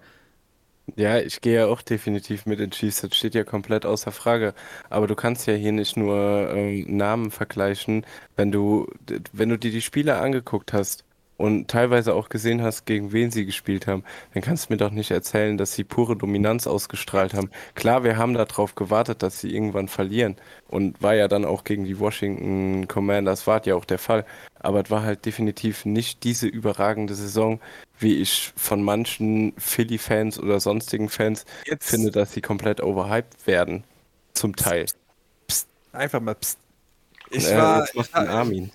Ja, 0.97 1.19
ich 1.19 1.39
gehe 1.39 1.55
ja 1.55 1.65
auch 1.67 1.81
definitiv 1.81 2.45
mit 2.45 2.59
den 2.59 2.71
Chiefs, 2.71 2.99
das 2.99 3.15
steht 3.15 3.33
ja 3.33 3.45
komplett 3.45 3.85
außer 3.85 4.11
Frage. 4.11 4.53
Aber 4.89 5.07
du 5.07 5.15
kannst 5.15 5.47
ja 5.47 5.53
hier 5.53 5.71
nicht 5.71 5.95
nur 5.95 6.51
ähm, 6.53 6.97
Namen 6.97 7.31
vergleichen, 7.31 8.05
wenn 8.35 8.51
du, 8.51 8.87
wenn 9.31 9.47
du 9.47 9.57
dir 9.57 9.71
die 9.71 9.81
Spiele 9.81 10.17
angeguckt 10.17 10.73
hast 10.73 11.04
und 11.37 11.67
teilweise 11.67 12.13
auch 12.13 12.29
gesehen 12.29 12.61
hast, 12.61 12.85
gegen 12.85 13.11
wen 13.11 13.31
sie 13.31 13.45
gespielt 13.45 13.87
haben, 13.87 14.03
dann 14.33 14.41
kannst 14.41 14.69
du 14.69 14.73
mir 14.73 14.77
doch 14.77 14.91
nicht 14.91 15.11
erzählen, 15.11 15.57
dass 15.57 15.73
sie 15.73 15.83
pure 15.83 16.15
Dominanz 16.15 16.67
ausgestrahlt 16.67 17.33
haben. 17.33 17.49
Klar, 17.73 18.03
wir 18.03 18.17
haben 18.17 18.33
darauf 18.33 18.75
gewartet, 18.75 19.21
dass 19.21 19.39
sie 19.39 19.53
irgendwann 19.53 19.87
verlieren 19.87 20.37
und 20.67 21.01
war 21.01 21.13
ja 21.13 21.27
dann 21.27 21.45
auch 21.45 21.63
gegen 21.63 21.85
die 21.85 21.99
Washington 21.99 22.87
Commanders, 22.87 23.47
war 23.47 23.65
ja 23.65 23.75
auch 23.75 23.85
der 23.85 23.99
Fall. 23.99 24.25
Aber 24.59 24.81
es 24.81 24.89
war 24.89 25.03
halt 25.03 25.25
definitiv 25.25 25.85
nicht 25.85 26.23
diese 26.23 26.47
überragende 26.47 27.13
Saison, 27.15 27.59
wie 27.99 28.15
ich 28.15 28.51
von 28.55 28.81
manchen 28.81 29.53
Philly-Fans 29.57 30.39
oder 30.39 30.59
sonstigen 30.59 31.09
Fans 31.09 31.45
Jetzt. 31.65 31.89
finde, 31.89 32.11
dass 32.11 32.33
sie 32.33 32.41
komplett 32.41 32.81
overhyped 32.81 33.45
werden. 33.45 33.83
Zum 34.33 34.55
Teil. 34.55 34.85
Psst, 35.47 35.67
einfach 35.91 36.19
mal 36.19 36.35
psst. 36.35 36.59
Ich 37.29 37.47
äh, 37.47 37.57
war. 37.57 37.81
Jetzt 37.81 37.95
macht 37.95 38.15
Armin 38.15 38.71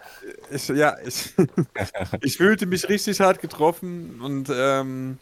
ich, 0.51 0.69
ja, 0.69 0.97
ich, 1.05 1.35
ich 2.23 2.37
fühlte 2.37 2.67
mich 2.67 2.89
richtig 2.89 3.21
hart 3.21 3.41
getroffen 3.41 4.21
und 4.21 4.51
ähm, 4.55 5.19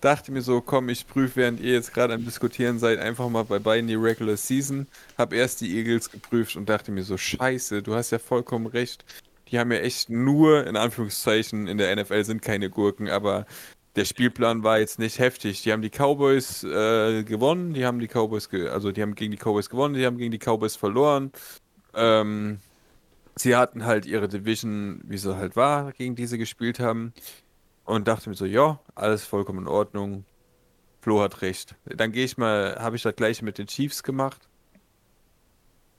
dachte 0.00 0.32
mir 0.32 0.42
so, 0.42 0.60
komm, 0.60 0.88
ich 0.88 1.06
prüfe, 1.06 1.36
während 1.36 1.60
ihr 1.60 1.72
jetzt 1.72 1.92
gerade 1.92 2.14
am 2.14 2.24
Diskutieren 2.24 2.78
seid, 2.78 2.98
einfach 2.98 3.28
mal 3.28 3.44
bei 3.44 3.58
beiden 3.58 3.86
die 3.86 3.94
Regular 3.94 4.36
Season. 4.36 4.86
Hab 5.18 5.32
erst 5.32 5.60
die 5.60 5.76
Eagles 5.76 6.10
geprüft 6.10 6.56
und 6.56 6.68
dachte 6.68 6.92
mir 6.92 7.02
so, 7.02 7.16
scheiße, 7.16 7.82
du 7.82 7.94
hast 7.94 8.10
ja 8.10 8.18
vollkommen 8.18 8.66
recht. 8.66 9.04
Die 9.48 9.58
haben 9.58 9.72
ja 9.72 9.78
echt 9.78 10.10
nur, 10.10 10.66
in 10.66 10.76
Anführungszeichen, 10.76 11.66
in 11.66 11.78
der 11.78 11.94
NFL 11.96 12.24
sind 12.24 12.42
keine 12.42 12.70
Gurken, 12.70 13.08
aber 13.08 13.46
der 13.96 14.04
Spielplan 14.04 14.62
war 14.62 14.78
jetzt 14.78 14.98
nicht 14.98 15.18
heftig. 15.18 15.62
Die 15.62 15.72
haben 15.72 15.82
die 15.82 15.90
Cowboys 15.90 16.62
äh, 16.62 17.24
gewonnen, 17.24 17.74
die 17.74 17.84
haben 17.84 17.98
die 17.98 18.06
Cowboys, 18.06 18.48
also 18.70 18.92
die 18.92 19.02
haben 19.02 19.16
gegen 19.16 19.32
die 19.32 19.38
Cowboys 19.38 19.68
gewonnen, 19.68 19.94
die 19.94 20.06
haben 20.06 20.18
gegen 20.18 20.30
die 20.30 20.38
Cowboys 20.38 20.76
verloren. 20.76 21.32
Ähm, 21.94 22.60
sie 23.36 23.56
hatten 23.56 23.84
halt 23.84 24.06
ihre 24.06 24.28
Division, 24.28 25.00
wie 25.04 25.18
sie 25.18 25.36
halt 25.36 25.56
war, 25.56 25.92
gegen 25.92 26.16
die 26.16 26.26
sie 26.26 26.38
gespielt 26.38 26.80
haben. 26.80 27.12
Und 27.84 28.06
dachte 28.06 28.28
mir 28.28 28.36
so, 28.36 28.44
ja, 28.44 28.78
alles 28.94 29.24
vollkommen 29.24 29.60
in 29.60 29.68
Ordnung. 29.68 30.24
Flo 31.00 31.22
hat 31.22 31.42
recht. 31.42 31.74
Dann 31.84 32.12
gehe 32.12 32.24
ich 32.24 32.36
mal, 32.36 32.76
habe 32.78 32.96
ich 32.96 33.02
das 33.02 33.16
gleiche 33.16 33.44
mit 33.44 33.58
den 33.58 33.66
Chiefs 33.66 34.02
gemacht. 34.02 34.48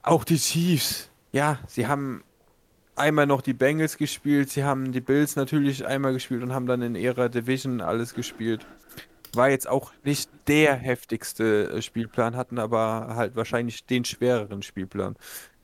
Auch 0.04 0.24
die 0.24 0.38
Chiefs. 0.38 1.10
Ja, 1.32 1.60
sie 1.68 1.88
haben 1.88 2.24
einmal 2.96 3.26
noch 3.26 3.42
die 3.42 3.54
Bengals 3.54 3.98
gespielt, 3.98 4.50
sie 4.50 4.64
haben 4.64 4.92
die 4.92 5.02
Bills 5.02 5.36
natürlich 5.36 5.86
einmal 5.86 6.14
gespielt 6.14 6.44
und 6.44 6.54
haben 6.54 6.68
dann 6.68 6.82
in 6.82 6.96
ihrer 6.96 7.30
Division 7.30 7.82
alles 7.82 8.14
gespielt. 8.14 8.66
War 9.34 9.50
jetzt 9.50 9.68
auch 9.68 9.94
nicht 10.04 10.30
der 10.48 10.76
heftigste 10.76 11.72
äh, 11.72 11.82
Spielplan, 11.82 12.36
hatten 12.36 12.60
aber 12.60 13.16
halt 13.16 13.36
wahrscheinlich 13.36 13.86
den 13.86 14.04
schwereren 14.04 14.62
Spielplan. 14.62 15.16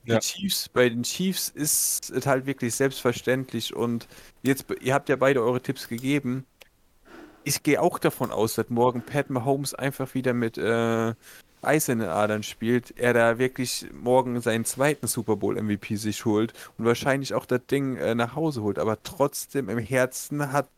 Die 0.08 0.14
ja. 0.14 0.20
Chiefs, 0.20 0.70
bei 0.70 0.88
den 0.88 1.02
Chiefs 1.02 1.50
ist 1.50 2.10
es 2.10 2.26
halt 2.26 2.46
wirklich 2.46 2.74
selbstverständlich 2.74 3.76
und 3.76 4.08
jetzt, 4.42 4.64
ihr 4.80 4.94
habt 4.94 5.10
ja 5.10 5.16
beide 5.16 5.42
eure 5.42 5.60
Tipps 5.60 5.86
gegeben. 5.86 6.46
Ich 7.44 7.62
gehe 7.62 7.82
auch 7.82 7.98
davon 7.98 8.30
aus, 8.30 8.54
dass 8.54 8.70
morgen 8.70 9.02
Pat 9.02 9.28
Mahomes 9.28 9.74
einfach 9.74 10.14
wieder 10.14 10.32
mit 10.32 10.56
äh, 10.56 11.12
Eis 11.60 11.90
in 11.90 11.98
den 11.98 12.08
Adern 12.08 12.42
spielt, 12.42 12.96
er 12.96 13.12
da 13.12 13.38
wirklich 13.38 13.86
morgen 13.92 14.40
seinen 14.40 14.64
zweiten 14.64 15.08
Super 15.08 15.36
Bowl 15.36 15.60
MVP 15.60 15.96
sich 15.96 16.24
holt 16.24 16.54
und 16.78 16.86
wahrscheinlich 16.86 17.34
auch 17.34 17.44
das 17.44 17.66
Ding 17.66 17.96
äh, 17.96 18.14
nach 18.14 18.34
Hause 18.34 18.62
holt. 18.62 18.78
Aber 18.78 19.02
trotzdem 19.02 19.68
im 19.68 19.78
Herzen 19.78 20.52
hat 20.52 20.70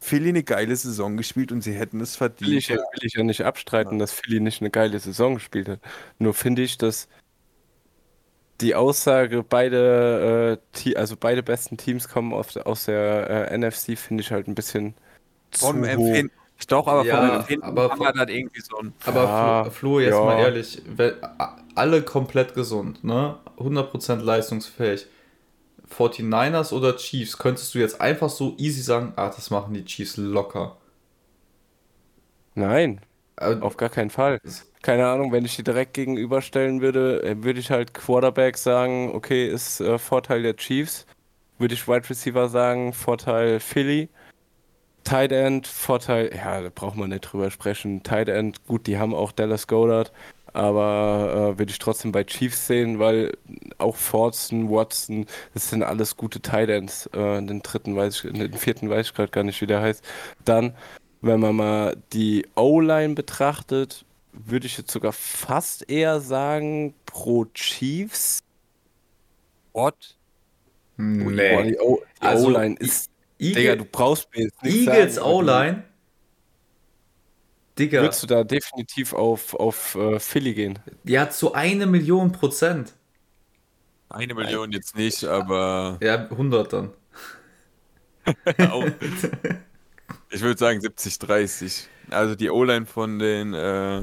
Philly 0.00 0.30
eine 0.30 0.42
geile 0.42 0.74
Saison 0.74 1.16
gespielt 1.16 1.52
und 1.52 1.62
sie 1.62 1.74
hätten 1.74 2.00
es 2.00 2.16
verdient. 2.16 2.50
Will 2.50 2.58
ich, 2.58 2.68
ja, 2.68 2.78
will 2.78 3.02
ich 3.02 3.14
ja 3.14 3.22
nicht 3.22 3.44
abstreiten, 3.44 4.00
dass 4.00 4.12
Philly 4.12 4.40
nicht 4.40 4.60
eine 4.60 4.70
geile 4.70 4.98
Saison 4.98 5.34
gespielt 5.34 5.68
hat. 5.68 5.80
Nur 6.18 6.34
finde 6.34 6.62
ich, 6.62 6.78
dass 6.78 7.06
die 8.62 8.74
Aussage, 8.74 9.42
beide, 9.42 10.58
äh, 10.84 10.94
also 10.94 11.16
beide 11.18 11.42
besten 11.42 11.76
Teams 11.76 12.08
kommen 12.08 12.32
aus, 12.32 12.56
aus 12.56 12.86
der 12.86 13.50
äh, 13.50 13.58
NFC, 13.58 13.98
finde 13.98 14.22
ich 14.22 14.30
halt 14.30 14.48
ein 14.48 14.54
bisschen 14.54 14.94
vom 15.50 15.84
Empfinden. 15.84 16.32
Doch, 16.68 16.86
aber 16.86 17.04
ja, 17.04 17.26
vom 17.26 17.36
Empfinden 17.40 17.64
aber 17.64 17.88
kann 17.88 17.98
man 17.98 18.14
dann 18.14 18.28
irgendwie 18.28 18.60
so 18.60 18.78
ein. 18.78 18.94
Aber 19.04 19.24
ja, 19.24 19.64
Flo, 19.64 19.72
Flo, 19.72 20.00
jetzt 20.00 20.12
ja. 20.12 20.24
mal 20.24 20.38
ehrlich, 20.38 20.80
alle 21.74 22.02
komplett 22.02 22.54
gesund, 22.54 23.02
ne? 23.02 23.36
100% 23.58 24.22
leistungsfähig. 24.22 25.06
49ers 25.90 26.72
oder 26.72 26.96
Chiefs, 26.96 27.36
könntest 27.36 27.74
du 27.74 27.78
jetzt 27.78 28.00
einfach 28.00 28.30
so 28.30 28.54
easy 28.56 28.80
sagen, 28.80 29.12
ah, 29.16 29.28
das 29.28 29.50
machen 29.50 29.74
die 29.74 29.84
Chiefs 29.84 30.16
locker. 30.16 30.76
Nein, 32.54 33.00
äh, 33.36 33.56
auf 33.60 33.76
gar 33.76 33.90
keinen 33.90 34.10
Fall 34.10 34.38
keine 34.82 35.06
Ahnung, 35.06 35.32
wenn 35.32 35.44
ich 35.44 35.56
die 35.56 35.62
direkt 35.62 35.94
gegenüberstellen 35.94 36.80
würde, 36.80 37.22
äh, 37.22 37.42
würde 37.42 37.60
ich 37.60 37.70
halt 37.70 37.94
Quarterback 37.94 38.58
sagen, 38.58 39.12
okay, 39.14 39.46
ist 39.48 39.80
äh, 39.80 39.98
Vorteil 39.98 40.42
der 40.42 40.56
Chiefs. 40.56 41.06
Würde 41.58 41.74
ich 41.74 41.86
Wide 41.86 42.10
Receiver 42.10 42.48
sagen, 42.48 42.92
Vorteil 42.92 43.60
Philly. 43.60 44.08
Tight 45.04 45.32
End, 45.32 45.66
Vorteil, 45.66 46.30
ja, 46.34 46.60
da 46.60 46.70
braucht 46.74 46.96
man 46.96 47.10
nicht 47.10 47.22
drüber 47.22 47.50
sprechen. 47.50 48.02
Tight 48.02 48.28
End, 48.28 48.64
gut, 48.66 48.86
die 48.86 48.98
haben 48.98 49.14
auch 49.14 49.32
Dallas 49.32 49.66
Goddard, 49.66 50.12
aber 50.52 51.54
äh, 51.54 51.58
würde 51.58 51.72
ich 51.72 51.78
trotzdem 51.78 52.12
bei 52.12 52.24
Chiefs 52.24 52.66
sehen, 52.66 52.98
weil 52.98 53.36
auch 53.78 53.96
Fortson, 53.96 54.70
Watson, 54.70 55.26
das 55.54 55.70
sind 55.70 55.82
alles 55.82 56.16
gute 56.16 56.40
Tight 56.40 56.68
Ends. 56.68 57.06
Äh, 57.06 57.42
den 57.42 57.62
dritten 57.62 57.96
weiß 57.96 58.24
ich, 58.24 58.32
den 58.32 58.52
vierten 58.54 58.90
weiß 58.90 59.06
ich 59.08 59.14
gerade 59.14 59.30
gar 59.30 59.44
nicht, 59.44 59.60
wie 59.60 59.66
der 59.66 59.80
heißt. 59.80 60.04
Dann, 60.44 60.74
wenn 61.20 61.40
man 61.40 61.56
mal 61.56 61.96
die 62.12 62.46
O-Line 62.54 63.14
betrachtet, 63.14 64.04
würde 64.32 64.66
ich 64.66 64.78
jetzt 64.78 64.90
sogar 64.90 65.12
fast 65.12 65.88
eher 65.90 66.20
sagen 66.20 66.94
pro 67.06 67.44
Chiefs. 67.46 68.40
What? 69.72 70.16
Nee. 70.96 71.54
Boah, 71.54 71.62
die 71.62 71.78
also, 72.20 72.46
O-Line 72.46 72.76
ist. 72.78 73.10
Eagle, 73.38 73.62
Digga, 73.62 73.76
du 73.76 73.84
brauchst 73.84 74.28
mir 74.34 74.44
jetzt 74.44 74.62
nicht 74.62 74.86
Eagles 74.86 75.20
O-Line? 75.20 75.84
Digga. 77.78 78.02
Würdest 78.02 78.22
du 78.22 78.26
da 78.26 78.44
definitiv 78.44 79.14
auf, 79.14 79.54
auf 79.54 79.96
uh, 79.96 80.18
Philly 80.18 80.54
gehen? 80.54 80.78
Ja, 81.04 81.30
zu 81.30 81.54
eine 81.54 81.86
Million 81.86 82.30
Prozent. 82.32 82.92
Eine 84.08 84.34
Million 84.34 84.70
Nein. 84.70 84.72
jetzt 84.72 84.94
nicht, 84.96 85.24
aber. 85.24 85.98
Ja, 86.02 86.16
100 86.16 86.72
dann. 86.72 86.90
ich 90.30 90.40
würde 90.42 90.58
sagen 90.58 90.80
70, 90.80 91.18
30. 91.18 91.88
Also 92.10 92.34
die 92.34 92.50
O-Line 92.50 92.86
von 92.86 93.18
den 93.18 93.54
äh, 93.54 94.02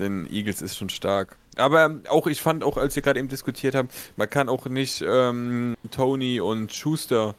den 0.00 0.30
Eagles 0.30 0.62
ist 0.62 0.76
schon 0.76 0.88
stark. 0.88 1.36
Aber 1.56 2.00
auch, 2.08 2.26
ich 2.26 2.40
fand 2.40 2.64
auch, 2.64 2.76
als 2.76 2.96
wir 2.96 3.02
gerade 3.02 3.18
eben 3.18 3.28
diskutiert 3.28 3.74
haben, 3.74 3.88
man 4.16 4.28
kann 4.28 4.48
auch 4.48 4.66
nicht 4.66 5.04
ähm, 5.06 5.76
Tony 5.90 6.40
und 6.40 6.72
Schuster 6.72 7.34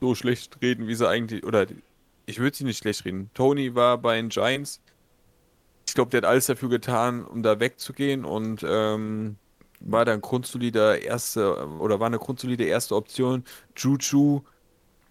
so 0.00 0.14
schlecht 0.14 0.58
reden, 0.62 0.88
wie 0.88 0.94
sie 0.94 1.08
eigentlich, 1.08 1.44
oder 1.44 1.66
ich 2.26 2.38
würde 2.38 2.56
sie 2.56 2.64
nicht 2.64 2.78
schlecht 2.78 3.04
reden. 3.04 3.30
Tony 3.34 3.74
war 3.74 3.98
bei 3.98 4.16
den 4.16 4.28
Giants. 4.28 4.80
Ich 5.86 5.94
glaube, 5.94 6.10
der 6.10 6.18
hat 6.22 6.28
alles 6.28 6.46
dafür 6.46 6.68
getan, 6.68 7.24
um 7.24 7.42
da 7.42 7.60
wegzugehen 7.60 8.24
und 8.24 8.64
ähm, 8.68 9.36
war 9.80 10.04
dann 10.04 10.20
grundsolider 10.20 11.02
erste, 11.02 11.68
oder 11.78 12.00
war 12.00 12.08
eine 12.08 12.18
grundsolide 12.18 12.64
erste 12.64 12.96
Option. 12.96 13.44
Juju 13.76 14.42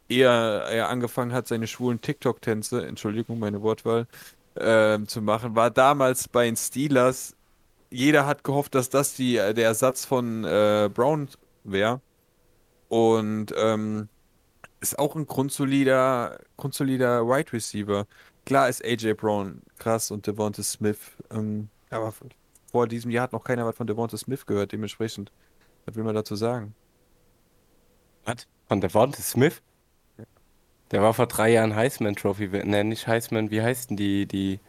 eher 0.09 0.29
er 0.69 0.89
angefangen 0.89 1.33
hat, 1.33 1.47
seine 1.47 1.67
schwulen 1.67 2.01
TikTok-Tänze, 2.01 2.85
Entschuldigung, 2.85 3.39
meine 3.39 3.61
Wortwahl, 3.61 4.07
ähm, 4.57 5.07
zu 5.07 5.21
machen, 5.21 5.55
war 5.55 5.69
damals 5.71 6.27
bei 6.27 6.45
den 6.45 6.55
Steelers. 6.55 7.35
Jeder 7.89 8.25
hat 8.25 8.43
gehofft, 8.43 8.75
dass 8.75 8.89
das 8.89 9.15
die, 9.15 9.33
der 9.33 9.55
Ersatz 9.65 10.05
von 10.05 10.43
äh, 10.43 10.89
Brown 10.93 11.29
wäre. 11.63 12.01
Und 12.89 13.53
ähm, 13.57 14.09
ist 14.79 14.99
auch 14.99 15.15
ein 15.15 15.25
grundsolider, 15.25 16.39
grundsolider 16.57 17.27
Wide 17.27 17.53
Receiver. 17.53 18.05
Klar 18.45 18.69
ist 18.69 18.85
AJ 18.85 19.13
Brown 19.13 19.61
krass 19.79 20.11
und 20.11 20.27
Devonta 20.27 20.61
Smith, 20.61 20.99
ähm, 21.31 21.69
aber 21.89 22.13
vor 22.71 22.87
diesem 22.87 23.09
Jahr 23.09 23.23
hat 23.23 23.33
noch 23.33 23.43
keiner 23.43 23.65
was 23.65 23.75
von 23.75 23.87
Devonta 23.87 24.17
Smith 24.17 24.45
gehört, 24.45 24.71
dementsprechend. 24.71 25.31
Was 25.85 25.95
will 25.95 26.03
man 26.03 26.13
dazu 26.13 26.35
sagen? 26.35 26.75
Was? 28.25 28.47
Von 28.67 28.81
Devonta 28.81 29.21
Smith? 29.21 29.61
Der 30.95 31.01
war 31.01 31.13
vor 31.13 31.27
drei 31.27 31.49
Jahren 31.51 31.75
Heisman 31.75 32.15
Trophy. 32.15 32.47
Ne, 32.47 32.85
nicht 32.85 33.05
Heisman, 33.05 33.51
wie 33.51 33.61
heißt 33.61 33.89
denn 33.89 33.97
die, 33.97 34.25
die 34.25 34.61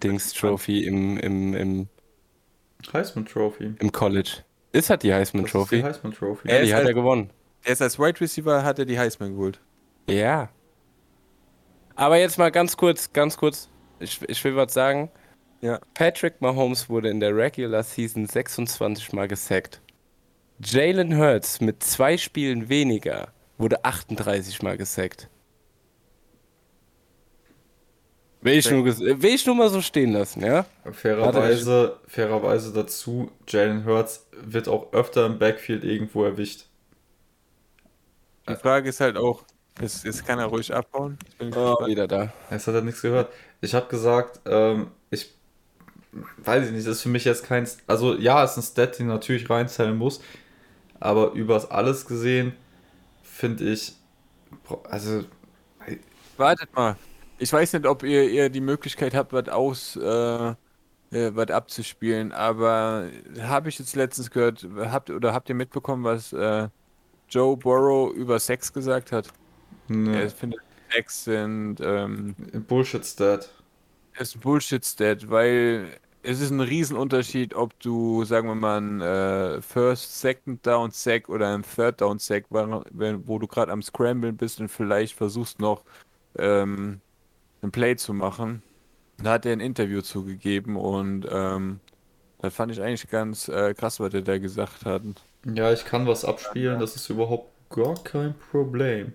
Dings 0.00 0.32
Trophy 0.32 0.84
im, 0.84 1.18
im, 1.18 1.54
im, 1.54 1.88
Heisman 2.92 3.26
Trophy. 3.26 3.74
im 3.80 3.90
College? 3.90 4.44
Ist 4.70 4.90
halt 4.90 5.02
die 5.02 5.12
Heisman 5.12 5.42
Das 5.42 5.48
ist 5.48 5.54
die 5.54 5.58
Trophy. 5.58 5.80
Heisman 5.82 6.12
Trophy. 6.12 6.46
Ja, 6.48 6.54
Er 6.54 6.60
die 6.60 6.66
ist 6.68 6.72
hat 6.74 6.78
halt- 6.78 6.86
er 6.90 6.94
gewonnen. 6.94 7.30
Er 7.64 7.72
ist 7.72 7.82
als 7.82 7.98
Wide 7.98 8.20
Receiver, 8.20 8.62
hat 8.62 8.78
er 8.78 8.84
die 8.84 8.96
Heisman 8.96 9.32
geholt. 9.32 9.58
Ja. 10.08 10.50
Aber 11.96 12.16
jetzt 12.16 12.38
mal 12.38 12.52
ganz 12.52 12.76
kurz, 12.76 13.12
ganz 13.12 13.36
kurz. 13.36 13.68
Ich, 13.98 14.20
ich 14.28 14.44
will 14.44 14.54
was 14.54 14.72
sagen. 14.72 15.10
Ja. 15.62 15.80
Patrick 15.94 16.40
Mahomes 16.40 16.88
wurde 16.90 17.08
in 17.08 17.18
der 17.18 17.36
Regular 17.36 17.82
Season 17.82 18.26
26 18.26 19.12
Mal 19.14 19.26
gesackt. 19.26 19.80
Jalen 20.64 21.18
Hurts 21.18 21.60
mit 21.60 21.82
zwei 21.82 22.16
Spielen 22.16 22.68
weniger 22.68 23.32
wurde 23.58 23.84
38 23.84 24.62
Mal 24.62 24.76
gesackt. 24.76 25.28
Will 28.42 28.54
ich, 28.58 28.68
nur, 28.70 28.84
will 28.84 29.24
ich 29.34 29.46
nur 29.46 29.54
mal 29.54 29.68
so 29.70 29.80
stehen 29.80 30.12
lassen, 30.12 30.44
ja? 30.44 30.66
Fairerweise, 30.90 32.00
fairerweise 32.08 32.72
dazu, 32.72 33.30
Jalen 33.46 33.84
Hurts 33.84 34.26
wird 34.32 34.68
auch 34.68 34.92
öfter 34.92 35.26
im 35.26 35.38
Backfield 35.38 35.84
irgendwo 35.84 36.24
erwischt. 36.24 36.66
Die 38.48 38.56
Frage 38.56 38.88
ist 38.88 39.00
halt 39.00 39.16
auch, 39.16 39.44
jetzt, 39.80 40.04
jetzt 40.04 40.26
kann 40.26 40.40
er 40.40 40.46
ruhig 40.46 40.74
abbauen. 40.74 41.18
Ich 41.28 41.36
bin 41.36 41.54
Oh, 41.54 41.86
wieder 41.86 42.08
da. 42.08 42.32
Jetzt 42.50 42.66
hat 42.66 42.74
er 42.74 42.82
nichts 42.82 43.02
gehört. 43.02 43.32
Ich 43.60 43.74
habe 43.74 43.86
gesagt, 43.86 44.40
ähm, 44.46 44.88
ich 45.10 45.32
weiß 46.38 46.66
ich 46.66 46.72
nicht, 46.72 46.86
das 46.86 46.96
ist 46.96 47.02
für 47.02 47.08
mich 47.08 47.24
jetzt 47.24 47.44
kein. 47.44 47.68
Also 47.86 48.14
ja, 48.16 48.42
ist 48.42 48.56
ein 48.56 48.62
Stat, 48.62 48.98
den 48.98 49.06
natürlich 49.06 49.48
reinzählen 49.48 49.96
muss. 49.96 50.20
Aber 50.98 51.32
übers 51.32 51.70
alles 51.70 52.06
gesehen, 52.06 52.54
finde 53.22 53.64
ich. 53.72 53.94
Also, 54.90 55.24
Wartet 56.36 56.74
mal. 56.74 56.96
Ich 57.38 57.52
weiß 57.52 57.72
nicht, 57.72 57.86
ob 57.86 58.02
ihr, 58.04 58.28
ihr 58.30 58.50
die 58.50 58.60
Möglichkeit 58.60 59.14
habt, 59.14 59.32
was 59.32 59.48
aus, 59.48 59.96
äh, 59.96 60.48
äh, 60.50 60.54
was 61.34 61.50
abzuspielen, 61.50 62.32
aber 62.32 63.10
habe 63.40 63.68
ich 63.68 63.78
jetzt 63.78 63.96
letztens 63.96 64.30
gehört, 64.30 64.66
habt 64.76 65.10
oder 65.10 65.32
habt 65.32 65.48
ihr 65.48 65.54
mitbekommen, 65.54 66.04
was 66.04 66.32
äh, 66.32 66.68
Joe 67.28 67.56
Burrow 67.56 68.12
über 68.14 68.38
Sex 68.38 68.72
gesagt 68.72 69.12
hat? 69.12 69.28
Er 69.88 69.96
ne, 69.96 70.30
findet 70.30 70.60
Sex 70.92 71.24
sind 71.24 71.80
ähm, 71.80 72.34
Bullshit-Stat. 72.68 73.50
ist 74.18 74.36
ein 74.36 74.40
Bullshit-Stat, 74.40 75.28
weil 75.30 75.88
es 76.22 76.40
ist 76.40 76.50
ein 76.50 76.60
Riesenunterschied, 76.60 77.54
ob 77.54 77.78
du, 77.80 78.24
sagen 78.24 78.46
wir 78.46 78.54
mal, 78.54 78.80
ein 78.80 79.00
äh, 79.00 79.60
First, 79.62 80.20
Second 80.20 80.64
Down 80.64 80.90
Sack 80.92 81.28
oder 81.28 81.52
ein 81.52 81.62
Third 81.64 82.00
Down 82.00 82.18
Sack, 82.20 82.44
wenn- 82.50 83.26
wo 83.26 83.38
du 83.40 83.48
gerade 83.48 83.72
am 83.72 83.82
Scramblen 83.82 84.36
bist 84.36 84.60
und 84.60 84.68
vielleicht 84.68 85.14
versuchst 85.16 85.58
noch 85.58 85.82
ähm, 86.38 87.00
ein 87.62 87.70
Play 87.70 87.96
zu 87.96 88.12
machen. 88.12 88.62
Da 89.18 89.32
hat 89.32 89.46
er 89.46 89.52
ein 89.52 89.60
Interview 89.60 90.02
zugegeben 90.02 90.76
und 90.76 91.26
ähm, 91.30 91.80
das 92.40 92.54
fand 92.54 92.72
ich 92.72 92.82
eigentlich 92.82 93.08
ganz 93.08 93.48
äh, 93.48 93.72
krass, 93.74 94.00
was 94.00 94.12
er 94.14 94.22
da 94.22 94.38
gesagt 94.38 94.84
hat. 94.84 95.02
Ja, 95.46 95.72
ich 95.72 95.84
kann 95.84 96.06
was 96.06 96.24
abspielen, 96.24 96.80
das 96.80 96.96
ist 96.96 97.08
überhaupt 97.08 97.52
gar 97.70 97.94
kein 98.02 98.34
Problem. 98.50 99.12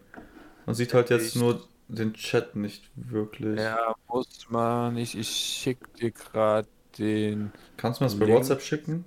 Man 0.65 0.75
sieht 0.75 0.93
halt 0.93 1.09
jetzt 1.09 1.35
nur 1.35 1.67
den 1.87 2.13
Chat 2.13 2.55
nicht 2.55 2.89
wirklich. 2.95 3.59
Ja, 3.59 3.95
muss 4.07 4.47
man 4.49 4.95
nicht. 4.95 5.15
Ich 5.15 5.29
schick 5.29 5.93
dir 5.95 6.11
gerade 6.11 6.67
den. 6.97 7.51
Kannst 7.77 7.99
du 7.99 8.05
mir 8.05 8.09
das 8.09 8.19
bei. 8.19 8.27
WhatsApp 8.27 8.61
schicken? 8.61 9.05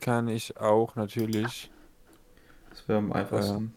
Kann 0.00 0.28
ich 0.28 0.56
auch 0.58 0.96
natürlich. 0.96 1.70
Das 2.70 2.88
wäre 2.88 2.98
am 2.98 3.12
einfachsten. 3.12 3.74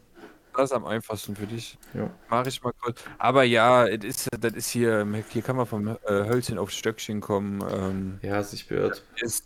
Das 0.56 0.66
ist 0.72 0.76
am 0.76 0.86
einfachsten 0.86 1.36
für 1.36 1.48
dich. 1.48 1.78
Ja. 1.94 2.10
Mache 2.30 2.50
ich 2.50 2.62
mal 2.64 2.74
kurz. 2.82 3.04
Aber 3.18 3.44
ja, 3.44 3.88
es 3.88 4.04
ist, 4.04 4.30
das 4.40 4.54
ist 4.54 4.70
hier, 4.70 5.06
hier 5.30 5.42
kann 5.42 5.56
man 5.56 5.66
vom 5.66 5.88
äh, 5.88 5.96
Hölzchen 6.08 6.58
auf 6.58 6.70
Stöckchen 6.72 7.22
kommen. 7.22 7.64
Ähm, 7.72 8.20
Ja, 8.22 8.42
sich 8.44 8.68
beirrt. 8.68 9.04
ist, 9.20 9.46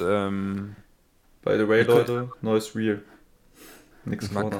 ähm, 0.00 0.76
By 1.42 1.56
the 1.58 1.66
way, 1.68 1.82
Leute, 1.82 2.30
neues 2.40 2.74
Reel. 2.76 3.02
Nix 4.04 4.30
man 4.30 4.50
vorne. 4.52 4.58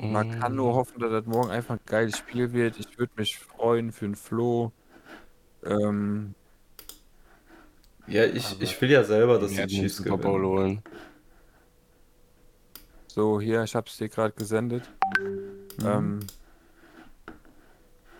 kann, 0.00 0.12
man 0.12 0.40
kann 0.40 0.56
nur 0.56 0.74
hoffen, 0.74 1.00
dass 1.00 1.10
das 1.10 1.26
morgen 1.26 1.50
einfach 1.50 1.74
ein 1.74 1.80
geiles 1.86 2.18
Spiel 2.18 2.52
wird. 2.52 2.78
Ich 2.78 2.98
würde 2.98 3.12
mich 3.16 3.38
freuen 3.38 3.92
für 3.92 4.06
den 4.06 4.16
Flo. 4.16 4.72
Ähm, 5.64 6.34
Ja, 8.06 8.24
ich, 8.24 8.60
ich 8.60 8.80
will 8.80 8.90
ja 8.90 9.04
selber, 9.04 9.38
dass 9.38 9.52
die 9.52 9.66
Chiefs 9.66 10.02
gewinnen. 10.02 10.82
So, 13.12 13.40
hier, 13.40 13.62
ich 13.62 13.74
habe 13.74 13.86
es 13.88 13.96
dir 13.98 14.08
gerade 14.08 14.32
gesendet. 14.32 14.88
Mhm. 15.18 15.86
Ähm, 15.86 16.20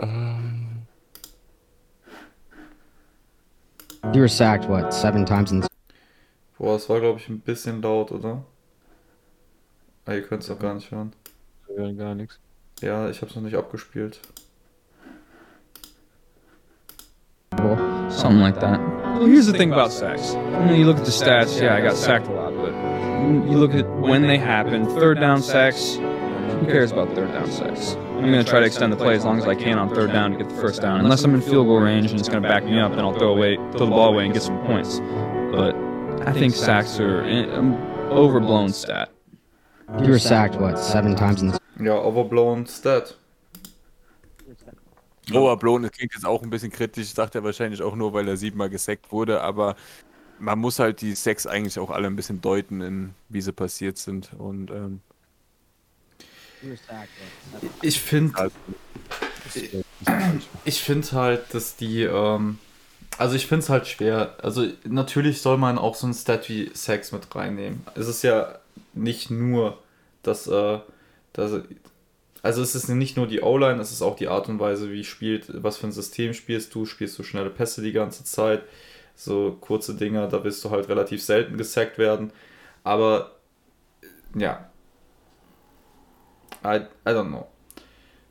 Ähm, 0.01 0.69
You 4.12 4.20
were 4.20 4.28
sacked, 4.28 4.69
what, 4.69 4.93
seven 4.93 5.24
times 5.24 5.52
in 5.52 5.64
Boah, 6.59 6.74
das 6.74 6.89
war, 6.89 7.01
glaube 7.01 7.20
ich, 7.20 7.28
ein 7.28 7.40
bisschen 7.40 7.81
laut, 7.81 8.10
oder? 8.12 8.44
Ah, 10.05 10.12
ihr 10.12 10.23
könnt 10.23 10.43
es 10.43 10.48
doch 10.48 10.59
gar 10.59 10.74
nicht 10.74 10.90
hören. 10.90 11.12
äh, 11.77 11.93
gar 11.94 12.14
nichts. 12.14 12.39
Ja, 12.81 13.09
ich 13.09 13.19
habe 13.23 13.31
es 13.31 13.36
noch 13.36 13.43
nicht 13.43 13.56
abgespielt. 13.56 14.20
Something 18.09 18.40
like 18.40 18.59
that. 18.60 18.81
Well, 19.19 19.28
here's 19.28 19.47
the 19.47 19.52
thing 19.52 19.73
about 19.73 19.93
sacks. 19.93 20.35
You, 20.35 20.40
know, 20.40 20.74
you 20.74 20.85
look 20.85 20.98
at 20.98 21.05
the 21.05 21.12
stats, 21.12 21.60
yeah, 21.60 21.74
I 21.77 21.81
got 21.81 21.97
sacked 21.97 22.27
a 22.27 22.32
lot, 22.32 22.52
but 22.55 22.73
you 23.23 23.59
look 23.59 23.74
at 23.74 23.89
when 23.99 24.23
they 24.23 24.39
happen. 24.39 24.86
Third 24.86 25.20
down 25.20 25.43
sacks, 25.43 25.97
who 25.97 26.66
cares 26.66 26.93
about 26.93 27.15
third 27.15 27.32
down 27.32 27.51
sacks? 27.51 27.94
I'm 27.94 28.31
going 28.31 28.44
to 28.44 28.49
try 28.49 28.61
to 28.61 28.66
extend 28.66 28.93
the 28.93 28.97
play 28.97 29.15
as 29.15 29.24
long 29.24 29.39
as 29.39 29.47
I 29.47 29.55
can 29.55 29.78
on 29.78 29.93
third 29.93 30.12
down 30.12 30.32
to 30.32 30.39
get 30.39 30.49
the 30.49 30.61
first 30.61 30.81
down. 30.82 31.01
Unless 31.01 31.24
I'm 31.24 31.35
in 31.35 31.40
field 31.40 31.66
goal 31.66 31.81
range 31.81 32.11
and 32.11 32.20
it's 32.20 32.28
going 32.28 32.43
to 32.43 32.49
back 32.49 32.65
me 32.65 32.78
up, 32.78 32.93
then 32.93 33.01
I'll 33.01 33.12
throw 33.12 33.35
away, 33.35 33.57
throw 33.73 33.86
the 33.86 33.86
ball 33.86 34.12
away 34.12 34.24
and 34.24 34.32
get 34.32 34.43
some 34.43 34.59
points. 34.65 35.01
But 35.51 35.74
I 36.27 36.32
think 36.32 36.55
sacks 36.55 37.01
are 37.01 37.23
an 37.23 37.74
overblown 38.11 38.73
stat. 38.73 39.11
You 40.01 40.11
were 40.11 40.19
sacked, 40.19 40.55
what, 40.57 40.78
seven 40.78 41.16
times 41.16 41.43
in 41.43 41.53
Ja, 41.81 41.94
overblown 41.94 42.66
Stat. 42.66 43.15
Overblown, 45.32 45.82
das 45.82 45.93
klingt 45.93 46.12
jetzt 46.15 46.27
auch 46.27 46.43
ein 46.43 46.51
bisschen 46.51 46.70
kritisch, 46.70 47.12
sagt 47.12 47.35
er 47.35 47.44
wahrscheinlich 47.44 47.82
auch 47.82 47.94
nur, 47.97 48.12
weil 48.12 48.28
er 48.28 48.36
siebenmal 48.36 48.70
gesackt 48.70 49.11
wurde, 49.11 49.40
aber 49.40 49.77
man 50.43 50.59
muss 50.59 50.78
halt 50.81 51.01
die 51.01 51.14
Sex 51.14 51.47
eigentlich 51.47 51.78
auch 51.78 51.90
alle 51.90 52.09
ein 52.09 52.16
bisschen 52.16 52.40
deuten, 52.40 52.81
in, 52.81 53.14
wie 53.28 53.40
sie 53.40 53.52
passiert 53.52 53.97
sind. 53.97 54.31
Und 54.36 54.70
ähm, 54.70 55.01
Ich 57.81 58.01
finde 58.01 58.39
also, 58.39 58.55
ich 60.64 60.82
finde 60.82 61.12
halt, 61.12 61.55
dass 61.55 61.77
die, 61.77 62.02
ähm, 62.02 62.59
also 63.19 63.36
ich 63.36 63.47
finde 63.47 63.62
es 63.62 63.69
halt 63.69 63.86
schwer. 63.86 64.36
Also 64.43 64.66
natürlich 64.85 65.40
soll 65.43 65.59
man 65.59 65.78
auch 65.78 65.94
so 65.94 66.09
ein 66.09 66.14
Stat 66.14 66.48
wie 66.48 66.70
Sex 66.74 67.12
mit 67.12 67.32
reinnehmen. 67.35 67.86
Es 67.94 68.09
ist 68.09 68.23
ja 68.23 68.59
nicht 68.94 69.31
nur, 69.31 69.78
dass, 70.24 70.48
äh, 70.48 70.81
dass 71.32 71.52
also 72.43 72.62
es 72.62 72.74
ist 72.74 72.89
nicht 72.89 73.16
nur 73.16 73.28
die 73.28 73.43
O-Line, 73.43 73.81
es 73.81 73.93
ist 73.93 74.02
auch 74.02 74.16
die 74.16 74.27
Art 74.27 74.48
und 74.48 74.59
Weise, 74.59 74.90
wie 74.90 75.05
spielt, 75.05 75.62
was 75.62 75.77
für 75.77 75.86
ein 75.86 75.93
System 75.93 76.35
spielst 76.35 76.74
du, 76.74 76.85
spielst 76.85 77.16
du 77.16 77.23
schnelle 77.23 77.51
Pässe 77.51 77.82
die 77.82 77.93
ganze 77.93 78.24
Zeit, 78.24 78.62
so 79.14 79.56
kurze 79.60 79.94
Dinger, 79.94 80.28
da 80.28 80.43
wirst 80.44 80.64
du 80.64 80.70
halt 80.70 80.89
relativ 80.89 81.22
selten 81.22 81.56
gesackt 81.56 81.98
werden. 81.98 82.32
Aber 82.84 83.36
ja. 84.34 84.70
I, 86.64 86.76
I 86.76 87.10
don't 87.10 87.28
know. 87.28 87.47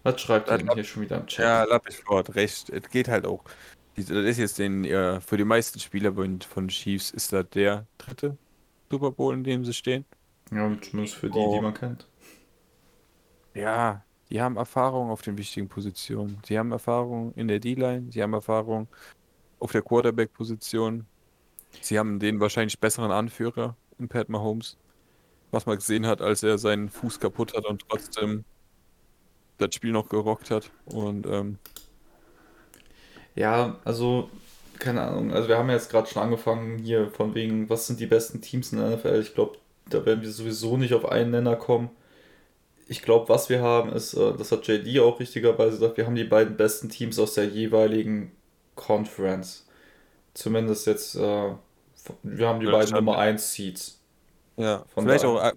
Was 0.03 0.20
schreibt 0.22 0.49
ihr 0.49 0.58
denn 0.58 0.72
hier 0.74 0.84
schon 0.84 1.03
wieder 1.03 1.18
im 1.18 1.28
Chat? 1.28 1.44
ja, 1.45 1.64
Lappich 1.66 2.02
hat 2.10 2.34
recht. 2.36 2.70
Es 2.70 2.90
geht 2.90 3.08
halt 3.08 3.26
auch. 3.26 3.44
Das 3.95 4.10
ist 4.10 4.38
jetzt 4.38 4.58
den, 4.58 4.86
äh, 4.86 5.20
für 5.22 5.38
die 5.38 5.44
meisten 5.44 5.80
Spieler 5.80 6.14
von 6.14 6.40
von 6.41 6.68
Chiefs 6.70 7.12
ist 7.12 7.34
das 7.34 7.45
der 7.49 7.86
dritte 7.98 8.38
Super 8.90 9.12
Bowl, 9.12 9.34
in 9.34 9.44
dem 9.44 9.64
sie 9.66 9.74
stehen. 9.74 10.06
Ja, 10.52 10.76
zumindest 10.82 11.16
für 11.18 11.30
die, 11.30 11.38
Oh. 11.38 11.56
die 11.56 11.62
man 11.62 11.74
kennt. 11.74 12.08
Ja, 13.53 14.03
die 14.30 14.41
haben 14.41 14.56
Erfahrung 14.58 15.10
auf 15.10 15.22
den 15.22 15.38
wichtigen 15.38 15.68
Positionen. 15.68 16.41
Sie 16.45 16.58
haben 16.58 16.72
Erfahrung 16.72 17.34
in 17.36 17.48
der 17.48 17.60
D-Line, 17.60 18.12
sie 18.12 18.24
haben 18.24 18.34
Erfahrung 18.34 18.88
auf 19.62 19.72
der 19.72 19.82
Quarterback-Position. 19.84 21.06
Sie 21.82 21.98
haben 21.98 22.20
den 22.20 22.40
wahrscheinlich 22.40 22.80
besseren 22.80 23.12
Anführer 23.12 23.78
in 24.00 24.10
Pat 24.10 24.28
Mahomes, 24.28 24.78
was 25.52 25.66
man 25.66 25.78
gesehen 25.78 26.06
hat, 26.08 26.22
als 26.22 26.44
er 26.44 26.58
seinen 26.58 26.90
Fuß 26.90 27.20
kaputt 27.20 27.56
hat 27.56 27.66
und 27.66 27.88
trotzdem 27.88 28.44
das 29.58 29.76
Spiel 29.76 29.92
noch 29.92 30.10
gerockt 30.10 30.50
hat. 30.52 30.72
Und 30.86 31.28
ähm, 31.28 31.60
Ja, 33.36 33.80
also, 33.86 34.30
keine 34.80 35.02
Ahnung. 35.02 35.32
Also, 35.32 35.48
wir 35.48 35.58
haben 35.58 35.70
ja 35.70 35.76
jetzt 35.76 35.92
gerade 35.92 36.10
schon 36.10 36.24
angefangen 36.24 36.80
hier 36.80 37.12
von 37.12 37.36
wegen, 37.36 37.70
was 37.70 37.88
sind 37.88 38.00
die 38.00 38.08
besten 38.08 38.42
Teams 38.42 38.74
in 38.74 38.80
der 38.80 38.98
NFL? 38.98 39.22
Ich 39.22 39.36
glaube, 39.36 39.58
da 39.90 40.06
werden 40.06 40.22
wir 40.22 40.32
sowieso 40.32 40.78
nicht 40.78 40.94
auf 40.94 41.06
einen 41.06 41.32
Nenner 41.32 41.56
kommen. 41.56 41.92
Ich 42.88 43.04
glaube, 43.04 43.30
was 43.30 43.50
wir 43.50 43.62
haben, 43.62 43.92
ist, 43.94 44.16
äh, 44.16 44.34
das 44.38 44.52
hat 44.52 44.68
JD 44.68 45.00
auch 45.00 45.20
richtigerweise 45.20 45.78
gesagt, 45.78 45.98
wir 45.98 46.06
haben 46.08 46.16
die 46.16 46.24
beiden 46.26 46.58
besten 46.58 46.90
Teams 46.90 47.20
aus 47.20 47.36
der 47.36 47.46
jeweiligen 47.46 48.32
Conference. 48.82 49.68
Zumindest 50.34 50.88
jetzt, 50.88 51.16
äh, 51.16 51.56
wir 52.24 52.48
haben 52.48 52.60
die 52.62 52.68
Ja, 52.68 52.72
beiden 52.72 52.94
Nummer 52.95 53.18
1 53.18 53.53
Seeds. 53.53 54.02
Ja, 54.58 54.86
Von 54.88 55.06
vielleicht 55.06 55.26
auch 55.26 55.41
äh, 55.44 55.53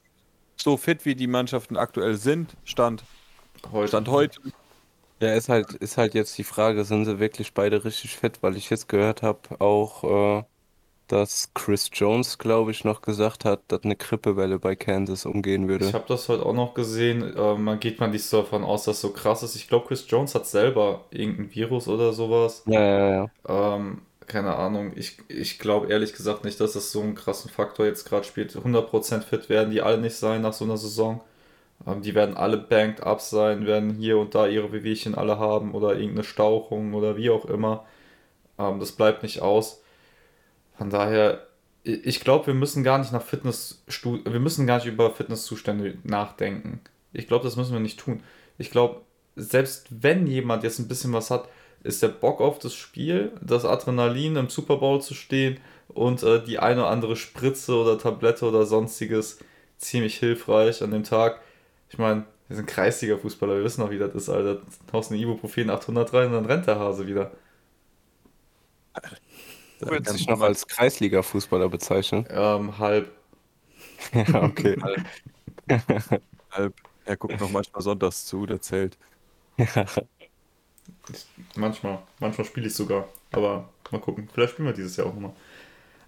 so 0.56 0.76
fit, 0.76 1.04
wie 1.04 1.14
die 1.16 1.26
Mannschaften 1.26 1.76
aktuell 1.76 2.16
sind. 2.16 2.56
Stand, 2.64 3.06
Heute. 3.72 3.88
Stand 3.88 4.08
heute. 4.08 4.40
Ja, 5.20 5.34
ist 5.34 5.48
halt, 5.48 5.72
ist 5.74 5.96
halt 5.98 6.14
jetzt 6.14 6.36
die 6.38 6.44
Frage, 6.44 6.84
sind 6.84 7.04
sie 7.06 7.18
wirklich 7.20 7.54
beide 7.54 7.84
richtig 7.84 8.16
fit? 8.16 8.42
Weil 8.42 8.56
ich 8.56 8.70
jetzt 8.70 8.88
gehört 8.88 9.22
habe, 9.22 9.60
auch, 9.60 10.04
äh, 10.40 10.44
dass 11.08 11.50
Chris 11.54 11.90
Jones, 11.92 12.38
glaube 12.38 12.70
ich, 12.70 12.84
noch 12.84 13.02
gesagt 13.02 13.44
hat, 13.44 13.60
dass 13.68 13.84
eine 13.84 13.96
Grippewelle 13.96 14.58
bei 14.58 14.76
Kansas 14.76 15.26
umgehen 15.26 15.68
würde. 15.68 15.86
Ich 15.86 15.94
habe 15.94 16.06
das 16.08 16.28
heute 16.28 16.44
auch 16.46 16.54
noch 16.54 16.74
gesehen. 16.74 17.36
Äh, 17.36 17.54
man 17.56 17.80
geht 17.80 18.00
man 18.00 18.10
nicht 18.10 18.24
so 18.24 18.42
davon 18.42 18.64
aus, 18.64 18.84
dass 18.84 19.00
so 19.00 19.10
krass 19.10 19.42
ist. 19.42 19.56
Ich 19.56 19.68
glaube, 19.68 19.86
Chris 19.88 20.04
Jones 20.08 20.34
hat 20.34 20.46
selber 20.46 21.04
irgendein 21.10 21.54
Virus 21.54 21.88
oder 21.88 22.12
sowas. 22.12 22.62
Ja, 22.66 22.80
ja, 22.80 23.10
ja. 23.10 23.76
Ähm, 23.76 24.02
keine 24.26 24.56
Ahnung. 24.56 24.92
Ich, 24.96 25.18
ich 25.28 25.58
glaube 25.58 25.88
ehrlich 25.88 26.14
gesagt 26.14 26.44
nicht, 26.44 26.60
dass 26.60 26.72
das 26.72 26.90
so 26.92 27.00
einen 27.02 27.14
krassen 27.14 27.50
Faktor 27.50 27.86
jetzt 27.86 28.08
gerade 28.08 28.24
spielt. 28.24 28.56
100% 28.56 29.22
fit 29.22 29.48
werden 29.48 29.70
die 29.70 29.82
alle 29.82 29.98
nicht 29.98 30.16
sein 30.16 30.42
nach 30.42 30.52
so 30.52 30.64
einer 30.64 30.76
Saison. 30.78 31.20
Ähm, 31.86 32.02
die 32.02 32.14
werden 32.14 32.36
alle 32.36 32.56
banked 32.58 33.02
up 33.02 33.20
sein, 33.20 33.66
werden 33.66 33.90
hier 33.94 34.18
und 34.18 34.34
da 34.34 34.46
ihre 34.46 34.72
Wehwehchen 34.72 35.14
alle 35.14 35.38
haben 35.38 35.72
oder 35.74 35.94
irgendeine 35.94 36.24
Stauchung 36.24 36.94
oder 36.94 37.16
wie 37.16 37.30
auch 37.30 37.44
immer. 37.46 37.84
Ähm, 38.58 38.80
das 38.80 38.92
bleibt 38.92 39.22
nicht 39.22 39.42
aus. 39.42 39.82
Von 40.76 40.90
daher, 40.90 41.46
ich 41.82 42.20
glaube, 42.20 42.48
wir 42.48 42.54
müssen 42.54 42.82
gar 42.82 42.98
nicht 42.98 43.12
nach 43.12 43.22
Fitness, 43.22 43.84
wir 43.86 44.40
müssen 44.40 44.66
gar 44.66 44.78
nicht 44.78 44.86
über 44.86 45.10
Fitnesszustände 45.10 45.98
nachdenken. 46.02 46.80
Ich 47.12 47.28
glaube, 47.28 47.44
das 47.44 47.56
müssen 47.56 47.72
wir 47.72 47.80
nicht 47.80 48.00
tun. 48.00 48.22
Ich 48.58 48.70
glaube, 48.70 49.02
selbst 49.36 49.86
wenn 49.90 50.26
jemand 50.26 50.62
jetzt 50.62 50.78
ein 50.78 50.88
bisschen 50.88 51.12
was 51.12 51.30
hat, 51.30 51.48
ist 51.82 52.02
der 52.02 52.08
Bock 52.08 52.40
auf 52.40 52.58
das 52.58 52.74
Spiel, 52.74 53.32
das 53.42 53.64
Adrenalin 53.64 54.36
im 54.36 54.48
Super 54.48 54.78
Bowl 54.78 55.02
zu 55.02 55.14
stehen 55.14 55.58
und 55.88 56.22
äh, 56.22 56.42
die 56.42 56.58
eine 56.58 56.80
oder 56.80 56.90
andere 56.90 57.16
Spritze 57.16 57.74
oder 57.76 57.98
Tablette 57.98 58.46
oder 58.46 58.64
sonstiges 58.64 59.38
ziemlich 59.78 60.16
hilfreich 60.16 60.82
an 60.82 60.90
dem 60.92 61.04
Tag. 61.04 61.40
Ich 61.90 61.98
meine, 61.98 62.24
wir 62.48 62.56
sind 62.56 62.68
Kreisliga-Fußballer, 62.68 63.56
wir 63.56 63.64
wissen 63.64 63.82
auch, 63.82 63.90
wie 63.90 63.98
das 63.98 64.14
ist, 64.14 64.28
Alter. 64.28 64.62
Haust 64.92 65.10
eine 65.12 65.20
Ibuprofen 65.20 65.70
800 65.70 66.12
rein 66.12 66.26
und 66.28 66.32
dann 66.32 66.46
rennt 66.46 66.66
der 66.66 66.78
Hase 66.78 67.06
wieder. 67.06 67.32
Du 69.84 69.90
würdest 69.90 70.14
dich 70.14 70.26
noch 70.28 70.40
als 70.40 70.66
Kreisliga-Fußballer 70.66 71.68
bezeichnen? 71.68 72.26
Ähm, 72.30 72.78
halb. 72.78 73.12
Ja, 74.12 74.42
okay. 74.42 74.76
Halb. 76.50 76.74
Er 77.04 77.16
guckt 77.16 77.40
noch 77.40 77.50
manchmal 77.50 77.82
sonntags 77.82 78.26
zu, 78.26 78.46
der 78.46 78.60
zählt. 78.60 78.96
Manchmal. 81.56 82.02
Manchmal 82.20 82.44
spiele 82.46 82.66
ich 82.66 82.74
sogar. 82.74 83.08
Aber 83.32 83.68
mal 83.90 84.00
gucken. 84.00 84.28
Vielleicht 84.32 84.52
spielen 84.52 84.68
wir 84.68 84.74
dieses 84.74 84.96
Jahr 84.96 85.06
auch 85.06 85.14
nochmal. 85.14 85.34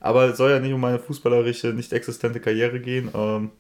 Aber 0.01 0.25
es 0.27 0.37
soll 0.37 0.51
ja 0.51 0.61
nicht 0.61 0.73
um 0.73 0.81
meine 0.81 0.99
fußballerische, 0.99 1.69
nicht 1.69 1.93
existente 1.93 2.41
Karriere 2.41 2.81
gehen. 2.81 3.11
Ähm, 3.15 3.51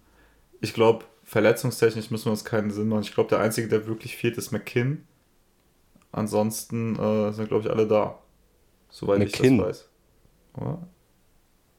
ich 0.60 0.74
glaube, 0.74 1.04
verletzungstechnisch 1.24 2.10
müssen 2.10 2.26
wir 2.26 2.32
uns 2.32 2.44
keinen 2.44 2.70
Sinn 2.70 2.88
machen. 2.88 3.02
Ich 3.02 3.14
glaube, 3.14 3.30
der 3.30 3.40
Einzige, 3.40 3.68
der 3.68 3.86
wirklich 3.86 4.16
fehlt, 4.16 4.38
ist 4.38 4.52
McKinn. 4.52 5.06
Ansonsten 6.12 6.96
äh, 6.96 7.32
sind, 7.32 7.48
glaube 7.48 7.64
ich, 7.64 7.70
alle 7.70 7.86
da. 7.86 8.18
Soweit 8.90 9.22
ich 9.22 9.32
McKinn? 9.32 9.58
das 9.58 9.66
weiß. 9.68 9.88
Oder? 10.56 10.78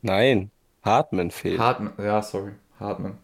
Nein, 0.02 0.52
Hartman 0.84 1.32
fehlt. 1.32 1.60
Hartmann. 1.60 1.94
Ja, 1.98 2.22
sorry. 2.22 2.52
Hartmann. 2.80 3.18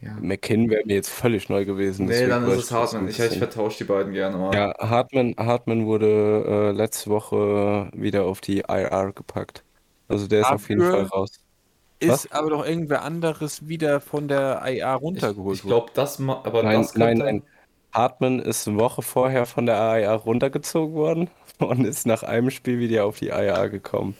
Ja. 0.00 0.12
McKinn 0.20 0.68
wäre 0.70 0.84
mir 0.84 0.94
jetzt 0.94 1.08
völlig 1.08 1.48
neu 1.48 1.64
gewesen. 1.64 2.06
Nee, 2.06 2.26
dann 2.26 2.46
ist 2.46 2.70
ich 2.70 2.70
es 2.70 2.94
ein 2.94 3.08
Ich, 3.08 3.18
ich 3.18 3.38
vertausche 3.38 3.78
die 3.78 3.84
beiden 3.84 4.12
gerne 4.12 4.36
mal. 4.36 4.54
Ja, 4.54 4.74
Hartman, 4.78 5.34
Hartman 5.38 5.86
wurde 5.86 6.44
äh, 6.46 6.70
letzte 6.72 7.10
Woche 7.10 7.90
wieder 7.94 8.24
auf 8.24 8.40
die 8.40 8.58
IR 8.68 9.12
gepackt. 9.14 9.64
Also 10.08 10.26
der 10.28 10.40
ist 10.42 10.50
auf 10.50 10.68
jeden 10.68 10.82
Dafür- 10.82 11.06
Fall 11.06 11.18
raus. 11.18 11.30
Ist 11.98 12.10
Was? 12.10 12.32
aber 12.32 12.50
doch 12.50 12.66
irgendwer 12.66 13.02
anderes 13.02 13.68
wieder 13.68 14.00
von 14.02 14.28
der 14.28 14.60
IA 14.66 14.96
ich 14.96 15.00
runtergeholt 15.02 15.56
ich 15.56 15.62
glaube, 15.62 15.90
das 15.94 16.20
aber 16.20 16.62
Nein, 16.62 16.82
das 16.82 16.94
nein, 16.94 17.16
nein. 17.16 17.42
Hartman 17.92 18.38
ist 18.38 18.68
eine 18.68 18.78
Woche 18.78 19.00
vorher 19.00 19.46
von 19.46 19.64
der 19.64 19.76
IR 19.98 20.12
runtergezogen 20.12 20.94
worden 20.94 21.30
und 21.58 21.86
ist 21.86 22.06
nach 22.06 22.22
einem 22.22 22.50
Spiel 22.50 22.78
wieder 22.78 23.06
auf 23.06 23.18
die 23.18 23.28
IR 23.28 23.70
gekommen. 23.70 24.14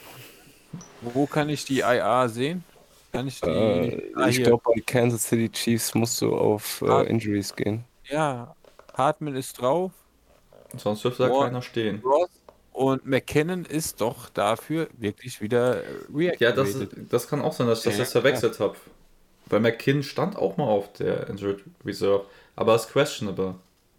Wo 1.00 1.26
kann 1.26 1.48
ich 1.48 1.64
die 1.64 1.78
IA 1.80 2.28
sehen? 2.28 2.64
Kann 3.12 3.26
ich 3.26 3.40
die. 3.40 3.48
Äh, 3.48 4.12
ah, 4.14 4.28
ich 4.28 4.42
glaube, 4.42 4.62
bei 4.64 4.80
Kansas 4.80 5.24
City 5.28 5.50
Chiefs 5.50 5.94
musst 5.94 6.20
du 6.20 6.36
auf 6.36 6.82
äh, 6.82 7.06
Injuries 7.08 7.54
gehen. 7.54 7.84
Ja, 8.08 8.54
Hartman 8.94 9.36
ist 9.36 9.60
drauf. 9.60 9.92
Sonst 10.76 11.04
dürfte 11.04 11.22
da 11.24 11.28
keiner 11.30 11.62
stehen. 11.62 12.02
Ross 12.04 12.30
und 12.72 13.06
McKinnon 13.06 13.64
ist 13.64 14.00
doch 14.00 14.28
dafür 14.28 14.88
wirklich 14.98 15.40
wieder 15.40 15.82
äh, 15.82 15.84
Ja, 16.40 16.52
das, 16.52 16.74
reactivated. 16.74 17.12
das 17.12 17.28
kann 17.28 17.40
auch 17.40 17.52
sein, 17.52 17.66
dass 17.68 17.78
ich 17.80 17.84
das 17.84 17.94
Ja, 17.94 18.04
jetzt 18.04 18.12
verwechselt 18.12 18.60
habe. 18.60 18.76
Weil 19.46 19.60
McKinn 19.60 20.02
stand 20.02 20.36
auch 20.36 20.56
mal 20.56 20.66
auf 20.66 20.92
der 20.94 21.28
Injured 21.28 21.62
Reserve, 21.84 22.26
aber 22.56 22.74
ist 22.74 22.88
questionable. 22.90 23.54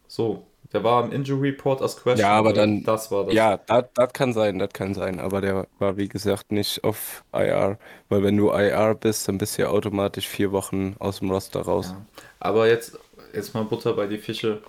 So, 0.07 0.45
der 0.73 0.84
war 0.84 1.03
im 1.05 1.11
Injury 1.11 1.49
Report 1.49 1.81
als 1.81 1.95
questionable. 1.95 2.21
Ja, 2.21 2.38
aber 2.38 2.53
dann- 2.53 2.84
Das 2.84 3.09
war 3.11 3.25
das. 3.25 3.34
Ja, 3.34 3.57
das 3.57 4.13
kann 4.13 4.34
sein, 4.34 4.59
das 4.59 4.73
kann 4.73 4.93
sein, 4.93 5.19
aber 5.19 5.39
der 5.41 5.67
war 5.79 5.95
wie 5.97 6.09
gesagt 6.09 6.51
nicht 6.51 6.84
auf 6.84 7.23
IR, 7.34 7.77
weil 8.09 8.23
wenn 8.23 8.35
du 8.38 8.49
IR 8.51 8.93
bist, 8.95 9.27
dann 9.27 9.38
bist 9.38 9.57
du 9.57 9.61
ja 9.63 9.69
automatisch 9.69 10.27
vier 10.27 10.51
Wochen 10.51 10.95
aus 10.99 11.19
dem 11.19 11.31
Roster 11.31 11.61
raus. 11.61 11.91
Ja. 11.91 12.05
Aber 12.39 12.67
jetzt, 12.67 12.97
jetzt 13.34 13.53
mal 13.53 13.63
Butter 13.63 13.93
bei 13.93 14.07
die 14.07 14.17
Fische. 14.17 14.61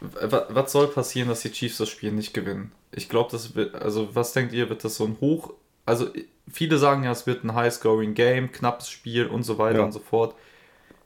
Was, 0.00 0.44
was 0.48 0.72
soll 0.72 0.88
passieren, 0.88 1.28
dass 1.28 1.40
die 1.42 1.52
Chiefs 1.52 1.78
das 1.78 1.88
Spiel 1.88 2.12
nicht 2.12 2.34
gewinnen? 2.34 2.72
Ich 2.90 3.08
glaube, 3.08 3.30
das 3.30 3.54
wird, 3.54 3.74
also 3.76 4.14
was 4.14 4.32
denkt 4.32 4.52
ihr, 4.52 4.68
wird 4.68 4.84
das 4.84 4.96
so 4.96 5.04
ein 5.04 5.16
Hoch, 5.20 5.52
also 5.86 6.08
viele 6.50 6.76
sagen 6.76 7.04
ja, 7.04 7.12
es 7.12 7.26
wird 7.26 7.44
ein 7.44 7.54
High-Scoring-Game, 7.54 8.52
knappes 8.52 8.90
Spiel 8.90 9.26
und 9.26 9.44
so 9.44 9.58
weiter 9.58 9.78
Ja. 9.78 9.84
und 9.84 9.92
so 9.92 10.00
fort. 10.00 10.34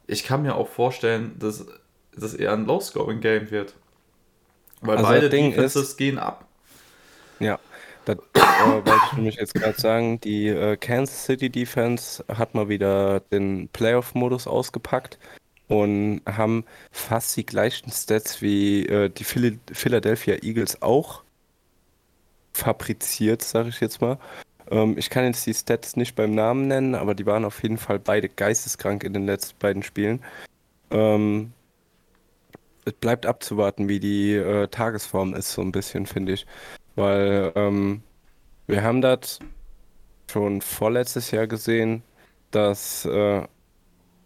Ich 0.07 0.25
kann 0.25 0.43
mir 0.43 0.55
auch 0.57 0.69
vorstellen, 0.69 1.37
dass 1.39 1.67
das 2.17 2.35
eher 2.35 2.53
ein 2.55 2.67
Low-Scoring-Game 2.67 3.51
wird. 3.51 3.75
Weil 4.81 4.99
Also 4.99 5.09
beide 5.09 5.31
Ding 5.31 5.51
Defenses 5.51 5.97
gehen 5.97 6.19
ab. 6.19 6.47
Ja, 7.39 7.59
das 8.05 8.19
äh, 8.35 8.41
wollte 8.41 9.01
ich 9.07 9.13
nämlich 9.15 9.37
jetzt 9.37 9.55
gerade 9.55 9.79
sagen. 9.81 10.21
Die 10.21 10.49
äh, 10.49 10.77
Kansas 10.77 11.25
City 11.25 11.51
Defense 11.51 12.25
hat 12.29 12.55
mal 12.55 12.69
wieder 12.69 13.21
den 13.21 13.69
Playoff-Modus 13.69 14.47
ausgepackt 14.47 15.19
und 15.69 16.21
haben 16.27 16.65
fast 16.93 17.37
die 17.37 17.45
gleichen 17.45 17.91
Stats 17.91 18.41
wie 18.41 18.87
äh, 18.87 19.11
die 19.11 19.25
Phil 19.25 19.59
Philadelphia 19.73 20.37
Eagles 20.43 20.81
auch 20.83 21.23
fabriziert, 22.53 23.43
sage 23.43 23.69
ich 23.71 23.81
jetzt 23.81 24.01
mal. 24.01 24.19
Ähm, 24.71 24.97
ich 24.97 25.11
kann 25.11 25.25
jetzt 25.25 25.45
die 25.47 25.55
Stats 25.55 25.97
nicht 25.97 26.15
beim 26.15 26.35
Namen 26.35 26.69
nennen, 26.69 26.95
aber 26.95 27.15
die 27.15 27.27
waren 27.27 27.45
auf 27.45 27.63
jeden 27.63 27.79
Fall 27.79 27.99
beide 27.99 28.29
geisteskrank 28.29 29.05
in 29.05 29.13
den 29.13 29.27
letzten 29.27 29.59
beiden 29.59 29.83
Spielen. 29.83 30.23
Ähm, 30.91 31.53
es 32.87 32.93
bleibt 32.95 33.27
abzuwarten, 33.27 33.89
wie 33.89 34.01
die 34.01 34.35
äh, 34.35 34.69
Tagesform 34.69 35.35
ist, 35.35 35.53
so 35.53 35.61
ein 35.61 35.73
bisschen, 35.73 36.07
finde 36.07 36.33
ich. 36.33 36.47
Weil 36.95 37.53
ähm, 37.57 38.03
wir 38.67 38.83
haben 38.83 39.03
das 39.03 39.41
schon 40.31 40.63
vorletztes 40.63 41.31
Jahr 41.33 41.47
gesehen, 41.47 42.03
dass, 42.53 43.05
äh, 43.05 43.43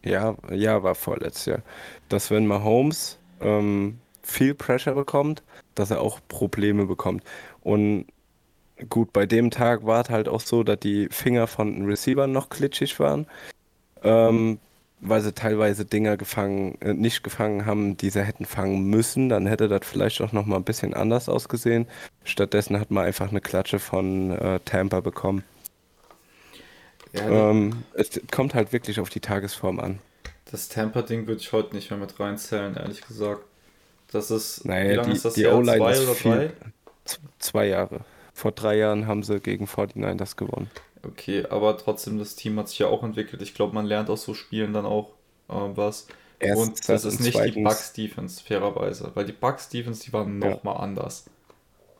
ja, 0.04 0.36
ja, 0.50 0.82
war 0.82 0.94
vorletztes 0.94 1.46
Jahr, 1.46 1.62
dass 2.08 2.30
wenn 2.30 2.46
Mahomes 2.46 3.18
ähm, 3.40 3.98
viel 4.22 4.54
Pressure 4.54 4.94
bekommt, 4.94 5.42
dass 5.74 5.90
er 5.90 6.00
auch 6.00 6.20
Probleme 6.28 6.86
bekommt. 6.86 7.24
Und 7.62 8.06
gut, 8.90 9.12
bei 9.12 9.26
dem 9.26 9.50
Tag 9.50 9.86
war 9.86 10.02
es 10.02 10.10
halt 10.10 10.28
auch 10.28 10.40
so, 10.40 10.62
dass 10.62 10.80
die 10.80 11.08
Finger 11.10 11.46
von 11.46 11.72
den 11.72 11.86
Receivern 11.86 12.30
noch 12.32 12.50
glitschig 12.50 13.00
waren. 13.00 13.26
Ähm, 14.02 14.58
weil 15.00 15.20
sie 15.22 15.32
teilweise 15.32 15.84
Dinger 15.84 16.16
gefangen, 16.16 16.76
äh, 16.80 16.92
nicht 16.92 17.22
gefangen 17.22 17.66
haben, 17.66 17.96
die 17.96 18.10
sie 18.10 18.22
hätten 18.24 18.44
fangen 18.44 18.84
müssen, 18.84 19.28
dann 19.28 19.46
hätte 19.46 19.68
das 19.68 19.80
vielleicht 19.84 20.20
auch 20.20 20.32
noch 20.32 20.46
mal 20.46 20.56
ein 20.56 20.64
bisschen 20.64 20.94
anders 20.94 21.28
ausgesehen. 21.28 21.86
Stattdessen 22.24 22.78
hat 22.78 22.90
man 22.90 23.04
einfach 23.06 23.30
eine 23.30 23.40
Klatsche 23.40 23.78
von 23.78 24.30
äh, 24.32 24.60
Tampa 24.64 25.00
bekommen. 25.00 25.42
Ja, 27.12 27.50
Ähm, 27.50 27.82
es 27.94 28.20
kommt 28.30 28.54
halt 28.54 28.72
wirklich 28.72 29.00
auf 29.00 29.08
die 29.10 29.20
Tagesform 29.20 29.80
an. 29.80 29.98
das 30.50 30.68
Tampa-Ding 30.68 31.26
würde 31.26 31.40
ich 31.40 31.52
heute 31.52 31.74
nicht 31.74 31.90
mehr 31.90 31.98
mit 31.98 32.18
reinzählen, 32.20 32.76
ehrlich 32.76 33.00
gesagt. 33.06 33.42
Das 34.12 34.30
ist, 34.30 34.64
Naja, 34.64 34.90
wie 34.90 34.94
lange 34.96 35.08
die- 35.10 35.16
ist 35.16 35.24
das 35.24 35.34
die 35.34 35.42
Jahr? 35.42 35.62
Zwei 35.62 35.78
oder 35.80 36.14
viel- 36.14 36.32
drei? 36.32 36.50
Z 37.04 37.20
zwei 37.38 37.66
Jahre. 37.66 38.00
Vor 38.34 38.52
drei 38.52 38.76
Jahren 38.76 39.06
haben 39.06 39.22
sie 39.22 39.38
gegen 39.40 39.66
49ers 39.66 40.36
gewonnen. 40.36 40.70
Okay, 41.02 41.46
aber 41.48 41.76
trotzdem, 41.78 42.18
das 42.18 42.36
Team 42.36 42.58
hat 42.58 42.68
sich 42.68 42.78
ja 42.80 42.88
auch 42.88 43.02
entwickelt. 43.02 43.40
Ich 43.42 43.54
glaube, 43.54 43.74
man 43.74 43.86
lernt 43.86 44.10
aus 44.10 44.22
so 44.24 44.34
Spielen 44.34 44.72
dann 44.72 44.84
auch 44.86 45.10
äh, 45.48 45.54
was. 45.74 46.06
und 46.42 46.88
das 46.88 47.04
ist 47.04 47.18
und 47.18 47.20
nicht 47.24 47.34
die 47.34 47.38
zweitens- 47.38 47.64
Bucks 47.64 47.92
Defense, 47.94 48.42
fairerweise. 48.44 49.10
Weil 49.14 49.24
die 49.24 49.32
Bucks 49.32 49.68
Defense, 49.68 50.02
die 50.04 50.12
waren 50.12 50.40
Ja. 50.42 50.50
nochmal 50.50 50.76
anders. 50.78 51.24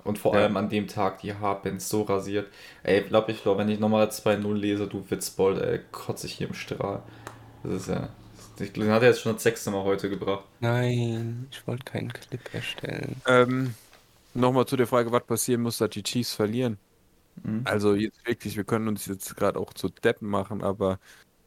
Und 0.05 0.19
vor 0.19 0.35
Ja. 0.35 0.41
allem 0.43 0.57
an 0.57 0.69
dem 0.71 0.87
Tag, 0.89 1.21
die 1.21 1.35
haben 1.35 1.79
so 1.79 2.03
rasiert. 2.03 2.49
Ey, 2.83 3.03
glaub 3.03 3.29
ich, 3.29 3.43
glaub, 3.43 3.59
wenn 3.59 3.69
ich 3.69 3.79
nochmal 3.81 4.11
2-0 4.11 4.55
lese, 4.55 4.87
du 4.87 5.05
Witzbold, 5.11 5.61
ey, 5.63 5.81
kotze 5.93 6.27
ich 6.27 6.35
hier 6.35 6.49
im 6.49 6.55
Strahl. 6.55 7.03
Das 7.63 7.73
ist 7.83 7.89
ja. 7.89 8.09
Ich, 8.59 8.73
den 8.75 8.91
hat 8.91 9.03
er 9.03 9.09
jetzt 9.09 9.21
schon 9.23 9.33
das 9.35 9.43
sechste 9.43 9.71
Mal 9.71 9.85
heute 9.85 10.11
gebracht. 10.11 10.45
Nein, 10.61 11.49
ich 11.51 11.67
wollte 11.67 11.85
keinen 11.85 12.13
Clip 12.13 12.41
erstellen. 12.55 13.17
Ähm, 13.27 13.75
Nochmal 14.33 14.65
zu 14.67 14.77
der 14.77 14.87
Frage, 14.87 15.11
was 15.11 15.25
passieren 15.25 15.63
muss, 15.63 15.79
dass 15.79 15.91
die 15.91 16.03
Chiefs 16.05 16.33
verlieren. 16.35 16.79
Mhm. 17.43 17.63
Also 17.65 17.95
jetzt 17.95 18.27
wirklich, 18.27 18.57
wir 18.57 18.65
können 18.65 18.89
uns 18.89 19.07
jetzt 19.07 19.37
gerade 19.37 19.59
auch 19.59 19.73
zu 19.73 19.89
Deppen 19.89 20.29
machen, 20.29 20.63
aber 20.63 20.99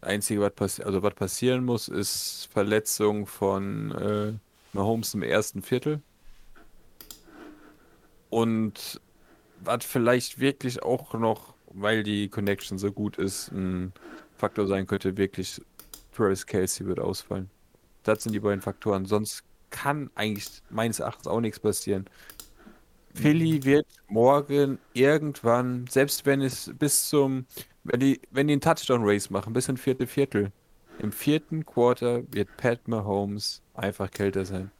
das 0.02 0.10
Einzige, 0.10 0.42
was 0.42 0.54
passi 0.54 0.84
also 0.84 1.04
was 1.04 1.14
passieren 1.14 1.64
muss, 1.64 1.88
ist 1.88 2.50
Verletzung 2.52 3.26
von 3.26 3.92
äh, 3.92 4.34
Mahomes 4.74 5.14
im 5.14 5.24
ersten 5.24 5.62
Viertel. 5.62 6.02
Und 8.30 9.00
was 9.60 9.86
vielleicht 9.86 10.40
wirklich 10.40 10.84
auch 10.84 11.14
noch, 11.14 11.54
weil 11.68 12.04
die 12.04 12.30
Connection 12.30 12.78
so 12.78 12.92
gut 12.92 13.18
ist, 13.18 13.52
ein 13.52 13.94
Faktor 14.38 14.68
sein 14.68 14.88
könnte, 14.88 15.18
wirklich 15.18 15.62
Travis 16.16 16.46
Kelsey 16.46 16.86
wird 16.86 17.00
ausfallen. 17.00 17.50
Das 18.04 18.24
sind 18.24 18.34
die 18.34 18.40
beiden 18.40 18.62
Faktoren. 18.62 19.06
Sonst 19.06 19.44
kann 19.70 20.10
eigentlich 20.16 20.48
meines 20.70 21.00
Erachtens 21.00 21.28
auch 21.28 21.40
nichts 21.42 21.60
passieren. 21.60 22.10
Philly 23.14 23.64
wird 23.64 23.88
morgen 24.08 24.80
irgendwann, 24.94 25.86
selbst 25.88 26.26
wenn 26.26 26.42
es 26.42 26.72
bis 26.78 27.10
zum, 27.10 27.46
wenn 27.84 28.00
die, 28.00 28.22
wenn 28.32 28.48
die 28.48 28.54
einen 28.54 28.62
Touchdown-Race 28.62 29.30
machen, 29.30 29.54
bis 29.54 29.70
ins 29.70 29.82
vierte 29.82 30.08
Viertel, 30.08 30.52
im 31.00 31.12
vierten 31.12 31.66
Quarter 31.66 32.24
wird 32.32 32.56
Pat 32.58 32.88
Mahomes 32.88 33.62
einfach 33.74 34.10
kälter 34.10 34.46
sein. 34.46 34.72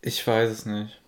Ich 0.00 0.26
weiß 0.26 0.50
es 0.50 0.66
nicht. 0.66 1.00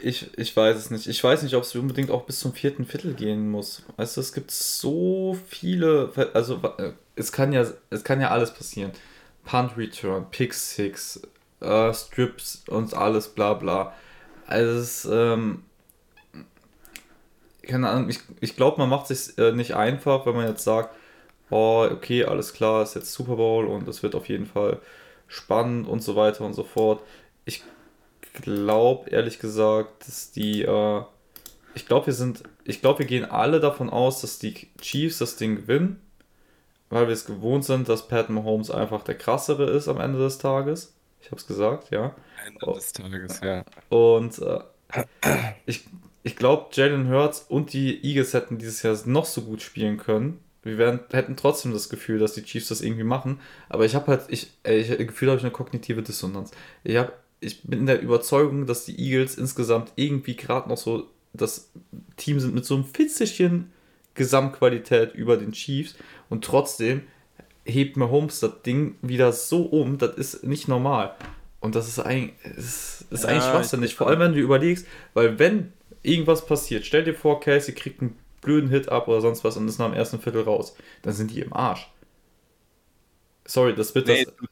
Ich, 0.00 0.36
ich 0.38 0.56
weiß 0.56 0.76
es 0.76 0.90
nicht. 0.90 1.06
Ich 1.06 1.22
weiß 1.22 1.42
nicht, 1.42 1.54
ob 1.54 1.62
es 1.62 1.74
unbedingt 1.74 2.10
auch 2.10 2.24
bis 2.24 2.40
zum 2.40 2.54
vierten 2.54 2.86
Viertel 2.86 3.14
gehen 3.14 3.50
muss. 3.50 3.82
Weißt 3.96 4.16
du, 4.16 4.20
es 4.22 4.32
gibt 4.32 4.50
so 4.50 5.38
viele. 5.48 6.12
Also, 6.32 6.60
äh, 6.78 6.92
es 7.14 7.30
kann 7.30 7.52
ja, 7.52 7.66
es 7.90 8.04
kann 8.04 8.20
ja 8.20 8.30
alles 8.30 8.54
passieren. 8.54 8.92
Punt 9.44 9.76
Return, 9.76 10.30
Pick 10.30 10.54
Six, 10.54 11.20
äh, 11.66 11.94
Strips 11.94 12.64
und 12.68 12.94
alles, 12.94 13.28
bla 13.28 13.54
bla. 13.54 13.92
Also, 14.46 14.78
es 14.78 15.04
ähm, 15.04 15.64
keine 17.66 17.88
Ahnung, 17.88 18.08
ich, 18.08 18.20
ich 18.40 18.56
glaube, 18.56 18.78
man 18.78 18.88
macht 18.88 19.10
es 19.10 19.26
sich 19.26 19.38
äh, 19.38 19.52
nicht 19.52 19.74
einfach, 19.74 20.24
wenn 20.26 20.36
man 20.36 20.46
jetzt 20.46 20.64
sagt, 20.64 20.94
oh, 21.50 21.86
okay, 21.90 22.24
alles 22.24 22.52
klar, 22.52 22.82
ist 22.82 22.94
jetzt 22.94 23.12
Super 23.12 23.36
Bowl 23.36 23.66
und 23.66 23.88
es 23.88 24.02
wird 24.02 24.14
auf 24.14 24.28
jeden 24.28 24.46
Fall 24.46 24.80
spannend 25.28 25.88
und 25.88 26.00
so 26.02 26.16
weiter 26.16 26.44
und 26.44 26.54
so 26.54 26.64
fort. 26.64 27.02
Ich 27.44 27.62
glaube, 28.42 29.10
ehrlich 29.10 29.38
gesagt, 29.38 30.06
dass 30.06 30.30
die, 30.32 30.62
äh, 30.62 31.02
ich 31.74 31.86
glaube, 31.86 32.06
wir 32.06 32.14
sind, 32.14 32.42
ich 32.64 32.80
glaube, 32.80 33.00
wir 33.00 33.06
gehen 33.06 33.24
alle 33.24 33.60
davon 33.60 33.90
aus, 33.90 34.20
dass 34.20 34.38
die 34.38 34.68
Chiefs 34.80 35.18
das 35.18 35.36
Ding 35.36 35.56
gewinnen, 35.56 36.00
weil 36.90 37.06
wir 37.08 37.14
es 37.14 37.26
gewohnt 37.26 37.64
sind, 37.64 37.88
dass 37.88 38.08
Pat 38.08 38.30
Mahomes 38.30 38.70
einfach 38.70 39.02
der 39.02 39.18
krassere 39.18 39.70
ist 39.70 39.88
am 39.88 40.00
Ende 40.00 40.18
des 40.18 40.38
Tages. 40.38 40.95
Ich 41.26 41.32
habe 41.32 41.40
es 41.40 41.46
gesagt, 41.48 41.90
ja. 41.90 42.14
Ende 42.46 42.72
des 42.72 42.92
Tages, 42.92 43.40
ja. 43.40 43.64
Und 43.88 44.38
äh, 44.38 44.60
ich, 45.66 45.84
ich 46.22 46.36
glaube, 46.36 46.68
Jalen 46.70 47.10
Hurts 47.10 47.44
und 47.48 47.72
die 47.72 48.00
Eagles 48.04 48.32
hätten 48.32 48.58
dieses 48.58 48.84
Jahr 48.84 48.96
noch 49.06 49.24
so 49.24 49.42
gut 49.42 49.60
spielen 49.60 49.96
können. 49.96 50.38
Wir 50.62 50.78
werden, 50.78 51.00
hätten 51.10 51.34
trotzdem 51.34 51.72
das 51.72 51.88
Gefühl, 51.88 52.20
dass 52.20 52.34
die 52.34 52.44
Chiefs 52.44 52.68
das 52.68 52.80
irgendwie 52.80 53.02
machen. 53.02 53.40
Aber 53.68 53.84
ich 53.84 53.96
habe 53.96 54.06
halt, 54.06 54.22
ich, 54.28 54.52
ich 54.62 54.98
Gefühl 54.98 55.30
habe 55.30 55.38
ich 55.38 55.44
eine 55.44 55.50
kognitive 55.50 56.00
Dissonanz. 56.00 56.52
Ich 56.84 56.96
habe 56.96 57.12
ich 57.40 57.64
bin 57.64 57.86
der 57.86 58.00
Überzeugung, 58.00 58.66
dass 58.66 58.84
die 58.84 58.96
Eagles 58.96 59.36
insgesamt 59.36 59.92
irgendwie 59.96 60.36
gerade 60.36 60.68
noch 60.68 60.78
so 60.78 61.10
das 61.32 61.72
Team 62.16 62.38
sind 62.38 62.54
mit 62.54 62.64
so 62.64 62.76
einem 62.76 62.84
Fitzelchen 62.84 63.72
Gesamtqualität 64.14 65.12
über 65.12 65.36
den 65.36 65.50
Chiefs 65.50 65.96
und 66.30 66.44
trotzdem 66.44 67.02
hebt 67.66 67.96
Mahomes 67.96 68.40
das 68.40 68.62
Ding 68.62 68.96
wieder 69.02 69.32
so 69.32 69.62
um, 69.64 69.98
das 69.98 70.14
ist 70.16 70.44
nicht 70.44 70.68
normal. 70.68 71.14
Und 71.60 71.74
das 71.74 71.88
ist 71.88 71.98
eigentlich, 72.00 72.34
ist, 72.56 73.06
ist 73.10 73.26
Ja, 73.26 73.26
eigentlich 73.26 73.44
schwachsinnig, 73.46 73.94
vor 73.94 74.08
allem 74.08 74.20
wenn 74.20 74.32
du 74.34 74.40
überlegst, 74.40 74.86
weil 75.14 75.38
wenn 75.38 75.72
irgendwas 76.02 76.46
passiert, 76.46 76.84
stell 76.86 77.04
dir 77.04 77.14
vor, 77.14 77.40
Casey 77.40 77.74
kriegt 77.74 78.00
einen 78.02 78.16
blöden 78.42 78.70
Hit 78.70 78.88
ab 78.90 79.08
oder 79.08 79.20
sonst 79.20 79.42
was 79.44 79.56
und 79.56 79.68
ist 79.68 79.78
nach 79.78 79.86
dem 79.88 79.94
ersten 79.96 80.20
Viertel 80.20 80.42
raus, 80.42 80.76
dann 81.02 81.14
sind 81.14 81.30
die 81.32 81.40
im 81.40 81.52
Arsch. 81.52 81.88
Sorry, 83.46 83.74
das 83.74 83.94
wird 83.94 84.08
Nee, 84.08 84.24
das. 84.24 84.32
du, 84.38 84.46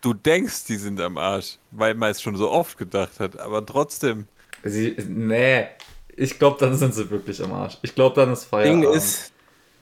du 0.00 0.14
denkst, 0.14 0.64
die 0.66 0.76
sind 0.76 1.00
am 1.00 1.18
Arsch, 1.18 1.58
weil 1.70 1.94
man 1.94 2.10
es 2.10 2.22
schon 2.22 2.36
so 2.36 2.50
oft 2.50 2.78
gedacht 2.78 3.20
hat, 3.20 3.38
aber 3.38 3.64
trotzdem. 3.66 4.28
Sie, 4.64 4.96
nee, 5.08 5.66
ich 6.16 6.38
glaube, 6.38 6.58
dann 6.60 6.76
sind 6.76 6.94
sie 6.94 7.10
wirklich 7.10 7.42
am 7.42 7.52
Arsch. 7.52 7.78
Ich 7.82 7.94
glaube, 7.94 8.16
dann 8.16 8.32
ist 8.32 8.44
Feierabend. 8.44 8.82
Ding 8.82 8.82
ist, 8.82 9.33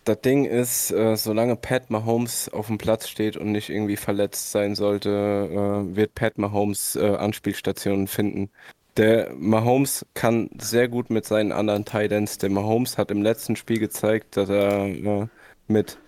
das 0.05 0.21
Ding 0.21 0.45
ist, 0.45 0.91
äh, 0.91 1.17
solange 1.17 1.57
Pat 1.57 1.91
Mahomes 1.91 2.49
auf 2.49 2.67
dem 2.67 2.79
Platz 2.79 3.09
steht 3.09 3.37
und 3.37 3.53
nicht 3.53 3.71
irgendwie 3.71 3.97
verletzt 3.97 4.51
sein 4.53 4.75
sollte, 4.75 5.11
äh, 5.11 5.97
wird 5.97 6.15
Pat 6.15 6.39
Mahomes 6.39 6.97
äh, 6.97 7.17
Anspielstationen 7.17 8.07
finden. 8.09 8.51
Der 8.97 9.33
Mahomes 9.35 10.05
kann 10.15 10.51
sehr 10.59 10.89
gut 10.89 11.11
mit 11.11 11.25
seinen 11.25 11.53
anderen 11.53 11.85
Tight 11.85 12.13
Ends. 12.13 12.39
Der 12.39 12.51
Mahomes 12.51 12.99
hat 12.99 13.11
im 13.11 13.23
letzten 13.23 13.57
Spiel 13.57 13.79
gezeigt, 13.79 14.37
dass 14.37 14.49
er 14.51 14.87
äh, 14.87 15.27
mit 15.69 15.99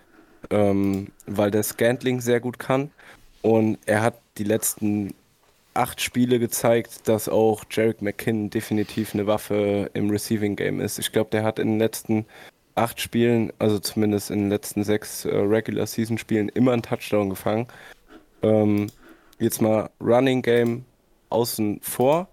ähm, 0.50 1.08
weil 1.26 1.50
der 1.50 1.62
Scantling 1.62 2.20
sehr 2.20 2.40
gut 2.40 2.58
kann. 2.58 2.90
Und 3.42 3.78
er 3.86 4.02
hat 4.02 4.20
die 4.38 4.44
letzten 4.44 5.14
acht 5.74 6.00
Spiele 6.00 6.38
gezeigt, 6.38 7.08
dass 7.08 7.28
auch 7.28 7.64
Jarek 7.70 8.00
McKinnon 8.00 8.50
definitiv 8.50 9.14
eine 9.14 9.26
Waffe 9.26 9.90
im 9.94 10.10
Receiving 10.10 10.56
Game 10.56 10.80
ist. 10.80 10.98
Ich 10.98 11.12
glaube, 11.12 11.30
der 11.30 11.42
hat 11.44 11.58
in 11.58 11.72
den 11.72 11.78
letzten 11.78 12.26
acht 12.74 13.00
Spielen, 13.00 13.52
also 13.58 13.78
zumindest 13.78 14.30
in 14.30 14.40
den 14.40 14.48
letzten 14.50 14.84
sechs 14.84 15.24
äh, 15.24 15.34
Regular 15.36 15.86
Season 15.86 16.18
Spielen, 16.18 16.48
immer 16.48 16.72
einen 16.72 16.82
Touchdown 16.82 17.30
gefangen. 17.30 17.66
Ähm, 18.42 18.88
jetzt 19.38 19.62
mal 19.62 19.90
Running 20.00 20.42
Game 20.42 20.84
außen 21.30 21.80
vor. 21.82 22.28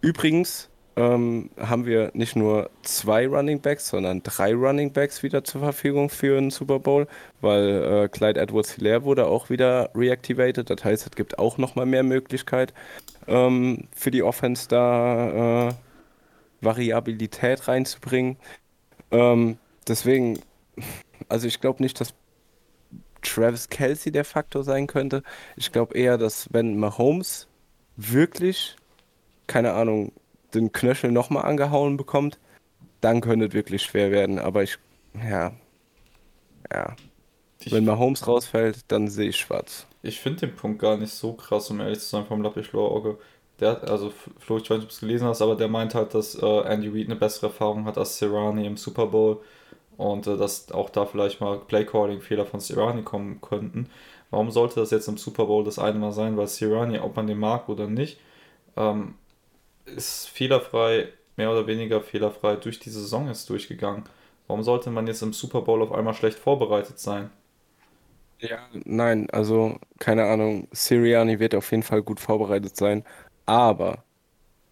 Übrigens 0.00 0.68
ähm, 0.96 1.50
haben 1.58 1.86
wir 1.86 2.10
nicht 2.14 2.34
nur 2.34 2.70
zwei 2.82 3.26
Running 3.28 3.60
Backs, 3.60 3.88
sondern 3.88 4.22
drei 4.24 4.52
Running 4.52 4.92
Backs 4.92 5.22
wieder 5.22 5.44
zur 5.44 5.60
Verfügung 5.60 6.10
für 6.10 6.34
den 6.34 6.50
Super 6.50 6.80
Bowl, 6.80 7.06
weil 7.40 8.04
äh, 8.04 8.08
Clyde 8.08 8.40
Edwards 8.40 8.72
Hilaire 8.72 9.04
wurde 9.04 9.26
auch 9.26 9.48
wieder 9.48 9.90
reactivated. 9.94 10.68
Das 10.68 10.84
heißt, 10.84 11.06
es 11.06 11.12
gibt 11.12 11.38
auch 11.38 11.56
nochmal 11.56 11.86
mehr 11.86 12.02
Möglichkeit 12.02 12.74
ähm, 13.28 13.86
für 13.94 14.10
die 14.10 14.24
Offense 14.24 14.68
da 14.68 15.68
äh, 15.68 15.72
Variabilität 16.60 17.68
reinzubringen. 17.68 18.36
Ähm, 19.12 19.58
deswegen, 19.88 20.40
also 21.28 21.46
ich 21.46 21.60
glaube 21.60 21.82
nicht, 21.82 22.00
dass 22.00 22.14
Travis 23.22 23.68
Kelsey 23.68 24.12
der 24.12 24.24
Faktor 24.24 24.64
sein 24.64 24.86
könnte. 24.86 25.22
Ich 25.56 25.72
glaube 25.72 25.96
eher, 25.96 26.18
dass 26.18 26.52
wenn 26.52 26.78
Mahomes 26.78 27.48
wirklich, 27.96 28.76
keine 29.46 29.72
Ahnung, 29.72 30.12
den 30.54 30.72
Knöchel 30.72 31.12
nochmal 31.12 31.44
angehauen 31.44 31.96
bekommt, 31.96 32.38
dann 33.00 33.20
könnte 33.20 33.46
es 33.46 33.52
wirklich 33.52 33.82
schwer 33.82 34.10
werden. 34.10 34.38
Aber 34.38 34.62
ich, 34.62 34.78
ja, 35.14 35.52
ja. 36.72 36.96
Ich, 37.60 37.72
Wenn 37.72 37.84
Mahomes 37.84 38.26
rausfällt, 38.26 38.84
dann 38.88 39.08
sehe 39.08 39.30
ich 39.30 39.36
schwarz. 39.36 39.86
ich 40.02 40.20
finde 40.20 40.46
den 40.46 40.54
Punkt 40.56 40.80
gar 40.80 40.96
nicht 40.96 41.12
so 41.12 41.32
krass, 41.32 41.70
um 41.70 41.80
ehrlich 41.80 41.98
zu 42.00 42.06
sein, 42.06 42.26
vom 42.26 42.42
Lappischlauer 42.42 42.90
Auge. 42.92 43.18
Der 43.60 43.70
hat, 43.72 43.90
also 43.90 44.12
Flo, 44.38 44.58
ich 44.58 44.70
weiß 44.70 44.78
nicht, 44.78 44.84
ob 44.84 44.88
du 44.90 44.94
es 44.94 45.00
gelesen 45.00 45.26
hast, 45.26 45.42
aber 45.42 45.56
der 45.56 45.68
meint 45.68 45.94
halt, 45.94 46.14
dass 46.14 46.36
äh, 46.36 46.60
Andy 46.62 46.88
Reid 46.88 47.06
eine 47.06 47.16
bessere 47.16 47.46
Erfahrung 47.48 47.84
hat 47.86 47.98
als 47.98 48.18
Sirani 48.18 48.66
im 48.66 48.76
Super 48.76 49.06
Bowl 49.06 49.42
und 49.98 50.26
äh, 50.26 50.38
dass 50.38 50.72
auch 50.72 50.90
da 50.90 51.06
vielleicht 51.06 51.40
mal 51.42 51.58
Playcalling-Fehler 51.60 52.46
von 52.46 52.60
Sirani 52.60 53.02
kommen 53.02 53.40
könnten. 53.42 53.90
Warum 54.30 54.50
sollte 54.50 54.80
das 54.80 54.90
jetzt 54.92 55.08
im 55.08 55.18
Super 55.18 55.46
Bowl 55.46 55.64
das 55.64 55.78
eine 55.78 55.98
Mal 55.98 56.12
sein? 56.12 56.36
Weil 56.38 56.48
Sirani, 56.48 56.98
ob 57.00 57.16
man 57.16 57.26
den 57.26 57.38
mag 57.38 57.68
oder 57.68 57.86
nicht, 57.88 58.20
ähm, 58.76 59.16
ist 59.86 60.28
fehlerfrei, 60.30 61.08
mehr 61.36 61.50
oder 61.52 61.66
weniger 61.66 62.02
fehlerfrei 62.02 62.56
durch 62.56 62.80
die 62.80 62.90
Saison 62.90 63.28
ist 63.28 63.50
durchgegangen. 63.50 64.04
Warum 64.48 64.62
sollte 64.62 64.90
man 64.90 65.06
jetzt 65.06 65.22
im 65.22 65.32
Super 65.34 65.62
Bowl 65.62 65.82
auf 65.82 65.92
einmal 65.92 66.14
schlecht 66.14 66.38
vorbereitet 66.38 66.98
sein? 66.98 67.30
Ja, 68.40 68.68
nein, 68.72 69.28
also 69.30 69.78
keine 69.98 70.24
Ahnung. 70.26 70.68
Sirianni 70.72 71.40
wird 71.40 71.54
auf 71.54 71.70
jeden 71.72 71.82
Fall 71.82 72.02
gut 72.02 72.20
vorbereitet 72.20 72.76
sein, 72.76 73.04
aber 73.46 74.04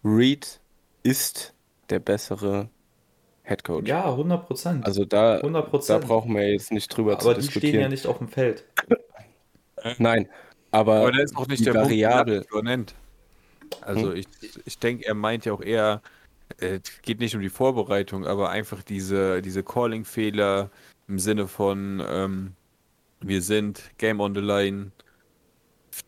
Reed 0.03 0.61
ist 1.03 1.55
der 1.89 1.99
bessere 1.99 2.69
Head 3.47 3.63
Coach. 3.63 3.87
Ja, 3.87 4.05
100 4.09 4.45
Prozent. 4.45 4.85
Also 4.85 5.05
da, 5.05 5.35
100 5.37 5.65
da 5.65 5.69
Prozent. 5.69 6.05
brauchen 6.07 6.35
wir 6.35 6.51
jetzt 6.51 6.71
nicht 6.71 6.87
drüber 6.89 7.17
zu 7.17 7.29
Aber 7.29 7.39
die 7.39 7.47
stehen 7.47 7.61
ja 7.79 7.87
diskutieren. 7.87 7.91
nicht 7.91 8.07
auf 8.07 8.17
dem 8.17 8.27
Feld. 8.27 8.65
Nein, 9.99 10.27
aber 10.71 10.95
Aber 10.97 11.11
das 11.11 11.31
ist 11.31 11.37
auch 11.37 11.47
nicht 11.47 11.59
die 11.61 11.65
der 11.65 11.73
Punkt, 11.73 11.91
den 11.91 12.01
Variable. 12.01 12.45
Nennt. 12.63 12.93
Also 13.81 14.11
Hm? 14.11 14.17
ich, 14.17 14.27
ich 14.65 14.79
denke, 14.79 15.05
er 15.05 15.13
meint 15.13 15.45
ja 15.45 15.53
auch 15.53 15.61
eher, 15.61 16.01
äh, 16.59 16.79
es 16.83 17.01
geht 17.01 17.19
nicht 17.19 17.35
um 17.35 17.41
die 17.41 17.49
Vorbereitung, 17.49 18.25
aber 18.25 18.49
einfach 18.49 18.83
diese, 18.83 19.41
diese 19.41 19.63
Calling-Fehler 19.63 20.69
im 21.07 21.19
Sinne 21.19 21.47
von, 21.47 22.03
ähm, 22.09 22.53
wir 23.21 23.41
sind 23.41 23.81
Game 23.97 24.19
on 24.19 24.35
the 24.35 24.41
Line, 24.41 24.91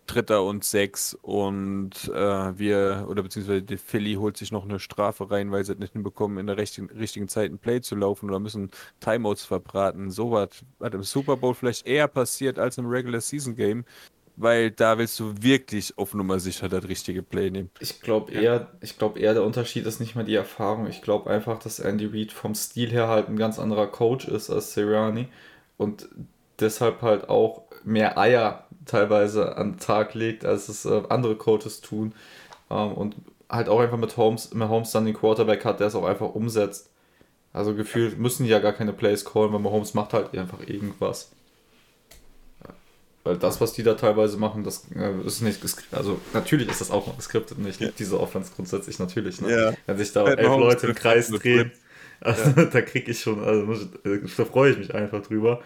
Dritter 0.08 0.44
und 0.44 0.64
Sechs 0.64 1.18
und 1.22 2.12
äh, 2.14 2.58
wir, 2.58 3.06
oder 3.08 3.24
beziehungsweise 3.24 3.62
die 3.62 3.78
Philly 3.78 4.16
holt 4.16 4.38
sich 4.38 4.52
noch 4.52 4.64
eine 4.64 4.80
Strafe 4.80 5.30
rein, 5.30 5.52
weil 5.52 5.64
sie 5.64 5.74
es 5.74 5.80
nicht 5.80 5.94
hinbekommen, 5.94 6.38
in 6.38 6.48
der 6.48 6.58
richtigen, 6.58 6.90
richtigen 6.90 7.28
Zeit 7.28 7.52
ein 7.52 7.60
Play 7.60 7.82
zu 7.82 7.96
laufen 7.96 8.30
oder 8.30 8.40
müssen 8.40 8.72
Timeouts 9.00 9.46
verbraten. 9.46 10.12
Sowas, 10.12 10.50
was 10.80 10.94
im 10.94 11.04
Super 11.04 11.38
Bowl 11.38 11.54
vielleicht 11.54 11.88
eher 11.88 12.08
passiert 12.08 12.60
als 12.60 12.78
im 12.78 12.88
Regular 12.88 13.22
Season 13.22 13.56
Game, 13.56 13.86
weil 14.36 14.72
da 14.72 14.98
willst 14.98 15.20
du 15.20 15.34
wirklich 15.42 15.98
auf 15.98 16.14
Nummer 16.14 16.40
sicher 16.40 16.70
das 16.70 16.88
richtige 16.88 17.22
Play 17.22 17.50
nehmen. 17.50 17.70
Ich 17.80 18.02
glaube 18.02 18.32
eher, 18.32 18.72
ich 18.82 18.98
glaube 18.98 19.20
eher, 19.20 19.34
der 19.34 19.44
Unterschied 19.44 19.86
ist 19.86 20.00
nicht 20.00 20.16
mal 20.16 20.24
die 20.24 20.36
Erfahrung. 20.36 20.88
Ich 20.88 21.02
glaube 21.02 21.30
einfach, 21.30 21.60
dass 21.60 21.80
Andy 21.80 22.06
Reid 22.06 22.32
vom 22.32 22.56
Stil 22.56 22.90
her 22.90 23.08
halt 23.08 23.28
ein 23.28 23.38
ganz 23.38 23.60
anderer 23.60 23.88
Coach 23.88 24.28
ist 24.28 24.50
als 24.50 24.74
Sirianni 24.74 25.28
und 25.78 26.08
deshalb 26.60 27.02
halt 27.02 27.30
auch 27.30 27.64
mehr 27.84 28.18
Eier 28.18 28.66
teilweise 28.86 29.58
an 29.58 29.74
den 29.74 29.80
Tag 29.80 30.14
legt, 30.14 30.46
als 30.46 30.70
es 30.70 30.86
äh, 30.86 31.04
andere 31.10 31.36
Coaches 31.36 31.82
tun. 31.82 32.14
Ähm, 32.70 32.94
und 32.94 33.16
halt 33.50 33.70
auch 33.70 33.80
einfach 33.80 33.98
mit 33.98 34.16
Holmes, 34.18 34.54
mit 34.54 34.70
Holmes 34.70 34.92
dann 34.92 35.06
den 35.06 35.16
Quarterback 35.16 35.66
hat, 35.66 35.80
der 35.80 35.88
es 35.88 35.96
auch 35.96 36.06
einfach 36.06 36.34
umsetzt. 36.34 36.90
Also 37.52 37.74
gefühlt 37.74 38.20
müssen 38.20 38.44
die 38.44 38.50
ja 38.50 38.60
gar 38.60 38.74
keine 38.74 38.94
Plays 38.94 39.26
callen, 39.26 39.52
weil 39.52 39.64
Holmes 39.72 39.94
macht 39.94 40.14
halt 40.14 40.38
einfach 40.38 40.60
irgendwas. 40.68 41.32
Weil 43.24 43.38
das, 43.38 43.60
was 43.60 43.74
die 43.74 43.84
da 43.84 43.96
teilweise 43.96 44.38
machen, 44.38 44.64
das 44.64 44.86
äh, 44.96 45.26
ist 45.26 45.42
nicht 45.42 45.62
geskriptet. 45.62 45.98
Also 45.98 46.22
natürlich 46.34 46.70
ist 46.70 46.82
das 46.82 46.90
auch 46.90 47.06
noch 47.06 47.18
geskriptet 47.18 47.58
und 47.58 47.68
ich 47.68 47.80
liebe 47.80 47.94
diese 47.98 48.20
Offense 48.20 48.52
grundsätzlich 48.56 48.98
natürlich. 49.00 49.42
Ne? 49.42 49.52
Ja. 49.52 49.74
Wenn 49.86 49.98
sich 49.98 50.14
da 50.14 50.26
elf 50.26 50.48
Mahomes 50.48 50.66
Leute 50.66 50.88
im 50.88 50.96
Kreis 50.96 51.30
drehen, 51.30 51.72
also, 52.22 52.52
da 52.72 52.82
kriege 52.82 53.12
ich 53.12 53.20
schon, 53.20 53.44
also 53.44 53.72
äh, 54.06 54.20
da 54.38 54.46
freue 54.46 54.72
ich 54.72 54.78
mich 54.78 54.96
einfach 54.96 55.22
drüber. 55.22 55.62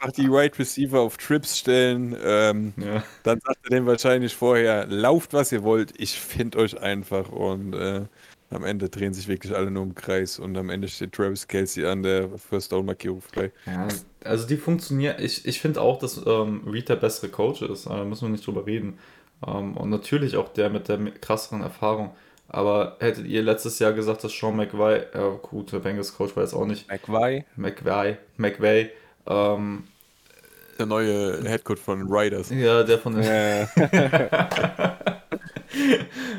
Einfach 0.00 0.12
die 0.14 0.28
Wide 0.30 0.58
Receiver 0.58 1.00
auf 1.00 1.16
Trips 1.16 1.58
stellen, 1.58 2.16
ähm, 2.24 2.72
Ja. 2.76 3.02
dann 3.24 3.40
sagt 3.40 3.58
er 3.64 3.70
denen 3.70 3.86
wahrscheinlich 3.86 4.34
vorher, 4.34 4.86
lauft 4.86 5.32
was 5.32 5.50
ihr 5.52 5.62
wollt, 5.62 5.92
ich 5.98 6.18
finde 6.18 6.58
euch 6.58 6.80
einfach 6.80 7.28
und 7.30 7.74
äh, 7.74 8.02
am 8.50 8.64
Ende 8.64 8.88
drehen 8.88 9.12
sich 9.12 9.28
wirklich 9.28 9.54
alle 9.54 9.70
nur 9.70 9.82
im 9.82 9.94
Kreis 9.94 10.38
und 10.38 10.56
am 10.56 10.70
Ende 10.70 10.88
steht 10.88 11.12
Travis 11.12 11.46
Kelsey 11.46 11.84
an 11.84 12.02
der 12.02 12.28
First 12.38 12.72
Down 12.72 12.86
Markierung 12.86 13.20
frei. 13.20 13.50
Ja, 13.66 13.88
also 14.24 14.46
die 14.46 14.56
funktionieren. 14.56 15.16
Ich, 15.18 15.44
ich 15.46 15.60
finde 15.60 15.82
auch, 15.82 15.98
dass 15.98 16.20
ähm, 16.26 16.62
Reed 16.66 16.88
der 16.88 16.96
bessere 16.96 17.28
Coach 17.28 17.60
ist. 17.62 17.86
Da 17.86 18.04
müssen 18.04 18.22
wir 18.26 18.30
nicht 18.30 18.46
drüber 18.46 18.64
reden. 18.66 18.98
Ähm, 19.46 19.76
und 19.76 19.90
natürlich 19.90 20.36
auch 20.36 20.48
der 20.48 20.70
mit 20.70 20.88
der 20.88 20.98
krasseren 21.20 21.60
Erfahrung. 21.60 22.14
Aber 22.48 22.96
hättet 23.00 23.26
ihr 23.26 23.42
letztes 23.42 23.78
Jahr 23.78 23.92
gesagt, 23.92 24.24
dass 24.24 24.32
Sean 24.32 24.56
McVay, 24.56 25.02
ja 25.12 25.28
gut, 25.42 25.70
der 25.72 25.80
Bengals 25.80 26.14
Coach 26.16 26.34
war 26.34 26.42
jetzt 26.42 26.54
auch 26.54 26.64
nicht 26.64 26.88
McVay. 26.88 27.44
McVay, 27.56 28.16
McVay, 28.38 28.90
ähm, 29.28 29.84
Der 30.78 30.86
neue 30.86 31.42
Headcoach 31.44 31.78
von 31.78 32.06
Riders. 32.10 32.50
ja, 32.50 32.82
der 32.82 32.98
von 32.98 33.14
den. 33.20 33.24
Äh, 33.24 33.66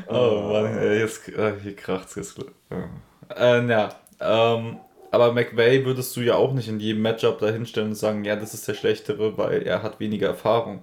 Oh 0.08 0.50
Mann, 0.52 0.76
ey, 0.78 0.98
jetzt, 1.00 1.28
äh, 1.28 1.54
hier 1.62 1.76
kracht's 1.76 2.16
jetzt. 2.16 2.38
Äh, 2.68 3.60
äh, 3.60 3.66
ja, 3.68 3.94
ähm, 4.20 4.78
aber 5.12 5.32
McVay 5.32 5.84
würdest 5.84 6.16
du 6.16 6.20
ja 6.20 6.34
auch 6.34 6.52
nicht 6.52 6.68
in 6.68 6.80
jedem 6.80 7.02
Matchup 7.02 7.38
da 7.38 7.48
hinstellen 7.48 7.90
und 7.90 7.94
sagen, 7.94 8.24
ja, 8.24 8.34
das 8.36 8.52
ist 8.54 8.66
der 8.66 8.74
schlechtere, 8.74 9.38
weil 9.38 9.62
er 9.62 9.82
hat 9.82 10.00
weniger 10.00 10.28
Erfahrung. 10.28 10.82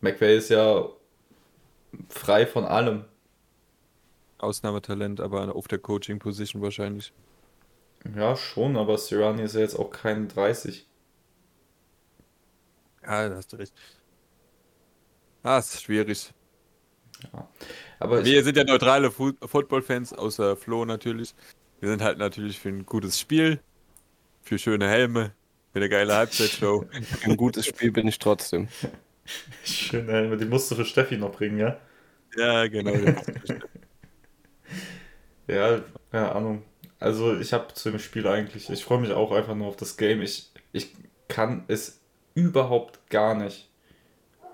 McVay 0.00 0.36
ist 0.38 0.50
ja 0.50 0.86
frei 2.08 2.46
von 2.46 2.64
allem. 2.64 3.04
Ausnahmetalent, 4.38 5.20
aber 5.20 5.54
auf 5.54 5.66
der 5.66 5.78
Coaching 5.78 6.18
Position 6.18 6.62
wahrscheinlich. 6.62 7.12
Ja, 8.14 8.36
schon, 8.36 8.76
aber 8.76 8.98
Sirani 8.98 9.42
ist 9.42 9.54
ja 9.54 9.60
jetzt 9.60 9.76
auch 9.76 9.90
kein 9.90 10.28
30. 10.28 10.86
Ja, 13.02 13.28
da 13.28 13.36
hast 13.36 13.52
du 13.52 13.56
recht. 13.56 13.72
Ah, 15.42 15.58
ist 15.58 15.80
schwierig. 15.80 16.32
Aber 17.98 18.20
ich, 18.20 18.26
Wir 18.26 18.44
sind 18.44 18.56
ja 18.56 18.64
neutrale 18.64 19.10
Fu 19.10 19.32
Football-Fans, 19.40 20.12
außer 20.12 20.56
Flo 20.56 20.84
natürlich. 20.84 21.34
Wir 21.80 21.88
sind 21.88 22.02
halt 22.02 22.18
natürlich 22.18 22.58
für 22.58 22.68
ein 22.68 22.84
gutes 22.84 23.18
Spiel, 23.18 23.60
für 24.42 24.58
schöne 24.58 24.88
Helme, 24.88 25.32
für 25.72 25.78
eine 25.78 25.88
geile 25.88 26.14
Halbzeitshow. 26.14 26.84
ein 27.22 27.36
gutes 27.36 27.66
Spiel 27.66 27.92
bin 27.92 28.08
ich 28.08 28.18
trotzdem. 28.18 28.68
schön, 29.64 30.08
ey, 30.08 30.36
die 30.36 30.44
musst 30.44 30.70
du 30.70 30.74
für 30.74 30.84
Steffi 30.84 31.16
noch 31.16 31.32
bringen, 31.32 31.58
ja? 31.58 31.78
ja, 32.36 32.66
genau. 32.66 32.92
Ja, 35.48 35.80
keine 36.10 36.32
Ahnung. 36.34 36.62
Also 36.98 37.36
ich 37.38 37.52
habe 37.52 37.74
zu 37.74 37.90
dem 37.90 37.98
Spiel 37.98 38.26
eigentlich, 38.26 38.70
ich 38.70 38.84
freue 38.84 39.00
mich 39.00 39.12
auch 39.12 39.32
einfach 39.32 39.54
nur 39.54 39.68
auf 39.68 39.76
das 39.76 39.96
Game. 39.96 40.22
Ich, 40.22 40.50
ich 40.72 40.88
kann 41.28 41.64
es 41.68 42.00
überhaupt 42.34 43.10
gar 43.10 43.34
nicht 43.34 43.68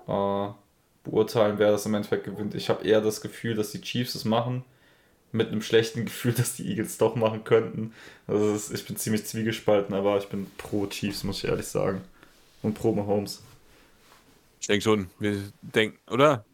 äh, 0.07 0.49
beurteilen, 1.03 1.57
wer 1.57 1.71
das 1.71 1.85
im 1.85 1.93
Endeffekt 1.93 2.25
gewinnt. 2.25 2.55
Ich 2.55 2.69
habe 2.69 2.85
eher 2.85 3.01
das 3.01 3.21
Gefühl, 3.21 3.55
dass 3.55 3.71
die 3.71 3.81
Chiefs 3.81 4.15
es 4.15 4.25
machen, 4.25 4.63
mit 5.31 5.49
einem 5.49 5.61
schlechten 5.61 6.05
Gefühl, 6.05 6.33
dass 6.33 6.55
die 6.55 6.67
Eagles 6.67 6.97
doch 6.97 7.15
machen 7.15 7.43
könnten. 7.43 7.93
Also 8.27 8.53
ist, 8.53 8.71
ich 8.71 8.85
bin 8.85 8.97
ziemlich 8.97 9.25
zwiegespalten, 9.25 9.95
aber 9.95 10.17
ich 10.17 10.27
bin 10.27 10.49
pro 10.57 10.87
Chiefs, 10.87 11.23
muss 11.23 11.43
ich 11.43 11.49
ehrlich 11.49 11.67
sagen. 11.67 12.01
Und 12.61 12.75
pro 12.75 12.93
Mahomes. 12.93 13.43
Ich 14.61 14.67
denke 14.67 14.83
schon, 14.83 15.09
wir 15.19 15.37
denken, 15.61 15.99
oder? 16.09 16.45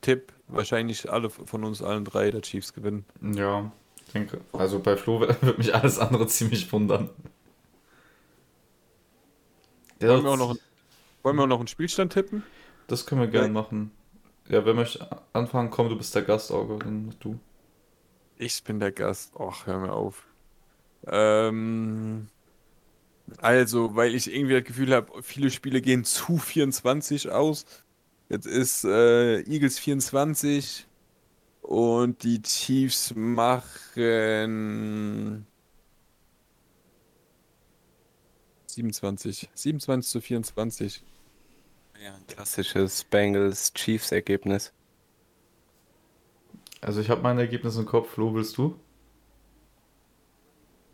Tipp, 0.00 0.32
wahrscheinlich 0.46 1.10
alle 1.10 1.28
von 1.28 1.64
uns 1.64 1.82
allen 1.82 2.04
drei 2.04 2.30
der 2.30 2.42
Chiefs 2.42 2.72
gewinnen. 2.72 3.04
Ja, 3.20 3.72
ich 4.08 4.14
denke, 4.14 4.40
also 4.54 4.78
bei 4.80 4.96
Flo 4.96 5.20
wird 5.42 5.58
mich 5.58 5.74
alles 5.74 5.98
andere 5.98 6.26
ziemlich 6.26 6.72
wundern. 6.72 7.10
Der 10.00 10.08
Wollen 10.08 10.24
wir 10.24 10.30
auch 10.30 10.36
noch, 10.38 10.56
wollen 11.22 11.36
wir 11.36 11.42
auch 11.42 11.48
noch 11.48 11.58
einen 11.58 11.68
Spielstand 11.68 12.14
tippen? 12.14 12.42
Das 12.86 13.04
können 13.04 13.20
wir 13.20 13.28
gerne 13.28 13.50
machen. 13.50 13.90
Ja, 14.48 14.64
wer 14.64 14.72
möchte 14.72 15.06
anfangen? 15.34 15.68
Komm, 15.68 15.90
du 15.90 15.96
bist 15.98 16.14
der 16.14 16.22
Gastauge, 16.22 16.78
dann 16.78 17.04
mach 17.04 17.14
du. 17.14 17.38
Ich 18.38 18.64
bin 18.64 18.80
der 18.80 18.92
Gast. 18.92 19.36
Och, 19.36 19.66
hör 19.66 19.78
mir 19.78 19.92
auf. 19.92 20.26
Ähm, 21.06 22.28
also, 23.42 23.94
weil 23.94 24.14
ich 24.14 24.32
irgendwie 24.32 24.54
das 24.54 24.64
Gefühl 24.64 24.94
habe, 24.94 25.22
viele 25.22 25.50
Spiele 25.50 25.82
gehen 25.82 26.04
zu 26.04 26.38
24 26.38 27.30
aus. 27.30 27.66
Jetzt 28.30 28.46
ist 28.46 28.84
äh, 28.84 29.40
Eagles 29.42 29.78
24 29.78 30.87
und 31.68 32.22
die 32.22 32.40
Chiefs 32.40 33.12
machen 33.14 35.46
27. 38.66 39.50
27 39.52 40.10
zu 40.10 40.20
24. 40.22 41.04
Ja, 42.02 42.14
ein 42.14 42.26
klassisches 42.26 43.04
Bengals-Chiefs-Ergebnis. 43.04 44.72
Also 46.80 47.02
ich 47.02 47.10
habe 47.10 47.20
mein 47.20 47.38
Ergebnis 47.38 47.76
im 47.76 47.84
Kopf. 47.84 48.12
Flo, 48.12 48.34
willst 48.34 48.56
du? 48.56 48.80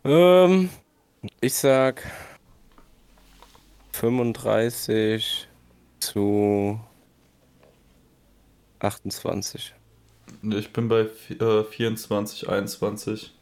Ähm, 0.03 0.69
ich 1.39 1.53
sag 1.53 2.03
35 3.93 5.47
zu 5.99 6.81
28. 8.79 9.73
Ich 10.51 10.73
bin 10.73 10.87
bei 10.89 11.07
äh, 11.29 11.63
24, 11.63 12.49
21. 12.49 13.33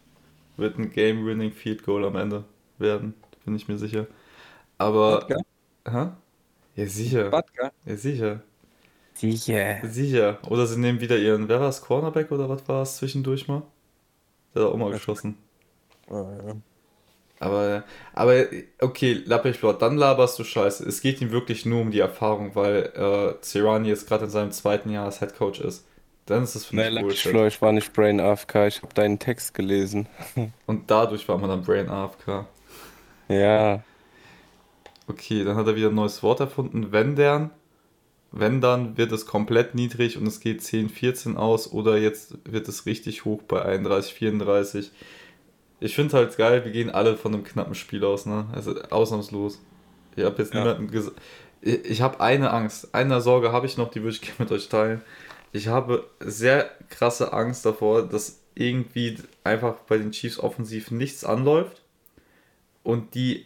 Wird 0.58 0.78
ein 0.78 0.92
Game-Winning 0.92 1.52
Field 1.52 1.84
Goal 1.84 2.06
am 2.06 2.16
Ende 2.16 2.46
werden, 2.78 3.16
bin 3.46 3.56
ich 3.56 3.68
mir 3.68 3.78
sicher. 3.78 4.08
Aber. 4.78 5.28
Batka? 5.28 5.38
Hä? 5.88 6.12
Ja, 6.76 6.88
sicher. 6.88 7.32
Batka? 7.32 7.72
Ja, 7.86 7.98
sicher. 7.98 8.44
Sicher. 9.14 9.82
Sicher. 9.84 10.40
Oder 10.50 10.66
sie 10.68 10.80
nehmen 10.80 11.00
wieder 11.02 11.18
ihren. 11.18 11.48
Wer 11.50 11.60
war 11.62 11.70
es? 11.70 11.82
Cornerback 11.82 12.32
oder 12.32 12.50
was 12.50 12.68
war 12.68 12.82
es 12.84 12.98
zwischendurch 12.98 13.48
mal? 13.48 13.64
Der 14.56 14.64
hat 14.66 14.72
auch 14.72 14.78
mal 14.78 14.92
geschossen. 14.92 15.38
Äh, 16.08 16.54
Aber, 17.40 17.84
aber 18.14 18.46
okay, 18.80 19.14
Lappichblot, 19.26 19.82
dann 19.82 19.98
laberst 19.98 20.40
du 20.40 20.44
Scheiße. 20.46 20.88
Es 20.88 21.02
geht 21.02 21.22
ihm 21.22 21.32
wirklich 21.32 21.66
nur 21.66 21.82
um 21.82 21.92
die 21.92 22.00
Erfahrung, 22.00 22.56
weil 22.56 22.92
äh, 22.96 23.42
Cerani 23.44 23.90
jetzt 23.90 24.08
gerade 24.08 24.26
in 24.26 24.30
seinem 24.32 24.52
zweiten 24.52 24.90
Jahr 24.90 25.06
als 25.06 25.20
Head 25.20 25.36
Coach 25.36 25.60
ist. 25.60 25.86
Dann 26.26 26.44
ist 26.44 26.56
das 26.56 26.66
für 26.66 26.76
mich 26.76 27.00
Bullshit. 27.02 27.32
Flo, 27.32 27.46
ich 27.46 27.62
war 27.62 27.72
nicht 27.74 27.92
Brain 27.94 28.20
AFK, 28.20 28.68
ich 28.68 28.82
habe 28.82 28.94
deinen 28.94 29.20
Text 29.20 29.54
gelesen. 29.54 30.08
Und 30.66 30.90
dadurch 30.90 31.28
war 31.28 31.38
man 31.38 31.50
dann 31.50 31.64
Brain 31.64 31.90
AFK. 31.90 32.46
Ja, 33.28 33.82
Okay, 35.08 35.44
dann 35.44 35.56
hat 35.58 35.68
er 35.68 35.76
wieder 35.76 35.90
ein 35.90 35.96
neues 35.96 36.24
Wort 36.24 36.40
erfunden. 36.40 36.92
Wenn 36.92 37.16
deren, 37.16 37.50
wenn 38.32 38.62
dann 38.62 38.98
wird 38.98 39.12
es 39.12 39.26
komplett 39.26 39.76
niedrig 39.76 40.18
und 40.18 40.26
es 40.28 40.40
geht 40.40 40.64
10, 40.64 40.90
14 40.90 41.38
aus 41.38 41.72
oder 41.72 41.98
jetzt 41.98 42.38
wird 42.46 42.68
es 42.68 42.86
richtig 42.86 43.26
hoch 43.26 43.42
bei 43.44 43.62
31, 43.62 44.14
34. 44.14 44.92
Ich 45.80 45.96
finde 45.96 46.16
halt 46.16 46.38
geil, 46.38 46.64
wir 46.64 46.72
gehen 46.72 46.90
alle 46.90 47.18
von 47.18 47.34
einem 47.34 47.44
knappen 47.44 47.76
Spiel 47.76 48.06
aus, 48.06 48.26
ne? 48.26 48.46
Also 48.54 48.82
ausnahmslos. 48.90 49.62
Ich 50.16 50.24
habe 50.24 50.42
jetzt 50.42 50.54
Ja. 50.54 50.62
niemanden 50.62 50.90
gesagt. 50.90 51.18
Ich, 51.62 51.84
ich 51.86 52.02
habe 52.02 52.22
eine 52.22 52.52
Angst, 52.52 52.96
eine 52.96 53.20
Sorge 53.20 53.52
habe 53.52 53.66
ich 53.66 53.78
noch, 53.78 53.92
die 53.92 54.02
würde 54.02 54.16
ich 54.16 54.22
gerne 54.22 54.36
mit 54.40 54.52
euch 54.52 54.70
teilen. 54.70 55.02
Ich 55.54 55.68
habe 55.68 56.10
sehr 56.20 56.72
krasse 56.90 57.32
Angst 57.32 57.66
davor, 57.66 58.08
dass 58.08 58.42
irgendwie 58.56 59.18
einfach 59.44 59.76
bei 59.88 60.00
den 60.00 60.12
Chiefs 60.12 60.40
offensiv 60.40 60.90
nichts 60.90 61.24
anläuft 61.24 61.84
und 62.82 63.14
die 63.14 63.46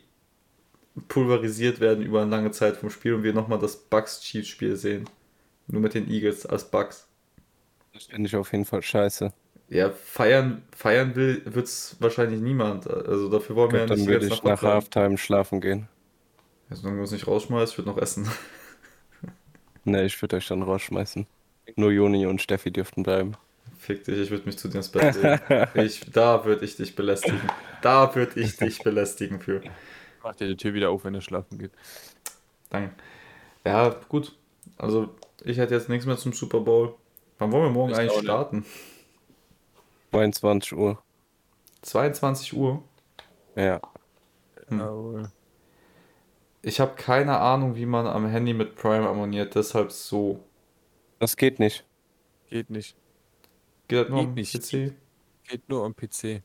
pulverisiert 1.10 1.82
werden 1.82 2.04
über 2.04 2.22
eine 2.22 2.32
lange 2.32 2.52
Zeit 2.52 2.78
vom 2.78 2.90
Spiel 2.90 3.14
und 3.14 3.24
wir 3.24 3.34
nochmal 3.34 3.60
das 3.60 3.76
Bucks-Chiefs-Spiel 3.76 4.78
sehen. 4.78 5.10
Nur 5.68 5.82
mit 5.82 5.94
den 5.94 6.10
Eagles 6.10 6.46
als 6.46 6.64
Bucks. 6.72 7.08
das 7.94 8.06
finde 8.06 8.28
ich 8.28 8.36
auf 8.38 8.54
jeden 8.54 8.66
Fall 8.66 8.82
scheiße. 8.82 9.34
Ja, 9.68 9.92
feiern, 9.92 10.64
feiern 10.74 11.14
will, 11.16 11.42
wird 11.44 11.66
es 11.66 11.98
wahrscheinlich 12.00 12.40
niemand. 12.40 12.88
Also 12.88 13.30
dafür 13.30 13.58
wollen 13.58 13.74
wir 13.74 13.80
ja 13.82 13.86
dann 13.86 14.00
nicht 14.00 14.08
würde 14.08 14.26
jetzt 14.28 14.36
ich 14.38 14.44
nach. 14.44 14.62
Halftime 14.62 15.18
schlafen 15.18 15.60
gehen. 15.60 15.90
Ja, 16.70 16.78
solange 16.78 16.98
wir 16.98 17.02
uns 17.02 17.12
nicht 17.12 17.28
rausschmeißt, 17.28 17.74
ich 17.74 17.78
würde 17.78 17.90
noch 17.90 17.98
essen. 17.98 18.30
Ne, 19.84 20.04
ich 20.04 20.22
würde 20.22 20.36
euch 20.36 20.46
dann 20.46 20.64
rausschmeißen. 20.64 21.28
Nur 21.76 21.92
Joni 21.92 22.26
und 22.26 22.42
Steffi 22.42 22.72
dürften 22.72 23.04
bleiben. 23.04 23.36
Fick 23.78 24.04
dich, 24.04 24.18
ich 24.18 24.32
würde 24.32 24.46
mich 24.46 24.58
zu 24.58 24.68
dir 24.68 24.78
ins 24.78 24.90
Bett 24.90 25.16
legen. 25.16 25.68
Ich, 25.86 26.02
da 26.12 26.44
würde 26.46 26.66
ich 26.66 26.76
dich 26.76 26.96
belästigen. 26.96 27.42
Da 27.82 28.14
würde 28.16 28.40
ich 28.40 28.58
dich 28.58 28.80
belästigen 28.80 29.40
für. 29.40 29.62
Macht 30.24 30.42
ja 30.42 30.48
die 30.48 30.58
Tür 30.58 30.74
wieder 30.74 30.90
auf, 30.90 31.06
wenn 31.06 31.16
er 31.16 31.22
schlafen 31.22 31.60
geht. 31.60 31.72
Danke. 32.70 32.96
Ja, 33.66 33.96
gut. 34.10 34.36
Also, 34.78 35.16
ich 35.44 35.58
hätte 35.58 35.76
jetzt 35.76 35.90
nichts 35.90 36.06
mehr 36.06 36.18
zum 36.18 36.34
Super 36.34 36.60
Bowl. 36.60 36.96
Wann 37.38 37.52
wollen 37.52 37.66
wir 37.66 37.70
morgen 37.70 37.92
Ich 37.92 37.98
eigentlich 37.98 38.24
starten? 38.24 38.66
22 40.12 40.74
Uhr. 40.76 41.02
22 41.84 42.54
Uhr. 42.54 42.84
Ja. 43.56 43.80
Hm. 44.70 45.28
Ich 46.62 46.80
habe 46.80 46.96
keine 46.96 47.38
Ahnung, 47.40 47.76
wie 47.76 47.86
man 47.86 48.08
am 48.08 48.28
Handy 48.28 48.54
mit 48.54 48.76
Prime 48.76 49.08
abonniert, 49.08 49.56
deshalb 49.56 49.92
so. 49.92 50.40
Das 51.20 51.36
geht 51.36 51.60
nicht. 51.60 51.86
geht 52.50 52.70
nicht. 52.70 52.96
Geht 53.88 54.06
das 54.06 54.10
nur 54.10 54.20
Geht 54.20 54.28
am 54.28 54.34
nicht. 54.36 54.54
PC? 54.54 54.94
Geht 55.48 55.70
nur 55.70 55.86
am 55.86 55.96
PC. 55.96 56.42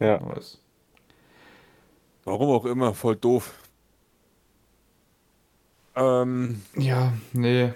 Ja. 0.00 0.20
Weiß. 0.26 0.60
Warum 2.24 2.50
auch 2.50 2.64
immer, 2.66 2.92
voll 2.94 3.16
doof. 3.16 3.54
Ähm, 5.94 6.62
Ja, 6.74 7.12
nee. 7.32 7.72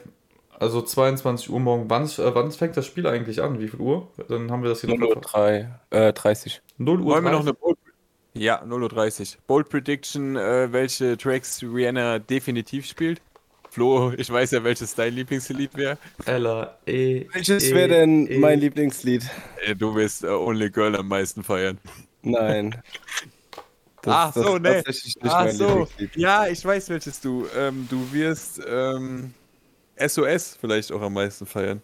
Also 0.59 0.82
22 0.82 1.48
Uhr 1.51 1.61
morgen. 1.61 1.89
Wann, 1.89 2.05
äh, 2.05 2.35
wann 2.35 2.52
fängt 2.52 2.77
das 2.77 2.86
Spiel 2.86 3.07
eigentlich 3.07 3.43
an? 3.43 3.59
Wie 3.61 3.69
viel 3.69 3.81
Uhr? 3.81 4.09
Dann 4.28 4.51
haben 4.51 4.62
wir 4.62 4.69
das 4.70 4.82
hier 4.82 4.90
0 4.90 5.02
Uhr 5.02 5.15
noch. 5.15 5.23
3, 5.23 5.70
äh, 5.90 6.12
30. 6.12 6.61
0 6.77 7.01
Uhr. 7.01 7.07
wollen 7.07 7.24
wir 7.24 7.31
noch 7.31 7.39
30? 7.44 7.48
eine 7.48 7.55
Bold 7.55 7.78
Ja, 8.35 8.62
0.30 8.65 9.36
Uhr. 9.36 9.43
Bold 9.47 9.69
Prediction, 9.70 10.36
äh, 10.36 10.70
welche 10.73 11.16
Tracks 11.16 11.62
Rihanna 11.62 12.19
definitiv 12.19 12.86
spielt. 12.86 13.23
Flo, 13.70 14.12
ich 14.16 14.28
weiß 14.28 14.51
ja, 14.51 14.64
welches 14.64 14.94
dein 14.97 15.14
Lieblingslied 15.14 15.76
wäre. 15.76 15.97
Ella, 16.26 16.76
E. 16.86 17.26
Welches 17.32 17.70
E, 17.70 17.74
wäre 17.74 17.88
denn 17.88 18.26
E. 18.26 18.38
mein 18.38 18.59
Lieblingslied? 18.59 19.24
Äh, 19.64 19.76
Du 19.76 19.94
wirst 19.94 20.24
äh, 20.24 20.28
Only 20.28 20.70
Girl 20.70 20.97
am 20.97 21.06
meisten 21.06 21.44
feiern. 21.44 21.78
Nein. 22.22 22.82
Ach 24.06 24.34
so, 24.34 24.59
nee. 24.59 24.82
nicht 24.86 25.18
Ach 25.22 25.48
so, 25.51 25.86
ja, 26.16 26.48
ich 26.48 26.64
weiß 26.64 26.88
welches 26.88 27.20
du. 27.20 27.47
Ähm, 27.55 27.86
du 27.90 28.12
wirst 28.12 28.60
ähm, 28.66 29.34
SOS 29.98 30.56
vielleicht 30.59 30.90
auch 30.90 31.02
am 31.02 31.12
meisten 31.12 31.44
feiern. 31.47 31.82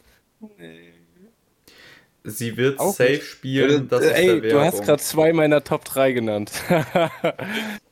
Sie 2.24 2.56
wird 2.56 2.80
Auch 2.80 2.94
safe 2.94 3.12
nicht. 3.12 3.24
spielen. 3.26 3.88
Das 3.88 4.02
ist 4.02 4.12
Ey, 4.12 4.40
du 4.40 4.60
hast 4.60 4.82
gerade 4.82 5.00
zwei 5.02 5.32
meiner 5.34 5.62
Top 5.62 5.84
3 5.84 6.12
genannt. 6.12 6.50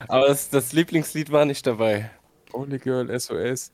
Aber 0.09 0.27
das, 0.29 0.49
das 0.49 0.73
Lieblingslied 0.73 1.31
war 1.31 1.45
nicht 1.45 1.66
dabei. 1.66 2.11
Only 2.53 2.79
Girl, 2.79 3.09
SOS. 3.21 3.73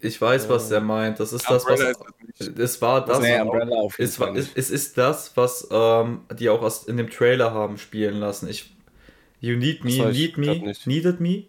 Ich 0.00 0.20
weiß, 0.20 0.48
was 0.48 0.70
er 0.70 0.80
meint. 0.80 1.20
Das 1.20 1.32
ist 1.32 1.48
das, 1.48 1.64
was. 1.66 1.80
ist. 1.80 2.58
Es 2.58 2.82
war 2.82 3.04
das. 3.04 3.20
Nee, 3.20 3.40
Umbrella 3.40 3.76
auf 3.76 3.98
jeden 3.98 4.08
Es, 4.08 4.16
Fall 4.16 4.28
war, 4.28 4.36
es, 4.36 4.46
nicht. 4.46 4.58
es 4.58 4.70
ist 4.70 4.98
das, 4.98 5.36
was 5.36 5.68
ähm, 5.70 6.20
die 6.38 6.48
auch 6.48 6.62
aus, 6.62 6.84
in 6.84 6.96
dem 6.96 7.08
Trailer 7.10 7.52
haben 7.54 7.78
spielen 7.78 8.16
lassen. 8.16 8.48
Ich, 8.48 8.74
you 9.40 9.56
need 9.56 9.84
me, 9.84 10.10
need 10.10 10.36
me, 10.38 10.58
nicht. 10.58 10.86
needed 10.86 11.20
me? 11.20 11.44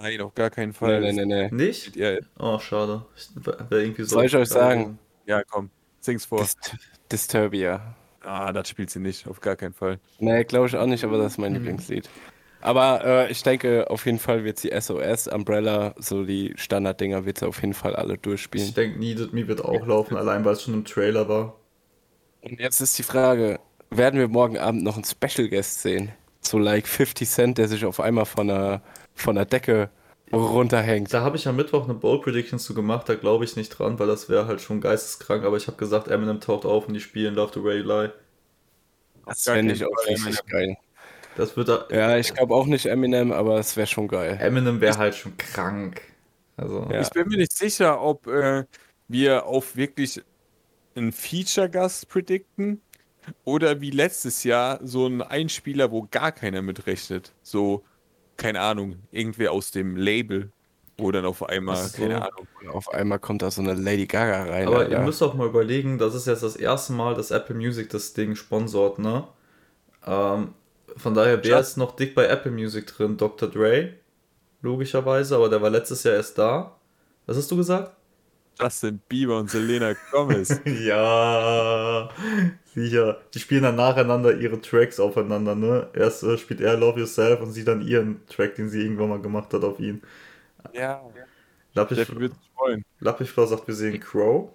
Nein, 0.00 0.20
auf 0.20 0.34
gar 0.34 0.50
keinen 0.50 0.72
Fall. 0.72 1.00
nee, 1.00 1.12
nee, 1.12 1.24
nee. 1.24 1.48
Nicht? 1.50 1.94
Ja, 1.96 2.16
Oh, 2.38 2.58
schade. 2.58 3.04
Ich, 3.16 3.28
wär 3.36 3.78
irgendwie 3.78 4.02
so 4.02 4.16
Soll 4.16 4.24
ich 4.26 4.36
euch 4.36 4.48
sagen? 4.48 4.98
ja, 5.26 5.42
komm, 5.44 5.70
sing's 6.00 6.24
vor. 6.24 6.40
Dist 6.40 6.76
Disturbia. 7.10 7.94
Ah, 8.20 8.52
das 8.52 8.68
spielt 8.70 8.90
sie 8.90 9.00
nicht, 9.00 9.26
auf 9.28 9.40
gar 9.40 9.54
keinen 9.54 9.74
Fall. 9.74 10.00
Nee, 10.18 10.44
glaube 10.44 10.66
ich 10.66 10.76
auch 10.76 10.86
nicht, 10.86 11.04
aber 11.04 11.18
das 11.18 11.32
ist 11.32 11.38
mein 11.38 11.52
Mhm. 11.52 11.58
Lieblingslied. 11.58 12.08
Aber 12.64 13.04
äh, 13.04 13.30
ich 13.30 13.42
denke, 13.42 13.90
auf 13.90 14.06
jeden 14.06 14.18
Fall 14.18 14.44
wird 14.44 14.58
sie 14.58 14.70
SOS, 14.72 15.28
Umbrella, 15.28 15.94
so 15.98 16.24
die 16.24 16.54
Standarddinger 16.56 17.24
wird 17.26 17.38
sie 17.38 17.46
auf 17.46 17.60
jeden 17.60 17.74
Fall 17.74 17.94
alle 17.94 18.18
Ich 18.52 18.72
durchspielen. 18.72 18.74
denke, 18.74 18.98
Needed 18.98 19.34
Me 19.34 19.46
wird 19.48 19.60
auch 19.62 19.86
laufen, 19.86 20.16
allein 20.16 20.44
weil 20.46 20.54
es 20.54 20.62
schon 20.62 20.72
im 20.72 20.84
Trailer 20.86 21.28
war. 21.28 21.60
Und 22.42 22.60
jetzt 22.60 22.80
ist 22.80 22.98
die 22.98 23.02
Frage, 23.02 23.60
werden 23.90 24.20
wir 24.20 24.28
morgen 24.28 24.58
Abend 24.58 24.82
noch 24.82 24.96
einen 24.96 25.04
Special 25.04 25.48
Guest 25.48 25.82
sehen? 25.82 26.12
So 26.40 26.58
like 26.58 26.86
50 26.86 27.28
Cent, 27.28 27.58
der 27.58 27.68
sich 27.68 27.84
auf 27.84 28.00
einmal 28.00 28.26
von 28.26 28.48
der, 28.48 28.82
von 29.14 29.34
der 29.36 29.46
Decke 29.46 29.90
runterhängt. 30.32 31.14
Da 31.14 31.22
habe 31.22 31.38
ich 31.38 31.48
am 31.48 31.56
Mittwoch 31.56 31.84
eine 31.84 31.94
Bold 31.94 32.20
Prediction 32.20 32.58
zu 32.58 32.74
gemacht, 32.74 33.08
da 33.08 33.14
glaube 33.14 33.44
ich 33.46 33.56
nicht 33.56 33.70
dran, 33.70 33.98
weil 33.98 34.06
das 34.06 34.28
wäre 34.28 34.46
halt 34.46 34.60
schon 34.60 34.82
geisteskrank, 34.82 35.44
aber 35.44 35.56
ich 35.56 35.66
habe 35.66 35.78
gesagt, 35.78 36.08
Eminem 36.08 36.40
taucht 36.42 36.66
auf 36.66 36.86
und 36.88 36.92
die 36.94 37.00
spielen 37.00 37.34
Love 37.34 37.52
the 37.54 37.64
Way 37.64 37.78
You 37.78 37.84
Lie. 37.86 38.12
Das 39.26 39.44
gar 39.44 39.54
fände 39.54 39.74
ich 39.74 39.84
auch 39.84 40.06
richtig 40.06 40.44
geil. 40.46 40.76
Das 41.36 41.56
wird 41.56 41.68
da, 41.68 41.86
Ja, 41.90 42.16
ich 42.16 42.32
glaube 42.34 42.54
auch 42.54 42.66
nicht 42.66 42.86
Eminem, 42.86 43.32
aber 43.32 43.58
es 43.58 43.76
wäre 43.76 43.86
schon 43.86 44.08
geil. 44.08 44.38
Eminem 44.40 44.80
wäre 44.80 44.98
halt 44.98 45.14
schon 45.14 45.36
krank. 45.36 46.00
Also, 46.56 46.86
Ja. 46.90 47.00
Ich 47.00 47.10
bin 47.10 47.28
mir 47.28 47.38
nicht 47.38 47.56
sicher, 47.56 48.00
ob 48.00 48.26
äh, 48.26 48.64
wir 49.08 49.46
auf 49.46 49.76
wirklich 49.76 50.22
einen 50.94 51.12
Feature-Gast 51.12 52.08
predikten 52.08 52.80
oder 53.44 53.80
wie 53.80 53.90
letztes 53.90 54.44
Jahr 54.44 54.78
so 54.82 55.06
ein 55.06 55.22
Einspieler, 55.22 55.90
wo 55.90 56.06
gar 56.10 56.32
keiner 56.32 56.62
mitrechnet. 56.62 57.32
So, 57.42 57.82
keine 58.36 58.60
Ahnung, 58.60 58.96
irgendwer 59.10 59.52
aus 59.52 59.70
dem 59.70 59.96
Label, 59.96 60.50
wo 60.98 61.10
dann 61.10 61.24
auf 61.24 61.42
einmal, 61.42 61.76
so. 61.76 61.98
keine 61.98 62.22
Ahnung. 62.22 62.46
Auf 62.72 62.92
einmal 62.92 63.18
kommt 63.18 63.42
da 63.42 63.50
so 63.50 63.62
eine 63.62 63.74
Lady 63.74 64.06
Gaga 64.06 64.44
rein. 64.44 64.68
aber 64.68 64.78
Alter. 64.80 64.92
ihr 64.92 65.00
müsst 65.00 65.22
auch 65.22 65.34
mal 65.34 65.48
überlegen, 65.48 65.98
das 65.98 66.14
ist 66.14 66.26
jetzt 66.26 66.42
das 66.42 66.56
erste 66.56 66.92
Mal, 66.92 67.14
dass 67.14 67.30
Apple 67.30 67.56
Music 67.56 67.90
das 67.90 68.12
Ding 68.12 68.36
sponsort, 68.36 68.98
ne? 68.98 69.26
Ähm, 70.06 70.54
von 70.96 71.14
daher 71.14 71.42
wäre 71.44 71.60
es 71.60 71.76
noch 71.76 71.96
dick 71.96 72.14
bei 72.14 72.26
Apple 72.26 72.52
Music 72.52 72.86
drin, 72.86 73.16
Dr. 73.16 73.48
Dre, 73.48 73.94
logischerweise, 74.62 75.36
aber 75.36 75.48
der 75.48 75.62
war 75.62 75.70
letztes 75.70 76.02
Jahr 76.04 76.14
erst 76.14 76.38
da. 76.38 76.76
Was 77.26 77.36
hast 77.36 77.50
du 77.50 77.56
gesagt? 77.56 77.96
Justin 78.60 79.00
Bieber 79.08 79.38
und 79.38 79.50
Selena 79.50 79.94
Gomez. 80.12 80.60
Ja, 80.64 82.08
sicher. 82.66 83.20
Die 83.34 83.38
spielen 83.38 83.62
dann 83.64 83.76
nacheinander 83.76 84.36
ihre 84.36 84.60
Tracks 84.60 85.00
aufeinander, 85.00 85.54
ne? 85.54 85.88
Erst 85.92 86.22
äh, 86.22 86.38
spielt 86.38 86.60
er 86.60 86.76
Love 86.76 87.00
Yourself 87.00 87.40
und 87.40 87.52
sie 87.52 87.64
dann 87.64 87.80
ihren 87.80 88.24
Track, 88.26 88.54
den 88.56 88.68
sie 88.68 88.82
irgendwann 88.82 89.08
mal 89.08 89.20
gemacht 89.20 89.52
hat, 89.52 89.64
auf 89.64 89.80
ihn. 89.80 90.02
ja, 90.72 91.02
freuen. 92.56 92.84
Lappich 93.00 93.32
sagt, 93.32 93.66
wir 93.66 93.74
sehen 93.74 93.98
Crow. 94.00 94.50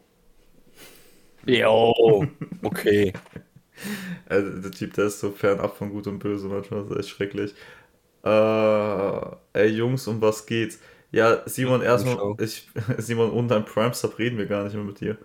Jo, 1.46 2.26
okay. 2.64 3.14
Äh, 4.30 4.42
der 4.62 4.72
Typ, 4.72 4.94
der 4.94 5.06
ist 5.06 5.20
so 5.20 5.32
fernab 5.32 5.78
von 5.78 5.90
Gut 5.90 6.08
und 6.08 6.20
Böse, 6.20 6.48
manchmal 6.48 6.84
ist 6.86 6.98
echt 6.98 7.10
schrecklich. 7.10 7.54
Äh, 8.24 9.60
ey 9.60 9.68
Jungs, 9.68 10.08
um 10.08 10.22
was 10.22 10.46
geht's? 10.46 10.80
Ja, 11.12 11.42
Simon, 11.48 11.82
erstmal, 11.82 12.36
ich, 12.40 12.70
Simon, 12.98 13.32
und 13.32 13.48
dein 13.48 13.66
Prime-Sub 13.66 14.20
reden 14.20 14.38
wir 14.38 14.46
gar 14.46 14.64
nicht 14.64 14.76
mehr 14.76 14.84
mit 14.84 15.00
dir. 15.00 15.18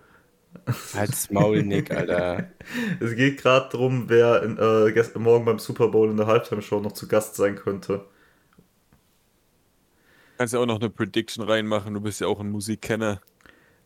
Halt's 0.93 1.29
Maul, 1.29 1.63
Nick, 1.63 1.91
Alter. 1.91 2.49
Es 2.99 3.15
geht 3.15 3.41
gerade 3.41 3.69
darum, 3.71 4.09
wer 4.09 4.41
in, 4.41 4.57
äh, 4.57 5.19
morgen 5.19 5.45
beim 5.45 5.59
Super 5.59 5.89
Bowl 5.89 6.09
in 6.09 6.17
der 6.17 6.27
Halftime-Show 6.27 6.79
noch 6.79 6.93
zu 6.93 7.07
Gast 7.07 7.35
sein 7.35 7.55
könnte. 7.55 8.05
Kannst 10.37 10.53
ja 10.53 10.59
auch 10.59 10.65
noch 10.65 10.79
eine 10.79 10.89
Prediction 10.89 11.43
reinmachen, 11.43 11.93
du 11.93 12.01
bist 12.01 12.19
ja 12.19 12.27
auch 12.27 12.39
ein 12.39 12.49
Musikkenner. 12.49 13.21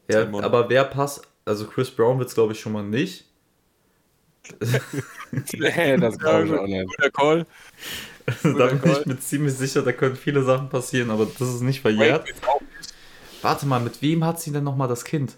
Ja, 0.10 0.26
Simon. 0.26 0.44
aber 0.44 0.70
wer 0.70 0.84
passt? 0.86 1.28
Also 1.46 1.68
Chris 1.68 1.92
Brown 1.92 2.20
wird's 2.20 2.34
glaube 2.34 2.54
ich 2.54 2.60
schon 2.60 2.72
mal 2.72 2.84
nicht. 2.84 3.29
nee, 5.58 5.98
das 5.98 6.18
glaube 6.18 6.46
ich 6.48 6.54
auch 6.54 6.66
nicht. 6.68 6.88
Guter 6.88 7.12
Call. 7.12 7.46
da 8.44 8.66
bin 8.68 8.82
Call. 8.82 9.00
ich 9.00 9.06
mir 9.06 9.20
ziemlich 9.20 9.54
sicher, 9.56 9.82
da 9.82 9.92
können 9.92 10.16
viele 10.16 10.44
Sachen 10.44 10.70
passieren, 10.70 11.10
aber 11.12 11.26
das 11.26 11.48
ist 11.56 11.62
nicht 11.62 11.82
verjährt. 11.82 12.28
Warte 13.42 13.66
mal, 13.66 13.80
mit 13.80 14.02
wem 14.02 14.24
hat 14.26 14.40
sie 14.42 14.52
denn 14.52 14.64
nochmal 14.64 14.88
das 14.88 15.04
Kind? 15.06 15.38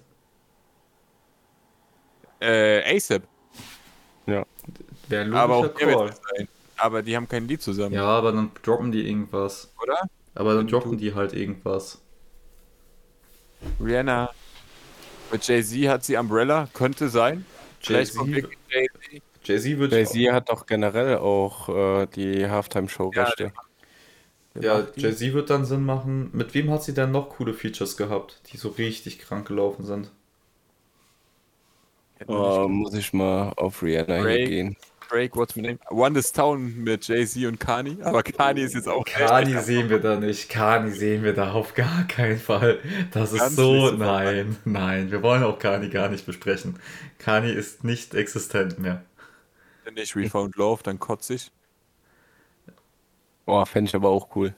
Äh, 2.40 2.96
ASAP. 2.98 3.24
Ja. 4.26 4.46
Wäre 5.08 5.24
ein 5.26 5.34
Aber 5.34 5.56
auch 5.56 5.64
logischer 5.64 5.92
Call. 5.92 6.10
es 6.10 6.22
sein. 6.38 6.48
Aber 6.78 7.02
die 7.04 7.16
haben 7.16 7.28
kein 7.28 7.48
Lied 7.48 7.62
zusammen, 7.62 7.94
Ja, 7.94 8.06
aber 8.06 8.32
dann 8.32 8.50
droppen 8.64 8.92
die 8.92 9.08
irgendwas. 9.08 9.72
oder? 9.84 10.00
Aber 10.34 10.52
dann 10.54 10.62
Und 10.64 10.72
droppen 10.72 10.92
du- 10.94 10.98
die 10.98 11.14
halt 11.14 11.34
irgendwas. 11.34 12.02
Rihanna. 13.80 14.32
Mit 15.32 15.48
Jay-Z 15.48 15.88
hat 15.88 16.04
sie 16.04 16.18
Umbrella, 16.18 16.68
könnte 16.74 17.10
sein. 17.10 17.46
Vielleicht 17.82 18.16
kommt 18.16 18.36
Jay-Z 18.36 18.44
wirklich 18.44 18.60
Jay-Z. 19.44 19.92
Jay-Z 19.92 20.34
hat 20.34 20.50
doch 20.50 20.66
generell 20.66 21.18
auch 21.18 21.70
äh, 21.70 22.08
die 22.16 22.48
Halftime-Show-Rechte. 22.48 23.52
Ja, 24.60 24.88
Jay-Z 24.96 25.34
wird 25.34 25.50
dann 25.50 25.66
Sinn 25.66 25.84
machen. 25.86 26.30
Mit 26.34 26.54
wem 26.54 26.70
hat 26.70 26.84
sie 26.84 26.94
denn 26.94 27.12
noch 27.12 27.30
coole 27.30 27.54
Features 27.54 27.98
gehabt, 27.98 28.42
die 28.52 28.58
so 28.58 28.70
richtig 28.70 29.20
krank 29.20 29.48
gelaufen 29.48 29.86
sind? 29.86 30.12
Oh, 32.28 32.68
muss 32.68 32.94
ich 32.94 33.14
mal 33.14 33.52
auf 33.58 33.82
Rihanna 33.82 34.18
hier 34.18 34.24
Drake. 34.24 34.44
gehen. 34.46 34.78
Drake, 35.12 35.36
what's 35.36 35.56
my 35.58 35.62
name? 35.62 35.80
One 35.90 36.14
This 36.14 36.32
Town 36.32 36.74
mit 36.84 37.06
Jay-Z 37.08 37.46
und 37.46 37.60
Kani. 37.60 37.98
Aber 38.02 38.24
Kani 38.24 38.62
ist 38.62 38.76
jetzt 38.76 38.88
auch 38.88 39.04
Kani 39.04 39.58
sehen 39.60 39.90
wir 39.90 40.00
da 40.00 40.16
nicht. 40.18 40.50
Kani 40.50 40.92
sehen 40.92 41.24
wir 41.24 41.34
da 41.34 41.52
auf 41.52 41.74
gar 41.74 42.06
keinen 42.08 42.40
Fall. 42.40 42.80
Das 43.12 43.34
ist 43.34 43.40
Ganz 43.40 43.56
so. 43.58 43.92
Nein, 43.92 44.56
nein. 44.64 45.12
Wir 45.12 45.22
wollen 45.22 45.44
auch 45.44 45.60
Kani 45.60 45.90
gar 45.90 46.08
nicht 46.08 46.26
besprechen. 46.26 46.80
Kani 47.20 47.52
ist 47.52 47.84
nicht 47.84 48.14
existent 48.16 48.80
mehr. 48.80 49.04
Wenn 49.84 49.96
nicht 49.96 50.16
We 50.16 50.30
Found 50.30 50.56
Love, 50.56 50.82
dann 50.84 50.98
kotze 51.00 51.34
ich. 51.34 51.52
Boah, 53.46 53.66
fände 53.66 53.90
ich 53.90 53.96
aber 53.96 54.10
auch 54.10 54.34
cool. 54.36 54.54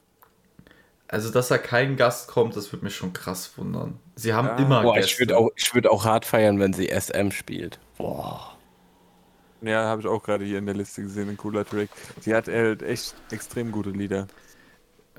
Also, 1.07 1.31
dass 1.31 1.47
da 1.47 1.57
kein 1.57 1.95
Gast 1.95 2.27
kommt, 2.27 2.55
das 2.55 2.71
würde 2.71 2.85
mich 2.85 2.95
schon 2.95 3.13
krass 3.13 3.57
wundern. 3.57 3.99
Sie 4.15 4.34
haben 4.34 4.47
Ja. 4.47 4.57
immer 4.57 4.81
Boah, 4.84 4.95
Gäste. 4.95 5.11
ich 5.13 5.19
würde 5.19 5.38
auch, 5.38 5.49
ich 5.55 5.73
würd 5.73 5.88
auch 5.88 6.05
hart 6.05 6.25
feiern, 6.25 6.59
wenn 6.59 6.73
sie 6.73 6.89
SM 6.89 7.31
spielt. 7.31 7.80
Boah. 7.97 8.52
Ja, 9.64 9.85
habe 9.85 10.02
ich 10.02 10.07
auch 10.07 10.22
gerade 10.23 10.45
hier 10.45 10.57
in 10.60 10.65
der 10.65 10.76
Liste 10.76 11.02
gesehen, 11.02 11.30
ein 11.30 11.38
cooler 11.38 11.65
Track. 11.65 11.90
Sie 12.19 12.35
hat 12.35 12.48
halt 12.48 12.81
echt 12.84 13.23
extrem 13.31 13.72
gute 13.72 13.90
Lieder. 13.91 14.30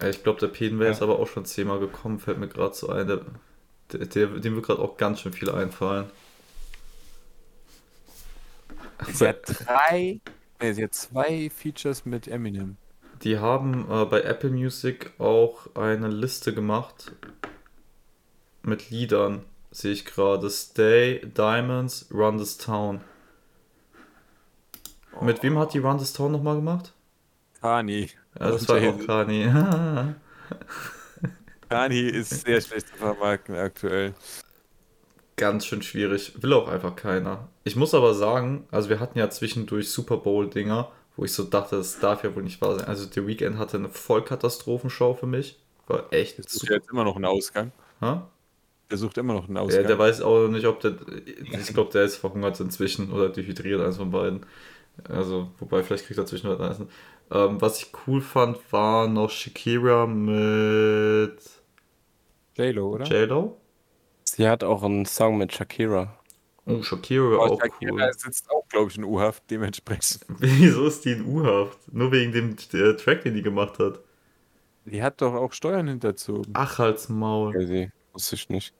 Äh, 0.00 0.10
Ich 0.10 0.22
glaube, 0.22 0.38
der 0.40 0.48
Peden 0.48 0.78
wäre 0.78 0.90
jetzt 0.90 1.02
aber 1.02 1.18
auch 1.18 1.26
schon 1.28 1.44
zehnmal 1.44 1.80
gekommen, 1.80 2.18
fällt 2.20 2.38
mir 2.38 2.48
gerade 2.48 2.74
so 2.74 2.88
ein. 2.90 3.06
Der, 3.08 3.22
der, 3.92 4.06
der, 4.06 4.26
dem 4.40 4.54
wird 4.56 4.66
gerade 4.66 4.80
auch 4.82 4.96
ganz 4.96 5.20
schön 5.20 5.32
viel 5.32 5.50
einfallen. 5.50 6.10
Sie 9.06 9.26
hat 9.28 9.42
drei, 9.46 10.20
nee, 10.60 10.72
sie 10.72 10.84
hat 10.84 10.94
zwei 10.94 11.50
Features 11.50 12.04
mit 12.04 12.28
Eminem. 12.28 12.76
Die 13.24 13.38
haben 13.38 13.90
äh, 13.90 14.04
bei 14.04 14.20
Apple 14.22 14.50
Music 14.50 15.14
auch 15.18 15.74
eine 15.74 16.06
Liste 16.06 16.54
gemacht 16.54 17.10
mit 18.62 18.90
Liedern, 18.90 19.44
sehe 19.70 19.92
ich 19.92 20.04
gerade. 20.04 20.50
Stay, 20.50 21.20
Diamonds, 21.24 22.08
Run 22.12 22.38
This 22.38 22.58
Town. 22.58 23.00
Mit 25.20 25.42
wem 25.42 25.58
hat 25.58 25.74
die 25.74 25.78
Run 25.78 25.98
This 25.98 26.12
Town 26.12 26.32
nochmal 26.32 26.56
gemacht? 26.56 26.92
Kani. 27.60 28.10
Ja, 28.38 28.50
das 28.50 28.68
war 28.68 28.76
auch 28.76 29.06
Kani. 29.06 29.48
Kani 31.68 32.00
ist 32.00 32.44
sehr 32.44 32.60
schlecht 32.60 32.88
zu 32.88 32.94
vermarkten 32.96 33.54
aktuell. 33.56 34.14
Ganz 35.36 35.66
schön 35.66 35.82
schwierig. 35.82 36.40
Will 36.42 36.52
auch 36.52 36.68
einfach 36.68 36.94
keiner. 36.94 37.48
Ich 37.64 37.74
muss 37.74 37.94
aber 37.94 38.14
sagen, 38.14 38.66
also 38.70 38.88
wir 38.88 39.00
hatten 39.00 39.18
ja 39.18 39.30
zwischendurch 39.30 39.90
Super 39.90 40.18
Bowl-Dinger, 40.18 40.90
wo 41.16 41.24
ich 41.24 41.32
so 41.32 41.42
dachte, 41.44 41.76
das 41.76 41.98
darf 41.98 42.22
ja 42.22 42.34
wohl 42.36 42.42
nicht 42.44 42.60
wahr 42.60 42.76
sein. 42.78 42.86
Also 42.86 43.06
The 43.10 43.26
Weeknd 43.26 43.58
hatte 43.58 43.78
eine 43.78 43.88
Vollkatastrophenshow 43.88 45.14
für 45.14 45.26
mich. 45.26 45.58
War 45.86 46.12
echt 46.12 46.38
Der 46.38 46.44
sucht 46.44 46.60
super. 46.60 46.74
jetzt 46.74 46.90
immer 46.90 47.04
noch 47.04 47.16
einen 47.16 47.24
Ausgang. 47.24 47.72
Hä? 48.00 48.20
Der 48.90 48.98
sucht 48.98 49.18
immer 49.18 49.34
noch 49.34 49.46
einen 49.48 49.56
Ja, 49.56 49.62
Ausgang. 49.62 49.86
der 49.86 49.98
weiß 49.98 50.20
auch 50.22 50.46
nicht, 50.48 50.66
ob 50.66 50.80
der. 50.80 50.94
Ich 51.26 51.72
glaube, 51.74 51.90
der 51.92 52.04
ist 52.04 52.16
verhungert 52.16 52.60
inzwischen 52.60 53.10
oder 53.10 53.28
dehydriert, 53.30 53.80
eins 53.80 53.96
von 53.96 54.10
beiden. 54.10 54.46
Also, 55.08 55.48
wobei, 55.58 55.82
vielleicht 55.82 56.06
kriegt 56.06 56.18
er 56.18 56.26
zwischendurch 56.26 56.58
was 56.60 56.70
Essen. 56.76 56.88
Ähm, 57.30 57.60
was 57.60 57.78
ich 57.80 57.92
cool 58.06 58.20
fand, 58.20 58.58
war 58.72 59.08
noch 59.08 59.30
Shakira 59.30 60.06
mit 60.06 61.38
J-Lo, 62.56 62.90
oder? 62.94 63.04
J-Lo. 63.06 63.56
Sie 64.24 64.48
hat 64.48 64.62
auch 64.64 64.82
einen 64.82 65.06
Song 65.06 65.38
mit 65.38 65.52
Shakira. 65.52 66.18
Oh, 66.66 66.82
Shakira 66.82 67.34
Aber 67.34 67.52
auch 67.52 67.60
Shakira 67.60 67.92
cool. 67.92 68.12
sitzt 68.16 68.50
auch, 68.50 68.66
glaube 68.68 68.90
ich, 68.90 68.96
in 68.96 69.04
U-Haft, 69.04 69.42
dementsprechend. 69.50 70.20
Wieso 70.38 70.86
ist 70.86 71.04
die 71.04 71.12
in 71.12 71.26
U-Haft? 71.26 71.92
Nur 71.92 72.10
wegen 72.12 72.32
dem 72.32 72.56
äh, 72.72 72.94
Track, 72.96 73.22
den 73.22 73.34
die 73.34 73.42
gemacht 73.42 73.78
hat. 73.78 74.00
Die 74.86 75.02
hat 75.02 75.20
doch 75.20 75.34
auch 75.34 75.52
Steuern 75.52 75.88
hinterzogen. 75.88 76.52
Ach, 76.54 76.78
halt's 76.78 77.08
Maul. 77.08 77.52
Crazy. 77.52 77.90
Wusste 78.12 78.34
ich 78.36 78.48
nicht. 78.48 78.74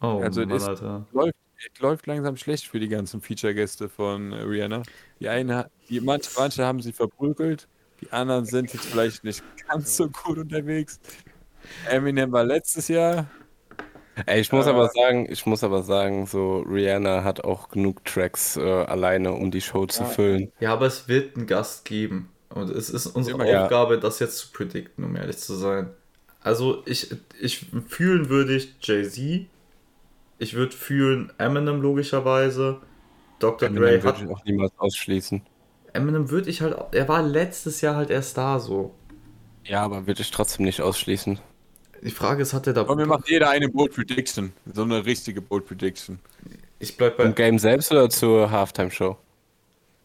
Oh, 0.00 0.20
Also, 0.22 0.40
Mann, 0.40 0.50
ist- 0.50 0.68
Alter. 0.68 1.06
Läuft, 1.12 1.34
läuft 1.78 2.06
langsam 2.06 2.36
schlecht 2.36 2.66
für 2.66 2.80
die 2.80 2.88
ganzen 2.88 3.20
Feature-Gäste 3.20 3.88
von 3.88 4.32
äh, 4.32 4.42
Rihanna. 4.42 4.86
Die 5.20 5.28
eine, 5.28 5.70
die, 5.88 6.00
manche, 6.00 6.30
manche 6.36 6.64
haben 6.64 6.80
sie 6.80 6.92
verprügelt, 6.92 7.68
die 8.00 8.10
anderen 8.12 8.44
sind 8.46 8.72
jetzt 8.72 8.86
vielleicht 8.86 9.24
nicht 9.24 9.44
ganz 9.68 9.96
so 9.96 10.08
gut 10.10 10.38
unterwegs. 10.38 11.00
Eminem 11.84 12.32
war 12.32 12.44
letztes 12.44 12.88
Jahr. 12.88 13.30
Ey, 14.26 14.40
ich 14.40 14.52
muss 14.52 14.66
Äh, 14.66 14.70
aber 14.70 14.88
sagen, 14.88 15.26
ich 15.30 15.46
muss 15.46 15.64
aber 15.64 15.82
sagen, 15.82 16.26
so 16.26 16.60
Rihanna 16.60 17.24
hat 17.24 17.44
auch 17.44 17.68
genug 17.68 18.04
Tracks 18.04 18.56
äh, 18.56 18.60
alleine, 18.60 19.32
um 19.32 19.50
die 19.50 19.60
Show 19.60 19.86
zu 19.86 20.04
Ja. 20.04 20.08
füllen. 20.08 20.52
Ja, 20.60 20.72
aber 20.72 20.86
es 20.86 21.08
wird 21.08 21.36
einen 21.36 21.46
Gast 21.46 21.84
geben. 21.84 22.30
Und 22.48 22.70
es 22.70 22.90
ist 22.90 23.06
unsere 23.06 23.36
Immer, 23.36 23.46
ja. 23.50 23.64
Aufgabe, 23.64 23.98
das 23.98 24.18
jetzt 24.18 24.38
zu 24.38 24.52
predikten, 24.52 25.04
um 25.04 25.16
ehrlich 25.16 25.38
zu 25.38 25.54
sein. 25.54 25.90
Also, 26.40 26.82
ich, 26.86 27.14
ich 27.40 27.66
fühlen 27.88 28.28
würde 28.28 28.56
ich 28.56 28.76
Jay-Z. 28.82 29.46
Ich 30.40 30.54
würde 30.54 30.74
fühlen 30.74 31.32
Eminem 31.38 31.80
logischerweise. 31.82 32.80
Dr. 33.38 33.68
Eminem 33.68 33.82
Dre 33.84 34.02
würde 34.02 34.08
hat. 34.18 34.24
ich 34.24 34.28
auch 34.30 34.44
niemals 34.44 34.72
ausschließen. 34.78 35.42
Eminem 35.92 36.30
würde 36.30 36.48
ich 36.50 36.62
halt. 36.62 36.76
Er 36.92 37.06
war 37.08 37.22
letztes 37.22 37.80
Jahr 37.82 37.94
halt 37.94 38.10
erst 38.10 38.36
da 38.38 38.58
so. 38.58 38.94
Ja, 39.64 39.82
aber 39.82 40.06
würde 40.06 40.22
ich 40.22 40.30
trotzdem 40.30 40.64
nicht 40.64 40.80
ausschließen. 40.80 41.38
Die 42.02 42.10
Frage 42.10 42.40
ist, 42.42 42.54
hat 42.54 42.66
er 42.66 42.72
da. 42.72 42.80
Und 42.82 42.96
mir 42.96 43.04
macht 43.06 43.28
jeder 43.28 43.50
eine 43.50 43.68
Bold 43.68 43.94
Prediction. 43.94 44.52
So 44.72 44.82
eine 44.82 45.04
richtige 45.04 45.42
Bold 45.42 45.66
Prediction. 45.66 46.18
Ich 46.78 46.96
bleib 46.96 47.18
bei. 47.18 47.24
Im 47.24 47.34
Game 47.34 47.58
selbst 47.58 47.92
oder 47.92 48.08
zur 48.08 48.50
Halftime-Show? 48.50 49.18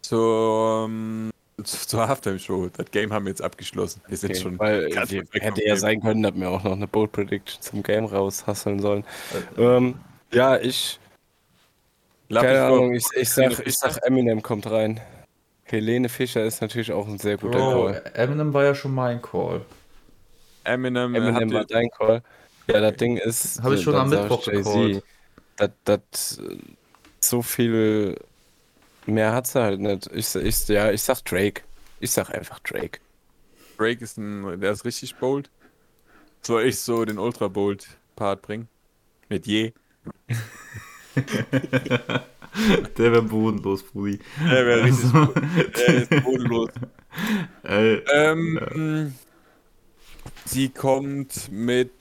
Zur, 0.01 0.85
ähm, 0.89 1.31
zu- 1.63 1.87
zur 1.87 2.07
Halftime-Show. 2.07 2.69
Das 2.75 2.91
Game 2.91 3.13
haben 3.13 3.25
wir 3.25 3.29
jetzt 3.29 3.41
abgeschlossen. 3.41 4.01
Wir 4.07 4.17
sind 4.17 4.31
Okay, 4.31 4.39
schon 4.41 4.59
weil 4.59 4.89
hätte 4.93 5.63
ja 5.63 5.73
Game. 5.73 5.77
sein 5.77 6.01
können, 6.01 6.23
dass 6.23 6.35
wir 6.35 6.49
auch 6.49 6.63
noch 6.63 6.73
eine 6.73 6.87
Bold 6.87 7.11
Prediction 7.13 7.61
zum 7.61 7.81
Game 7.83 8.05
raushasseln 8.05 8.79
sollen. 8.79 9.05
Ähm, 9.57 9.95
ja, 10.35 10.57
ich, 10.57 10.99
keine 12.29 12.63
Ahnung, 12.63 12.93
ich, 12.93 13.05
ich, 13.15 13.29
sag, 13.29 13.65
ich 13.65 13.75
sag 13.75 13.97
Eminem 14.05 14.41
kommt 14.41 14.69
rein. 14.69 14.99
Helene 15.63 16.09
Fischer 16.09 16.43
ist 16.43 16.61
natürlich 16.61 16.91
auch 16.91 17.07
ein 17.07 17.17
sehr 17.17 17.37
guter 17.37 17.57
Bro, 17.57 17.85
Call. 17.85 18.11
Eminem 18.13 18.53
war 18.53 18.63
ja 18.63 18.75
schon 18.75 18.93
mein 18.93 19.21
Call. 19.21 19.61
Eminem, 20.63 21.15
äh, 21.15 21.17
Eminem 21.17 21.53
war 21.53 21.65
dein 21.65 21.89
Call. 21.89 22.21
Ja, 22.67 22.81
das 22.81 22.95
Ding 22.97 23.17
ist. 23.17 23.61
Hab 23.61 23.73
ich 23.73 23.81
schon 23.81 23.95
am 23.95 24.09
Mittwoch 24.09 24.43
gecallt. 24.45 25.03
Das, 25.55 25.69
das, 25.85 26.41
so 27.19 27.41
viel 27.41 28.19
mehr 29.05 29.33
hat 29.33 29.47
sie 29.47 29.61
halt 29.61 29.79
nicht. 29.79 30.09
Ich, 30.13 30.35
ich, 30.35 30.67
ja, 30.67 30.91
ich 30.91 31.01
sag 31.01 31.23
Drake. 31.25 31.61
Ich 31.99 32.11
sag 32.11 32.29
einfach 32.33 32.59
Drake. 32.59 32.99
Drake 33.77 34.03
ist 34.03 34.17
ein, 34.17 34.59
der 34.59 34.71
ist 34.71 34.85
richtig 34.85 35.15
bold. 35.15 35.49
Soll 36.41 36.65
ich 36.65 36.79
so 36.79 37.05
den 37.05 37.17
Ultra 37.17 37.47
Bold 37.47 37.87
Part 38.15 38.41
bringen? 38.41 38.67
Mit 39.29 39.47
je. 39.47 39.73
Der 42.98 43.11
wäre 43.11 43.22
bodenlos, 43.22 43.84
Brudi. 43.84 44.19
Der 44.40 44.65
wäre 44.65 44.84
richtig 44.84 45.14
Also, 45.14 45.34
Der 45.77 45.88
ist 45.95 46.10
bodenlos. 46.23 46.69
Ey, 47.64 48.02
Ähm, 48.14 49.14
Sie 50.45 50.69
kommt 50.69 51.52
mit. 51.52 51.91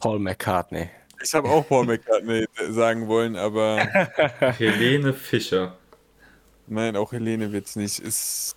Paul 0.00 0.18
McCartney. 0.18 0.90
Ich 1.22 1.34
habe 1.34 1.48
auch 1.48 1.66
Paul 1.66 1.86
McCartney 1.86 2.46
sagen 2.70 3.08
wollen, 3.08 3.36
aber 3.36 3.78
Helene 4.58 5.12
Fischer. 5.14 5.76
nein, 6.66 6.96
auch 6.96 7.12
Helene 7.12 7.52
wird's 7.52 7.76
nicht. 7.76 7.98
Ist 7.98 8.55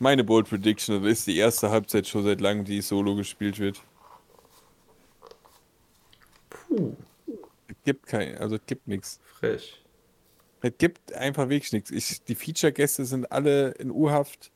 meine 0.00 0.24
Bold 0.24 0.48
Prediction. 0.48 1.02
Das 1.02 1.12
ist 1.12 1.26
die 1.26 1.36
erste 1.36 1.70
Halbzeit 1.70 2.08
schon 2.08 2.24
seit 2.24 2.40
langem, 2.40 2.64
die 2.64 2.80
solo 2.80 3.14
gespielt 3.14 3.58
wird. 3.58 3.80
Puh, 6.48 6.96
Es 7.68 7.76
gibt 7.84 8.06
kein, 8.06 8.36
also 8.38 8.56
es 8.56 8.62
gibt 8.66 8.88
nichts. 8.88 9.20
frech. 9.38 9.76
Es 10.62 10.72
gibt 10.76 11.12
einfach 11.14 11.48
wirklich 11.48 11.72
nichts. 11.72 11.90
Ich, 11.90 12.22
die 12.24 12.34
Feature-Gäste 12.34 13.04
sind 13.06 13.30
alle 13.32 13.70
in 13.72 13.90
U-Haft. 13.90 14.50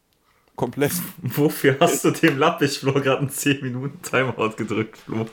Komplett. 0.57 0.93
Wofür 1.23 1.77
hast 1.81 2.05
du 2.05 2.11
dem 2.11 2.39
Lappich-Flo 2.39 2.93
gerade 2.95 3.19
einen 3.21 3.31
10 3.31 3.63
Minuten 3.63 4.01
Timeout 4.03 4.51
gedrückt, 4.57 4.99
Flo? 4.99 5.27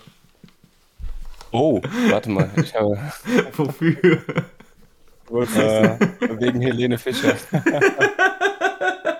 Oh, 1.51 1.81
warte 2.09 2.29
mal. 2.29 2.49
Ich 2.55 2.73
habe, 2.73 2.97
Wofür? 3.57 4.23
äh, 5.29 5.97
wegen 6.39 6.61
Helene 6.61 6.97
Fischer. 6.97 7.35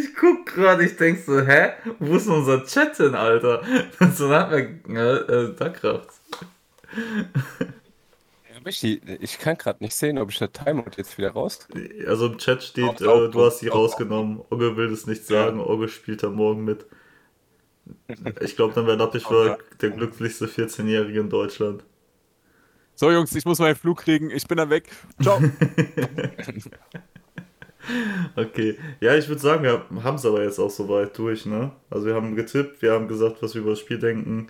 Ich 0.00 0.14
guck 0.14 0.46
gerade, 0.46 0.84
ich 0.84 0.96
denk 0.96 1.18
so, 1.24 1.40
hä? 1.40 1.72
Wo 1.98 2.16
ist 2.16 2.26
denn 2.26 2.34
unser 2.34 2.64
Chat 2.64 2.98
denn, 2.98 3.14
Alter? 3.14 3.62
so 4.14 4.28
dann 4.28 4.50
hat 4.50 4.88
mir, 4.88 5.28
äh, 5.28 5.32
äh, 5.32 5.54
da 5.56 5.68
kracht's. 5.68 6.20
Ich, 8.64 8.82
ich 8.84 9.38
kann 9.38 9.56
gerade 9.56 9.82
nicht 9.82 9.94
sehen, 9.94 10.18
ob 10.18 10.30
ich 10.30 10.38
das 10.38 10.50
Timeout 10.52 10.90
jetzt 10.96 11.16
wieder 11.18 11.30
raus. 11.30 11.68
Also 12.06 12.26
im 12.26 12.38
Chat 12.38 12.62
steht, 12.64 12.84
Auf, 12.84 13.00
äh, 13.00 13.30
du 13.30 13.44
hast 13.44 13.62
auf, 13.62 13.68
auf. 13.70 13.74
rausgenommen. 13.74 14.40
Ogge 14.50 14.76
will 14.76 14.92
es 14.92 15.06
nicht 15.06 15.24
sagen, 15.24 15.60
Ogge 15.60 15.88
spielt 15.88 16.22
da 16.22 16.30
morgen 16.30 16.64
mit. 16.64 16.84
Ich 18.40 18.56
glaube, 18.56 18.74
dann 18.74 18.86
wäre 18.86 18.96
Lappich 18.96 19.30
Oh, 19.30 19.44
ja. 19.44 19.58
der 19.80 19.90
glücklichste 19.90 20.46
14-Jährige 20.46 21.20
in 21.20 21.30
Deutschland. 21.30 21.84
So, 22.96 23.10
Jungs, 23.12 23.34
ich 23.36 23.44
muss 23.44 23.58
meinen 23.60 23.76
Flug 23.76 23.98
kriegen. 23.98 24.30
Ich 24.30 24.48
bin 24.48 24.56
dann 24.56 24.70
weg. 24.70 24.90
Ciao. 25.22 25.40
Okay, 28.34 28.78
ja, 29.00 29.14
ich 29.14 29.28
würde 29.28 29.40
sagen, 29.40 29.62
wir 29.62 29.84
haben 30.02 30.16
es 30.16 30.26
aber 30.26 30.42
jetzt 30.42 30.58
auch 30.58 30.70
soweit 30.70 31.16
durch, 31.16 31.46
ne? 31.46 31.72
Also 31.90 32.06
wir 32.06 32.14
haben 32.14 32.34
getippt, 32.34 32.82
wir 32.82 32.92
haben 32.92 33.08
gesagt, 33.08 33.42
was 33.42 33.54
wir 33.54 33.62
über 33.62 33.70
das 33.70 33.80
Spiel 33.80 33.98
denken. 33.98 34.48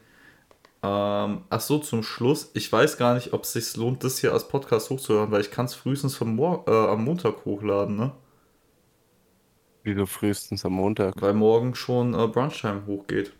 Ähm, 0.83 1.45
ach 1.51 1.61
so, 1.61 1.79
zum 1.79 2.03
Schluss, 2.03 2.51
ich 2.55 2.71
weiß 2.71 2.97
gar 2.97 3.15
nicht, 3.15 3.33
ob 3.33 3.45
es 3.45 3.53
sich 3.53 3.77
lohnt, 3.77 4.05
das 4.05 4.19
hier 4.19 4.33
als 4.33 4.49
Podcast 4.49 4.91
hochzuhören, 4.91 5.31
weil 5.31 5.41
ich 5.41 5.51
kann 5.51 5.67
es 5.67 5.75
frühestens 5.75 6.15
vom 6.17 6.35
Mor 6.37 6.65
äh, 6.67 6.71
am 6.71 7.05
Montag 7.05 7.45
hochladen, 7.45 7.97
ne? 7.97 8.13
Wieso 9.83 10.07
frühestens 10.07 10.65
am 10.65 10.73
Montag? 10.73 11.15
Weil 11.21 11.35
morgen 11.35 11.75
schon 11.75 12.15
äh, 12.15 12.27
Brunchtime 12.27 12.87
hochgeht. 12.87 13.33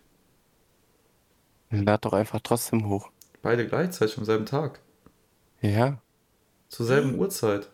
Lad 1.71 2.05
doch 2.05 2.13
einfach 2.13 2.41
trotzdem 2.43 2.89
hoch. 2.89 3.11
Beide 3.43 3.67
gleichzeitig 3.67 4.17
am 4.19 4.25
selben 4.25 4.47
Tag. 4.47 4.81
Ja. 5.61 5.99
Zur 6.69 6.87
selben 6.87 7.19
Uhrzeit. 7.19 7.69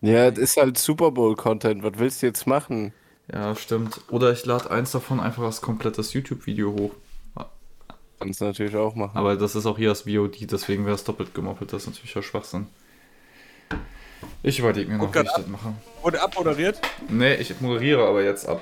Ja, 0.00 0.30
das 0.30 0.38
ist 0.38 0.56
halt 0.56 0.78
Super 0.78 1.10
Bowl-Content. 1.10 1.82
Was 1.82 1.92
willst 1.96 2.22
du 2.22 2.26
jetzt 2.26 2.46
machen? 2.46 2.92
Ja, 3.32 3.54
stimmt. 3.56 4.00
Oder 4.10 4.32
ich 4.32 4.46
lade 4.46 4.70
eins 4.70 4.92
davon 4.92 5.20
einfach 5.20 5.42
als 5.42 5.60
komplettes 5.60 6.12
YouTube-Video 6.12 6.72
hoch. 6.72 6.92
Kannst 8.20 8.40
du 8.40 8.46
natürlich 8.46 8.74
auch 8.74 8.94
machen. 8.94 9.16
Aber 9.16 9.36
das 9.36 9.54
ist 9.54 9.64
auch 9.66 9.78
hier 9.78 9.90
als 9.90 10.02
VOD, 10.02 10.50
deswegen 10.50 10.84
wäre 10.84 10.96
es 10.96 11.04
doppelt 11.04 11.34
gemoppelt. 11.34 11.72
Das 11.72 11.82
ist 11.82 11.88
natürlich 11.88 12.14
ja 12.14 12.22
Schwachsinn. 12.22 12.66
Ich 14.42 14.58
überlege 14.58 14.90
mir 14.90 14.98
noch, 14.98 15.14
wie 15.14 15.18
ich 15.20 15.32
das 15.36 15.46
mache. 15.46 15.74
Wurde 16.02 16.20
abmoderiert? 16.20 16.80
Nee, 17.08 17.34
ich 17.34 17.60
moderiere 17.60 18.06
aber 18.06 18.24
jetzt 18.24 18.48
ab. 18.48 18.60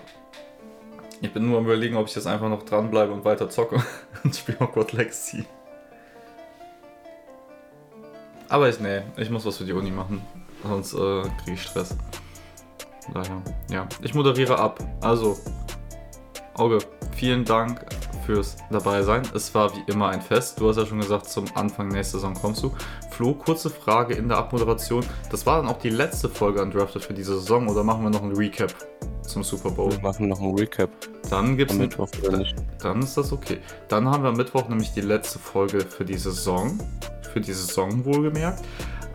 Ich 1.23 1.33
bin 1.33 1.49
nur 1.49 1.59
am 1.59 1.65
überlegen, 1.65 1.97
ob 1.97 2.09
ich 2.09 2.15
jetzt 2.15 2.27
einfach 2.27 2.51
noch 2.51 2.65
dranbleibe 2.65 3.13
und 3.13 3.25
weiter 3.25 3.49
zocke 3.49 3.83
und 4.25 4.37
spiele 4.37 4.61
Hogwarts 4.61 4.93
Legacy. 4.93 5.47
Aber 8.49 8.69
ich, 8.69 8.79
nee, 8.79 9.03
ich 9.17 9.31
muss 9.31 9.47
was 9.47 9.57
für 9.57 9.65
die 9.65 9.73
Uni 9.73 9.91
machen. 9.91 10.21
Sonst 10.63 10.95
äh, 10.95 11.23
kriege 11.43 11.53
ich 11.55 11.63
Stress. 11.63 11.97
Daher, 13.13 13.43
ja. 13.71 13.87
Ich 14.03 14.15
moderiere 14.15 14.59
ab. 14.59 14.81
Also, 15.01 15.39
Auge, 16.55 16.79
vielen 17.15 17.45
Dank 17.45 17.85
fürs 18.25 18.57
dabei 18.71 19.03
sein. 19.03 19.23
Es 19.35 19.55
war 19.55 19.73
wie 19.77 19.85
immer 19.87 20.09
ein 20.09 20.21
Fest. 20.21 20.61
Du 20.61 20.69
hast 20.69 20.77
ja 20.77 20.85
schon 20.87 20.99
gesagt, 21.01 21.27
zum 21.27 21.45
Anfang 21.55 21.89
nächster 21.89 22.19
Saison 22.19 22.35
kommst 22.35 22.63
du. 22.63 22.73
Flo, 23.11 23.33
kurze 23.35 23.71
Frage 23.71 24.15
in 24.15 24.29
der 24.29 24.39
Abmoderation. 24.39 25.05
Das 25.31 25.47
war 25.47 25.63
dann 25.63 25.71
auch 25.71 25.79
die 25.79 25.91
letzte 25.91 26.29
Folge 26.29 26.61
an 26.61 26.71
Drafted 26.71 27.05
für 27.05 27.15
diese 27.15 27.39
Saison 27.39 27.69
oder 27.69 27.85
machen 27.85 28.03
wir 28.03 28.11
noch 28.11 28.23
ein 28.23 28.33
Recap 28.33 28.75
zum 29.23 29.43
Super 29.45 29.71
Bowl? 29.71 29.93
Wir 29.93 30.01
machen 30.01 30.29
noch 30.29 30.41
einen 30.41 30.59
Recap 30.59 30.91
Dann 31.31 31.57
gibt's 31.57 31.75
am 31.75 31.81
Mittwoch, 31.81 32.09
oder 32.23 32.39
nicht? 32.39 32.57
dann 32.81 33.03
ist 33.03 33.17
das 33.17 33.33
okay. 33.33 33.59
Dann 33.89 34.09
haben 34.09 34.23
wir 34.23 34.31
am 34.31 34.37
Mittwoch 34.37 34.69
nämlich 34.69 34.93
die 34.93 35.01
letzte 35.01 35.39
Folge 35.39 35.81
für 35.81 36.05
die 36.05 36.19
Saison. 36.19 36.79
Für 37.33 37.41
die 37.41 37.53
Saison 37.53 38.05
wohlgemerkt. 38.05 38.65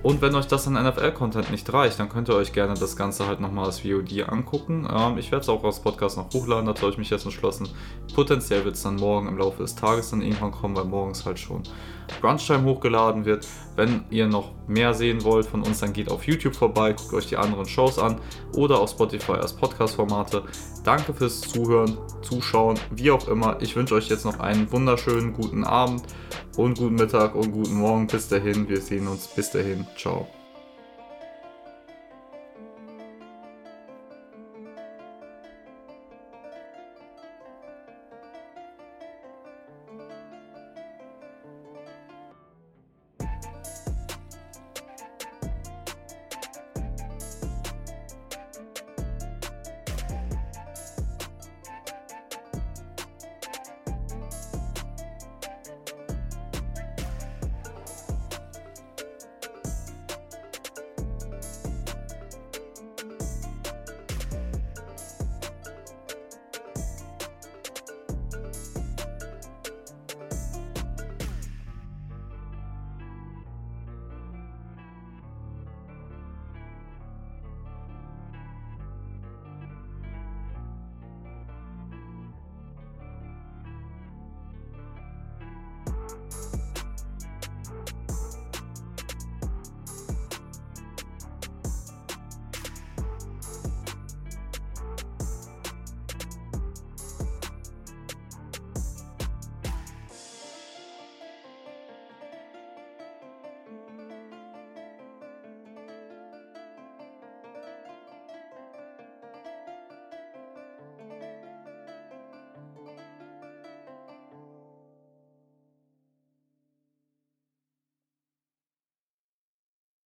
Und 0.03 0.21
wenn 0.21 0.33
euch 0.33 0.47
das 0.47 0.67
an 0.67 0.73
NFL-Content 0.73 1.51
nicht 1.51 1.71
reicht, 1.71 1.99
dann 1.99 2.09
könnt 2.09 2.27
ihr 2.27 2.35
euch 2.35 2.53
gerne 2.53 2.73
das 2.73 2.95
Ganze 2.95 3.27
halt 3.27 3.39
nochmal 3.39 3.65
als 3.65 3.81
VOD 3.81 4.27
angucken. 4.27 4.87
Ähm, 4.91 5.17
ich 5.19 5.31
werde 5.31 5.43
es 5.43 5.49
auch 5.49 5.63
als 5.63 5.79
Podcast 5.79 6.17
noch 6.17 6.33
hochladen, 6.33 6.65
dazu 6.65 6.81
habe 6.81 6.91
ich 6.91 6.97
mich 6.97 7.11
jetzt 7.11 7.25
entschlossen. 7.25 7.69
Potenziell 8.15 8.65
wird 8.65 8.75
es 8.75 8.83
dann 8.83 8.95
morgen 8.95 9.27
im 9.27 9.37
Laufe 9.37 9.61
des 9.61 9.75
Tages 9.75 10.09
dann 10.09 10.23
irgendwann 10.23 10.51
kommen, 10.51 10.75
weil 10.75 10.85
morgens 10.85 11.25
halt 11.25 11.37
schon 11.37 11.61
Brunchtime 12.19 12.63
hochgeladen 12.63 13.25
wird. 13.25 13.47
Wenn 13.75 14.03
ihr 14.09 14.27
noch 14.27 14.51
mehr 14.67 14.93
sehen 14.93 15.23
wollt 15.23 15.45
von 15.45 15.63
uns, 15.63 15.79
dann 15.79 15.93
geht 15.93 16.11
auf 16.11 16.25
YouTube 16.25 16.55
vorbei, 16.55 16.93
guckt 16.93 17.13
euch 17.13 17.27
die 17.27 17.37
anderen 17.37 17.65
Shows 17.65 17.97
an 17.97 18.19
oder 18.53 18.79
auf 18.79 18.91
Spotify 18.91 19.33
als 19.33 19.53
Podcast-Formate. 19.53 20.43
Danke 20.83 21.13
fürs 21.13 21.41
Zuhören, 21.41 21.97
Zuschauen, 22.21 22.79
wie 22.91 23.11
auch 23.11 23.27
immer. 23.27 23.57
Ich 23.61 23.75
wünsche 23.75 23.95
euch 23.95 24.09
jetzt 24.09 24.25
noch 24.25 24.39
einen 24.39 24.71
wunderschönen 24.71 25.33
guten 25.33 25.63
Abend 25.63 26.03
und 26.57 26.77
guten 26.77 26.95
Mittag 26.95 27.35
und 27.35 27.51
guten 27.51 27.75
Morgen. 27.75 28.07
Bis 28.07 28.27
dahin, 28.27 28.67
wir 28.67 28.81
sehen 28.81 29.07
uns. 29.07 29.27
Bis 29.27 29.51
dahin, 29.51 29.85
ciao. 29.95 30.27